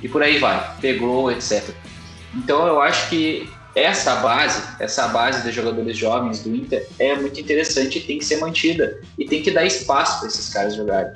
e 0.03 0.07
por 0.07 0.21
aí 0.21 0.37
vai, 0.37 0.75
pegou, 0.79 1.31
etc. 1.31 1.69
Então 2.35 2.67
eu 2.67 2.79
acho 2.79 3.09
que 3.09 3.49
essa 3.75 4.17
base, 4.17 4.61
essa 4.79 5.07
base 5.07 5.41
dos 5.41 5.55
jogadores 5.55 5.97
jovens 5.97 6.43
do 6.43 6.55
Inter 6.55 6.87
é 6.99 7.15
muito 7.15 7.39
interessante 7.39 7.97
e 7.97 8.01
tem 8.01 8.19
que 8.19 8.25
ser 8.25 8.37
mantida 8.37 9.01
e 9.17 9.25
tem 9.25 9.41
que 9.41 9.49
dar 9.49 9.65
espaço 9.65 10.19
para 10.19 10.27
esses 10.27 10.53
caras 10.53 10.75
jogarem. 10.75 11.13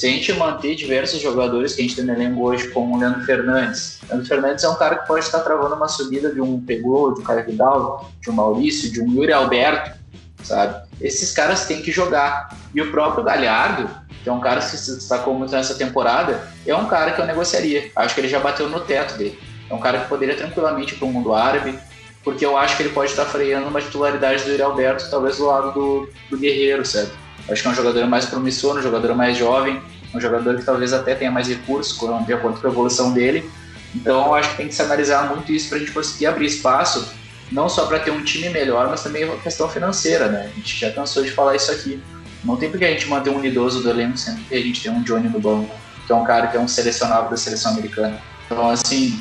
Se 0.00 0.06
a 0.06 0.08
gente 0.08 0.32
manter 0.32 0.74
diversos 0.76 1.20
jogadores 1.20 1.74
que 1.74 1.82
a 1.82 1.84
gente 1.84 1.94
tem 1.94 2.06
no 2.06 2.14
elenco 2.14 2.42
hoje, 2.42 2.68
como 2.68 2.96
o 2.96 2.98
Leandro 2.98 3.22
Fernandes, 3.22 4.00
Leandro 4.08 4.26
Fernandes 4.26 4.64
é 4.64 4.68
um 4.70 4.74
cara 4.76 4.96
que 4.96 5.06
pode 5.06 5.26
estar 5.26 5.40
travando 5.40 5.74
uma 5.74 5.88
subida 5.88 6.32
de 6.32 6.40
um 6.40 6.58
Pegou, 6.58 7.12
de 7.12 7.20
um 7.20 7.22
Caio 7.22 7.44
Vidal, 7.44 8.10
de 8.18 8.30
um 8.30 8.32
Maurício, 8.32 8.90
de 8.90 9.02
um 9.02 9.12
Yuri 9.12 9.30
Alberto, 9.30 9.98
sabe? 10.42 10.88
Esses 11.02 11.32
caras 11.32 11.66
têm 11.66 11.82
que 11.82 11.92
jogar. 11.92 12.48
E 12.74 12.80
o 12.80 12.90
próprio 12.90 13.22
Galhardo, 13.22 13.90
que 14.22 14.26
é 14.30 14.32
um 14.32 14.40
cara 14.40 14.62
que 14.62 14.74
se 14.74 14.94
destacou 14.94 15.34
muito 15.34 15.52
nessa 15.52 15.74
temporada, 15.74 16.48
é 16.66 16.74
um 16.74 16.86
cara 16.86 17.10
que 17.10 17.20
eu 17.20 17.26
negociaria. 17.26 17.92
Acho 17.94 18.14
que 18.14 18.22
ele 18.22 18.28
já 18.28 18.40
bateu 18.40 18.70
no 18.70 18.80
teto 18.80 19.18
dele. 19.18 19.38
É 19.68 19.74
um 19.74 19.80
cara 19.80 20.00
que 20.00 20.08
poderia 20.08 20.34
tranquilamente 20.34 20.94
ir 20.94 20.96
para 20.96 21.08
o 21.08 21.12
mundo 21.12 21.34
árabe, 21.34 21.78
porque 22.24 22.46
eu 22.46 22.56
acho 22.56 22.74
que 22.74 22.84
ele 22.84 22.94
pode 22.94 23.10
estar 23.10 23.26
freando 23.26 23.68
uma 23.68 23.82
titularidade 23.82 24.44
do 24.44 24.50
Yuri 24.52 24.62
Alberto, 24.62 25.10
talvez 25.10 25.36
do 25.36 25.44
lado 25.44 25.74
do, 25.74 26.08
do 26.30 26.38
Guerreiro, 26.38 26.86
certo? 26.86 27.12
Acho 27.50 27.62
que 27.62 27.68
é 27.68 27.70
um 27.70 27.74
jogador 27.74 28.06
mais 28.06 28.26
promissor, 28.26 28.78
um 28.78 28.82
jogador 28.82 29.14
mais 29.14 29.36
jovem, 29.36 29.80
um 30.14 30.20
jogador 30.20 30.56
que 30.56 30.64
talvez 30.64 30.92
até 30.92 31.14
tenha 31.14 31.30
mais 31.30 31.48
recursos 31.48 31.98
de 32.26 32.32
acordo 32.32 32.60
com 32.60 32.66
a 32.66 32.70
evolução 32.70 33.12
dele. 33.12 33.50
Então, 33.94 34.34
acho 34.34 34.50
que 34.50 34.56
tem 34.58 34.68
que 34.68 34.74
se 34.74 34.82
analisar 34.82 35.28
muito 35.28 35.50
isso 35.52 35.68
para 35.68 35.78
a 35.78 35.80
gente 35.80 35.92
conseguir 35.92 36.26
abrir 36.26 36.46
espaço, 36.46 37.12
não 37.50 37.68
só 37.68 37.86
para 37.86 37.98
ter 37.98 38.12
um 38.12 38.22
time 38.22 38.48
melhor, 38.50 38.88
mas 38.88 39.02
também 39.02 39.24
uma 39.24 39.36
questão 39.38 39.68
financeira, 39.68 40.28
né? 40.28 40.50
A 40.52 40.56
gente 40.56 40.78
já 40.78 40.92
cansou 40.92 41.24
de 41.24 41.30
falar 41.30 41.56
isso 41.56 41.72
aqui. 41.72 42.00
Não 42.44 42.56
tem 42.56 42.70
porque 42.70 42.84
a 42.84 42.90
gente 42.90 43.08
manter 43.08 43.30
um 43.30 43.44
idoso 43.44 43.82
do 43.82 43.90
elenco 43.90 44.16
sempre 44.16 44.44
que 44.44 44.54
a 44.54 44.60
gente 44.60 44.82
tem 44.82 44.92
um 44.92 45.02
Johnny 45.02 45.28
no 45.28 45.40
banco, 45.40 45.74
que 46.06 46.12
é 46.12 46.14
um 46.14 46.24
cara 46.24 46.46
que 46.46 46.56
é 46.56 46.60
um 46.60 46.68
selecionável 46.68 47.28
da 47.28 47.36
seleção 47.36 47.72
americana. 47.72 48.18
Então, 48.46 48.70
assim, 48.70 49.20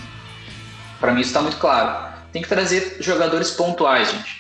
para 1.00 1.12
mim 1.12 1.22
isso 1.22 1.30
está 1.30 1.42
muito 1.42 1.58
claro 1.58 2.10
tem 2.32 2.42
que 2.42 2.48
trazer 2.48 2.98
jogadores 3.00 3.52
pontuais, 3.52 4.12
gente. 4.12 4.39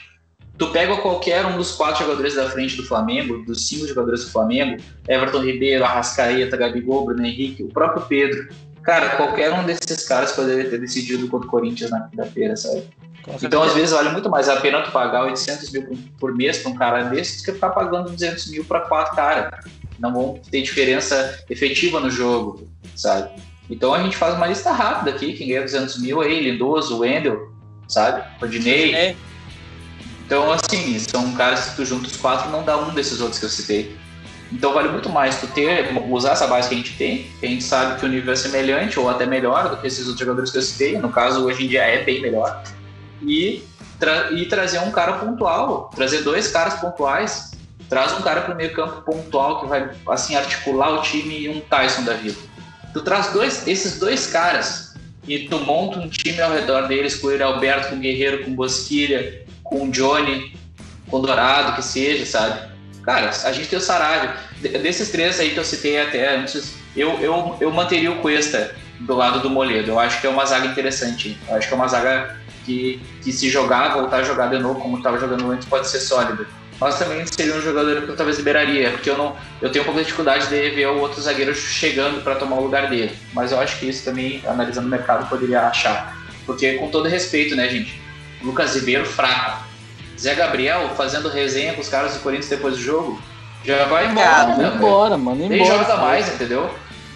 Tu 0.60 0.68
pega 0.68 0.98
qualquer 0.98 1.46
um 1.46 1.56
dos 1.56 1.72
quatro 1.72 2.04
jogadores 2.04 2.36
da 2.36 2.50
frente 2.50 2.76
do 2.76 2.84
Flamengo, 2.84 3.42
dos 3.46 3.66
cinco 3.66 3.88
jogadores 3.88 4.26
do 4.26 4.32
Flamengo, 4.32 4.84
Everton 5.08 5.40
Ribeiro, 5.40 5.86
Arrascaeta, 5.86 6.58
Gabigol, 6.58 7.06
Bruno 7.06 7.26
Henrique, 7.26 7.64
o 7.64 7.70
próprio 7.70 8.06
Pedro. 8.08 8.50
Cara, 8.84 9.16
qualquer 9.16 9.54
um 9.54 9.64
desses 9.64 10.06
caras 10.06 10.34
poderia 10.34 10.70
ter 10.70 10.78
decidido 10.78 11.30
contra 11.30 11.48
o 11.48 11.50
Corinthians 11.50 11.90
na 11.92 12.02
quinta-feira, 12.02 12.58
sabe? 12.58 12.84
Então, 13.42 13.64
às 13.64 13.74
vezes, 13.74 13.92
vale 13.92 14.10
muito 14.10 14.30
mais 14.30 14.50
a 14.50 14.58
pena 14.58 14.82
tu 14.82 14.92
pagar 14.92 15.24
800 15.24 15.72
mil 15.72 15.98
por 16.20 16.36
mês 16.36 16.58
para 16.58 16.72
um 16.72 16.76
cara 16.76 17.04
desses 17.04 17.42
do 17.42 17.46
que 17.46 17.52
ficar 17.54 17.70
pagando 17.70 18.10
200 18.10 18.52
mil 18.52 18.66
para 18.66 18.82
quatro 18.82 19.16
caras. 19.16 19.66
Não 19.98 20.12
vão 20.12 20.42
ter 20.52 20.62
diferença 20.62 21.42
efetiva 21.50 22.02
no 22.02 22.10
jogo, 22.10 22.68
sabe? 22.98 23.30
Então, 23.70 23.94
a 23.94 24.04
gente 24.04 24.18
faz 24.18 24.36
uma 24.36 24.48
lista 24.48 24.72
rápida 24.72 25.12
aqui. 25.12 25.34
Quem 25.34 25.48
ganha 25.48 25.62
200 25.62 26.02
mil 26.02 26.20
aí, 26.20 26.42
Lindoso, 26.42 27.00
Wendel, 27.00 27.50
sabe? 27.88 28.24
Rodinei. 28.42 28.94
É. 28.94 29.16
Então, 30.30 30.52
assim, 30.52 31.00
são 31.00 31.34
caras 31.34 31.70
que 31.70 31.78
tu 31.78 31.84
junta 31.84 32.06
os 32.06 32.16
quatro 32.16 32.52
não 32.52 32.64
dá 32.64 32.78
um 32.78 32.94
desses 32.94 33.20
outros 33.20 33.40
que 33.40 33.46
eu 33.46 33.50
citei. 33.50 33.98
Então 34.52 34.72
vale 34.76 34.90
muito 34.90 35.10
mais 35.10 35.42
tu 35.42 35.48
ter, 35.48 35.90
usar 36.08 36.34
essa 36.34 36.46
base 36.46 36.70
que 36.70 36.76
a 36.76 36.78
gente 36.78 36.98
tem, 36.98 37.28
que 37.40 37.46
a 37.48 37.50
gente 37.50 37.64
sabe 37.64 38.00
que 38.00 38.06
o 38.06 38.10
nível 38.10 38.32
é 38.32 38.36
semelhante 38.36 39.00
ou 39.00 39.10
até 39.10 39.26
melhor 39.26 39.70
do 39.70 39.78
que 39.78 39.88
esses 39.88 40.02
outros 40.06 40.20
jogadores 40.20 40.52
que 40.52 40.60
eu 40.60 40.62
citei, 40.62 41.00
no 41.00 41.10
caso 41.10 41.44
hoje 41.44 41.66
em 41.66 41.68
dia 41.68 41.82
é 41.82 42.04
bem 42.04 42.22
melhor, 42.22 42.62
e, 43.24 43.64
tra 44.00 44.32
e 44.32 44.46
trazer 44.46 44.78
um 44.80 44.92
cara 44.92 45.14
pontual, 45.14 45.90
trazer 45.96 46.22
dois 46.22 46.48
caras 46.48 46.76
pontuais, 46.76 47.52
traz 47.90 48.12
um 48.14 48.22
cara 48.22 48.42
para 48.42 48.54
o 48.54 48.58
meio 48.58 48.72
campo 48.72 49.02
pontual 49.02 49.62
que 49.62 49.68
vai 49.68 49.90
assim 50.10 50.36
articular 50.36 50.92
o 50.92 51.02
time 51.02 51.40
e 51.40 51.50
um 51.50 51.60
Tyson 51.60 52.04
da 52.04 52.14
vida. 52.14 52.38
Tu 52.94 53.02
traz 53.02 53.32
dois, 53.34 53.68
esses 53.68 54.00
dois 54.00 54.28
caras 54.28 54.94
e 55.28 55.48
tu 55.48 55.58
monta 55.60 55.98
um 55.98 56.08
time 56.08 56.40
ao 56.40 56.52
redor 56.52 56.88
deles 56.88 57.16
com 57.16 57.28
o 57.28 57.44
Alberto, 57.44 57.90
com 57.90 57.96
o 57.96 58.00
Guerreiro, 58.00 58.44
com 58.44 58.52
o 58.52 58.56
Bosquilha, 58.56 59.49
com 59.70 59.84
o 59.84 59.92
Johnny, 59.92 60.56
com 61.10 61.18
o 61.18 61.20
Dourado, 61.22 61.76
que 61.76 61.84
seja, 61.84 62.26
sabe? 62.26 62.70
Cara, 63.04 63.30
a 63.30 63.52
gente 63.52 63.70
tem 63.70 63.78
o 63.80 63.82
Saravia. 63.82 64.36
Desses 64.82 65.10
três 65.10 65.40
aí 65.40 65.52
que 65.52 65.58
eu 65.58 65.64
citei 65.64 66.00
até 66.02 66.36
antes, 66.36 66.74
eu, 66.96 67.12
eu, 67.22 67.56
eu 67.62 67.72
manteria 67.72 68.12
o 68.12 68.18
Cuesta 68.18 68.76
do 69.00 69.16
lado 69.16 69.40
do 69.40 69.50
Moledo. 69.50 69.92
Eu 69.92 70.00
acho 70.00 70.20
que 70.20 70.28
é 70.28 70.30
uma 70.30 70.46
zaga 70.46 70.68
interessante. 70.68 71.38
Eu 71.48 71.56
acho 71.56 71.68
que 71.68 71.74
é 71.74 71.78
uma 71.78 71.88
zaga 71.88 72.36
que, 72.66 73.02
que 73.24 73.32
se 73.32 73.50
jogar, 73.50 73.94
voltar 73.94 74.18
a 74.18 74.24
jogar 74.24 74.48
de 74.48 74.60
novo 74.60 74.80
como 74.80 74.98
estava 74.98 75.18
jogando 75.18 75.50
antes, 75.52 75.68
pode 75.68 75.88
ser 75.88 76.00
sólida 76.00 76.46
mas 76.80 76.98
também 76.98 77.26
seria 77.26 77.56
um 77.56 77.62
jogador 77.62 78.04
que 78.04 78.10
eu 78.10 78.16
talvez 78.16 78.38
liberaria, 78.38 78.92
porque 78.92 79.10
eu 79.10 79.18
não 79.18 79.36
eu 79.62 79.70
tenho 79.70 79.84
um 79.84 79.86
pouco 79.86 80.00
de 80.00 80.06
dificuldade 80.06 80.48
de 80.48 80.70
ver 80.70 80.88
o 80.88 81.00
outro 81.00 81.22
zagueiro 81.22 81.54
chegando 81.54 82.24
para 82.24 82.36
tomar 82.36 82.58
o 82.58 82.64
lugar 82.64 82.90
dele. 82.90 83.12
Mas 83.34 83.52
eu 83.52 83.60
acho 83.60 83.78
que 83.80 83.90
isso 83.90 84.06
também, 84.06 84.42
analisando 84.48 84.88
o 84.88 84.90
mercado, 84.90 85.28
poderia 85.28 85.62
achar. 85.64 86.18
Porque, 86.46 86.76
com 86.76 86.90
todo 86.90 87.10
respeito, 87.10 87.56
né, 87.56 87.68
gente? 87.68 87.99
Lucas 88.42 88.76
Ribeiro, 88.76 89.06
fraco. 89.06 89.64
Zé 90.20 90.36
Gabriel 90.36 90.90
fazendo 90.96 91.30
resenha 91.30 91.74
com 91.74 91.82
os 91.82 91.88
caras 91.88 92.14
do 92.14 92.20
Corinthians 92.20 92.50
depois 92.50 92.76
do 92.76 92.82
jogo, 92.82 93.22
já 93.64 93.86
vai 93.86 94.10
embora. 94.10 94.58
né, 94.58 94.74
embora, 94.76 95.18
mano. 95.18 95.48
Nem 95.48 95.62
embora, 95.62 95.80
joga 95.80 95.98
mais, 95.98 96.28
entendeu? 96.34 96.70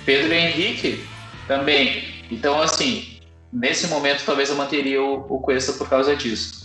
Pedro 0.05 0.33
Henrique 0.33 1.05
também. 1.47 2.03
Então, 2.31 2.61
assim, 2.61 3.19
nesse 3.51 3.87
momento, 3.87 4.23
talvez 4.25 4.49
eu 4.49 4.55
manteria 4.55 5.01
o, 5.01 5.25
o 5.29 5.39
Cuesta 5.39 5.73
por 5.73 5.89
causa 5.89 6.15
disso. 6.15 6.63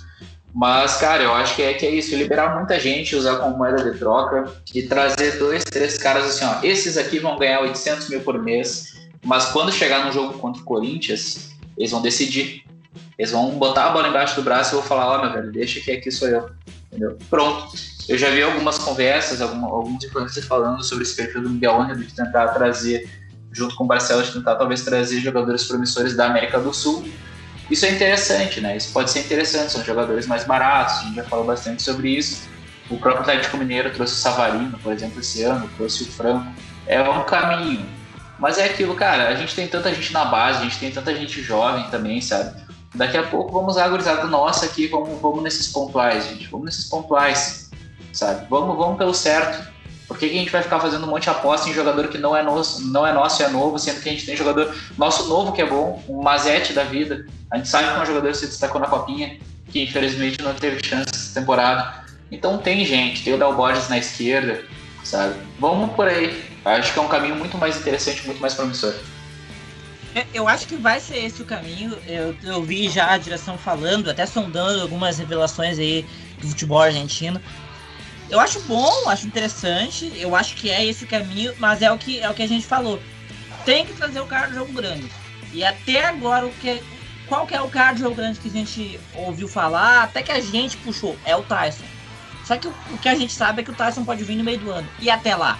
Mas, 0.54 0.96
cara, 0.96 1.22
eu 1.22 1.34
acho 1.34 1.54
que 1.54 1.62
é, 1.62 1.74
que 1.74 1.86
é 1.86 1.90
isso, 1.90 2.16
liberar 2.16 2.56
muita 2.56 2.80
gente, 2.80 3.14
usar 3.14 3.36
como 3.36 3.56
moeda 3.56 3.90
de 3.90 3.98
troca 3.98 4.50
e 4.74 4.82
trazer 4.82 5.38
dois, 5.38 5.62
três 5.62 5.98
caras 5.98 6.24
assim, 6.24 6.44
ó, 6.44 6.64
esses 6.66 6.96
aqui 6.96 7.18
vão 7.18 7.38
ganhar 7.38 7.60
800 7.60 8.08
mil 8.08 8.20
por 8.22 8.42
mês, 8.42 8.94
mas 9.24 9.46
quando 9.46 9.70
chegar 9.70 10.06
no 10.06 10.12
jogo 10.12 10.38
contra 10.38 10.62
o 10.62 10.64
Corinthians, 10.64 11.50
eles 11.76 11.90
vão 11.90 12.00
decidir. 12.00 12.64
Eles 13.18 13.32
vão 13.32 13.50
botar 13.58 13.86
a 13.86 13.90
bola 13.90 14.08
embaixo 14.08 14.36
do 14.36 14.42
braço 14.42 14.72
e 14.72 14.76
eu 14.76 14.80
vou 14.80 14.88
falar, 14.88 15.08
ó, 15.08 15.18
oh, 15.18 15.22
meu 15.22 15.32
velho, 15.32 15.52
deixa 15.52 15.80
que 15.80 15.90
aqui 15.90 16.10
sou 16.10 16.28
eu. 16.28 16.50
Entendeu? 16.86 17.18
Pronto. 17.28 17.72
Eu 18.08 18.16
já 18.16 18.30
vi 18.30 18.42
algumas 18.42 18.78
conversas, 18.78 19.42
alguns 19.42 20.04
influencers 20.04 20.46
falando 20.46 20.82
sobre 20.82 21.04
esse 21.04 21.14
perfil 21.14 21.42
do 21.42 21.50
Miguel 21.50 21.82
Angel 21.82 21.96
de 21.96 22.14
tentar 22.14 22.48
trazer, 22.48 23.10
junto 23.52 23.74
com 23.74 23.84
o 23.84 23.86
Barcelos, 23.86 24.32
tentar 24.32 24.54
talvez 24.54 24.82
trazer 24.82 25.20
jogadores 25.20 25.64
promissores 25.64 26.16
da 26.16 26.26
América 26.26 26.58
do 26.58 26.72
Sul 26.72 27.04
isso 27.70 27.84
é 27.84 27.90
interessante, 27.90 28.60
né? 28.60 28.76
Isso 28.76 28.92
pode 28.92 29.10
ser 29.10 29.20
interessante, 29.20 29.72
são 29.72 29.84
jogadores 29.84 30.26
mais 30.26 30.44
baratos, 30.44 30.98
a 30.98 31.02
gente 31.02 31.16
já 31.16 31.24
falou 31.24 31.44
bastante 31.44 31.82
sobre 31.82 32.08
isso. 32.08 32.48
O 32.88 32.96
próprio 32.96 33.20
Atlético 33.20 33.58
Mineiro 33.58 33.90
trouxe 33.90 34.14
o 34.14 34.16
Savarino, 34.16 34.78
por 34.78 34.92
exemplo, 34.92 35.20
esse 35.20 35.42
ano, 35.42 35.68
trouxe 35.76 36.04
o 36.04 36.06
Franco. 36.06 36.50
É 36.86 37.02
um 37.02 37.24
caminho. 37.24 37.84
Mas 38.38 38.56
é 38.56 38.64
aquilo, 38.64 38.94
cara, 38.94 39.28
a 39.28 39.34
gente 39.34 39.54
tem 39.54 39.68
tanta 39.68 39.92
gente 39.92 40.12
na 40.12 40.24
base, 40.24 40.60
a 40.60 40.62
gente 40.62 40.78
tem 40.78 40.90
tanta 40.90 41.14
gente 41.14 41.42
jovem 41.42 41.84
também, 41.90 42.20
sabe? 42.20 42.58
Daqui 42.98 43.16
a 43.16 43.22
pouco 43.22 43.52
vamos 43.52 43.74
usar 43.74 43.84
a 43.84 43.88
gurizada 43.88 44.24
nossa 44.24 44.66
aqui, 44.66 44.88
vamos, 44.88 45.20
vamos 45.20 45.40
nesses 45.40 45.68
pontuais, 45.68 46.26
gente. 46.26 46.48
Vamos 46.48 46.66
nesses 46.66 46.86
pontuais, 46.86 47.70
sabe? 48.12 48.44
Vamos, 48.50 48.76
vamos 48.76 48.98
pelo 48.98 49.14
certo. 49.14 49.68
Por 50.08 50.18
que, 50.18 50.28
que, 50.28 50.34
a 50.34 50.38
gente 50.40 50.50
vai 50.50 50.62
ficar 50.62 50.80
fazendo 50.80 51.06
um 51.06 51.10
monte 51.10 51.24
de 51.24 51.30
aposta 51.30 51.68
em 51.70 51.72
jogador 51.72 52.08
que 52.08 52.18
não 52.18 52.36
é 52.36 52.42
nosso, 52.42 52.84
não 52.88 53.06
é 53.06 53.12
nosso 53.12 53.40
e 53.40 53.44
é 53.44 53.48
novo, 53.50 53.78
sendo 53.78 54.00
que 54.00 54.08
a 54.08 54.12
gente 54.12 54.26
tem 54.26 54.34
jogador 54.34 54.74
nosso 54.96 55.28
novo 55.28 55.52
que 55.52 55.62
é 55.62 55.66
bom, 55.66 56.02
um 56.08 56.20
Mazete 56.20 56.72
da 56.72 56.82
vida. 56.82 57.24
A 57.52 57.56
gente 57.56 57.68
sabe 57.68 57.94
que 57.94 58.00
um 58.00 58.06
jogador 58.06 58.34
se 58.34 58.46
destacou 58.46 58.80
na 58.80 58.88
copinha, 58.88 59.38
que 59.70 59.80
infelizmente 59.80 60.42
não 60.42 60.54
teve 60.54 60.84
chance 60.84 61.10
essa 61.14 61.38
temporada. 61.38 62.04
Então 62.32 62.58
tem 62.58 62.84
gente, 62.84 63.22
tem 63.22 63.32
o 63.32 63.38
Dal 63.38 63.54
Borges 63.54 63.88
na 63.88 63.98
esquerda, 63.98 64.64
sabe? 65.04 65.36
Vamos 65.60 65.92
por 65.92 66.08
aí. 66.08 66.42
Acho 66.64 66.92
que 66.92 66.98
é 66.98 67.02
um 67.02 67.08
caminho 67.08 67.36
muito 67.36 67.56
mais 67.56 67.76
interessante, 67.76 68.26
muito 68.26 68.40
mais 68.40 68.54
promissor. 68.54 68.92
É, 70.18 70.26
eu 70.34 70.48
acho 70.48 70.66
que 70.66 70.74
vai 70.74 70.98
ser 70.98 71.18
esse 71.18 71.40
o 71.40 71.44
caminho. 71.44 71.96
Eu, 72.04 72.34
eu 72.42 72.60
vi 72.60 72.88
já 72.88 73.12
a 73.12 73.18
direção 73.18 73.56
falando, 73.56 74.10
até 74.10 74.26
sondando 74.26 74.82
algumas 74.82 75.16
revelações 75.16 75.78
aí 75.78 76.04
do 76.40 76.48
futebol 76.48 76.80
argentino. 76.80 77.40
Eu 78.28 78.40
acho 78.40 78.60
bom, 78.62 79.08
acho 79.08 79.28
interessante, 79.28 80.12
eu 80.16 80.34
acho 80.34 80.56
que 80.56 80.70
é 80.70 80.84
esse 80.84 81.04
o 81.04 81.06
caminho, 81.06 81.54
mas 81.58 81.82
é 81.82 81.90
o 81.90 81.96
que, 81.96 82.18
é 82.18 82.28
o 82.28 82.34
que 82.34 82.42
a 82.42 82.48
gente 82.48 82.66
falou. 82.66 83.00
Tem 83.64 83.86
que 83.86 83.92
trazer 83.92 84.20
o 84.20 84.26
cara 84.26 84.48
do 84.48 84.54
jogo 84.54 84.72
grande. 84.72 85.08
E 85.52 85.64
até 85.64 86.04
agora, 86.04 86.46
o 86.46 86.50
que, 86.54 86.82
qual 87.28 87.46
que 87.46 87.54
é 87.54 87.60
o 87.60 87.68
cara 87.68 87.92
do 87.92 88.00
jogo 88.00 88.16
grande 88.16 88.40
que 88.40 88.48
a 88.48 88.52
gente 88.52 88.98
ouviu 89.14 89.46
falar, 89.46 90.02
até 90.02 90.20
que 90.20 90.32
a 90.32 90.40
gente 90.40 90.76
puxou, 90.78 91.16
é 91.24 91.36
o 91.36 91.42
Tyson. 91.42 91.84
Só 92.44 92.56
que 92.56 92.66
o, 92.66 92.74
o 92.90 92.98
que 92.98 93.08
a 93.08 93.14
gente 93.14 93.32
sabe 93.32 93.62
é 93.62 93.64
que 93.64 93.70
o 93.70 93.74
Tyson 93.74 94.04
pode 94.04 94.24
vir 94.24 94.36
no 94.36 94.44
meio 94.44 94.58
do 94.58 94.70
ano. 94.70 94.88
E 94.98 95.08
até 95.08 95.36
lá, 95.36 95.58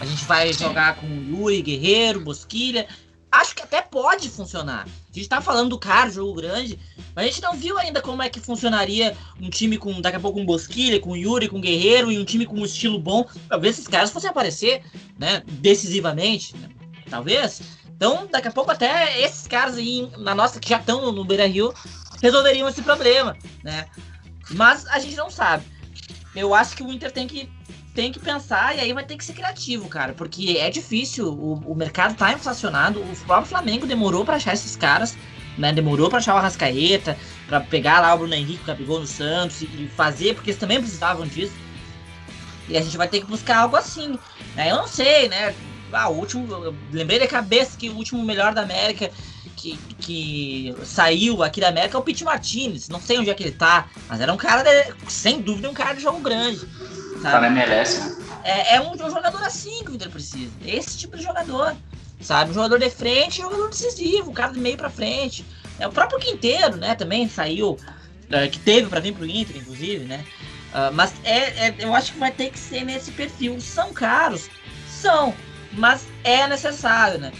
a 0.00 0.06
gente 0.06 0.24
vai 0.24 0.52
jogar 0.54 0.96
com 0.96 1.06
Yuri, 1.06 1.60
Guerreiro, 1.60 2.20
Bosquilha, 2.20 2.88
acho 3.30 3.54
que 3.54 3.62
até 3.62 3.80
pode 3.80 4.28
funcionar. 4.28 4.86
A 4.86 5.12
gente 5.12 5.28
tá 5.28 5.40
falando 5.40 5.70
do 5.70 5.78
cara, 5.78 6.10
jogo 6.10 6.34
grande, 6.34 6.78
mas 7.14 7.24
a 7.24 7.28
gente 7.28 7.42
não 7.42 7.54
viu 7.54 7.78
ainda 7.78 8.00
como 8.00 8.22
é 8.22 8.28
que 8.28 8.40
funcionaria 8.40 9.16
um 9.40 9.48
time 9.48 9.78
com, 9.78 10.00
daqui 10.00 10.16
a 10.16 10.20
pouco, 10.20 10.40
um 10.40 10.46
Bosquilha, 10.46 11.00
com 11.00 11.16
Yuri, 11.16 11.48
com 11.48 11.60
Guerreiro, 11.60 12.10
e 12.10 12.18
um 12.18 12.24
time 12.24 12.46
com 12.46 12.56
um 12.56 12.64
estilo 12.64 12.98
bom. 12.98 13.26
Talvez 13.48 13.76
esses 13.76 13.88
caras 13.88 14.10
fossem 14.10 14.30
aparecer, 14.30 14.82
né, 15.18 15.42
decisivamente, 15.46 16.56
né? 16.56 16.68
talvez. 17.10 17.60
Então, 17.88 18.26
daqui 18.30 18.48
a 18.48 18.52
pouco 18.52 18.70
até 18.70 19.20
esses 19.20 19.46
caras 19.46 19.76
aí 19.76 20.10
na 20.16 20.34
nossa 20.34 20.58
que 20.58 20.70
já 20.70 20.78
estão 20.78 21.12
no 21.12 21.24
Beira 21.24 21.46
Rio 21.46 21.74
resolveriam 22.22 22.68
esse 22.68 22.82
problema, 22.82 23.36
né? 23.62 23.86
Mas 24.50 24.86
a 24.86 24.98
gente 24.98 25.16
não 25.16 25.30
sabe. 25.30 25.64
Eu 26.34 26.54
acho 26.54 26.76
que 26.76 26.82
o 26.82 26.92
Inter 26.92 27.10
tem 27.10 27.26
que, 27.26 27.50
tem 27.94 28.12
que 28.12 28.20
pensar 28.20 28.76
e 28.76 28.80
aí 28.80 28.92
vai 28.92 29.04
ter 29.04 29.16
que 29.16 29.24
ser 29.24 29.32
criativo, 29.32 29.88
cara, 29.88 30.12
porque 30.12 30.56
é 30.58 30.70
difícil. 30.70 31.28
O, 31.28 31.54
o 31.66 31.74
mercado 31.74 32.14
tá 32.14 32.32
inflacionado. 32.32 33.00
O 33.00 33.16
próprio 33.26 33.48
Flamengo 33.48 33.86
demorou 33.86 34.24
para 34.24 34.36
achar 34.36 34.54
esses 34.54 34.76
caras, 34.76 35.16
né? 35.58 35.72
Demorou 35.72 36.08
para 36.08 36.18
achar 36.18 36.34
o 36.34 36.38
Arrascaeta, 36.38 37.18
para 37.46 37.60
pegar 37.60 38.00
lá 38.00 38.14
o 38.14 38.18
Bruno 38.18 38.34
Henrique, 38.34 38.62
o 38.62 38.66
Capigol 38.66 39.00
no 39.00 39.06
Santos 39.06 39.62
e 39.62 39.90
fazer, 39.96 40.34
porque 40.34 40.50
eles 40.50 40.60
também 40.60 40.80
precisavam 40.80 41.26
disso. 41.26 41.54
E 42.68 42.76
a 42.76 42.82
gente 42.82 42.96
vai 42.96 43.08
ter 43.08 43.20
que 43.20 43.26
buscar 43.26 43.58
algo 43.58 43.76
assim. 43.76 44.18
Né? 44.54 44.70
Eu 44.70 44.76
não 44.76 44.86
sei, 44.86 45.28
né? 45.28 45.54
Ah, 45.92 46.08
o 46.08 46.16
último. 46.16 46.46
lembrei 46.92 47.18
da 47.18 47.26
cabeça 47.26 47.76
que 47.76 47.90
o 47.90 47.96
último 47.96 48.24
melhor 48.24 48.54
da 48.54 48.62
América 48.62 49.10
que, 49.56 49.76
que 49.98 50.74
saiu 50.84 51.42
aqui 51.42 51.60
da 51.60 51.68
América 51.68 51.96
é 51.96 52.00
o 52.00 52.02
Pete 52.02 52.24
Martinez. 52.24 52.88
Não 52.88 53.00
sei 53.00 53.18
onde 53.18 53.30
é 53.30 53.34
que 53.34 53.42
ele 53.42 53.52
tá, 53.52 53.88
mas 54.08 54.20
era 54.20 54.32
um 54.32 54.36
cara, 54.36 54.62
de, 54.62 54.94
sem 55.08 55.40
dúvida, 55.40 55.68
um 55.70 55.74
cara 55.74 55.94
de 55.94 56.02
jogo 56.02 56.20
grande. 56.20 56.60
Sabe? 57.20 57.22
Tá 57.22 57.40
na 57.40 57.46
MLS, 57.48 57.98
né? 57.98 58.16
É, 58.42 58.76
é 58.76 58.80
um, 58.80 58.92
um, 58.92 59.10
jogador 59.10 59.42
assim 59.42 59.84
que 59.84 59.90
o 59.90 59.94
Inter 59.94 60.10
precisa. 60.10 60.50
Esse 60.64 60.96
tipo 60.96 61.16
de 61.16 61.22
jogador. 61.22 61.76
Sabe? 62.20 62.50
Um 62.50 62.54
jogador 62.54 62.78
de 62.78 62.90
frente, 62.90 63.40
um 63.40 63.44
jogador 63.44 63.68
decisivo, 63.70 64.30
um 64.30 64.34
cara 64.34 64.52
de 64.52 64.60
meio 64.60 64.76
pra 64.76 64.90
frente. 64.90 65.44
É 65.78 65.86
o 65.86 65.92
próprio 65.92 66.18
Quinteiro, 66.18 66.76
né? 66.76 66.94
Também 66.94 67.28
saiu, 67.28 67.72
uh, 67.72 68.50
que 68.50 68.58
teve 68.58 68.88
para 68.88 69.00
vir 69.00 69.14
pro 69.14 69.26
Inter, 69.26 69.56
inclusive, 69.56 70.04
né? 70.04 70.24
Uh, 70.70 70.92
mas 70.92 71.12
é, 71.24 71.68
é, 71.68 71.74
eu 71.78 71.94
acho 71.94 72.12
que 72.12 72.18
vai 72.18 72.30
ter 72.30 72.50
que 72.50 72.58
ser 72.58 72.84
nesse 72.84 73.10
perfil. 73.12 73.60
São 73.60 73.92
caros? 73.92 74.50
São, 74.88 75.34
mas 75.72 76.06
é 76.22 76.46
necessário, 76.46 77.18
né? 77.18 77.32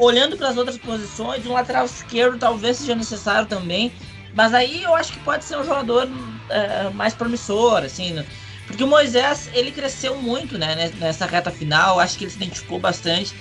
Olhando 0.00 0.36
para 0.36 0.48
as 0.48 0.56
outras 0.56 0.78
posições, 0.78 1.46
um 1.46 1.52
lateral 1.52 1.84
esquerdo 1.84 2.38
talvez 2.38 2.76
seja 2.78 2.94
necessário 2.94 3.48
também, 3.48 3.92
mas 4.34 4.54
aí 4.54 4.82
eu 4.82 4.94
acho 4.94 5.12
que 5.12 5.18
pode 5.20 5.44
ser 5.44 5.56
um 5.58 5.64
jogador 5.64 6.08
é, 6.48 6.90
mais 6.90 7.14
promissor, 7.14 7.82
assim, 7.82 8.12
né? 8.12 8.24
porque 8.66 8.84
o 8.84 8.86
Moisés 8.86 9.50
ele 9.52 9.70
cresceu 9.70 10.16
muito, 10.16 10.56
né, 10.56 10.90
nessa 10.98 11.26
reta 11.26 11.50
final, 11.50 12.00
acho 12.00 12.16
que 12.16 12.24
ele 12.24 12.30
se 12.30 12.36
identificou 12.36 12.78
bastante. 12.78 13.34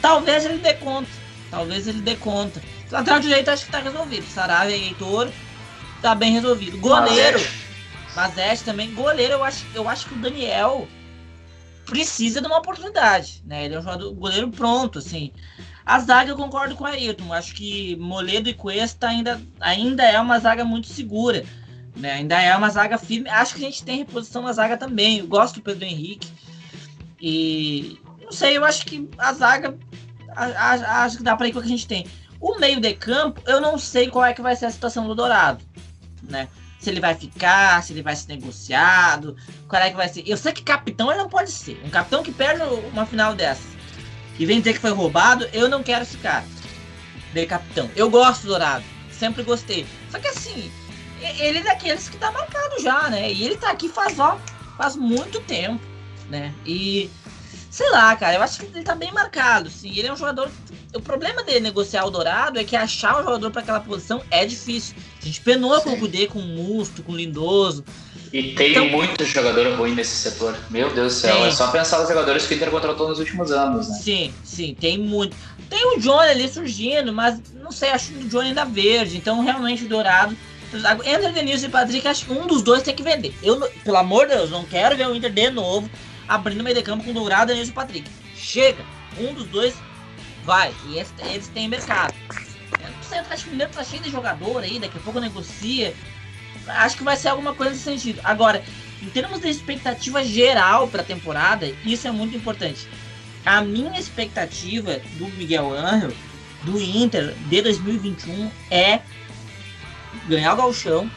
Talvez 0.00 0.44
ele 0.44 0.58
dê 0.58 0.74
conta, 0.74 1.08
talvez 1.50 1.86
ele 1.86 2.00
dê 2.00 2.16
conta. 2.16 2.60
Lateral 2.90 3.20
direito 3.20 3.50
acho 3.50 3.64
que 3.64 3.68
está 3.68 3.78
resolvido. 3.78 4.26
Saravia 4.26 4.76
e 4.76 4.88
Heitor 4.88 5.28
tá 6.00 6.14
bem 6.14 6.32
resolvido. 6.32 6.78
Goleiro, 6.78 7.40
Mazete 8.16 8.64
também. 8.64 8.92
Goleiro, 8.94 9.34
eu 9.34 9.44
acho, 9.44 9.64
eu 9.74 9.88
acho 9.88 10.06
que 10.06 10.14
o 10.14 10.18
Daniel 10.18 10.88
precisa 11.88 12.40
de 12.40 12.46
uma 12.46 12.58
oportunidade, 12.58 13.42
né? 13.46 13.64
Ele 13.64 13.74
é 13.74 13.78
um 13.78 13.82
jogador 13.82 14.12
goleiro 14.12 14.50
pronto, 14.50 14.98
assim. 14.98 15.32
A 15.84 15.98
zaga 16.00 16.30
eu 16.30 16.36
concordo 16.36 16.76
com 16.76 16.84
o 16.84 16.86
Ayrton. 16.86 17.32
Acho 17.32 17.54
que 17.54 17.96
Moledo 17.96 18.50
e 18.50 18.54
Cuesta 18.54 19.08
ainda, 19.08 19.40
ainda 19.58 20.02
é 20.02 20.20
uma 20.20 20.38
zaga 20.38 20.62
muito 20.64 20.86
segura. 20.86 21.46
Né? 21.96 22.12
Ainda 22.12 22.40
é 22.40 22.54
uma 22.54 22.68
zaga 22.68 22.98
firme. 22.98 23.30
Acho 23.30 23.54
que 23.54 23.64
a 23.64 23.64
gente 23.64 23.82
tem 23.82 23.98
reposição 23.98 24.42
na 24.42 24.52
zaga 24.52 24.76
também. 24.76 25.20
Eu 25.20 25.26
gosto 25.26 25.56
do 25.56 25.62
Pedro 25.62 25.86
Henrique. 25.86 26.30
E 27.18 27.98
não 28.22 28.32
sei, 28.32 28.58
eu 28.58 28.64
acho 28.66 28.84
que 28.84 29.08
a 29.16 29.32
zaga. 29.32 29.78
Acho 30.36 31.16
que 31.16 31.22
dá 31.22 31.34
para 31.34 31.48
ir 31.48 31.52
com 31.52 31.58
o 31.58 31.62
que 31.62 31.68
a 31.68 31.70
gente 31.70 31.88
tem. 31.88 32.06
O 32.38 32.58
meio 32.58 32.80
de 32.80 32.92
campo, 32.92 33.40
eu 33.46 33.58
não 33.58 33.78
sei 33.78 34.08
qual 34.08 34.26
é 34.26 34.34
que 34.34 34.42
vai 34.42 34.54
ser 34.54 34.66
a 34.66 34.70
situação 34.70 35.08
do 35.08 35.14
Dourado. 35.14 35.64
Né? 36.22 36.48
Se 36.78 36.90
ele 36.90 37.00
vai 37.00 37.14
ficar, 37.14 37.82
se 37.82 37.92
ele 37.92 38.02
vai 38.02 38.14
ser 38.14 38.28
negociado, 38.28 39.36
qual 39.66 39.82
é 39.82 39.90
que 39.90 39.96
vai 39.96 40.08
ser. 40.08 40.22
Eu 40.26 40.36
sei 40.36 40.52
que 40.52 40.62
capitão 40.62 41.10
ele 41.10 41.18
não 41.18 41.28
pode 41.28 41.50
ser. 41.50 41.80
Um 41.84 41.90
capitão 41.90 42.22
que 42.22 42.32
perde 42.32 42.62
uma 42.92 43.04
final 43.04 43.34
dessa 43.34 43.78
e 44.38 44.46
vem 44.46 44.60
dizer 44.60 44.74
que 44.74 44.78
foi 44.78 44.92
roubado, 44.92 45.48
eu 45.52 45.68
não 45.68 45.82
quero 45.82 46.02
esse 46.02 46.16
cara. 46.18 46.44
De 47.32 47.44
capitão. 47.44 47.90
Eu 47.94 48.08
gosto 48.08 48.42
do 48.42 48.48
Dourado, 48.48 48.84
sempre 49.10 49.42
gostei. 49.42 49.86
Só 50.10 50.18
que 50.18 50.28
assim, 50.28 50.70
ele 51.20 51.58
é 51.58 51.62
daqueles 51.62 52.08
que 52.08 52.16
tá 52.16 52.30
marcado 52.30 52.80
já, 52.80 53.10
né? 53.10 53.30
E 53.30 53.44
ele 53.44 53.56
tá 53.56 53.70
aqui 53.70 53.88
faz, 53.88 54.18
ó, 54.18 54.38
faz 54.76 54.96
muito 54.96 55.40
tempo, 55.40 55.84
né? 56.30 56.54
E 56.64 57.10
sei 57.70 57.90
lá, 57.90 58.14
cara, 58.16 58.36
eu 58.36 58.42
acho 58.42 58.60
que 58.60 58.66
ele 58.66 58.84
tá 58.84 58.94
bem 58.94 59.12
marcado, 59.12 59.68
sim. 59.68 59.90
Ele 59.90 60.08
é 60.08 60.12
um 60.12 60.16
jogador. 60.16 60.50
O 60.94 61.02
problema 61.02 61.44
de 61.44 61.60
negociar 61.60 62.04
o 62.06 62.10
Dourado 62.10 62.58
é 62.58 62.64
que 62.64 62.76
achar 62.76 63.20
um 63.20 63.24
jogador 63.24 63.50
para 63.50 63.60
aquela 63.60 63.80
posição 63.80 64.22
é 64.30 64.46
difícil. 64.46 64.96
Gente 65.28 65.42
penou 65.42 65.78
com 65.82 65.90
o 65.90 65.98
Kudê, 65.98 66.26
com 66.26 66.38
o 66.38 66.42
Musto, 66.42 67.02
com 67.02 67.12
o 67.12 67.16
Lindoso. 67.16 67.84
E 68.32 68.54
tem 68.54 68.70
então, 68.70 68.88
muito 68.88 69.26
jogador 69.26 69.76
ruim 69.76 69.94
nesse 69.94 70.16
setor. 70.16 70.56
Meu 70.70 70.88
Deus 70.94 71.14
do 71.14 71.20
céu, 71.20 71.44
é 71.44 71.50
só 71.50 71.70
pensar 71.70 71.98
nos 71.98 72.08
jogadores 72.08 72.46
que 72.46 72.54
o 72.54 72.56
Inter 72.56 72.70
contratou 72.70 73.08
nos 73.08 73.18
últimos 73.18 73.52
anos, 73.52 73.88
né? 73.88 73.98
Sim, 73.98 74.34
sim, 74.42 74.74
tem 74.74 74.96
muito. 74.96 75.36
Tem 75.68 75.84
o 75.94 76.00
Johnny 76.00 76.30
ali 76.30 76.48
surgindo, 76.48 77.12
mas 77.12 77.38
não 77.62 77.70
sei, 77.70 77.90
acho 77.90 78.10
que 78.10 78.24
o 78.24 78.28
Johnny 78.28 78.48
ainda 78.48 78.64
verde. 78.64 79.18
Então, 79.18 79.44
realmente, 79.44 79.84
o 79.84 79.88
Dourado. 79.88 80.34
Entre 81.04 81.32
Denilson 81.32 81.66
e 81.66 81.68
Patrick, 81.68 82.08
acho 82.08 82.24
que 82.24 82.32
um 82.32 82.46
dos 82.46 82.62
dois 82.62 82.82
tem 82.82 82.94
que 82.94 83.02
vender. 83.02 83.34
Eu, 83.42 83.60
pelo 83.84 83.98
amor 83.98 84.26
de 84.26 84.34
Deus, 84.34 84.50
não 84.50 84.64
quero 84.64 84.96
ver 84.96 85.08
o 85.08 85.14
Inter 85.14 85.32
de 85.32 85.50
novo 85.50 85.90
abrindo 86.26 86.60
o 86.60 86.64
meio 86.64 86.76
de 86.76 86.82
campo 86.82 87.04
com 87.04 87.12
Dourado, 87.12 87.48
Denilson 87.48 87.72
e 87.72 87.74
Patrick. 87.74 88.10
Chega! 88.34 88.82
Um 89.18 89.34
dos 89.34 89.44
dois 89.46 89.74
vai. 90.44 90.74
E 90.88 90.98
eles 90.98 91.48
têm 91.48 91.68
mercado. 91.68 92.14
Que 93.08 93.48
o 93.48 93.50
Mineiro 93.50 93.72
tá 93.72 93.84
cheio 93.84 94.02
de 94.02 94.10
jogador 94.10 94.62
aí, 94.62 94.78
daqui 94.78 94.98
a 94.98 95.00
pouco 95.00 95.20
negocia. 95.20 95.94
Acho 96.66 96.96
que 96.96 97.04
vai 97.04 97.16
ser 97.16 97.28
alguma 97.28 97.54
coisa 97.54 97.72
nesse 97.72 97.84
sentido. 97.84 98.20
Agora, 98.24 98.62
em 99.02 99.08
termos 99.08 99.40
de 99.40 99.48
expectativa 99.48 100.24
geral 100.24 100.88
para 100.88 101.02
a 101.02 101.04
temporada, 101.04 101.66
isso 101.84 102.06
é 102.06 102.10
muito 102.10 102.36
importante. 102.36 102.88
A 103.46 103.62
minha 103.62 103.98
expectativa 103.98 105.00
do 105.16 105.26
Miguel 105.36 105.72
Angel, 105.72 106.12
do 106.64 106.80
Inter 106.80 107.34
de 107.48 107.62
2021, 107.62 108.50
é 108.70 109.00
ganhar 110.28 110.52
o 110.52 110.56
Galchão 110.56 111.10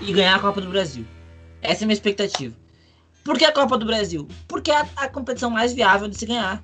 e 0.00 0.12
ganhar 0.12 0.36
a 0.36 0.38
Copa 0.38 0.60
do 0.60 0.70
Brasil. 0.70 1.04
Essa 1.60 1.82
é 1.82 1.84
a 1.84 1.86
minha 1.86 1.94
expectativa. 1.94 2.54
Por 3.24 3.36
que 3.36 3.44
a 3.44 3.52
Copa 3.52 3.76
do 3.76 3.84
Brasil? 3.84 4.28
Porque 4.46 4.70
é 4.70 4.86
a 4.96 5.08
competição 5.08 5.50
mais 5.50 5.72
viável 5.72 6.08
de 6.08 6.16
se 6.16 6.24
ganhar. 6.24 6.62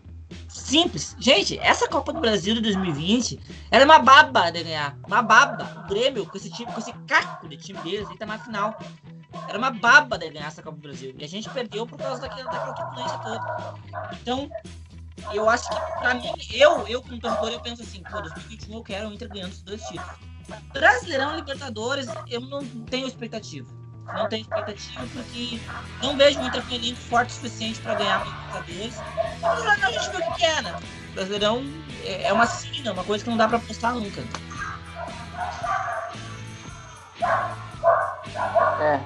Simples. 0.49 1.17
Gente, 1.19 1.59
essa 1.59 1.89
Copa 1.89 2.13
do 2.13 2.21
Brasil 2.21 2.55
de 2.55 2.61
2020 2.61 3.41
era 3.71 3.85
uma 3.85 3.99
baba 3.99 4.51
de 4.51 4.63
ganhar. 4.63 4.97
Uma 5.07 5.23
baba. 5.23 5.85
O 5.85 5.89
Grêmio, 5.89 6.27
com 6.27 6.37
esse 6.37 6.51
time, 6.51 6.71
com 6.73 6.81
esse 6.81 6.93
caco 7.07 7.49
de 7.49 7.57
time 7.57 7.79
deles, 7.81 8.09
aí 8.09 8.17
tá 8.17 8.27
na 8.27 8.39
final. 8.39 8.79
Era 9.49 9.59
uma 9.59 9.71
baba 9.71 10.19
de 10.19 10.29
ganhar 10.31 10.47
essa 10.47 10.63
Copa 10.63 10.77
do 10.77 10.83
Brasil. 10.83 11.15
E 11.19 11.25
a 11.25 11.29
gente 11.29 11.49
perdeu 11.51 11.87
por 11.87 11.99
causa 11.99 12.21
daquela, 12.21 12.51
daquela 12.51 12.73
turbulência 12.75 13.19
toda. 13.19 13.75
Então, 14.21 14.51
eu 15.33 15.49
acho 15.49 15.69
que, 15.69 15.77
pra 16.01 16.15
mim, 16.15 16.33
eu, 16.53 16.87
eu 16.89 17.03
como 17.03 17.19
torcedor, 17.19 17.51
eu 17.51 17.61
penso 17.61 17.83
assim, 17.83 18.03
pô, 18.03 18.21
2021 18.21 18.75
eu 18.75 18.83
quero 18.83 19.09
o 19.09 19.13
Inter 19.13 19.29
ganhando 19.29 19.53
os 19.53 19.63
dois 19.63 19.83
títulos. 19.83 20.33
Brasileirão 20.73 21.37
Libertadores, 21.37 22.07
eu 22.29 22.41
não 22.41 22.65
tenho 22.85 23.07
expectativa 23.07 23.82
não 24.07 24.29
tenho 24.29 24.43
expectativa 24.43 25.07
porque 25.13 25.61
não 26.03 26.17
vejo 26.17 26.41
o 26.41 26.45
Inter 26.45 26.63
com 26.63 26.97
forte 26.97 27.31
o 27.31 27.33
suficiente 27.33 27.81
para 27.81 27.95
ganhar 27.95 28.25
Libertadores. 28.25 28.95
Mas 29.41 29.85
a 29.85 29.91
gente 29.91 30.11
vê 30.11 30.17
o 30.17 30.35
que 30.35 30.45
é, 30.45 30.63
né? 30.63 30.75
O 31.11 31.15
Brasileirão 31.15 31.65
é 32.05 32.33
uma 32.33 32.47
sina, 32.47 32.93
uma 32.93 33.05
coisa 33.05 33.25
que 33.25 33.31
não 33.31 33.37
dá 33.37 33.49
para 33.49 33.59
apostar 33.59 33.95
nunca. 33.95 34.23
É, 38.81 39.01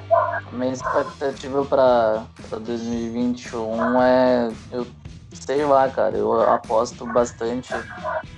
minha 0.53 0.73
expectativa 0.73 1.65
para 1.65 2.25
2021 2.59 4.03
é. 4.03 4.53
Eu 4.73 4.87
sei 5.33 5.65
lá, 5.65 5.89
cara, 5.89 6.17
eu 6.17 6.43
aposto 6.51 7.07
bastante 7.07 7.73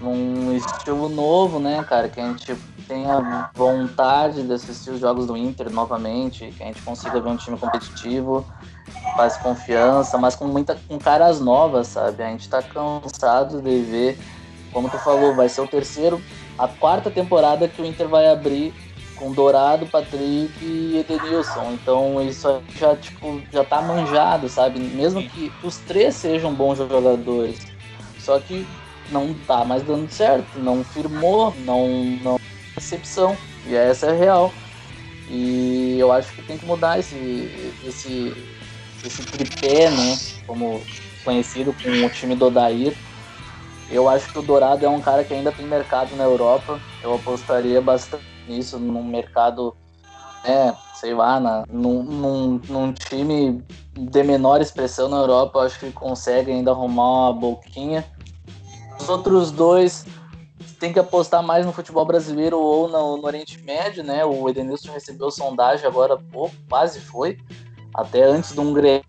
num 0.01 0.55
estilo 0.55 1.09
novo, 1.09 1.59
né, 1.59 1.83
cara, 1.85 2.09
que 2.09 2.21
a 2.21 2.27
gente 2.27 2.55
tenha 2.89 3.51
vontade 3.55 4.43
de 4.43 4.53
assistir 4.53 4.91
os 4.91 5.01
jogos 5.01 5.27
do 5.27 5.37
Inter 5.37 5.71
novamente, 5.71 6.53
que 6.57 6.63
a 6.63 6.67
gente 6.67 6.81
consiga 6.83 7.21
ver 7.21 7.29
um 7.29 7.37
time 7.37 7.59
competitivo, 7.59 8.45
faz 9.15 9.37
confiança, 9.37 10.17
mas 10.17 10.35
com 10.35 10.47
muita 10.47 10.77
com 10.89 10.99
caras 10.99 11.41
novas, 11.41 11.89
sabe? 11.89 12.23
A 12.23 12.31
gente 12.31 12.49
tá 12.49 12.63
cansado 12.63 13.61
de 13.61 13.83
ver, 13.83 14.19
como 14.73 14.89
tu 14.89 14.99
falou, 14.99 15.35
vai 15.35 15.49
ser 15.49 15.61
o 15.61 15.69
terceiro, 15.69 16.21
a 16.59 16.67
quarta 16.67 17.11
temporada 17.11 17.69
que 17.69 17.81
o 17.81 17.85
Inter 17.85 18.09
vai 18.09 18.27
abrir 18.27 18.75
com 19.17 19.33
Dourado, 19.33 19.87
Patrick 19.87 20.53
e 20.63 20.99
Edenilson. 20.99 21.73
Então 21.73 22.23
isso 22.23 22.63
já 22.79 22.97
tipo 22.97 23.41
já 23.53 23.65
tá 23.65 23.83
manjado, 23.83 24.49
sabe? 24.49 24.79
Mesmo 24.79 25.23
que 25.23 25.53
os 25.63 25.77
três 25.79 26.15
sejam 26.15 26.55
bons 26.55 26.79
jogadores, 26.79 27.59
só 28.19 28.39
que 28.39 28.67
não 29.11 29.35
tá 29.47 29.65
mais 29.65 29.83
dando 29.83 30.11
certo, 30.11 30.59
não 30.59 30.85
firmou, 30.85 31.53
não 31.65 31.89
não 32.23 32.39
recepção. 32.79 33.37
E 33.67 33.75
essa 33.75 34.07
é 34.07 34.17
real. 34.17 34.53
E 35.29 35.97
eu 35.99 36.11
acho 36.11 36.33
que 36.33 36.43
tem 36.43 36.57
que 36.57 36.65
mudar 36.65 36.99
esse, 36.99 37.75
esse, 37.85 38.35
esse 39.05 39.23
tripé, 39.25 39.91
né? 39.91 40.19
Como 40.47 40.83
conhecido 41.25 41.75
com 41.75 42.07
o 42.07 42.11
time 42.11 42.35
do 42.35 42.47
Odair. 42.47 42.97
Eu 43.91 44.09
acho 44.09 44.31
que 44.31 44.39
o 44.39 44.43
Dourado 44.43 44.85
é 44.85 44.89
um 44.89 45.01
cara 45.01 45.25
que 45.25 45.35
ainda 45.35 45.53
tem 45.53 45.67
mercado 45.67 46.15
na 46.17 46.25
Europa. 46.25 46.81
Eu 47.03 47.15
apostaria 47.15 47.81
bastante 47.81 48.25
nisso, 48.47 48.79
num 48.79 49.03
mercado, 49.03 49.75
é, 50.45 50.75
sei 50.95 51.15
lá, 51.15 51.41
na, 51.41 51.65
num, 51.71 52.03
num, 52.03 52.61
num 52.69 52.93
time 52.93 53.63
de 53.95 54.23
menor 54.23 54.61
expressão 54.61 55.09
na 55.09 55.17
Europa. 55.17 55.59
Eu 55.59 55.63
acho 55.63 55.79
que 55.79 55.91
consegue 55.91 56.51
ainda 56.51 56.71
arrumar 56.71 57.31
uma 57.31 57.33
boquinha. 57.33 58.05
os 59.01 59.09
outros 59.09 59.51
dois 59.51 60.07
tem 60.79 60.93
que 60.93 60.99
apostar 60.99 61.43
mais 61.43 61.67
no 61.67 61.73
futebol 61.73 62.05
brasileiro 62.05 62.59
ou 62.59 62.89
no, 62.89 63.17
no 63.17 63.27
Oriente 63.27 63.61
Médio, 63.63 64.05
né? 64.05 64.25
O 64.25 64.49
Edenilson 64.49 64.93
recebeu 64.93 65.31
sondagem 65.31 65.87
agora 65.87 66.15
há 66.15 66.19
pouco, 66.19 66.55
quase 66.69 67.01
foi, 67.01 67.39
até 67.93 68.23
antes 68.23 68.53
de 68.53 68.61
um 68.61 68.73
Grêmio 68.73 69.05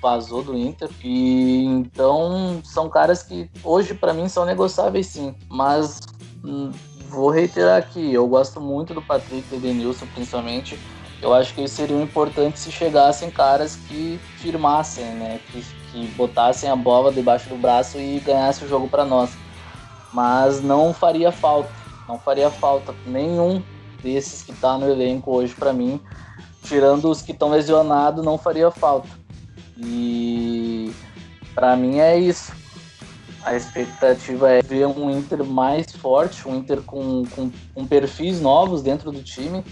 vazou 0.00 0.42
do 0.42 0.56
Inter. 0.56 0.88
E 1.02 1.64
então 1.64 2.60
são 2.64 2.88
caras 2.88 3.22
que 3.22 3.50
hoje 3.64 3.94
para 3.94 4.14
mim 4.14 4.28
são 4.28 4.44
negociáveis 4.44 5.06
sim, 5.08 5.34
mas 5.48 6.00
hum, 6.44 6.70
vou 7.08 7.30
reiterar 7.30 7.78
aqui, 7.78 8.12
eu 8.12 8.26
gosto 8.28 8.60
muito 8.60 8.94
do 8.94 9.02
Patrick 9.02 9.44
e 9.48 9.58
do 9.58 9.66
Edenilson 9.66 10.06
principalmente. 10.14 10.78
Eu 11.20 11.32
acho 11.32 11.54
que 11.54 11.66
seria 11.66 12.00
importante 12.00 12.58
se 12.58 12.70
chegassem 12.70 13.30
caras 13.30 13.74
que 13.88 14.20
firmassem, 14.36 15.04
né? 15.14 15.40
Que, 15.50 15.64
que 15.90 16.06
botassem 16.08 16.68
a 16.68 16.76
bola 16.76 17.10
debaixo 17.10 17.48
do 17.48 17.56
braço 17.56 17.98
e 17.98 18.20
ganhassem 18.20 18.66
o 18.66 18.68
jogo 18.68 18.86
para 18.86 19.02
nós 19.04 19.30
mas 20.12 20.62
não 20.62 20.92
faria 20.92 21.30
falta, 21.32 21.70
não 22.08 22.18
faria 22.18 22.50
falta 22.50 22.94
nenhum 23.06 23.62
desses 24.02 24.42
que 24.42 24.52
está 24.52 24.78
no 24.78 24.88
elenco 24.88 25.32
hoje 25.32 25.54
para 25.54 25.72
mim, 25.72 26.00
tirando 26.62 27.10
os 27.10 27.22
que 27.22 27.32
estão 27.32 27.50
lesionados, 27.50 28.24
não 28.24 28.38
faria 28.38 28.70
falta. 28.70 29.08
E 29.78 30.92
para 31.54 31.76
mim 31.76 31.98
é 31.98 32.18
isso. 32.18 32.52
A 33.42 33.54
expectativa 33.54 34.50
é 34.50 34.60
ver 34.60 34.86
um 34.86 35.10
Inter 35.10 35.44
mais 35.44 35.86
forte, 35.92 36.48
um 36.48 36.56
Inter 36.56 36.82
com, 36.82 37.24
com, 37.26 37.50
com 37.74 37.86
perfis 37.86 38.40
novos 38.40 38.82
dentro 38.82 39.12
do 39.12 39.22
time 39.22 39.64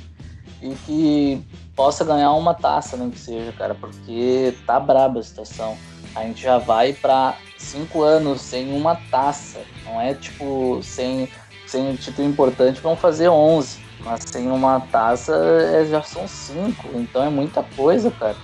e 0.63 0.75
que 0.87 1.45
possa 1.75 2.05
ganhar 2.05 2.33
uma 2.33 2.55
taça, 2.55 2.97
nem 2.97 3.11
que 3.11 3.19
seja, 3.19 3.53
cara, 3.53 3.75
porque 3.75 4.55
tá 4.65 4.79
braba 4.79 5.19
a 5.19 5.23
situação. 5.23 5.77
A 6.15 6.23
gente 6.23 6.43
já 6.43 6.59
vai 6.59 6.93
para 6.93 7.37
cinco 7.57 8.03
anos 8.03 8.41
sem 8.41 8.73
uma 8.73 8.97
taça. 9.11 9.61
Não 9.85 10.01
é 10.01 10.15
tipo 10.15 10.81
sem, 10.83 11.29
sem 11.67 11.95
título 11.97 12.29
importante, 12.29 12.81
vão 12.81 12.97
fazer 12.97 13.29
11. 13.29 13.79
Mas 14.01 14.23
sem 14.27 14.51
uma 14.51 14.81
taça 14.81 15.35
é, 15.35 15.87
já 15.87 16.03
são 16.03 16.29
cinco. 16.29 16.89
Então 16.95 17.25
é 17.25 17.31
muita 17.31 17.63
coisa, 17.77 18.11
cara. 18.11 18.37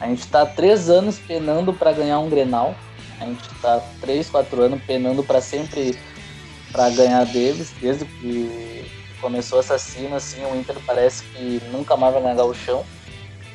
A 0.00 0.06
gente 0.08 0.26
tá 0.26 0.44
três 0.44 0.90
anos 0.90 1.18
penando 1.18 1.72
para 1.72 1.92
ganhar 1.92 2.18
um 2.18 2.28
Grenal. 2.28 2.74
A 3.20 3.24
gente 3.24 3.48
tá 3.62 3.80
três, 4.00 4.28
quatro 4.28 4.60
anos 4.62 4.82
penando 4.86 5.22
para 5.22 5.40
sempre 5.40 5.98
para 6.70 6.90
ganhar 6.90 7.24
deles, 7.24 7.72
desde 7.80 8.04
que 8.04 8.84
começou 9.20 9.60
essa 9.60 9.78
cena, 9.78 10.16
assim, 10.16 10.44
o 10.44 10.54
Inter 10.54 10.76
parece 10.86 11.22
que 11.24 11.62
nunca 11.72 11.96
mais 11.96 12.12
vai 12.12 12.22
ganhar 12.22 12.44
o 12.44 12.54
chão. 12.54 12.84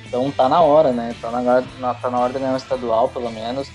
Então 0.05 0.31
tá 0.31 0.49
na 0.49 0.61
hora, 0.61 0.91
né? 0.91 1.15
Tá 1.21 1.29
na, 1.31 1.93
tá 1.93 2.09
na 2.09 2.19
hora 2.19 2.33
de 2.33 2.39
ganhar 2.39 2.53
um 2.53 2.57
estadual, 2.57 3.09
pelo 3.09 3.31
menos. 3.31 3.69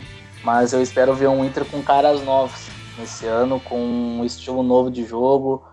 Mas 0.46 0.72
eu 0.72 0.80
espero 0.80 1.12
ver 1.12 1.26
um 1.26 1.44
Inter 1.44 1.64
com 1.64 1.82
caras 1.82 2.22
novos 2.22 2.68
nesse 2.96 3.26
ano, 3.26 3.58
com 3.58 3.80
um 3.80 4.24
estilo 4.24 4.62
novo 4.62 4.92
de 4.92 5.04
jogo, 5.04 5.64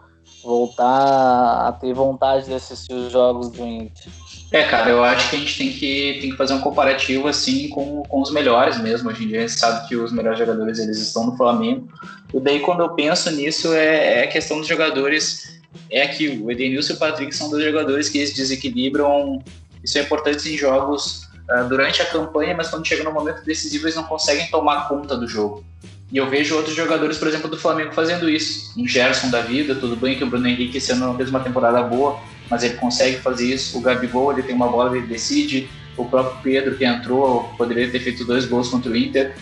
voltar 0.44 1.68
a 1.68 1.72
ter 1.74 1.94
vontade 1.94 2.46
de 2.46 2.56
assistir 2.56 2.92
os 2.92 3.12
jogos 3.12 3.52
do 3.52 3.64
Inter. 3.64 4.12
É, 4.52 4.64
cara, 4.64 4.90
eu 4.90 5.04
acho 5.04 5.30
que 5.30 5.36
a 5.36 5.40
gente 5.40 5.58
tem 5.60 5.72
que, 5.72 6.18
tem 6.22 6.32
que 6.32 6.38
fazer 6.38 6.56
um 6.56 6.60
comparativo 6.60 7.28
assim 7.28 7.70
com, 7.70 8.02
com 8.02 8.20
os 8.20 8.32
melhores 8.32 8.80
mesmo. 8.80 9.12
Hoje 9.12 9.26
em 9.26 9.28
dia 9.28 9.44
a 9.44 9.48
gente 9.48 9.60
sabe 9.60 9.88
que 9.88 9.96
os 9.96 10.12
melhores 10.12 10.40
jogadores 10.40 10.80
eles 10.80 10.98
estão 10.98 11.28
no 11.28 11.38
Flamengo. 11.38 11.88
E 12.34 12.40
daí 12.40 12.60
quando 12.60 12.82
eu 12.82 12.96
penso 12.96 13.30
nisso 13.30 13.72
é, 13.74 14.22
é 14.22 14.24
a 14.24 14.28
questão 14.28 14.58
dos 14.58 14.68
jogadores. 14.68 15.62
É 15.92 16.08
que 16.08 16.30
o 16.30 16.50
Edenilson 16.50 16.94
e 16.94 16.96
o 16.96 17.00
Patrick 17.00 17.36
são 17.36 17.48
dois 17.52 17.64
jogadores 17.64 18.10
que 18.10 18.18
eles 18.18 18.34
desequilibram 18.34 19.40
e 19.84 19.88
são 19.88 20.02
importantes 20.02 20.48
em 20.48 20.58
jogos 20.58 21.23
uh, 21.50 21.68
durante 21.68 22.02
a 22.02 22.06
campanha, 22.06 22.56
mas 22.56 22.70
quando 22.70 22.86
chega 22.86 23.04
no 23.04 23.12
momento 23.12 23.44
decisivo 23.44 23.86
eles 23.86 23.96
não 23.96 24.04
conseguem 24.04 24.48
tomar 24.48 24.88
conta 24.88 25.16
do 25.16 25.28
jogo. 25.28 25.64
E 26.12 26.18
eu 26.18 26.30
vejo 26.30 26.56
outros 26.56 26.76
jogadores, 26.76 27.18
por 27.18 27.28
exemplo, 27.28 27.50
do 27.50 27.58
Flamengo 27.58 27.92
fazendo 27.92 28.30
isso. 28.30 28.72
Um 28.80 28.88
Gerson 28.88 29.32
da 29.32 29.42
vida, 29.42 29.74
tudo 29.74 29.96
bem 29.96 30.16
que 30.16 30.24
o 30.24 30.28
Bruno 30.28 30.48
Henrique 30.48 30.78
esse 30.78 30.92
ano 30.92 31.08
não 31.08 31.18
fez 31.18 31.30
uma 31.30 31.40
temporada 31.40 31.82
boa, 31.82 32.20
mas 32.52 32.64
ele 32.64 32.76
consegue 32.76 33.18
fazer 33.18 33.52
isso. 33.52 33.80
O 33.80 33.82
Gabigol, 33.82 34.32
ele 34.32 34.44
tem 34.44 34.56
uma 34.56 34.68
bola, 34.68 34.96
ele 34.96 35.08
decide. 35.08 35.68
O 35.98 36.06
próprio 36.06 36.40
Pedro, 36.44 36.78
que 36.78 36.86
entrou, 36.86 37.52
poderia 37.58 37.90
ter 37.90 38.00
feito 38.00 38.26
dois 38.26 38.46
gols 38.46 38.70
contra 38.70 38.92
o 38.92 38.96
Inter. 38.96 39.36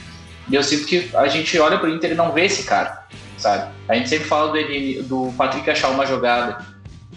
E 0.49 0.55
eu 0.55 0.63
sinto 0.63 0.85
que 0.85 1.09
a 1.13 1.27
gente 1.27 1.59
olha 1.59 1.77
pro 1.77 1.89
Inter 1.89 2.11
e 2.11 2.15
não 2.15 2.31
vê 2.31 2.45
esse 2.45 2.63
cara, 2.63 3.05
sabe? 3.37 3.69
A 3.89 3.95
gente 3.95 4.07
sempre 4.07 4.27
fala 4.27 4.51
do, 4.51 5.03
do 5.03 5.33
Patrick 5.33 5.69
achar 5.69 5.89
uma 5.89 6.05
jogada, 6.05 6.65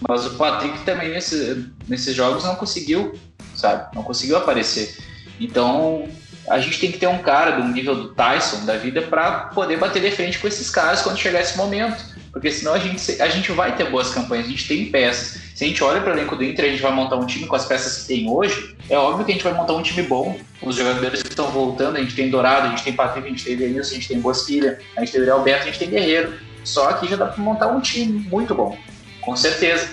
mas 0.08 0.26
o 0.26 0.30
Patrick 0.34 0.80
também 0.84 1.10
nesse, 1.10 1.64
nesses 1.88 2.14
jogos 2.14 2.42
não 2.42 2.56
conseguiu 2.56 3.14
sabe? 3.64 3.94
Não 3.94 4.02
conseguiu 4.02 4.36
aparecer. 4.36 4.98
Então, 5.40 6.06
a 6.48 6.58
gente 6.58 6.78
tem 6.78 6.92
que 6.92 6.98
ter 6.98 7.06
um 7.06 7.18
cara 7.18 7.52
do 7.52 7.64
nível 7.68 7.94
do 7.96 8.08
Tyson 8.14 8.66
da 8.66 8.76
vida 8.76 9.00
para 9.02 9.46
poder 9.54 9.78
bater 9.78 10.02
de 10.02 10.10
frente 10.10 10.38
com 10.38 10.46
esses 10.46 10.68
caras 10.68 11.00
quando 11.00 11.18
chegar 11.18 11.40
esse 11.40 11.56
momento. 11.56 12.14
Porque 12.30 12.50
senão 12.50 12.74
a 12.74 12.78
gente, 12.78 13.22
a 13.22 13.28
gente 13.28 13.52
vai 13.52 13.74
ter 13.76 13.88
boas 13.90 14.10
campanhas, 14.10 14.46
a 14.46 14.50
gente 14.50 14.68
tem 14.68 14.90
peças. 14.90 15.40
Se 15.54 15.64
a 15.64 15.68
gente 15.68 15.82
olha 15.82 16.00
para 16.00 16.12
o 16.12 16.14
elenco 16.14 16.36
do 16.36 16.44
Inter, 16.44 16.64
a 16.66 16.68
gente 16.68 16.82
vai 16.82 16.92
montar 16.92 17.16
um 17.16 17.24
time 17.24 17.46
com 17.46 17.56
as 17.56 17.64
peças 17.64 18.02
que 18.02 18.08
tem 18.08 18.28
hoje, 18.28 18.76
é 18.90 18.98
óbvio 18.98 19.24
que 19.24 19.30
a 19.30 19.34
gente 19.34 19.44
vai 19.44 19.54
montar 19.54 19.72
um 19.72 19.82
time 19.82 20.02
bom. 20.02 20.38
Os 20.60 20.76
jogadores 20.76 21.22
que 21.22 21.28
estão 21.28 21.46
voltando, 21.50 21.96
a 21.96 22.00
gente 22.00 22.14
tem 22.14 22.28
Dourado, 22.28 22.66
a 22.66 22.70
gente 22.70 22.82
tem 22.82 22.92
Patrick, 22.92 23.26
a 23.26 23.30
gente 23.30 23.44
tem 23.44 23.56
Denilson, 23.56 23.92
a 23.92 23.94
gente 23.94 24.08
tem 24.08 24.20
Bosquilha, 24.20 24.80
a 24.96 25.04
gente 25.04 25.12
tem 25.12 25.28
Alberto, 25.30 25.62
a 25.62 25.66
gente 25.66 25.78
tem 25.78 25.88
Guerreiro. 25.88 26.34
Só 26.64 26.92
que 26.94 27.08
já 27.08 27.16
dá 27.16 27.26
para 27.26 27.42
montar 27.42 27.68
um 27.68 27.80
time 27.80 28.28
muito 28.28 28.54
bom, 28.54 28.76
com 29.20 29.36
certeza. 29.36 29.88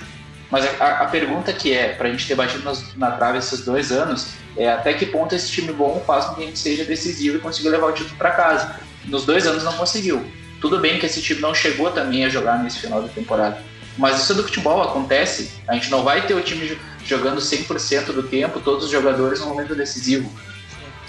Mas 0.52 0.66
a, 0.80 1.04
a 1.04 1.06
pergunta 1.06 1.54
que 1.54 1.74
é, 1.74 1.94
para 1.94 2.10
a 2.10 2.12
gente 2.12 2.28
ter 2.28 2.36
batido 2.36 2.64
nas, 2.64 2.94
na 2.96 3.12
trave 3.12 3.38
esses 3.38 3.64
dois 3.64 3.92
anos, 3.92 4.28
é 4.58 4.70
até 4.70 4.94
que 4.94 5.06
ponto 5.06 5.34
esse 5.34 5.50
time 5.50 5.72
bom 5.72 6.04
faz 6.06 6.26
com 6.26 6.36
que 6.36 6.44
a 6.44 6.46
gente 6.46 6.60
seja 6.60 6.84
decisivo 6.84 7.38
e 7.38 7.40
consiga 7.40 7.70
levar 7.70 7.88
o 7.88 7.94
título 7.94 8.18
para 8.18 8.32
casa. 8.32 8.76
Nos 9.06 9.26
dois 9.26 9.48
anos 9.48 9.64
não 9.64 9.74
conseguiu. 9.74 10.24
Tudo 10.60 10.80
bem 10.80 11.00
que 11.00 11.06
esse 11.06 11.22
time 11.22 11.40
não 11.40 11.56
chegou 11.56 11.90
também 11.90 12.26
a 12.26 12.30
jogar 12.30 12.62
nesse 12.62 12.80
final 12.80 13.02
da 13.02 13.08
temporada. 13.08 13.64
Mas 13.98 14.20
isso 14.20 14.34
é 14.34 14.36
do 14.36 14.44
futebol, 14.44 14.82
acontece. 14.82 15.52
A 15.68 15.74
gente 15.74 15.90
não 15.90 16.04
vai 16.04 16.26
ter 16.28 16.34
o 16.34 16.42
time 16.42 16.78
jogando 17.06 17.40
100% 17.40 18.08
do 18.08 18.24
tempo, 18.24 18.60
todos 18.60 18.86
os 18.86 18.92
jogadores 18.92 19.40
no 19.40 19.48
momento 19.48 19.74
decisivo. 19.74 20.32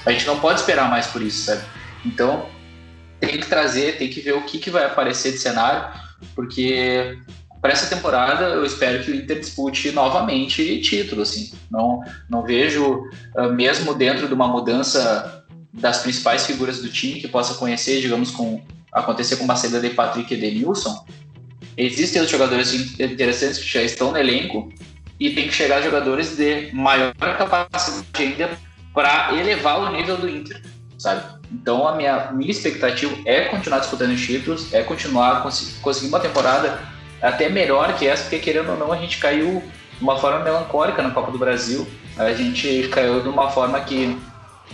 A 0.06 0.12
gente 0.12 0.26
não 0.26 0.38
pode 0.38 0.60
esperar 0.60 0.88
mais 0.88 1.06
por 1.08 1.20
isso, 1.20 1.44
sabe? 1.44 1.62
Então, 2.04 2.48
tem 3.20 3.38
que 3.38 3.46
trazer, 3.46 3.98
tem 3.98 4.08
que 4.08 4.20
ver 4.20 4.34
o 4.34 4.42
que, 4.42 4.58
que 4.58 4.70
vai 4.70 4.84
aparecer 4.84 5.32
de 5.32 5.38
cenário, 5.38 5.88
porque 6.34 7.18
para 7.62 7.72
essa 7.72 7.86
temporada 7.86 8.46
eu 8.46 8.64
espero 8.64 9.04
que 9.04 9.12
o 9.12 9.14
Inter 9.14 9.38
dispute 9.38 9.92
novamente 9.92 10.80
título, 10.80 11.22
assim. 11.22 11.52
Não, 11.70 12.02
não 12.28 12.42
vejo, 12.42 13.08
uh, 13.36 13.52
mesmo 13.52 13.94
dentro 13.94 14.26
de 14.26 14.34
uma 14.34 14.48
mudança 14.48 15.44
das 15.72 15.98
principais 15.98 16.44
figuras 16.44 16.82
do 16.82 16.88
time 16.88 17.20
que 17.20 17.28
possa 17.28 17.54
conhecer, 17.54 18.00
digamos, 18.00 18.32
com 18.32 18.60
acontecer 18.92 19.36
com 19.36 19.44
uma 19.44 19.54
saída 19.54 19.80
de 19.80 19.90
Patrick 19.90 20.34
e 20.34 20.36
Denilson, 20.36 21.06
existem 21.76 22.20
os 22.20 22.28
jogadores 22.28 22.98
interessantes 22.98 23.58
que 23.58 23.68
já 23.68 23.82
estão 23.82 24.10
no 24.10 24.18
elenco 24.18 24.70
e 25.20 25.30
tem 25.30 25.46
que 25.46 25.54
chegar 25.54 25.80
jogadores 25.80 26.36
de 26.36 26.68
maior 26.72 27.14
capacidade 27.14 28.06
ainda 28.18 28.50
para 28.92 29.38
elevar 29.38 29.78
o 29.78 29.92
nível 29.92 30.16
do 30.16 30.28
Inter, 30.28 30.60
sabe? 30.98 31.40
Então 31.52 31.86
a 31.86 31.94
minha, 31.94 32.32
minha 32.32 32.50
expectativa 32.50 33.16
é 33.24 33.42
continuar 33.42 33.78
disputando 33.78 34.10
os 34.10 34.20
títulos, 34.20 34.74
é 34.74 34.82
continuar 34.82 35.44
cons 35.44 35.78
conseguir 35.80 36.08
uma 36.08 36.18
temporada 36.18 36.92
até 37.22 37.48
melhor 37.48 37.96
que 37.96 38.06
essa, 38.06 38.24
porque 38.24 38.38
querendo 38.38 38.70
ou 38.70 38.76
não, 38.76 38.92
a 38.92 38.96
gente 38.96 39.18
caiu 39.18 39.62
de 39.96 40.02
uma 40.02 40.18
forma 40.18 40.40
melancólica 40.40 41.00
na 41.02 41.10
Copa 41.10 41.30
do 41.30 41.38
Brasil. 41.38 41.86
A 42.18 42.32
gente 42.32 42.88
caiu 42.88 43.22
de 43.22 43.28
uma 43.28 43.50
forma 43.50 43.80
que 43.80 44.18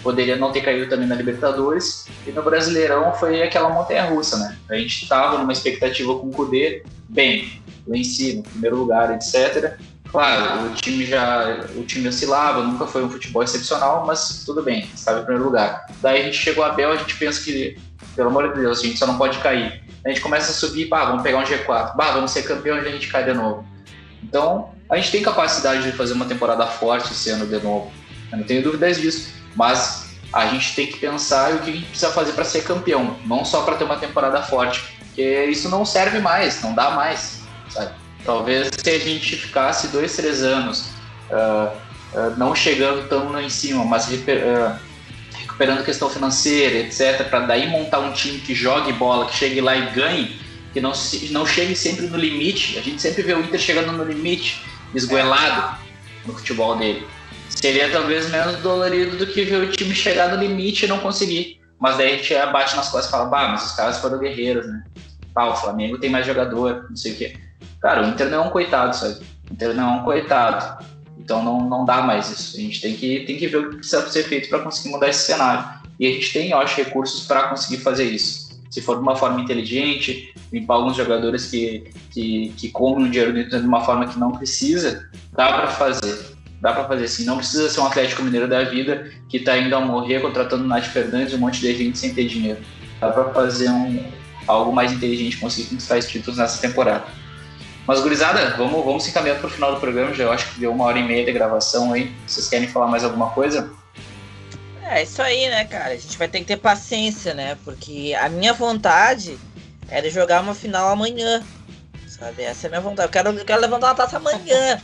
poderia 0.02 0.36
não 0.36 0.50
ter 0.50 0.62
caído 0.62 0.88
também 0.88 1.06
na 1.06 1.14
Libertadores. 1.14 2.06
E 2.26 2.32
no 2.32 2.42
Brasileirão 2.42 3.12
foi 3.12 3.42
aquela 3.42 3.68
montanha 3.68 4.04
russa, 4.04 4.36
né? 4.38 4.56
A 4.70 4.76
gente 4.76 5.02
estava 5.02 5.38
numa 5.38 5.52
expectativa 5.52 6.14
com 6.18 6.28
o 6.28 6.32
Cudê, 6.32 6.82
bem, 7.08 7.62
lá 7.86 7.96
em 7.96 8.36
no 8.36 8.42
primeiro 8.42 8.76
lugar, 8.76 9.14
etc. 9.14 9.78
Claro, 10.10 10.70
o 10.70 10.74
time 10.74 11.04
já 11.04 11.66
o 11.76 11.82
time 11.82 12.08
oscilava, 12.08 12.62
nunca 12.62 12.86
foi 12.86 13.04
um 13.04 13.10
futebol 13.10 13.42
excepcional, 13.42 14.06
mas 14.06 14.42
tudo 14.46 14.62
bem, 14.62 14.88
estava 14.94 15.20
em 15.20 15.24
primeiro 15.24 15.44
lugar. 15.44 15.86
Daí 16.00 16.22
a 16.22 16.24
gente 16.24 16.38
chegou 16.38 16.64
a 16.64 16.70
Bel, 16.70 16.92
a 16.92 16.96
gente 16.96 17.14
pensa 17.16 17.42
que, 17.44 17.78
pelo 18.16 18.30
amor 18.30 18.48
de 18.48 18.60
Deus, 18.60 18.80
a 18.80 18.82
gente 18.82 18.98
só 18.98 19.06
não 19.06 19.18
pode 19.18 19.38
cair 19.38 19.82
a 20.04 20.08
gente 20.08 20.20
começa 20.20 20.50
a 20.50 20.54
subir, 20.54 20.86
bah, 20.86 21.04
vamos 21.06 21.22
pegar 21.22 21.38
um 21.38 21.44
G4, 21.44 21.96
bah, 21.96 22.12
vamos 22.12 22.30
ser 22.30 22.42
campeão 22.42 22.76
e 22.76 22.80
a 22.80 22.90
gente 22.90 23.08
cai 23.08 23.24
de 23.24 23.32
novo. 23.32 23.66
Então, 24.22 24.70
a 24.90 24.96
gente 24.96 25.10
tem 25.10 25.22
capacidade 25.22 25.82
de 25.82 25.92
fazer 25.92 26.14
uma 26.14 26.24
temporada 26.24 26.66
forte 26.66 27.12
esse 27.12 27.30
ano 27.30 27.46
de 27.46 27.58
novo. 27.62 27.92
Eu 28.30 28.38
não 28.38 28.44
tenho 28.44 28.62
dúvidas 28.62 29.00
disso. 29.00 29.34
Mas 29.54 30.08
a 30.32 30.46
gente 30.46 30.74
tem 30.74 30.86
que 30.86 30.98
pensar 30.98 31.54
o 31.54 31.58
que 31.60 31.70
a 31.70 31.72
gente 31.72 31.86
precisa 31.86 32.10
fazer 32.12 32.32
para 32.32 32.44
ser 32.44 32.62
campeão, 32.62 33.16
não 33.26 33.44
só 33.44 33.62
para 33.62 33.76
ter 33.76 33.84
uma 33.84 33.96
temporada 33.96 34.42
forte, 34.42 34.82
porque 34.98 35.44
isso 35.46 35.68
não 35.68 35.84
serve 35.84 36.18
mais, 36.20 36.62
não 36.62 36.74
dá 36.74 36.90
mais, 36.90 37.40
sabe? 37.70 37.92
Talvez 38.24 38.70
se 38.76 38.90
a 38.90 38.98
gente 38.98 39.36
ficasse 39.36 39.88
dois, 39.88 40.14
três 40.14 40.42
anos 40.42 40.90
uh, 41.30 41.74
uh, 42.14 42.36
não 42.36 42.54
chegando 42.54 43.08
tão 43.08 43.32
lá 43.32 43.42
em 43.42 43.48
cima, 43.48 43.84
mas 43.84 44.06
uh, 44.06 44.78
recuperando 45.58 45.84
questão 45.84 46.08
financeira, 46.08 46.78
etc., 46.78 47.28
para 47.28 47.40
daí 47.40 47.68
montar 47.68 47.98
um 47.98 48.12
time 48.12 48.38
que 48.38 48.54
jogue 48.54 48.92
bola, 48.92 49.26
que 49.26 49.36
chegue 49.36 49.60
lá 49.60 49.76
e 49.76 49.90
ganhe, 49.90 50.40
que 50.72 50.80
não, 50.80 50.92
não 51.30 51.44
chegue 51.44 51.74
sempre 51.74 52.06
no 52.06 52.16
limite. 52.16 52.78
A 52.78 52.80
gente 52.80 53.02
sempre 53.02 53.22
vê 53.22 53.34
o 53.34 53.40
Inter 53.40 53.58
chegando 53.58 53.92
no 53.92 54.04
limite, 54.04 54.62
esgoelado 54.94 55.76
no 56.24 56.32
futebol 56.32 56.76
dele. 56.76 57.04
Seria 57.48 57.90
talvez 57.90 58.30
menos 58.30 58.58
dolorido 58.58 59.16
do 59.16 59.26
que 59.26 59.42
ver 59.42 59.56
o 59.56 59.70
time 59.72 59.92
chegar 59.94 60.28
no 60.28 60.40
limite 60.40 60.84
e 60.84 60.88
não 60.88 61.00
conseguir. 61.00 61.60
mas 61.80 61.96
daí 61.96 62.14
a 62.14 62.16
gente 62.16 62.52
bate 62.52 62.76
nas 62.76 62.88
costas 62.88 63.06
e 63.06 63.10
fala, 63.10 63.24
bah, 63.24 63.48
mas 63.48 63.66
os 63.66 63.72
caras 63.72 63.98
foram 63.98 64.18
guerreiros, 64.18 64.66
né? 64.66 64.84
Pá, 65.34 65.46
o 65.46 65.56
Flamengo 65.56 65.98
tem 65.98 66.10
mais 66.10 66.26
jogador, 66.26 66.86
não 66.88 66.96
sei 66.96 67.12
o 67.12 67.16
quê. 67.16 67.36
Cara, 67.80 68.04
o 68.04 68.08
Inter 68.08 68.28
não 68.28 68.44
é 68.44 68.46
um 68.46 68.50
coitado, 68.50 68.94
sabe? 68.94 69.24
O 69.50 69.54
Inter 69.54 69.74
não 69.74 69.94
é 69.94 70.00
um 70.00 70.04
coitado. 70.04 70.84
Então 71.18 71.42
não, 71.42 71.68
não 71.68 71.84
dá 71.84 72.02
mais 72.02 72.30
isso. 72.30 72.56
A 72.56 72.60
gente 72.60 72.80
tem 72.80 72.94
que, 72.94 73.20
tem 73.20 73.36
que 73.36 73.46
ver 73.46 73.58
o 73.58 73.70
que 73.70 73.76
precisa 73.76 74.08
ser 74.08 74.22
feito 74.24 74.48
para 74.48 74.60
conseguir 74.60 74.90
mudar 74.90 75.08
esse 75.08 75.26
cenário. 75.26 75.78
E 75.98 76.06
a 76.06 76.12
gente 76.12 76.32
tem, 76.32 76.50
eu 76.50 76.58
acho, 76.58 76.76
recursos 76.76 77.26
para 77.26 77.48
conseguir 77.48 77.78
fazer 77.78 78.04
isso. 78.04 78.48
Se 78.70 78.80
for 78.80 78.96
de 78.96 79.02
uma 79.02 79.16
forma 79.16 79.40
inteligente, 79.40 80.32
limpar 80.52 80.74
alguns 80.74 80.96
jogadores 80.96 81.46
que, 81.46 81.90
que, 82.10 82.52
que 82.56 82.68
comem 82.68 83.06
o 83.06 83.10
dinheiro 83.10 83.32
dentro 83.32 83.60
de 83.60 83.66
uma 83.66 83.80
forma 83.84 84.06
que 84.06 84.18
não 84.18 84.32
precisa, 84.32 85.08
dá 85.32 85.52
para 85.52 85.68
fazer. 85.68 86.36
Dá 86.60 86.72
para 86.72 86.84
fazer 86.84 87.04
assim. 87.04 87.24
Não 87.24 87.36
precisa 87.36 87.68
ser 87.68 87.80
um 87.80 87.86
Atlético 87.86 88.22
Mineiro 88.22 88.48
da 88.48 88.64
vida 88.64 89.10
que 89.28 89.38
está 89.38 89.56
indo 89.58 89.74
a 89.74 89.80
morrer 89.80 90.20
contratando 90.20 90.64
o 90.64 90.66
Nath 90.66 90.84
Fernandes 90.84 91.32
e 91.32 91.36
um 91.36 91.40
monte 91.40 91.60
de 91.60 91.74
gente 91.74 91.98
sem 91.98 92.14
ter 92.14 92.26
dinheiro. 92.26 92.58
Dá 93.00 93.10
para 93.10 93.32
fazer 93.32 93.70
um, 93.70 94.04
algo 94.46 94.72
mais 94.72 94.92
inteligente, 94.92 95.36
conseguir 95.36 95.68
conquistar 95.68 95.98
esses 95.98 96.10
títulos 96.10 96.38
nessa 96.38 96.60
temporada. 96.60 97.04
Mas, 97.88 98.00
gurizada, 98.00 98.50
vamos, 98.50 98.84
vamos 98.84 99.02
se 99.02 99.10
encaminhando 99.10 99.40
para 99.40 99.46
o 99.46 99.50
final 99.50 99.74
do 99.74 99.80
programa. 99.80 100.12
Já 100.14 100.24
eu 100.24 100.32
acho 100.32 100.52
que 100.52 100.60
deu 100.60 100.70
uma 100.70 100.84
hora 100.84 100.98
e 100.98 101.02
meia 101.02 101.24
de 101.24 101.32
gravação 101.32 101.94
aí. 101.94 102.14
Vocês 102.26 102.46
querem 102.46 102.68
falar 102.68 102.86
mais 102.86 103.02
alguma 103.02 103.30
coisa? 103.30 103.72
É 104.84 105.02
isso 105.02 105.22
aí, 105.22 105.48
né, 105.48 105.64
cara? 105.64 105.94
A 105.94 105.96
gente 105.96 106.18
vai 106.18 106.28
ter 106.28 106.40
que 106.40 106.44
ter 106.44 106.58
paciência, 106.58 107.32
né? 107.32 107.56
Porque 107.64 108.14
a 108.20 108.28
minha 108.28 108.52
vontade 108.52 109.38
era 109.88 110.10
jogar 110.10 110.42
uma 110.42 110.54
final 110.54 110.88
amanhã. 110.88 111.42
Sabe? 112.06 112.42
Essa 112.42 112.66
é 112.66 112.68
a 112.68 112.70
minha 112.70 112.80
vontade. 112.82 113.08
Eu 113.08 113.12
quero, 113.12 113.30
eu 113.30 113.44
quero 113.44 113.60
levantar 113.60 113.86
uma 113.88 113.94
taça 113.94 114.18
amanhã 114.18 114.80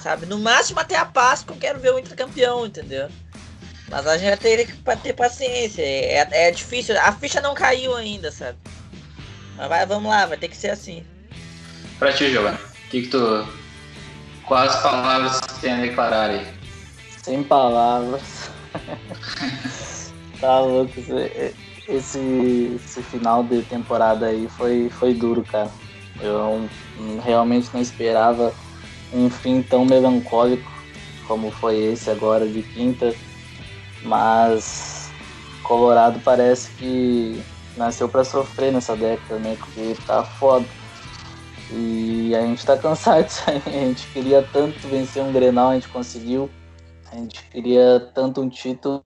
sabe? 0.00 0.26
No 0.26 0.38
máximo 0.38 0.80
até 0.80 0.96
a 0.96 1.04
Páscoa 1.04 1.54
eu 1.54 1.60
quero 1.60 1.80
ver 1.80 1.92
o 1.92 1.98
Inter 1.98 2.16
campeão, 2.16 2.64
entendeu? 2.64 3.08
Mas 3.90 4.06
a 4.06 4.16
gente 4.16 4.28
vai 4.28 4.36
ter 4.36 4.66
que 4.66 4.96
ter 5.02 5.12
paciência. 5.12 5.82
É, 5.82 6.46
é 6.48 6.50
difícil. 6.50 6.98
A 7.00 7.12
ficha 7.12 7.40
não 7.40 7.54
caiu 7.54 7.96
ainda, 7.96 8.30
sabe? 8.30 8.58
Mas 9.56 9.68
vai, 9.68 9.84
vamos 9.86 10.08
lá, 10.08 10.26
vai 10.26 10.36
ter 10.36 10.48
que 10.48 10.56
ser 10.56 10.70
assim. 10.70 11.04
Pra 11.98 12.12
ti, 12.12 12.30
Giovanni, 12.30 12.56
o 12.56 12.90
que, 12.90 13.02
que 13.02 13.08
tu. 13.08 13.44
Quais 14.46 14.74
palavras 14.76 15.40
tu 15.40 15.60
tem 15.60 15.72
a 15.72 15.80
declarar 15.80 16.30
aí? 16.30 16.46
Sem 17.22 17.42
palavras. 17.42 18.50
tá 20.40 20.60
louco. 20.60 20.92
Esse, 21.88 22.72
esse 22.76 23.02
final 23.02 23.42
de 23.42 23.62
temporada 23.62 24.26
aí 24.26 24.48
foi, 24.48 24.88
foi 24.90 25.12
duro, 25.12 25.42
cara. 25.42 25.70
Eu 26.20 26.68
realmente 27.24 27.68
não 27.72 27.80
esperava 27.80 28.54
um 29.12 29.28
fim 29.30 29.62
tão 29.62 29.84
melancólico 29.84 30.70
como 31.26 31.50
foi 31.50 31.76
esse 31.76 32.10
agora 32.10 32.46
de 32.48 32.62
quinta, 32.62 33.14
mas 34.02 35.10
Colorado 35.62 36.18
parece 36.20 36.70
que 36.70 37.42
nasceu 37.76 38.08
para 38.08 38.24
sofrer 38.24 38.72
nessa 38.72 38.96
década, 38.96 39.38
né? 39.38 39.56
Porque 39.58 39.94
tá 40.06 40.24
foda. 40.24 40.66
E 41.70 42.34
a 42.34 42.40
gente 42.42 42.64
tá 42.64 42.76
cansado 42.76 43.24
disso 43.24 43.42
aí. 43.46 43.62
A 43.66 43.70
gente 43.70 44.06
queria 44.08 44.42
tanto 44.52 44.78
vencer 44.88 45.22
um 45.22 45.32
Grenal, 45.32 45.70
a 45.70 45.74
gente 45.74 45.88
conseguiu. 45.88 46.48
A 47.10 47.16
gente 47.16 47.42
queria 47.44 48.00
tanto 48.14 48.40
um 48.40 48.48
título 48.48 49.02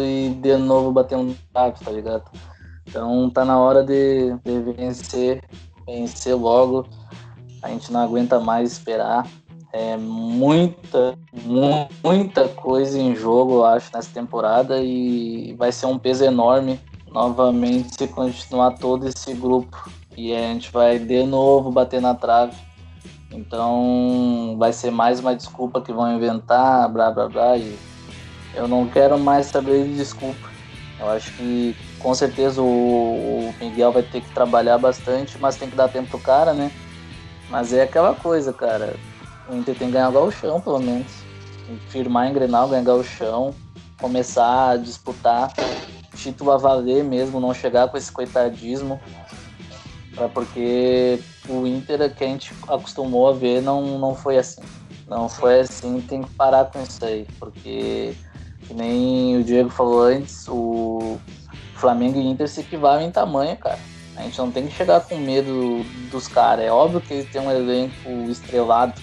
e 0.00 0.30
de 0.40 0.56
novo 0.56 0.92
bater 0.92 1.16
um 1.16 1.34
trave, 1.52 1.84
tá 1.84 1.90
ligado? 1.90 2.30
Então 2.86 3.28
tá 3.30 3.44
na 3.44 3.58
hora 3.58 3.82
de, 3.84 4.34
de 4.44 4.72
vencer, 4.72 5.42
vencer 5.86 6.34
logo. 6.34 6.86
A 7.62 7.68
gente 7.68 7.92
não 7.92 8.00
aguenta 8.00 8.38
mais 8.38 8.72
esperar. 8.72 9.26
É 9.72 9.96
muita, 9.96 11.18
muita 12.04 12.48
coisa 12.48 12.96
em 12.96 13.16
jogo, 13.16 13.54
eu 13.54 13.64
acho, 13.64 13.90
nessa 13.92 14.10
temporada 14.12 14.80
e 14.80 15.52
vai 15.58 15.72
ser 15.72 15.86
um 15.86 15.98
peso 15.98 16.24
enorme 16.24 16.78
novamente 17.14 17.94
se 17.96 18.06
continuar 18.08 18.72
todo 18.72 19.08
esse 19.08 19.32
grupo. 19.34 19.90
E 20.16 20.34
a 20.34 20.38
gente 20.52 20.70
vai 20.70 20.98
de 20.98 21.24
novo 21.24 21.70
bater 21.70 22.00
na 22.00 22.14
trave. 22.14 22.56
Então 23.30 24.56
vai 24.58 24.72
ser 24.72 24.90
mais 24.90 25.20
uma 25.20 25.34
desculpa 25.34 25.80
que 25.80 25.92
vão 25.92 26.14
inventar, 26.14 26.88
blá 26.88 27.10
blá 27.10 27.28
blá. 27.28 27.56
E 27.56 27.76
eu 28.54 28.68
não 28.68 28.86
quero 28.86 29.18
mais 29.18 29.46
saber 29.46 29.84
de 29.84 29.96
desculpa. 29.96 30.48
Eu 31.00 31.10
acho 31.10 31.32
que 31.32 31.76
com 31.98 32.14
certeza 32.14 32.62
o, 32.62 32.64
o 32.64 33.54
Miguel 33.60 33.92
vai 33.92 34.02
ter 34.02 34.20
que 34.20 34.32
trabalhar 34.32 34.78
bastante, 34.78 35.36
mas 35.40 35.56
tem 35.56 35.68
que 35.68 35.76
dar 35.76 35.88
tempo 35.88 36.10
pro 36.10 36.20
cara, 36.20 36.54
né? 36.54 36.70
Mas 37.50 37.72
é 37.72 37.82
aquela 37.82 38.14
coisa, 38.14 38.52
cara 38.52 38.94
o 39.48 39.54
Inter 39.54 39.76
tem 39.76 39.88
que 39.88 39.94
ganhar 39.94 40.10
o 40.10 40.30
chão, 40.30 40.60
pelo 40.60 40.78
menos. 40.78 41.06
Firmar 41.88 42.28
em 42.28 42.32
Grenal, 42.32 42.68
ganhar 42.68 42.94
o 42.94 43.04
chão, 43.04 43.54
começar 43.98 44.70
a 44.70 44.76
disputar 44.76 45.52
título 46.16 46.52
a 46.52 46.56
valer 46.56 47.02
mesmo, 47.02 47.40
não 47.40 47.52
chegar 47.52 47.88
com 47.88 47.96
esse 47.96 48.10
coitadismo. 48.10 49.00
Pra 50.14 50.28
porque 50.28 51.18
o 51.48 51.66
Inter 51.66 52.14
que 52.14 52.24
a 52.24 52.26
gente 52.28 52.52
acostumou 52.68 53.28
a 53.28 53.32
ver 53.32 53.60
não, 53.60 53.98
não 53.98 54.14
foi 54.14 54.38
assim. 54.38 54.62
Não 55.08 55.28
foi 55.28 55.60
assim, 55.60 56.00
tem 56.00 56.22
que 56.22 56.30
parar 56.30 56.66
com 56.66 56.82
isso 56.82 57.04
aí, 57.04 57.26
porque 57.38 58.14
que 58.66 58.72
nem 58.72 59.36
o 59.36 59.44
Diego 59.44 59.68
falou 59.68 60.02
antes, 60.02 60.46
o 60.48 61.18
Flamengo 61.74 62.18
e 62.18 62.26
Inter 62.26 62.48
se 62.48 62.60
equivalem 62.60 63.08
em 63.08 63.10
tamanho, 63.10 63.56
cara. 63.56 63.78
A 64.16 64.22
gente 64.22 64.38
não 64.38 64.50
tem 64.50 64.66
que 64.66 64.74
chegar 64.74 65.00
com 65.00 65.16
medo 65.16 65.84
dos 66.10 66.28
caras. 66.28 66.64
É 66.64 66.70
óbvio 66.70 67.00
que 67.00 67.12
eles 67.12 67.30
têm 67.30 67.42
um 67.42 67.50
elenco 67.50 68.08
estrelado, 68.30 68.94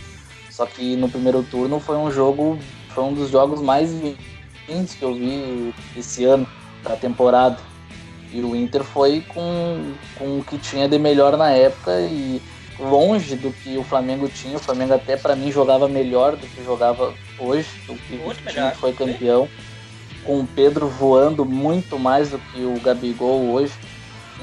só 0.49 0.65
que 0.65 0.95
no 0.95 1.09
primeiro 1.09 1.43
turno 1.43 1.79
foi 1.79 1.97
um 1.97 2.09
jogo, 2.09 2.57
foi 2.89 3.03
um 3.03 3.13
dos 3.13 3.29
jogos 3.29 3.61
mais 3.61 3.91
lindos 4.67 4.95
que 4.95 5.03
eu 5.03 5.13
vi 5.13 5.73
esse 5.95 6.23
ano 6.23 6.47
da 6.83 6.95
temporada. 6.95 7.57
E 8.31 8.41
o 8.41 8.55
Inter 8.55 8.83
foi 8.83 9.21
com, 9.27 9.93
com 10.17 10.39
o 10.39 10.43
que 10.43 10.57
tinha 10.57 10.87
de 10.87 10.97
melhor 10.97 11.37
na 11.37 11.51
época 11.51 11.99
e 12.01 12.41
longe 12.79 13.35
do 13.35 13.51
que 13.51 13.77
o 13.77 13.83
Flamengo 13.83 14.27
tinha. 14.29 14.57
O 14.57 14.59
Flamengo 14.59 14.93
até 14.93 15.17
para 15.17 15.35
mim 15.35 15.51
jogava 15.51 15.87
melhor 15.87 16.35
do 16.35 16.47
que 16.47 16.63
jogava 16.63 17.13
hoje, 17.37 17.69
o 17.87 17.95
que 17.95 18.15
Muito 18.15 18.41
o 18.41 18.47
time 18.47 18.71
foi 18.71 18.93
campeão. 18.93 19.47
Com 20.23 20.41
o 20.41 20.47
Pedro 20.47 20.87
voando 20.87 21.43
muito 21.43 21.97
mais 21.99 22.29
do 22.29 22.39
que 22.39 22.63
o 22.63 22.79
Gabigol 22.79 23.51
hoje. 23.51 23.73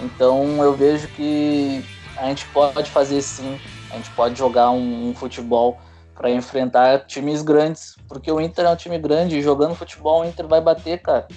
Então 0.02 0.62
eu 0.62 0.74
vejo 0.74 1.08
que 1.08 1.84
a 2.16 2.26
gente 2.26 2.46
pode 2.46 2.90
fazer 2.90 3.22
sim, 3.22 3.58
a 3.90 3.96
gente 3.96 4.10
pode 4.10 4.36
jogar 4.36 4.70
um, 4.70 5.08
um 5.08 5.14
futebol 5.14 5.78
para 6.14 6.30
enfrentar 6.30 7.06
times 7.06 7.42
grandes, 7.42 7.94
porque 8.08 8.30
o 8.30 8.40
Inter 8.40 8.64
é 8.64 8.70
um 8.70 8.76
time 8.76 8.98
grande 8.98 9.38
e 9.38 9.42
jogando 9.42 9.76
futebol 9.76 10.22
o 10.22 10.24
Inter 10.24 10.46
vai 10.48 10.60
bater, 10.60 11.00
cara. 11.00 11.28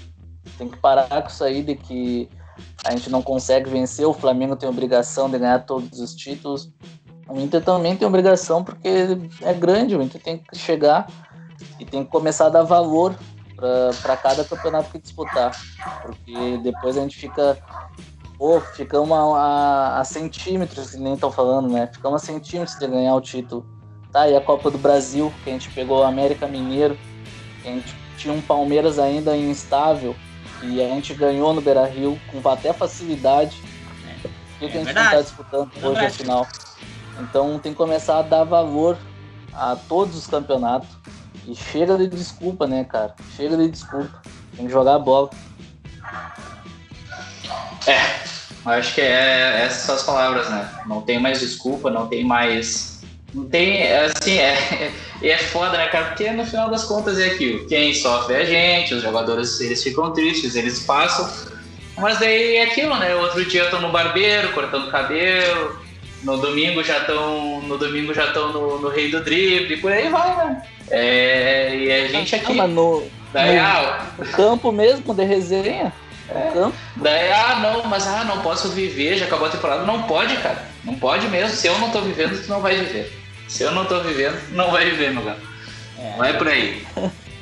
Tem 0.58 0.68
que 0.68 0.78
parar 0.78 1.08
com 1.08 1.28
isso 1.28 1.44
aí 1.44 1.62
de 1.62 1.76
que 1.76 2.28
a 2.84 2.92
gente 2.92 3.10
não 3.10 3.22
consegue 3.22 3.70
vencer, 3.70 4.06
o 4.06 4.14
Flamengo 4.14 4.56
tem 4.56 4.68
obrigação 4.68 5.30
de 5.30 5.38
ganhar 5.38 5.60
todos 5.60 6.00
os 6.00 6.16
títulos. 6.16 6.72
O 7.28 7.40
Inter 7.40 7.64
também 7.64 7.96
tem 7.96 8.08
obrigação 8.08 8.64
porque 8.64 8.90
é 9.42 9.54
grande, 9.54 9.96
o 9.96 10.02
Inter 10.02 10.22
tem 10.22 10.38
que 10.38 10.58
chegar 10.58 11.08
e 11.80 11.86
tem 11.86 12.04
que 12.04 12.10
começar 12.10 12.48
a 12.48 12.50
dar 12.50 12.64
valor 12.64 13.16
para 14.02 14.18
cada 14.18 14.44
campeonato 14.44 14.90
que 14.90 14.98
disputar, 14.98 15.56
porque 16.02 16.58
depois 16.64 16.98
a 16.98 17.02
gente 17.02 17.16
fica 17.16 17.58
pô, 18.42 18.60
ficamos 18.60 19.12
a, 19.12 19.22
a, 19.22 20.00
a 20.00 20.04
centímetros, 20.04 20.92
que 20.92 20.98
nem 20.98 21.14
estão 21.14 21.32
falando, 21.32 21.70
né? 21.70 21.86
Ficamos 21.94 22.24
a 22.24 22.26
centímetros 22.26 22.76
de 22.80 22.88
ganhar 22.88 23.14
o 23.14 23.22
título. 23.22 23.64
Tá, 24.12 24.28
e 24.28 24.36
a 24.36 24.42
Copa 24.42 24.72
do 24.72 24.80
Brasil, 24.80 25.32
que 25.44 25.52
a 25.52 25.54
gente 25.54 25.70
pegou 25.70 26.00
o 26.00 26.04
América 26.04 26.48
Mineiro, 26.48 26.98
que 27.62 27.70
a 27.70 27.72
gente 27.72 27.96
tinha 28.18 28.34
um 28.34 28.42
Palmeiras 28.42 28.98
ainda 28.98 29.38
instável, 29.38 30.16
e 30.64 30.82
a 30.82 30.88
gente 30.88 31.14
ganhou 31.14 31.54
no 31.54 31.62
Beira 31.62 31.86
Rio 31.86 32.20
com 32.32 32.48
até 32.50 32.74
facilidade. 32.74 33.62
É, 34.08 34.28
o 34.28 34.60
que, 34.60 34.66
é 34.66 34.70
que 34.70 34.78
a 34.78 34.84
gente 34.84 34.94
não 34.94 35.04
está 35.04 35.22
disputando 35.22 35.72
é 35.82 35.88
hoje 35.88 36.06
a 36.06 36.10
final? 36.10 36.48
Então 37.20 37.60
tem 37.60 37.72
que 37.72 37.78
começar 37.78 38.20
a 38.20 38.22
dar 38.22 38.44
valor 38.44 38.98
a 39.54 39.76
todos 39.76 40.16
os 40.16 40.28
campeonatos. 40.28 40.90
E 41.48 41.56
chega 41.56 41.98
de 41.98 42.08
desculpa, 42.08 42.68
né, 42.68 42.84
cara? 42.84 43.16
Chega 43.36 43.58
de 43.58 43.70
desculpa. 43.70 44.22
Tem 44.56 44.66
que 44.66 44.72
jogar 44.72 44.96
a 44.96 45.00
bola. 45.00 45.30
É, 47.88 48.22
acho 48.66 48.94
que 48.94 49.02
é, 49.02 49.66
essas 49.66 49.84
são 49.84 49.96
as 49.96 50.04
palavras, 50.04 50.50
né? 50.50 50.70
Não 50.86 51.02
tem 51.02 51.20
mais 51.20 51.40
desculpa, 51.40 51.90
não 51.90 52.08
tem 52.08 52.24
mais 52.24 52.91
não 53.34 53.46
tem, 53.46 53.92
assim, 53.94 54.38
é, 54.38 54.92
é 55.24 55.38
foda, 55.38 55.78
né, 55.78 55.88
cara? 55.88 56.08
Porque 56.08 56.30
no 56.32 56.46
final 56.46 56.70
das 56.70 56.84
contas 56.84 57.18
é 57.18 57.28
aquilo. 57.28 57.66
Quem 57.68 57.94
sofre 57.94 58.36
é 58.36 58.42
a 58.42 58.46
gente, 58.46 58.94
os 58.94 59.02
jogadores 59.02 59.60
eles 59.62 59.82
ficam 59.82 60.12
tristes, 60.12 60.56
eles 60.56 60.80
passam. 60.80 61.30
Mas 61.98 62.20
daí 62.20 62.58
é 62.58 62.64
aquilo, 62.64 62.96
né? 62.98 63.16
Outro 63.16 63.46
dia 63.46 63.64
estão 63.64 63.82
no 63.82 63.92
barbeiro, 63.92 64.52
cortando 64.54 64.92
cabelo. 64.92 65.80
No 66.24 66.38
domingo 66.38 66.84
já 66.84 67.00
estão. 67.00 67.62
No 67.62 67.78
domingo 67.78 68.14
já 68.14 68.26
estão 68.26 68.52
no, 68.52 68.80
no, 68.80 68.90
rei 68.90 69.10
do 69.10 69.24
drible, 69.24 69.78
por 69.78 69.92
aí 69.92 70.10
vai, 70.10 70.36
né? 70.36 70.64
É, 70.90 71.76
e 71.76 71.92
a 71.92 72.08
gente 72.08 72.36
aqui. 72.36 72.60
Ah, 72.60 72.68
no, 72.68 73.04
daí, 73.34 73.56
no, 73.56 73.62
ah, 73.62 74.08
campo 74.34 74.72
mesmo, 74.72 75.14
de 75.14 75.24
resenha. 75.24 75.94
É. 76.30 76.52
Daí, 76.96 77.32
ah, 77.32 77.60
não, 77.60 77.86
mas 77.90 78.08
ah, 78.08 78.24
não 78.24 78.42
posso 78.42 78.70
viver, 78.70 79.18
já 79.18 79.26
acabou 79.26 79.48
a 79.48 79.52
temporada. 79.52 79.84
Não 79.84 80.04
pode, 80.04 80.36
cara. 80.38 80.66
Não 80.84 80.96
pode 80.96 81.28
mesmo. 81.28 81.56
Se 81.56 81.68
eu 81.68 81.78
não 81.80 81.90
tô 81.90 82.02
vivendo, 82.02 82.42
tu 82.42 82.50
não 82.50 82.62
vai 82.62 82.76
viver. 82.76 83.21
Se 83.52 83.64
eu 83.64 83.72
não 83.74 83.84
tô 83.84 84.00
vivendo, 84.00 84.40
não 84.54 84.72
vai 84.72 84.90
viver, 84.90 85.12
meu 85.12 85.26
gato. 85.26 85.42
É. 86.00 86.18
Não 86.18 86.24
é 86.24 86.32
por 86.32 86.48
aí. 86.48 86.88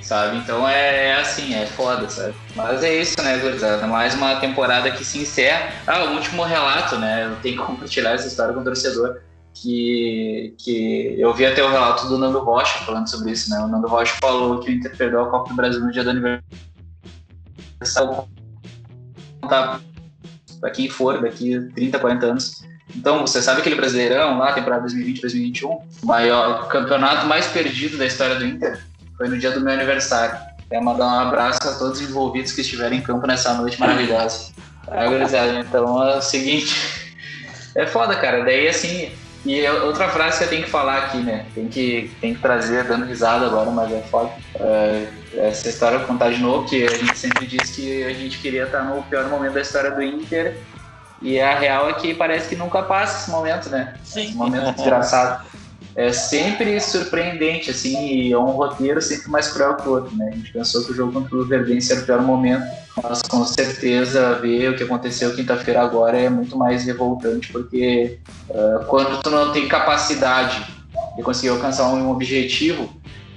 sabe? 0.02 0.38
Então 0.38 0.68
é, 0.68 1.10
é, 1.10 1.16
assim, 1.20 1.54
é 1.54 1.68
foda, 1.68 2.10
sabe? 2.10 2.34
Mas 2.56 2.84
é 2.84 3.00
isso, 3.00 3.22
né, 3.22 3.38
gurizada? 3.38 3.86
Mais 3.86 4.16
uma 4.16 4.38
temporada 4.38 4.90
que 4.90 5.06
se 5.06 5.20
encerra. 5.20 5.72
Ah, 5.86 6.06
o 6.06 6.16
último 6.16 6.42
relato, 6.42 6.98
né? 6.98 7.28
Eu 7.28 7.36
tenho 7.44 7.60
que 7.60 7.64
compartilhar 7.64 8.14
essa 8.14 8.28
história 8.28 8.56
com 8.56 8.62
o 8.62 8.64
torcedor. 8.64 9.22
Que, 9.54 10.56
que 10.58 11.16
eu 11.20 11.32
vi 11.32 11.46
até 11.46 11.64
o 11.64 11.70
relato 11.70 12.08
do 12.08 12.18
Nando 12.18 12.40
Rocha 12.40 12.80
falando 12.80 13.08
sobre 13.08 13.32
isso, 13.32 13.52
né? 13.52 13.60
O 13.60 13.68
Nando 13.68 13.88
Rocha 13.88 14.16
falou 14.20 14.60
que 14.62 14.72
o 14.72 14.74
Inter 14.74 14.98
perdeu 14.98 15.22
a 15.22 15.30
Copa 15.30 15.50
do 15.50 15.56
Brasil 15.56 15.80
no 15.80 15.92
dia 15.92 16.04
do 16.04 16.10
aniversário. 16.10 16.44
Para 19.42 20.72
quem 20.74 20.90
for, 20.90 21.22
daqui 21.22 21.60
30, 21.76 22.00
40 22.00 22.26
anos. 22.26 22.69
Então, 22.96 23.22
você 23.22 23.42
sabe 23.42 23.62
aquele 23.62 23.76
Brasileirão 23.76 24.38
lá, 24.38 24.54
temporada 24.54 24.88
2020-2021? 24.88 25.66
O 25.66 26.06
maior 26.06 26.68
campeonato 26.68 27.28
mais 27.28 27.48
perdido 27.48 27.98
da 27.98 28.06
história 28.06 28.36
do 28.36 28.46
Inter? 28.46 28.84
Foi 29.18 29.28
no 29.28 29.38
dia 29.38 29.52
do 29.52 29.62
meu 29.62 29.74
aniversário. 29.74 30.38
Quero 30.70 30.84
mandar 30.84 31.06
um 31.06 31.28
abraço 31.28 31.68
a 31.68 31.74
todos 31.74 32.00
os 32.00 32.10
envolvidos 32.10 32.52
que 32.52 32.62
estiveram 32.62 32.96
em 32.96 33.02
campo 33.02 33.26
nessa 33.26 33.54
noite 33.54 33.80
maravilhosa. 33.80 34.52
É, 34.92 35.60
então 35.60 36.04
é 36.04 36.18
o 36.18 36.22
seguinte. 36.22 36.76
É 37.76 37.86
foda, 37.86 38.16
cara. 38.16 38.44
Daí 38.44 38.68
assim. 38.68 39.12
E 39.46 39.66
outra 39.68 40.10
frase 40.10 40.40
que 40.40 40.44
eu 40.44 40.50
tenho 40.50 40.64
que 40.64 40.70
falar 40.70 40.98
aqui, 40.98 41.18
né? 41.18 41.46
Tem 41.56 41.68
que, 41.68 42.12
tem 42.20 42.34
que 42.34 42.42
trazer, 42.42 42.84
dando 42.84 43.06
risada 43.06 43.46
agora, 43.46 43.72
mas 43.72 43.92
é 43.92 44.02
foda. 44.02 44.32
É, 44.56 45.08
essa 45.38 45.70
história 45.70 46.00
contar 46.00 46.32
de 46.32 46.40
novo, 46.40 46.68
que 46.68 46.84
a 46.84 46.94
gente 46.94 47.18
sempre 47.18 47.46
disse 47.46 47.74
que 47.74 48.04
a 48.04 48.14
gente 48.14 48.38
queria 48.40 48.64
estar 48.64 48.84
no 48.84 49.02
pior 49.04 49.30
momento 49.30 49.54
da 49.54 49.62
história 49.62 49.92
do 49.92 50.04
Inter. 50.04 50.58
E 51.22 51.40
a 51.40 51.58
real 51.58 51.90
é 51.90 51.94
que 51.94 52.14
parece 52.14 52.50
que 52.50 52.56
nunca 52.56 52.82
passa 52.84 53.24
esse 53.24 53.32
momento, 53.32 53.70
né? 53.70 53.96
Sim. 54.04 54.26
Esse 54.26 54.36
momento 54.36 54.74
desgraçado 54.74 55.46
é 55.96 56.14
sempre 56.14 56.80
surpreendente, 56.80 57.72
assim, 57.72 58.08
e 58.08 58.32
é 58.32 58.38
um 58.38 58.52
roteiro 58.52 59.02
sempre 59.02 59.30
mais 59.30 59.50
cruel 59.52 59.76
que 59.76 59.90
o 59.90 59.92
outro, 59.92 60.16
né? 60.16 60.30
A 60.32 60.36
gente 60.36 60.54
pensou 60.54 60.84
que 60.86 60.92
o 60.92 60.96
jogo 60.96 61.12
contra 61.12 61.36
o 61.36 61.46
Verdense 61.46 61.92
era 61.92 62.02
o 62.02 62.06
pior 62.06 62.22
momento, 62.22 62.64
mas 63.04 63.22
com 63.24 63.44
certeza 63.46 64.36
ver 64.36 64.72
o 64.72 64.78
que 64.78 64.84
aconteceu 64.84 65.36
quinta-feira 65.36 65.82
agora 65.82 66.18
é 66.18 66.30
muito 66.30 66.58
mais 66.58 66.86
revoltante, 66.86 67.52
porque 67.52 68.20
uh, 68.50 68.86
quando 68.86 69.22
tu 69.22 69.30
não 69.30 69.52
tem 69.52 69.68
capacidade 69.68 70.66
de 71.18 71.24
conseguir 71.24 71.50
alcançar 71.50 71.88
um 71.90 72.10
objetivo, 72.12 72.90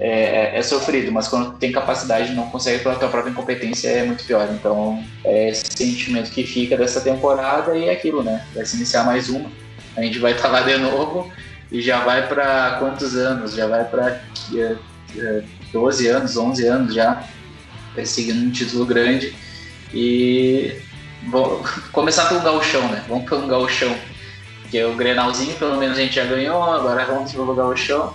é, 0.04 0.56
é, 0.56 0.58
é, 0.58 0.62
sofrido, 0.62 1.12
mas 1.12 1.28
quando 1.28 1.56
tem 1.58 1.70
capacidade 1.70 2.34
não 2.34 2.50
consegue 2.50 2.82
pela 2.82 2.96
tua 2.96 3.08
própria 3.08 3.30
incompetência 3.30 3.88
é 3.88 4.04
muito 4.04 4.24
pior. 4.24 4.48
Então, 4.50 5.00
é 5.24 5.50
esse 5.50 5.64
sentimento 5.72 6.32
que 6.32 6.44
fica 6.44 6.76
dessa 6.76 7.00
temporada 7.00 7.76
e 7.76 7.88
é 7.88 7.92
aquilo, 7.92 8.20
né? 8.20 8.44
Vai 8.52 8.66
se 8.66 8.74
iniciar 8.74 9.04
mais 9.04 9.28
uma, 9.28 9.48
a 9.96 10.02
gente 10.02 10.18
vai 10.18 10.32
estar 10.32 10.48
lá 10.48 10.62
de 10.62 10.76
novo 10.76 11.30
e 11.70 11.80
já 11.80 12.00
vai 12.00 12.26
para 12.26 12.78
quantos 12.80 13.14
anos? 13.14 13.54
Já 13.54 13.68
vai 13.68 13.84
para 13.84 14.20
é, 14.56 14.76
é, 15.16 15.42
12 15.72 16.08
anos, 16.08 16.36
11 16.36 16.66
anos 16.66 16.94
já, 16.94 17.22
perseguindo 17.94 18.44
um 18.44 18.50
título 18.50 18.84
grande. 18.84 19.32
E 19.94 20.80
vou 21.28 21.64
começar 21.92 22.28
pelo 22.28 22.40
gauchão, 22.40 22.88
né? 22.88 23.04
Vamos 23.08 23.30
pelo 23.30 23.46
gauchão. 23.46 23.96
Que 24.68 24.78
é 24.78 24.86
o 24.86 24.96
Grenalzinho, 24.96 25.54
pelo 25.58 25.76
menos 25.76 25.96
a 25.96 26.00
gente 26.00 26.16
já 26.16 26.24
ganhou, 26.24 26.60
agora 26.60 27.04
vamos 27.04 27.30
pelo 27.30 27.54
gauchão. 27.54 28.12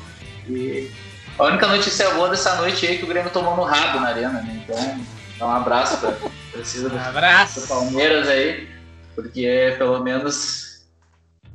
E 0.50 0.92
a 1.38 1.44
única 1.44 1.68
notícia 1.68 2.10
boa 2.12 2.30
dessa 2.30 2.56
noite 2.56 2.86
é 2.88 2.98
que 2.98 3.04
o 3.04 3.08
Grêmio 3.08 3.30
tomou 3.32 3.56
no 3.56 3.64
rabo 3.64 4.00
na 4.00 4.08
arena, 4.08 4.42
né? 4.42 4.64
Então, 4.64 5.00
dá 5.38 5.48
um 5.48 5.52
abraço 5.52 5.98
para 5.98 6.18
precisa 6.52 6.90
do, 6.90 6.98
abraço. 6.98 7.62
do 7.62 7.68
Palmeiras 7.68 8.28
aí, 8.28 8.68
porque 9.14 9.46
é, 9.46 9.72
pelo 9.72 10.04
menos 10.04 10.88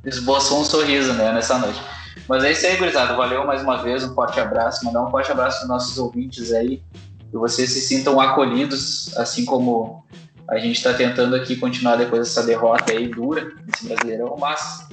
esboçou 0.05 0.61
um 0.61 0.65
sorriso 0.65 1.13
né, 1.13 1.33
nessa 1.33 1.57
noite. 1.57 1.81
Mas 2.27 2.43
é 2.43 2.51
isso 2.51 2.65
aí, 2.65 2.77
gurizada. 2.77 3.15
Valeu 3.15 3.45
mais 3.45 3.61
uma 3.61 3.81
vez, 3.83 4.03
um 4.03 4.13
forte 4.13 4.39
abraço. 4.39 4.85
Mandar 4.85 5.03
um 5.03 5.11
forte 5.11 5.31
abraço 5.31 5.59
para 5.59 5.67
nossos 5.67 5.97
ouvintes 5.97 6.53
aí. 6.53 6.81
Que 7.29 7.37
vocês 7.37 7.69
se 7.71 7.81
sintam 7.81 8.19
acolhidos, 8.21 9.15
assim 9.17 9.43
como 9.43 10.05
a 10.47 10.57
gente 10.57 10.77
está 10.77 10.93
tentando 10.93 11.35
aqui 11.35 11.55
continuar 11.55 11.95
depois 11.95 12.27
dessa 12.27 12.43
derrota 12.43 12.93
aí 12.93 13.07
dura 13.07 13.51
nesse 13.65 13.87
Brasileirão. 13.87 14.37
Mas, 14.39 14.87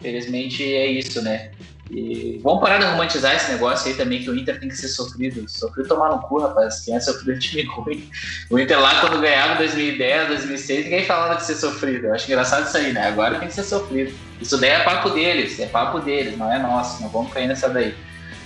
felizmente, 0.00 0.62
é 0.62 0.86
isso, 0.86 1.20
né? 1.20 1.50
E 1.90 2.40
vamos 2.42 2.60
parar 2.60 2.78
de 2.78 2.84
romantizar 2.84 3.34
esse 3.34 3.50
negócio 3.50 3.88
aí 3.88 3.96
também, 3.96 4.22
que 4.22 4.30
o 4.30 4.36
Inter 4.36 4.60
tem 4.60 4.68
que 4.68 4.76
ser 4.76 4.86
sofrido. 4.86 5.48
Sofrido 5.48 5.88
tomar 5.88 6.10
no 6.10 6.20
cu, 6.20 6.38
rapaz. 6.38 6.80
Quem 6.84 6.94
é 6.94 7.00
sofrido 7.00 7.38
time 7.40 7.64
ruim. 7.64 8.08
O 8.48 8.58
Inter 8.58 8.80
lá, 8.80 9.00
quando 9.00 9.20
ganhava 9.20 9.54
em 9.54 9.58
2010, 9.58 10.28
2006, 10.28 10.84
ninguém 10.84 11.04
falava 11.04 11.34
de 11.34 11.44
ser 11.44 11.56
sofrido. 11.56 12.06
Eu 12.06 12.14
acho 12.14 12.26
engraçado 12.26 12.68
isso 12.68 12.76
aí, 12.76 12.92
né? 12.92 13.08
Agora 13.08 13.40
tem 13.40 13.48
que 13.48 13.54
ser 13.54 13.64
sofrido. 13.64 14.14
Isso 14.40 14.56
daí 14.56 14.70
é 14.70 14.84
papo 14.84 15.10
deles, 15.10 15.58
é 15.58 15.66
papo 15.66 15.98
deles, 15.98 16.38
não 16.38 16.52
é 16.52 16.60
nosso. 16.60 17.02
Não 17.02 17.08
vamos 17.08 17.32
cair 17.32 17.48
nessa 17.48 17.68
daí. 17.68 17.94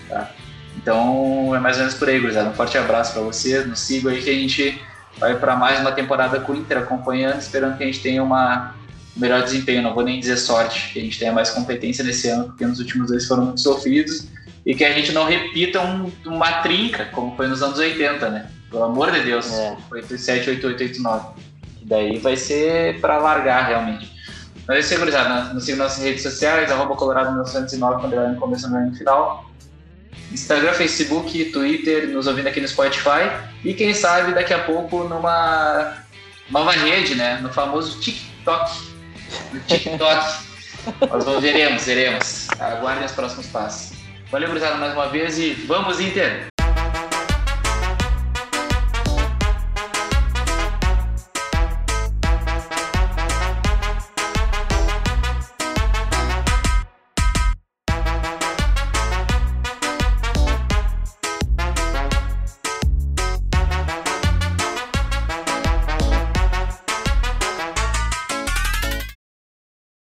Tá? 0.09 0.31
Então, 0.79 1.55
é 1.55 1.61
mais 1.61 1.77
ou 1.77 1.83
menos 1.83 1.95
por 1.95 2.09
aí, 2.09 2.19
gurizada. 2.19 2.49
Um 2.49 2.55
forte 2.55 2.79
abraço 2.79 3.13
para 3.13 3.23
vocês. 3.23 3.67
Nos 3.67 3.81
sigam 3.81 4.11
aí 4.11 4.23
que 4.23 4.31
a 4.31 4.35
gente 4.35 4.83
vai 5.19 5.39
para 5.39 5.55
mais 5.55 5.81
uma 5.81 5.93
temporada 5.93 6.41
com 6.41 6.53
o 6.53 6.57
Inter 6.57 6.79
acompanhando, 6.79 7.39
esperando 7.39 7.77
que 7.77 7.83
a 7.83 7.87
gente 7.87 8.01
tenha 8.01 8.23
uma 8.23 8.75
melhor 9.17 9.43
desempenho, 9.43 9.83
não 9.83 9.95
vou 9.95 10.05
nem 10.05 10.19
dizer 10.19 10.37
sorte, 10.37 10.93
que 10.93 10.99
a 10.99 11.03
gente 11.03 11.19
tenha 11.19 11.33
mais 11.33 11.51
competência 11.51 12.03
nesse 12.05 12.29
ano, 12.29 12.47
porque 12.47 12.67
nos 12.67 12.79
últimos 12.79 13.11
dois 13.11 13.27
foram 13.27 13.47
muito 13.47 13.61
sofridos, 13.61 14.27
e 14.67 14.75
que 14.75 14.85
a 14.85 14.93
gente 14.93 15.13
não 15.13 15.25
repita 15.25 15.81
um, 15.81 16.11
uma 16.25 16.63
trinca, 16.63 17.07
como 17.07 17.37
foi 17.37 17.47
nos 17.47 17.63
anos 17.63 17.79
80, 17.79 18.29
né? 18.31 18.51
Pelo 18.71 18.85
amor 18.85 19.11
de 19.13 19.21
Deus, 19.21 19.53
é. 19.53 19.77
87, 19.91 20.51
88, 20.51 20.83
89. 20.83 21.27
Que 21.79 21.85
daí 21.85 22.19
vai 22.19 22.37
ser 22.37 22.99
para 23.01 23.19
largar 23.19 23.67
realmente. 23.69 24.11
Mas 24.67 24.79
é 24.79 24.81
isso 24.81 24.95
aí, 24.95 24.99
gurizada. 24.99 25.53
Nos 25.53 25.65
sigam 25.65 25.85
nas 25.85 25.99
redes 25.99 26.23
sociais, 26.23 26.73
arroba 26.73 26.97
colorado 26.97 27.31
1909, 27.33 28.01
quando 28.01 28.41
começo 28.41 28.71
no 28.71 28.87
no 28.87 28.97
final. 28.97 29.51
Instagram, 30.33 30.73
Facebook, 30.73 31.45
Twitter, 31.53 32.09
nos 32.09 32.27
ouvindo 32.27 32.49
aqui 32.49 32.61
no 32.61 32.67
Spotify. 32.67 33.31
E 33.63 33.75
quem 33.75 33.93
sabe 33.93 34.33
daqui 34.33 34.55
a 34.55 34.61
pouco 34.61 35.05
numa 35.05 35.99
nova 36.51 36.73
rede, 36.73 37.15
né? 37.15 37.39
No 37.43 37.53
famoso 37.53 38.01
TikTok 38.01 38.94
no 39.53 39.61
TikTok. 39.61 40.45
Nós 41.01 41.41
veremos, 41.41 41.85
veremos. 41.85 42.49
Aguardem 42.59 43.05
os 43.05 43.13
próximos 43.13 43.47
passos. 43.47 43.97
Valeu, 44.31 44.49
gurizada, 44.49 44.77
mais 44.77 44.93
uma 44.93 45.09
vez 45.09 45.39
e 45.39 45.53
vamos, 45.53 46.01
Inter! 46.01 46.54